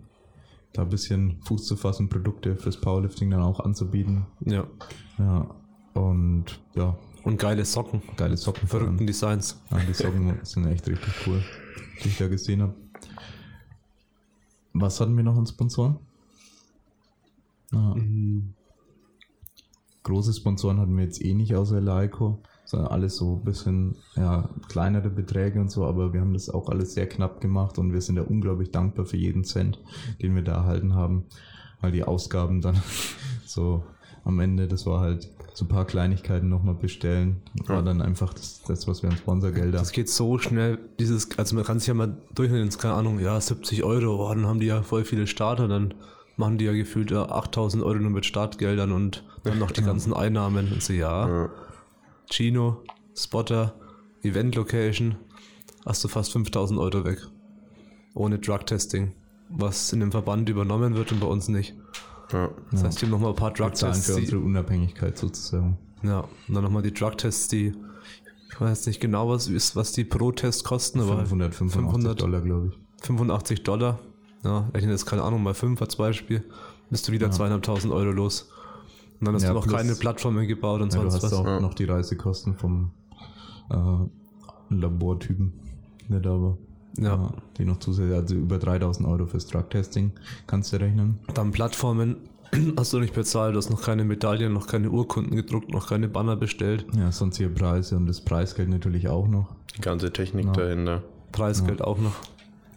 Da 0.73 0.83
ein 0.83 0.89
bisschen 0.89 1.41
Fuß 1.43 1.67
zu 1.67 1.77
fassen, 1.77 2.09
Produkte 2.09 2.57
fürs 2.57 2.81
Powerlifting 2.81 3.31
dann 3.31 3.43
auch 3.43 3.61
anzubieten. 3.61 4.27
Ja. 4.45 4.67
Ja. 5.19 5.55
Und 5.95 6.61
ja, 6.75 6.97
Und 7.25 7.39
geile 7.39 7.65
Socken. 7.65 8.03
geile 8.17 8.37
Socken. 8.37 8.69
Verrückten 8.69 9.07
Designs. 9.07 9.61
Ja, 9.71 9.79
die 9.79 9.95
Socken 9.95 10.39
sind 10.43 10.67
echt 10.67 10.87
richtig 10.89 11.13
cool, 11.27 11.43
die 12.03 12.09
ich 12.09 12.19
da 12.19 12.29
gesehen 12.29 12.63
habe. 12.63 12.75
Was 14.73 15.01
hatten 15.01 15.17
wir 15.17 15.25
noch 15.25 15.37
an 15.37 15.47
Sponsoren? 15.47 15.99
Ah, 17.73 17.95
große 20.09 20.33
Sponsoren 20.33 20.81
hatten 20.81 20.97
wir 20.97 21.05
jetzt 21.05 21.23
eh 21.23 21.35
nicht 21.35 21.55
außer 21.55 21.83
Leico, 21.83 22.43
sondern 22.65 22.89
alles 22.89 23.17
so 23.17 23.37
ein 23.37 23.45
bisschen 23.45 23.97
ja, 24.17 24.49
kleinere 24.69 25.11
Beträge 25.11 25.61
und 25.61 25.71
so, 25.71 25.85
aber 25.85 26.15
wir 26.15 26.23
haben 26.23 26.33
das 26.33 26.49
auch 26.49 26.71
alles 26.71 26.95
sehr 26.95 27.07
knapp 27.07 27.43
gemacht 27.43 27.79
und 27.79 27.93
wir 27.93 28.01
sind 28.01 28.17
ja 28.17 28.23
unglaublich 28.23 28.71
dankbar 28.71 29.05
für 29.05 29.19
jeden 29.19 29.45
Cent, 29.45 29.79
den 30.23 30.35
wir 30.35 30.43
da 30.43 30.55
erhalten 30.55 30.95
haben, 30.95 31.27
weil 31.83 31.93
die 31.93 32.05
Ausgaben 32.05 32.63
dann 32.63 32.81
so 33.47 33.85
am 34.25 34.41
Ende, 34.41 34.67
das 34.67 34.87
war 34.87 35.01
halt 35.01 35.31
so 35.59 35.65
ein 35.65 35.69
paar 35.69 35.87
Kleinigkeiten 35.87 36.49
nochmal 36.49 36.77
bestellen, 36.77 37.43
war 37.67 37.83
dann 37.83 38.01
einfach 38.01 38.33
das, 38.33 38.63
das 38.63 38.87
was 38.87 39.03
wir 39.03 39.11
an 39.11 39.17
Sponsorgelder 39.17 39.77
Das 39.77 39.91
geht 39.91 40.09
so 40.09 40.39
schnell, 40.39 40.79
dieses, 41.01 41.37
also 41.37 41.57
man 41.57 41.65
kann 41.65 41.81
sich 41.81 41.89
ja 41.89 41.95
mal 41.95 42.17
durchnehmen, 42.33 42.71
keine 42.71 42.95
Ahnung, 42.95 43.19
ja, 43.19 43.41
70 43.41 43.83
Euro, 43.83 44.25
oh, 44.25 44.33
dann 44.33 44.47
haben 44.47 44.61
die 44.61 44.67
ja 44.67 44.83
voll 44.83 45.05
viele 45.05 45.27
Starter, 45.27 45.67
dann 45.67 45.95
machen 46.37 46.59
die 46.59 46.65
ja 46.65 46.73
gefühlt 46.73 47.11
ja, 47.11 47.29
8000 47.29 47.83
Euro 47.83 47.99
nur 47.99 48.13
mit 48.13 48.25
Startgeldern 48.25 48.93
und 48.93 49.25
dann 49.43 49.59
noch 49.59 49.73
die 49.73 49.83
ganzen 49.83 50.15
Einnahmen. 50.15 50.73
Und 50.73 50.81
so, 50.81 50.93
ja, 50.93 51.29
Ja. 51.29 51.51
Chino, 52.31 52.85
Spotter, 53.17 53.75
Event 54.23 54.55
Location, 54.55 55.17
hast 55.85 56.05
du 56.05 56.09
fast 56.09 56.31
5000 56.35 56.79
Euro 56.79 57.05
weg. 57.05 57.27
Ohne 58.15 58.39
Drug-Testing, 58.39 59.13
was 59.49 59.93
in 59.93 59.99
dem 59.99 60.13
Verband 60.13 60.49
übernommen 60.49 60.95
wird 60.95 61.11
und 61.11 61.19
bei 61.19 61.27
uns 61.27 61.49
nicht. 61.49 61.75
Ja. 62.33 62.51
Das 62.71 62.85
heißt, 62.85 63.01
hier 63.01 63.09
nochmal 63.09 63.31
ein 63.31 63.37
paar 63.37 63.53
Drug-Tests. 63.53 64.07
für 64.07 64.13
die- 64.15 64.21
unsere 64.21 64.41
Unabhängigkeit 64.41 65.17
sozusagen. 65.17 65.79
Ja, 66.03 66.21
und 66.49 66.55
dann 66.55 66.63
nochmal 66.65 66.83
die 66.83 66.93
Drug-Tests, 66.93 67.49
die, 67.49 67.73
ich 68.51 68.61
weiß 68.61 68.87
nicht 68.87 69.01
genau, 69.01 69.29
was, 69.29 69.49
ist, 69.49 69.75
was 69.77 69.93
die 69.93 70.05
pro 70.05 70.31
Test 70.33 70.65
kosten, 70.65 71.01
aber 71.01 71.25
585 71.27 71.73
500 71.83 72.21
Dollar, 72.21 72.41
glaube 72.41 72.69
ich. 72.69 73.05
85 73.07 73.63
Dollar. 73.63 73.99
Ja, 74.45 74.69
rechne 74.75 74.93
jetzt 74.93 75.07
keine 75.07 75.23
Ahnung, 75.23 75.43
mal 75.43 75.55
5 75.55 75.81
als 75.83 75.97
Beispiel, 75.97 76.45
bist 76.91 77.09
du 77.09 77.13
wieder 77.13 77.31
zweieinhalbtausend 77.31 77.93
Euro 77.93 78.11
los. 78.13 78.49
Und 79.21 79.27
dann 79.27 79.35
hast 79.35 79.43
Ja, 79.43 79.49
du 79.49 79.55
noch 79.57 79.65
plus- 79.65 79.75
keine 79.77 79.95
Plattformen 79.97 80.47
gebaut 80.47 80.81
und 80.81 80.93
Ja, 80.95 81.03
du 81.03 81.11
sonst 81.11 81.25
hast 81.25 81.33
was. 81.33 81.39
auch 81.41 81.45
Ja. 81.47 81.59
noch 81.61 81.75
die 81.75 81.85
Reisekosten 81.85 82.55
vom 82.55 82.93
äh, 83.71 83.75
Labortypen, 84.75 85.53
der 86.09 86.21
da 86.21 86.31
war. 86.31 86.57
Ja. 86.97 87.33
die 87.59 87.65
noch 87.65 87.79
zusätzlich, 87.79 88.17
also 88.17 88.35
über 88.35 88.59
3000 88.59 89.07
Euro 89.09 89.27
fürs 89.27 89.47
Drug-Testing 89.47 90.13
kannst 90.47 90.73
du 90.73 90.79
rechnen. 90.81 91.19
Dann 91.35 91.51
Plattformen 91.53 92.17
hast 92.77 92.93
du 92.93 92.99
nicht 92.99 93.15
bezahlt, 93.15 93.55
du 93.55 93.59
hast 93.59 93.71
noch 93.71 93.83
keine 93.83 94.05
Medaillen, 94.05 94.53
noch 94.53 94.67
keine 94.67 94.91
Urkunden 94.91 95.37
gedruckt, 95.37 95.71
noch 95.71 95.89
keine 95.89 96.09
Banner 96.09 96.35
bestellt. 96.37 96.87
Ja, 96.97 97.13
sonstige 97.13 97.51
Preise 97.51 97.97
und 97.97 98.07
das 98.07 98.21
Preisgeld 98.21 98.69
natürlich 98.69 99.09
auch 99.09 99.29
noch. 99.29 99.55
Die 99.77 99.81
ganze 99.83 100.13
Technik 100.13 100.47
Ja. 100.47 100.53
dahinter. 100.53 101.03
Preisgeld 101.33 101.83
auch 101.83 101.99
noch. 101.99 102.15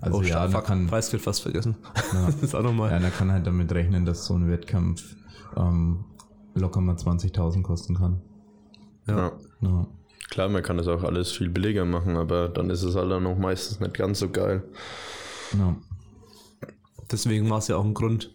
Also 0.01 0.17
oh, 0.17 0.21
ja, 0.23 0.29
ja, 0.29 0.45
da 0.47 0.57
fuck, 0.57 0.65
kann, 0.65 0.87
Preisgeld 0.87 1.21
fast 1.23 1.41
vergessen. 1.41 1.75
Ja. 2.13 2.25
das 2.25 2.41
ist 2.43 2.55
auch 2.55 2.63
nochmal. 2.63 2.91
ja, 2.91 2.99
da 2.99 3.09
kann 3.09 3.31
halt 3.31 3.47
damit 3.47 3.71
rechnen, 3.71 4.05
dass 4.05 4.25
so 4.25 4.33
ein 4.33 4.49
Wettkampf 4.49 5.15
ähm, 5.55 6.03
locker 6.53 6.81
mal 6.81 6.95
20.000 6.95 7.61
kosten 7.61 7.95
kann. 7.95 8.21
Ja. 9.07 9.31
Ja. 9.61 9.87
Klar, 10.31 10.47
man 10.47 10.63
kann 10.63 10.77
das 10.77 10.87
auch 10.87 11.03
alles 11.03 11.31
viel 11.31 11.49
billiger 11.49 11.83
machen, 11.83 12.15
aber 12.15 12.47
dann 12.47 12.69
ist 12.69 12.83
es 12.83 12.95
halt 12.95 13.11
dann 13.11 13.23
noch 13.23 13.37
meistens 13.37 13.81
nicht 13.81 13.93
ganz 13.93 14.19
so 14.19 14.29
geil. 14.29 14.63
Ja. 15.59 15.75
Deswegen 17.11 17.49
war 17.49 17.57
es 17.57 17.67
ja 17.67 17.75
auch 17.75 17.83
ein 17.83 17.93
Grund, 17.93 18.31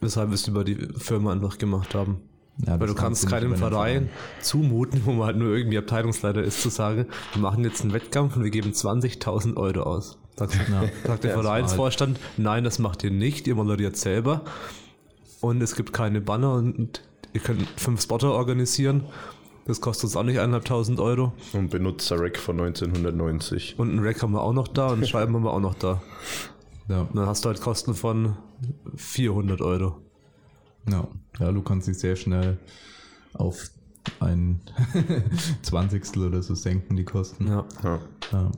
weshalb 0.00 0.30
wir 0.30 0.36
es 0.36 0.48
über 0.48 0.64
die 0.64 0.88
Firma 0.96 1.32
einfach 1.32 1.58
gemacht 1.58 1.94
haben. 1.94 2.22
Ja, 2.66 2.80
Weil 2.80 2.86
du 2.86 2.94
kannst 2.94 3.28
keinem 3.28 3.56
Verein 3.56 4.08
zumuten, 4.40 5.02
wo 5.04 5.12
man 5.12 5.26
halt 5.26 5.36
nur 5.36 5.54
irgendwie 5.54 5.76
Abteilungsleiter 5.76 6.42
ist, 6.42 6.62
zu 6.62 6.70
sagen, 6.70 7.06
wir 7.34 7.42
machen 7.42 7.62
jetzt 7.62 7.82
einen 7.82 7.92
Wettkampf 7.92 8.36
und 8.36 8.44
wir 8.44 8.50
geben 8.50 8.70
20.000 8.70 9.56
Euro 9.56 9.82
aus. 9.82 10.16
Sagt, 10.36 10.54
Ja. 10.70 10.84
sagt 11.04 11.24
der 11.24 11.36
Ja, 11.36 11.42
Vereinsvorstand, 11.42 12.18
nein, 12.38 12.64
das 12.64 12.78
macht 12.78 13.04
ihr 13.04 13.10
nicht, 13.10 13.46
ihr 13.48 13.54
moderiert 13.54 13.96
selber. 13.96 14.42
Und 15.42 15.60
es 15.62 15.74
gibt 15.76 15.92
keine 15.92 16.22
Banner 16.22 16.54
und 16.54 17.02
ihr 17.34 17.40
könnt 17.40 17.66
fünf 17.76 18.00
Spotter 18.00 18.32
organisieren. 18.32 19.04
Das 19.66 19.80
kostet 19.80 20.04
uns 20.04 20.16
auch 20.16 20.22
nicht 20.22 20.38
1.500 20.38 21.00
Euro. 21.00 21.32
Und 21.52 21.70
Benutzer-Rack 21.70 22.36
von 22.36 22.60
1990. 22.60 23.78
Und 23.78 23.90
einen 23.90 24.00
Rack 24.04 24.22
haben 24.22 24.32
wir 24.32 24.42
auch 24.42 24.52
noch 24.52 24.68
da 24.68 24.88
und 24.88 24.94
einen 24.94 25.06
Scheiben 25.06 25.34
haben 25.34 25.44
wir 25.44 25.52
auch 25.52 25.60
noch 25.60 25.74
da. 25.74 26.02
Ja. 26.88 27.02
Und 27.02 27.16
dann 27.16 27.26
hast 27.26 27.44
du 27.44 27.48
halt 27.48 27.60
Kosten 27.60 27.94
von 27.94 28.36
400 28.96 29.60
Euro. 29.62 30.02
Ja. 30.90 31.08
ja, 31.38 31.50
du 31.50 31.62
kannst 31.62 31.88
dich 31.88 31.98
sehr 31.98 32.14
schnell 32.16 32.58
auf 33.32 33.70
ein 34.20 34.60
Zwanzigstel 35.62 36.26
oder 36.26 36.42
so 36.42 36.54
senken, 36.54 36.96
die 36.96 37.04
Kosten. 37.04 37.46
Ja. 37.48 37.64
Ja. 37.82 38.00
Ja. 38.32 38.50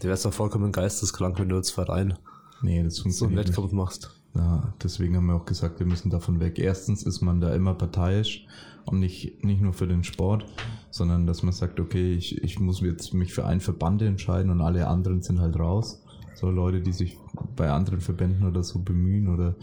Du 0.00 0.08
wärst 0.08 0.24
doch 0.24 0.34
vollkommen 0.34 0.72
geisteskrank, 0.72 1.38
wenn 1.38 1.48
du 1.48 1.56
als 1.56 1.70
Verein 1.70 2.18
Nee, 2.62 2.82
das 2.82 2.96
so 2.96 3.04
einen 3.04 3.12
funktioniert 3.12 3.38
nicht. 3.46 3.48
Wettkampf 3.56 3.72
machst. 3.72 4.10
Ja, 4.34 4.72
deswegen 4.82 5.16
haben 5.16 5.26
wir 5.26 5.34
auch 5.34 5.44
gesagt, 5.44 5.78
wir 5.78 5.86
müssen 5.86 6.10
davon 6.10 6.40
weg. 6.40 6.58
Erstens 6.58 7.02
ist 7.02 7.20
man 7.20 7.40
da 7.40 7.54
immer 7.54 7.74
parteiisch 7.74 8.46
und 8.86 9.00
nicht, 9.00 9.44
nicht 9.44 9.60
nur 9.60 9.72
für 9.72 9.86
den 9.86 10.04
Sport, 10.04 10.46
sondern 10.90 11.26
dass 11.26 11.42
man 11.42 11.52
sagt, 11.52 11.80
okay, 11.80 12.14
ich, 12.14 12.42
ich 12.42 12.58
muss 12.58 12.80
jetzt 12.80 13.12
mich 13.12 13.34
für 13.34 13.44
einen 13.44 13.60
Verband 13.60 14.00
entscheiden 14.02 14.50
und 14.50 14.60
alle 14.60 14.86
anderen 14.86 15.22
sind 15.22 15.40
halt 15.40 15.58
raus. 15.58 16.02
So 16.34 16.50
Leute, 16.50 16.80
die 16.80 16.92
sich 16.92 17.18
bei 17.56 17.70
anderen 17.70 18.00
Verbänden 18.00 18.46
oder 18.46 18.62
so 18.62 18.80
bemühen 18.80 19.28
oder 19.28 19.56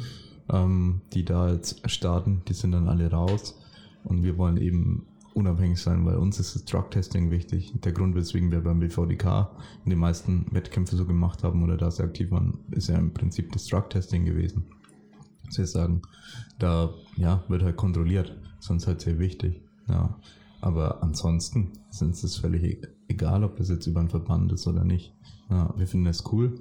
ähm, 0.52 1.02
die 1.14 1.24
da 1.24 1.52
jetzt 1.52 1.90
starten, 1.90 2.42
die 2.48 2.54
sind 2.54 2.72
dann 2.72 2.88
alle 2.88 3.10
raus. 3.10 3.60
Und 4.04 4.24
wir 4.24 4.38
wollen 4.38 4.58
eben 4.58 5.06
unabhängig 5.34 5.80
sein, 5.80 6.06
weil 6.06 6.18
uns 6.18 6.40
ist 6.40 6.56
das 6.56 6.66
Drug-Testing 6.66 7.32
wichtig. 7.32 7.74
Der 7.84 7.92
Grund, 7.92 8.16
weswegen 8.16 8.52
wir 8.52 8.62
beim 8.62 8.80
BVDK 8.80 9.50
in 9.86 9.90
die 9.90 9.96
meisten 9.96 10.46
Wettkämpfe 10.52 10.96
so 10.96 11.06
gemacht 11.06 11.44
haben 11.44 11.64
oder 11.64 11.78
da 11.78 11.90
sehr 11.90 12.06
aktiv 12.06 12.32
waren, 12.32 12.60
ist 12.72 12.90
ja 12.90 12.98
im 12.98 13.14
Prinzip 13.14 13.52
das 13.52 13.68
Drug-Testing 13.68 14.26
gewesen. 14.26 14.66
Das 15.46 15.60
heißt 15.60 15.74
sagen, 15.74 16.02
da 16.60 16.94
ja, 17.16 17.44
wird 17.48 17.64
halt 17.64 17.78
kontrolliert, 17.78 18.36
sonst 18.64 18.88
halt 18.88 19.02
sehr 19.02 19.20
wichtig. 19.20 19.62
Ja. 19.88 20.16
Aber 20.62 21.04
ansonsten 21.04 21.72
sind 21.90 22.12
es 22.24 22.38
völlig 22.38 22.64
e- 22.64 22.82
egal, 23.10 23.44
ob 23.44 23.60
es 23.60 23.70
jetzt 23.70 23.86
über 23.86 24.00
einen 24.00 24.10
Verband 24.10 24.52
ist 24.54 24.66
oder 24.68 24.86
nicht. 24.86 25.14
Ja, 25.50 25.74
wir 25.78 25.88
finden 25.88 26.08
es 26.08 26.24
cool, 26.32 26.56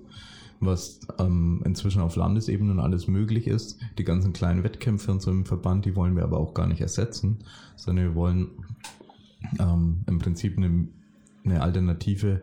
was 0.59 1.01
ähm, 1.19 1.63
inzwischen 1.65 2.03
auf 2.03 2.17
Landesebene 2.17 2.73
und 2.73 2.81
alles 2.81 3.07
möglich 3.07 3.47
ist. 3.47 3.79
Die 3.99 4.05
ganzen 4.05 4.33
kleinen 4.33 4.65
Wettkämpfe 4.65 5.13
und 5.13 5.23
so 5.23 5.31
im 5.31 5.47
Verband, 5.47 5.85
die 5.85 5.95
wollen 5.95 6.17
wir 6.17 6.25
aber 6.25 6.39
auch 6.39 6.53
gar 6.53 6.67
nicht 6.67 6.81
ersetzen, 6.81 7.39
sondern 7.77 8.07
wir 8.07 8.15
wollen 8.17 8.49
ähm, 9.61 10.01
im 10.07 10.19
Prinzip 10.19 10.57
eine, 10.57 10.89
eine 11.45 11.63
Alternative 11.63 12.43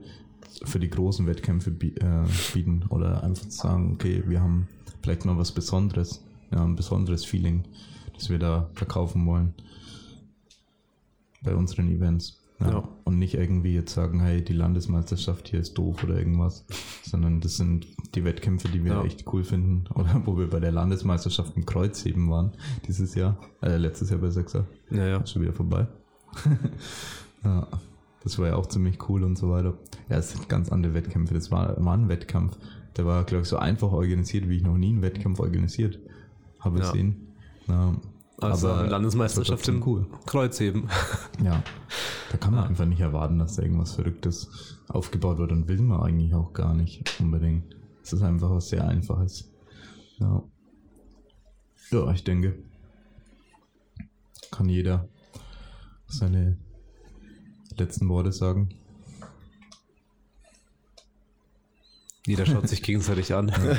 für 0.64 0.80
die 0.80 0.90
großen 0.90 1.28
Wettkämpfe 1.28 1.72
äh, 1.72 2.54
bieten 2.54 2.86
oder 2.90 3.24
einfach 3.24 3.52
sagen, 3.52 3.94
okay, 3.94 4.24
wir 4.26 4.42
haben 4.42 4.70
vielleicht 5.02 5.26
mal 5.26 5.38
was 5.38 5.52
Besonderes, 5.52 6.24
ja, 6.52 6.64
ein 6.64 6.78
besonderes 6.78 7.26
Feeling, 7.26 7.66
das 8.20 8.30
wir 8.30 8.40
da 8.40 8.70
verkaufen 8.74 9.26
wollen 9.26 9.54
bei 11.42 11.56
unseren 11.56 11.90
Events. 11.90 12.36
Ja. 12.60 12.72
Ja. 12.72 12.90
Und 13.06 13.18
nicht 13.20 13.36
irgendwie 13.36 13.74
jetzt 13.74 13.94
sagen, 13.94 14.20
hey, 14.20 14.44
die 14.44 14.52
Landesmeisterschaft 14.54 15.48
hier 15.48 15.62
ist 15.62 15.78
doof 15.78 16.04
oder 16.04 16.18
irgendwas, 16.18 16.66
sondern 17.04 17.40
das 17.40 17.56
sind 17.56 17.88
die 18.16 18.26
Wettkämpfe, 18.26 18.68
die 18.68 18.84
wir 18.84 18.92
Ja. 18.94 19.04
echt 19.06 19.26
cool 19.32 19.46
finden. 19.46 19.86
Oder 19.96 20.22
wo 20.26 20.38
wir 20.38 20.50
bei 20.50 20.60
der 20.60 20.74
Landesmeisterschaft 20.74 21.56
im 21.56 21.66
Kreuzheben 21.66 22.30
waren, 22.30 22.52
dieses 22.86 23.16
Jahr, 23.16 23.38
äh, 23.62 23.78
letztes 23.78 24.10
Jahr 24.10 24.20
bei 24.20 24.30
Sechser. 24.30 24.66
Ja, 24.92 25.08
ja. 25.08 25.26
Schon 25.26 25.42
wieder 25.44 25.54
vorbei. 25.54 25.88
ja, 27.46 27.68
das 28.24 28.38
war 28.38 28.48
ja 28.48 28.56
auch 28.56 28.66
ziemlich 28.68 29.10
cool 29.10 29.24
und 29.24 29.38
so 29.38 29.50
weiter. 29.50 29.78
Ja, 30.10 30.18
es 30.18 30.32
sind 30.32 30.50
ganz 30.50 30.70
andere 30.70 30.94
Wettkämpfe. 30.94 31.34
Das 31.34 31.52
war, 31.52 31.82
war 31.84 31.94
ein 31.96 32.10
Wettkampf. 32.10 32.58
Der 32.98 33.06
war, 33.06 33.24
glaube 33.24 33.44
ich, 33.44 33.48
so 33.48 33.56
einfach 33.58 33.94
organisiert, 33.94 34.50
wie 34.50 34.58
ich 34.58 34.64
noch 34.64 34.78
nie 34.78 34.90
einen 34.90 35.02
Wettkampf 35.02 35.40
organisiert 35.40 35.98
habe 36.60 36.80
Ja. 36.80 36.92
sehen. 36.92 37.28
Ja, 37.68 37.96
Also 38.42 38.70
aber 38.70 38.80
eine 38.82 38.90
Landesmeisterschaft 38.90 39.68
im 39.68 39.82
trotzdem 39.82 40.08
Kreuzheben. 40.26 40.90
Ja, 41.44 41.64
da 42.32 42.38
kann 42.38 42.54
man 42.54 42.64
Ja. 42.64 42.70
einfach 42.70 42.86
nicht 42.86 43.00
erwarten, 43.02 43.40
dass 43.40 43.56
da 43.56 43.64
irgendwas 43.64 43.94
Verrücktes 43.96 44.78
aufgebaut 44.88 45.38
wird 45.38 45.52
und 45.52 45.68
will 45.68 45.82
man 45.82 46.02
eigentlich 46.02 46.34
auch 46.34 46.54
gar 46.54 46.74
nicht 46.74 47.20
unbedingt. 47.20 47.76
Es 48.04 48.14
ist 48.14 48.22
einfach 48.22 48.50
was 48.52 48.70
sehr 48.70 48.88
Einfaches. 48.88 49.50
Ja. 50.18 50.44
Ja, 51.92 52.12
ich 52.12 52.24
denke, 52.24 52.58
kann 54.52 54.70
jeder 54.70 55.08
seine 56.08 56.58
letzten 57.78 58.10
Worte 58.10 58.32
sagen. 58.32 58.70
Jeder 62.26 62.46
schaut 62.46 62.68
sich 62.68 62.84
gegenseitig 62.84 63.34
an. 63.34 63.48
Ja, 63.50 63.74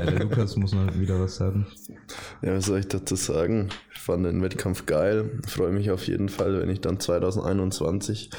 der 0.00 0.18
Lukas 0.20 0.56
muss 0.56 0.72
noch 0.74 0.98
wieder 0.98 1.20
was 1.20 1.36
sagen. 1.36 1.66
Ja, 2.42 2.54
was 2.54 2.66
soll 2.66 2.80
ich 2.80 2.88
dazu 2.88 3.14
sagen? 3.16 3.70
Ich 4.06 4.12
fand 4.12 4.24
den 4.24 4.40
Wettkampf 4.40 4.86
geil. 4.86 5.40
Freue 5.48 5.72
mich 5.72 5.90
auf 5.90 6.06
jeden 6.06 6.28
Fall, 6.28 6.60
wenn 6.60 6.70
ich 6.70 6.80
dann 6.80 7.00
2021 7.00 8.30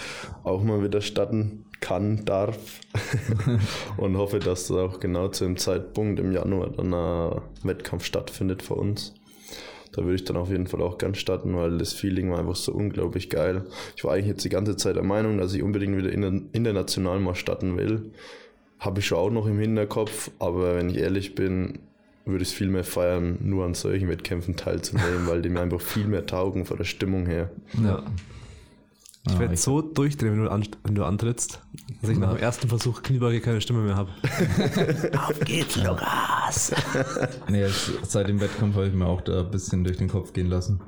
auch 0.45 0.63
mal 0.63 0.81
wieder 0.81 1.01
starten 1.01 1.65
kann, 1.81 2.23
darf. 2.23 2.57
Und 3.97 4.15
hoffe, 4.15 4.39
dass 4.39 4.71
auch 4.71 5.01
genau 5.01 5.27
zu 5.27 5.43
dem 5.43 5.57
Zeitpunkt 5.57 6.21
im 6.21 6.31
Januar 6.31 6.69
dann 6.69 6.93
ein 6.93 7.41
Wettkampf 7.63 8.05
stattfindet 8.05 8.61
für 8.61 8.75
uns. 8.75 9.13
Da 9.91 10.03
würde 10.03 10.15
ich 10.15 10.23
dann 10.23 10.37
auf 10.37 10.49
jeden 10.49 10.67
Fall 10.67 10.81
auch 10.81 10.97
gern 10.97 11.15
starten, 11.15 11.53
weil 11.57 11.77
das 11.79 11.91
Feeling 11.91 12.31
war 12.31 12.39
einfach 12.39 12.55
so 12.55 12.71
unglaublich 12.71 13.29
geil. 13.29 13.65
Ich 13.97 14.05
war 14.05 14.13
eigentlich 14.13 14.27
jetzt 14.27 14.45
die 14.45 14.49
ganze 14.49 14.77
Zeit 14.77 14.95
der 14.95 15.03
Meinung, 15.03 15.37
dass 15.37 15.53
ich 15.53 15.63
unbedingt 15.63 15.97
wieder 15.97 16.13
international 16.13 17.19
mal 17.19 17.35
starten 17.35 17.75
will. 17.75 18.13
Habe 18.79 19.01
ich 19.01 19.07
schon 19.07 19.17
auch 19.17 19.31
noch 19.31 19.47
im 19.47 19.59
Hinterkopf, 19.59 20.31
aber 20.39 20.77
wenn 20.77 20.89
ich 20.89 20.97
ehrlich 20.97 21.35
bin, 21.35 21.79
würde 22.27 22.43
ich 22.43 22.49
es 22.49 22.53
viel 22.53 22.69
mehr 22.69 22.83
feiern, 22.83 23.37
nur 23.41 23.65
an 23.65 23.73
solchen 23.73 24.09
Wettkämpfen 24.09 24.55
teilzunehmen, 24.55 25.27
weil 25.27 25.41
die 25.41 25.49
mir 25.49 25.61
einfach 25.61 25.81
viel 25.81 26.07
mehr 26.07 26.25
taugen 26.25 26.65
von 26.65 26.77
der 26.77 26.83
Stimmung 26.83 27.25
her. 27.25 27.49
Ja. 27.83 28.03
Ich 29.27 29.35
ah, 29.35 29.39
werde 29.39 29.57
so 29.57 29.81
durchdrehen, 29.81 30.33
wenn 30.33 30.43
du, 30.43 30.51
an, 30.51 30.67
wenn 30.83 30.95
du 30.95 31.03
antrittst, 31.03 31.61
dass 32.01 32.09
ich 32.09 32.17
nach 32.17 32.33
dem 32.33 32.41
ersten 32.41 32.69
Versuch 32.69 33.01
Kniebeuge 33.01 33.41
keine 33.41 33.59
Stimme 33.59 33.81
mehr 33.81 33.95
habe. 33.95 34.09
Auf 35.17 35.39
geht's, 35.41 35.75
Lukas! 35.75 36.73
nee, 37.49 37.59
jetzt, 37.59 37.91
seit 38.03 38.29
dem 38.29 38.39
Wettkampf 38.39 38.75
habe 38.75 38.87
ich 38.87 38.93
mir 38.93 39.05
auch 39.05 39.21
da 39.21 39.41
ein 39.41 39.51
bisschen 39.51 39.83
durch 39.83 39.97
den 39.97 40.07
Kopf 40.07 40.31
gehen 40.31 40.47
lassen 40.47 40.79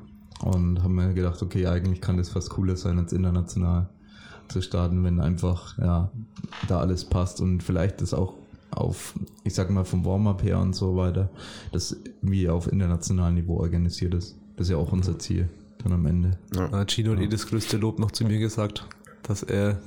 und 0.41 0.79
habe 0.79 0.89
mir 0.89 1.13
gedacht, 1.13 1.41
okay, 1.41 1.67
eigentlich 1.67 1.99
kann 1.99 2.15
das 2.15 2.29
fast 2.29 2.49
cooler 2.51 2.77
sein 2.77 2.97
als 2.97 3.11
international 3.11 3.89
zu 4.47 4.61
starten, 4.61 5.03
wenn 5.03 5.19
einfach 5.19 5.77
ja, 5.77 6.09
da 6.67 6.79
alles 6.79 7.05
passt 7.05 7.41
und 7.41 7.61
vielleicht 7.61 8.01
das 8.01 8.13
auch 8.13 8.35
auf, 8.71 9.13
ich 9.43 9.53
sag 9.53 9.69
mal, 9.69 9.85
vom 9.85 10.05
Warm-up 10.05 10.43
her 10.43 10.59
und 10.59 10.75
so 10.75 10.95
weiter, 10.95 11.29
das 11.71 11.97
wie 12.21 12.49
auf 12.49 12.71
internationalem 12.71 13.35
Niveau 13.35 13.57
organisiert 13.57 14.13
ist. 14.13 14.37
Das 14.55 14.67
ist 14.67 14.71
ja 14.71 14.77
auch 14.77 14.91
unser 14.91 15.17
Ziel 15.19 15.49
dann 15.83 15.93
am 15.93 16.05
Ende. 16.05 16.37
Ja. 16.55 16.85
Chino 16.85 17.13
hat 17.13 17.21
eh 17.21 17.27
das 17.27 17.47
größte 17.47 17.77
Lob 17.77 17.99
noch 17.99 18.11
zu 18.11 18.25
mir 18.25 18.39
gesagt, 18.39 18.87
dass 19.23 19.43
er 19.43 19.79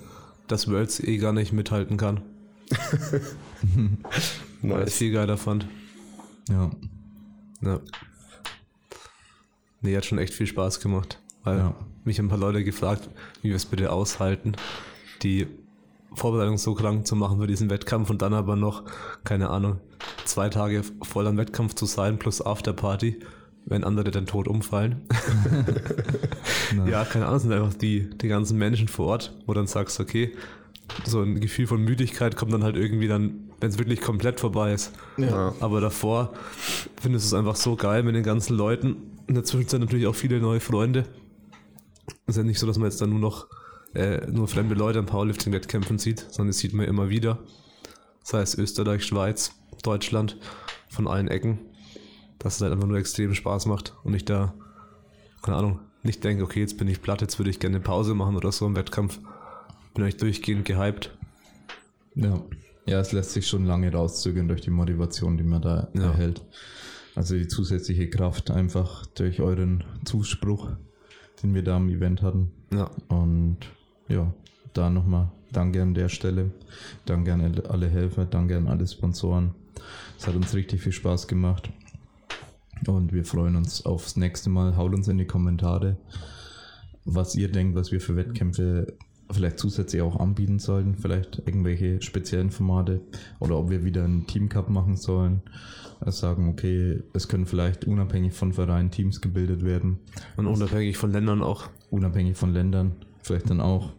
das 0.48 0.70
Worlds 0.70 1.00
eh 1.00 1.18
gar 1.18 1.32
nicht 1.32 1.52
mithalten 1.52 1.96
kann. 1.96 2.22
nice. 2.70 4.32
Weil 4.62 4.80
er 4.80 4.86
es 4.86 4.96
viel 4.96 5.12
geiler 5.12 5.36
fand. 5.36 5.66
Ja. 6.48 6.70
Ja. 7.60 7.80
Nee, 9.80 9.96
hat 9.96 10.04
schon 10.04 10.18
echt 10.18 10.34
viel 10.34 10.46
Spaß 10.46 10.80
gemacht. 10.80 11.20
Weil 11.44 11.58
ja. 11.58 11.74
mich 12.04 12.18
ein 12.18 12.28
paar 12.28 12.38
Leute 12.38 12.64
gefragt, 12.64 13.08
wie 13.42 13.48
wir 13.48 13.56
es 13.56 13.66
bitte 13.66 13.92
aushalten, 13.92 14.52
die 15.22 15.46
Vorbereitung 16.14 16.58
so 16.58 16.74
krank 16.74 17.06
zu 17.06 17.16
machen 17.16 17.40
für 17.40 17.46
diesen 17.46 17.70
Wettkampf 17.70 18.10
und 18.10 18.22
dann 18.22 18.34
aber 18.34 18.56
noch, 18.56 18.84
keine 19.24 19.50
Ahnung, 19.50 19.80
zwei 20.24 20.48
Tage 20.48 20.82
voll 21.02 21.26
am 21.26 21.36
Wettkampf 21.36 21.74
zu 21.74 21.86
sein 21.86 22.18
plus 22.18 22.44
Afterparty 22.44 23.20
wenn 23.64 23.84
andere 23.84 24.10
dann 24.10 24.26
tot 24.26 24.48
umfallen. 24.48 25.02
ja, 26.86 27.04
keine 27.04 27.26
Ahnung, 27.26 27.38
sind 27.38 27.52
einfach 27.52 27.74
die, 27.74 28.10
die 28.10 28.28
ganzen 28.28 28.58
Menschen 28.58 28.88
vor 28.88 29.06
Ort, 29.06 29.34
wo 29.46 29.54
dann 29.54 29.66
sagst, 29.66 30.00
okay, 30.00 30.32
so 31.04 31.22
ein 31.22 31.40
Gefühl 31.40 31.66
von 31.66 31.82
Müdigkeit 31.82 32.36
kommt 32.36 32.52
dann 32.52 32.64
halt 32.64 32.76
irgendwie 32.76 33.08
dann, 33.08 33.50
wenn 33.60 33.70
es 33.70 33.78
wirklich 33.78 34.00
komplett 34.00 34.40
vorbei 34.40 34.72
ist. 34.72 34.92
Ja. 35.16 35.54
Aber 35.60 35.80
davor 35.80 36.32
findest 37.00 37.26
du 37.26 37.28
es 37.28 37.38
einfach 37.38 37.56
so 37.56 37.76
geil 37.76 38.02
mit 38.02 38.14
den 38.14 38.24
ganzen 38.24 38.56
Leuten. 38.56 38.96
In 39.28 39.34
der 39.34 39.44
Zwischenzeit 39.44 39.80
natürlich 39.80 40.06
auch 40.06 40.14
viele 40.14 40.40
neue 40.40 40.60
Freunde. 40.60 41.04
Es 42.26 42.34
ist 42.34 42.36
ja 42.36 42.42
nicht 42.42 42.58
so, 42.58 42.66
dass 42.66 42.78
man 42.78 42.90
jetzt 42.90 43.00
dann 43.00 43.10
nur 43.10 43.20
noch 43.20 43.46
äh, 43.94 44.26
nur 44.30 44.48
fremde 44.48 44.74
Leute 44.74 44.98
am 44.98 45.06
Powerlifting-Wettkämpfen 45.06 45.98
sieht, 45.98 46.20
sondern 46.20 46.48
das 46.48 46.58
sieht 46.58 46.72
man 46.72 46.86
immer 46.86 47.08
wieder. 47.08 47.38
Das 48.22 48.34
heißt 48.34 48.58
Österreich, 48.58 49.04
Schweiz, 49.04 49.52
Deutschland, 49.82 50.38
von 50.88 51.08
allen 51.08 51.28
Ecken 51.28 51.58
dass 52.42 52.56
es 52.56 52.60
halt 52.60 52.72
einfach 52.72 52.88
nur 52.88 52.98
extrem 52.98 53.34
Spaß 53.34 53.66
macht 53.66 53.94
und 54.02 54.14
ich 54.14 54.24
da, 54.24 54.54
keine 55.42 55.56
Ahnung, 55.58 55.80
nicht 56.02 56.24
denke, 56.24 56.42
okay, 56.42 56.60
jetzt 56.60 56.76
bin 56.76 56.88
ich 56.88 57.00
platt, 57.00 57.20
jetzt 57.20 57.38
würde 57.38 57.50
ich 57.50 57.60
gerne 57.60 57.76
eine 57.76 57.84
Pause 57.84 58.14
machen 58.14 58.36
oder 58.36 58.50
so 58.50 58.66
im 58.66 58.74
Wettkampf. 58.74 59.20
Bin 59.94 60.02
eigentlich 60.02 60.16
durchgehend 60.16 60.64
gehypt. 60.64 61.16
Ja. 62.16 62.42
Ja, 62.84 62.98
es 62.98 63.12
lässt 63.12 63.30
sich 63.30 63.46
schon 63.46 63.64
lange 63.64 63.92
rauszögern 63.92 64.48
durch 64.48 64.62
die 64.62 64.70
Motivation, 64.70 65.36
die 65.36 65.44
man 65.44 65.62
da 65.62 65.88
ja. 65.94 66.02
erhält. 66.02 66.42
Also 67.14 67.36
die 67.36 67.46
zusätzliche 67.46 68.10
Kraft 68.10 68.50
einfach 68.50 69.06
durch 69.06 69.40
euren 69.40 69.84
Zuspruch, 70.04 70.70
den 71.42 71.54
wir 71.54 71.62
da 71.62 71.76
am 71.76 71.88
Event 71.88 72.22
hatten. 72.22 72.50
Ja. 72.72 72.90
Und 73.06 73.58
ja, 74.12 74.32
da 74.74 74.90
nochmal 74.90 75.30
danke 75.52 75.82
an 75.82 75.94
der 75.94 76.08
Stelle. 76.08 76.50
Danke 77.04 77.32
an 77.32 77.60
alle 77.68 77.88
Helfer, 77.88 78.24
danke 78.24 78.56
an 78.56 78.68
alle 78.68 78.86
Sponsoren. 78.86 79.54
Es 80.18 80.26
hat 80.26 80.34
uns 80.34 80.54
richtig 80.54 80.82
viel 80.82 80.92
Spaß 80.92 81.28
gemacht. 81.28 81.70
Und 82.86 83.12
wir 83.12 83.24
freuen 83.24 83.56
uns 83.56 83.84
aufs 83.86 84.16
nächste 84.16 84.50
Mal. 84.50 84.76
Haut 84.76 84.94
uns 84.94 85.08
in 85.08 85.18
die 85.18 85.26
Kommentare, 85.26 85.96
was 87.04 87.34
ihr 87.36 87.50
denkt, 87.50 87.76
was 87.76 87.92
wir 87.92 88.00
für 88.00 88.16
Wettkämpfe 88.16 88.94
vielleicht 89.30 89.58
zusätzlich 89.58 90.02
auch 90.02 90.18
anbieten 90.18 90.58
sollten. 90.58 90.96
Vielleicht 90.96 91.42
irgendwelche 91.46 92.02
speziellen 92.02 92.50
Formate 92.50 93.00
oder 93.38 93.58
ob 93.58 93.70
wir 93.70 93.84
wieder 93.84 94.04
einen 94.04 94.26
Teamcup 94.26 94.68
machen 94.68 94.96
sollen. 94.96 95.42
Also 96.00 96.20
sagen, 96.20 96.48
okay, 96.48 97.00
es 97.14 97.28
können 97.28 97.46
vielleicht 97.46 97.84
unabhängig 97.84 98.32
von 98.32 98.52
Vereinen 98.52 98.90
Teams 98.90 99.20
gebildet 99.20 99.64
werden. 99.64 100.00
Und 100.36 100.46
unabhängig 100.46 100.96
von 100.96 101.12
Ländern 101.12 101.42
auch. 101.42 101.68
Unabhängig 101.90 102.36
von 102.36 102.52
Ländern. 102.52 102.92
Vielleicht 103.22 103.48
dann 103.48 103.60
auch, 103.60 103.92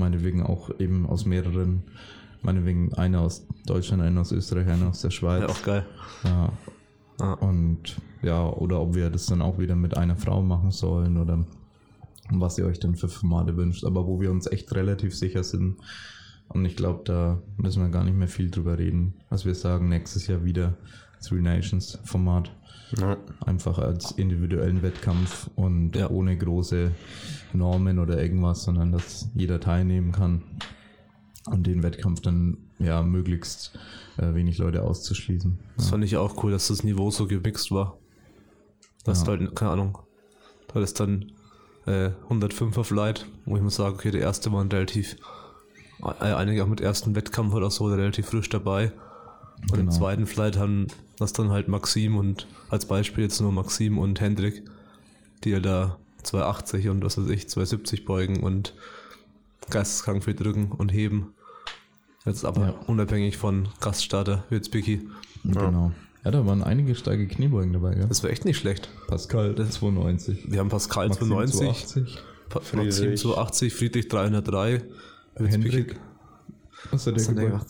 meinetwegen 0.00 0.42
auch 0.42 0.70
eben 0.80 1.06
aus 1.06 1.24
mehreren, 1.24 1.84
meinetwegen 2.42 2.92
einer 2.94 3.20
aus 3.20 3.46
Deutschland, 3.66 4.02
einer 4.02 4.22
aus 4.22 4.32
Österreich, 4.32 4.66
einer 4.68 4.88
aus 4.88 5.02
der 5.02 5.10
Schweiz. 5.10 5.42
Ja, 5.42 5.48
auch 5.48 5.62
geil. 5.62 5.86
Ja. 6.24 6.52
Ah. 7.20 7.34
Und 7.34 8.00
ja, 8.22 8.46
oder 8.46 8.80
ob 8.80 8.94
wir 8.94 9.10
das 9.10 9.26
dann 9.26 9.42
auch 9.42 9.58
wieder 9.58 9.76
mit 9.76 9.96
einer 9.96 10.16
Frau 10.16 10.42
machen 10.42 10.70
sollen 10.70 11.18
oder 11.18 11.44
was 12.30 12.58
ihr 12.58 12.66
euch 12.66 12.80
dann 12.80 12.96
für 12.96 13.08
Formate 13.08 13.56
wünscht. 13.56 13.84
Aber 13.84 14.06
wo 14.06 14.20
wir 14.20 14.30
uns 14.30 14.46
echt 14.46 14.74
relativ 14.74 15.14
sicher 15.14 15.44
sind, 15.44 15.76
und 16.48 16.64
ich 16.64 16.74
glaube, 16.74 17.02
da 17.04 17.40
müssen 17.58 17.82
wir 17.82 17.90
gar 17.90 18.02
nicht 18.02 18.16
mehr 18.16 18.26
viel 18.26 18.50
drüber 18.50 18.76
reden, 18.76 19.14
als 19.28 19.44
wir 19.44 19.54
sagen, 19.54 19.88
nächstes 19.88 20.26
Jahr 20.26 20.44
wieder 20.44 20.76
Three 21.24 21.40
Nations 21.40 21.98
Format. 22.04 22.50
Ja. 22.98 23.16
Einfach 23.44 23.78
als 23.78 24.12
individuellen 24.12 24.82
Wettkampf 24.82 25.48
und 25.56 25.96
ja. 25.96 26.10
ohne 26.10 26.36
große 26.36 26.92
Normen 27.52 27.98
oder 27.98 28.20
irgendwas, 28.20 28.64
sondern 28.64 28.92
dass 28.92 29.28
jeder 29.34 29.60
teilnehmen 29.60 30.12
kann 30.12 30.42
und 31.46 31.66
den 31.66 31.82
Wettkampf 31.82 32.20
dann 32.20 32.58
ja 32.78 33.02
möglichst 33.02 33.78
äh, 34.16 34.34
wenig 34.34 34.58
Leute 34.58 34.82
auszuschließen. 34.82 35.58
Das 35.76 35.86
ja. 35.86 35.90
fand 35.92 36.04
ich 36.04 36.16
auch 36.16 36.42
cool, 36.42 36.52
dass 36.52 36.68
das 36.68 36.84
Niveau 36.84 37.10
so 37.10 37.26
gemixt 37.26 37.70
war. 37.70 37.98
Das 39.04 39.22
ja. 39.22 39.28
halt, 39.28 39.54
keine 39.54 39.72
Ahnung, 39.72 39.98
da 40.68 40.80
ist 40.80 41.00
dann 41.00 41.32
äh, 41.86 42.10
105er 42.28 42.84
Flight, 42.84 43.26
wo 43.46 43.56
ich 43.56 43.62
muss 43.62 43.76
sagen, 43.76 43.94
okay, 43.94 44.10
der 44.10 44.20
erste 44.20 44.52
war 44.52 44.64
relativ, 44.70 45.16
äh, 46.02 46.24
einige 46.24 46.64
auch 46.64 46.68
mit 46.68 46.80
ersten 46.80 47.14
Wettkampf 47.14 47.54
oder 47.54 47.70
so, 47.70 47.86
relativ 47.86 48.26
frisch 48.26 48.48
dabei. 48.48 48.92
Und 49.62 49.72
genau. 49.72 49.82
im 49.82 49.90
zweiten 49.90 50.26
Flight 50.26 50.56
haben 50.56 50.86
das 51.18 51.32
dann 51.32 51.50
halt 51.50 51.68
Maxim 51.68 52.16
und 52.16 52.46
als 52.70 52.86
Beispiel 52.86 53.24
jetzt 53.24 53.40
nur 53.40 53.52
Maxim 53.52 53.98
und 53.98 54.20
Hendrik, 54.20 54.62
die 55.44 55.50
ja 55.50 55.60
da 55.60 55.98
280 56.22 56.88
und 56.88 57.04
was 57.04 57.18
weiß 57.18 57.28
ich, 57.28 57.48
270 57.48 58.04
beugen 58.04 58.42
und 58.42 58.74
geisteskrank 59.68 60.24
viel 60.24 60.34
drücken 60.34 60.72
und 60.72 60.92
heben. 60.92 61.34
Jetzt 62.24 62.44
aber 62.44 62.60
ja. 62.60 62.74
unabhängig 62.86 63.36
von 63.36 63.68
Gaststarter, 63.80 64.44
wie 64.50 64.56
jetzt 64.56 64.70
Biki. 64.70 65.08
Genau. 65.44 65.92
Ja, 66.24 66.30
da 66.30 66.44
waren 66.44 66.62
einige 66.62 66.94
steige 66.94 67.26
Kniebeugen 67.26 67.72
dabei, 67.72 67.94
gell? 67.94 68.06
Das 68.06 68.22
war 68.22 68.30
echt 68.30 68.44
nicht 68.44 68.58
schlecht. 68.58 68.90
Pascal 69.06 69.54
92. 69.54 70.50
Wir 70.50 70.58
haben 70.60 70.68
Pascal 70.68 71.08
Maxim 71.08 71.28
92. 71.28 71.60
280. 71.60 72.18
Pa 72.50 72.60
Friedrich. 72.60 72.86
Maxim 72.86 73.16
280, 73.16 73.74
Friedrich 73.74 74.08
303. 74.08 74.82
Hendrik. 75.36 75.96
Was 76.90 77.06
hat 77.06 77.16
der 77.16 77.34
gemacht? 77.34 77.68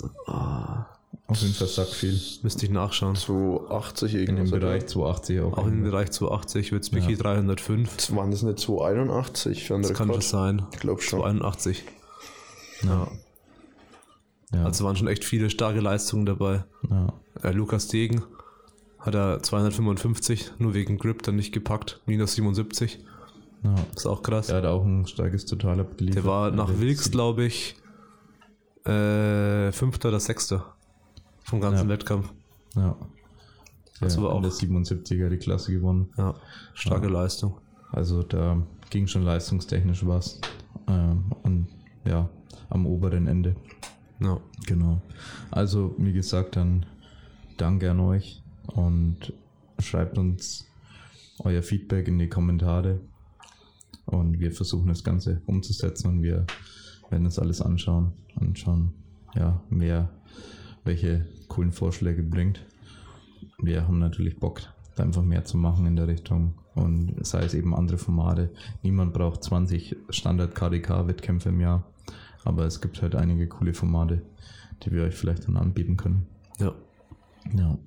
Auf 1.31 1.41
jeden 1.43 1.55
Fall 1.55 1.69
sack 1.69 1.89
viel. 1.89 2.21
Müsste 2.43 2.67
ich 2.67 2.73
nachschauen. 2.73 3.15
280 3.15 4.15
irgendwas. 4.15 4.29
In 4.29 4.51
dem 4.51 4.61
Bereich 4.61 4.87
280 4.87 5.41
auch. 5.41 5.59
Auch 5.59 5.67
im 5.67 5.85
Bereich 5.85 6.11
280 6.11 6.73
wird 6.73 6.91
Biki 6.91 7.13
ja. 7.13 7.19
305. 7.19 7.97
Das 7.97 8.17
waren 8.17 8.31
das 8.33 8.43
nicht 8.43 8.59
281? 8.59 9.69
Das 9.69 9.95
kann 9.95 10.13
schon 10.13 10.21
sein. 10.21 10.67
Ich 10.73 10.81
glaube 10.81 11.03
schon. 11.03 11.21
281. 11.21 11.85
Ja. 12.83 13.09
ja. 14.53 14.65
Also 14.65 14.85
waren 14.85 14.97
schon 14.97 15.07
echt 15.07 15.25
viele 15.25 15.51
starke 15.51 15.81
Leistungen 15.81 16.27
dabei. 16.27 16.65
Ja. 16.89 17.13
Äh, 17.43 17.53
Lukas 17.53 17.87
Degen 17.87 18.25
hat 18.99 19.15
er 19.15 19.41
255, 19.41 20.53
nur 20.59 20.75
wegen 20.75 20.99
Grip 20.99 21.23
dann 21.23 21.37
nicht 21.37 21.53
gepackt, 21.53 22.01
minus 22.07 22.35
77. 22.35 22.99
Ja. 23.63 23.75
Ist 23.95 24.07
auch 24.07 24.23
krass. 24.23 24.49
Der 24.49 24.57
hat 24.57 24.65
auch 24.65 24.85
ein 24.85 25.07
starkes 25.07 25.47
Total 25.47 25.79
abgeliefert. 25.79 26.25
Der 26.25 26.31
war 26.31 26.51
nach 26.51 26.79
Wilks, 26.79 27.11
glaube 27.11 27.45
ich, 27.45 27.77
äh, 28.85 29.71
Fünfter 29.71 30.09
oder 30.09 30.21
Sechster 30.21 30.75
vom 31.43 31.61
ganzen 31.61 31.89
ja. 31.89 31.95
Wettkampf. 31.95 32.33
Ja. 32.77 32.97
Das 34.01 34.21
war 34.21 34.33
auch 34.33 34.41
der 34.41 34.51
77er 34.51 35.29
die 35.29 35.37
Klasse 35.37 35.73
gewonnen. 35.73 36.09
Ja, 36.17 36.35
starke 36.73 37.07
ja. 37.07 37.13
Leistung. 37.13 37.59
Also 37.93 38.23
da 38.23 38.63
ging 38.89 39.07
schon 39.07 39.23
leistungstechnisch 39.23 40.07
was. 40.07 40.41
Und 41.43 41.69
ja, 42.05 42.31
am 42.71 42.87
oberen 42.87 43.27
Ende. 43.27 43.57
Ja. 44.21 44.41
Genau. 44.67 45.03
Also, 45.51 45.95
wie 45.99 46.13
gesagt, 46.13 46.57
dann 46.57 46.87
danke 47.57 47.91
an 47.91 48.01
euch 48.01 48.43
und 48.69 49.33
schreibt 49.79 50.19
uns 50.19 50.67
euer 51.41 51.63
Feedback 51.63 52.09
in 52.09 52.19
die 52.19 52.29
Kommentare 52.29 53.01
und 54.07 54.39
wir 54.39 54.53
versuchen 54.53 54.89
das 54.89 55.05
Ganze 55.05 55.43
umzusetzen 55.47 56.09
und 56.09 56.23
wir 56.23 56.47
werden 57.09 57.25
das 57.25 57.39
alles 57.39 57.61
anschauen 57.61 58.13
und 58.37 58.59
schauen, 58.59 58.93
ja, 59.35 59.61
wer 59.71 60.11
welche 60.91 61.25
coolen 61.47 61.71
Vorschläge 61.71 62.25
bringt. 62.25 62.67
Wir 63.59 63.87
haben 63.87 64.01
natürlich 64.01 64.41
Bock, 64.41 64.61
da 64.97 65.05
einfach 65.05 65.23
mehr 65.23 65.45
zu 65.45 65.57
machen 65.57 65.87
in 65.87 65.95
der 65.95 66.09
Richtung. 66.09 66.55
Und 66.75 67.15
sei 67.25 67.45
es 67.45 67.55
eben 67.55 67.77
andere 67.77 67.97
Formate. 67.97 68.51
Niemand 68.83 69.13
braucht 69.13 69.45
20 69.45 69.97
Standard-KDK-Wettkämpfe 70.09 71.51
im 71.51 71.61
Jahr. 71.61 71.85
Aber 72.43 72.65
es 72.65 72.81
gibt 72.81 73.03
halt 73.03 73.15
einige 73.15 73.47
coole 73.47 73.73
Formate, 73.73 74.23
die 74.83 74.91
wir 74.91 75.05
euch 75.05 75.15
vielleicht 75.15 75.47
dann 75.47 75.57
anbieten 75.57 75.97
können. 75.97 76.27
Ja. 76.59 76.75
Ja. 77.57 77.79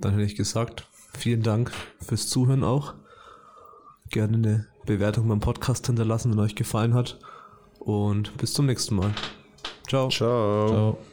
Dann 0.00 0.12
hätte 0.12 0.24
ich 0.24 0.36
gesagt, 0.36 0.88
vielen 1.12 1.42
Dank 1.42 1.72
fürs 2.00 2.28
Zuhören 2.28 2.64
auch. 2.64 2.94
Gerne 4.08 4.36
eine 4.38 4.66
Bewertung 4.86 5.28
beim 5.28 5.40
Podcast 5.40 5.86
hinterlassen, 5.86 6.32
wenn 6.32 6.38
euch 6.38 6.54
gefallen 6.54 6.94
hat. 6.94 7.18
Und 7.80 8.34
bis 8.38 8.54
zum 8.54 8.64
nächsten 8.64 8.94
Mal. 8.94 9.12
Ciao. 9.92 10.08
Ciao. 10.08 10.68
Ciao. 10.68 11.11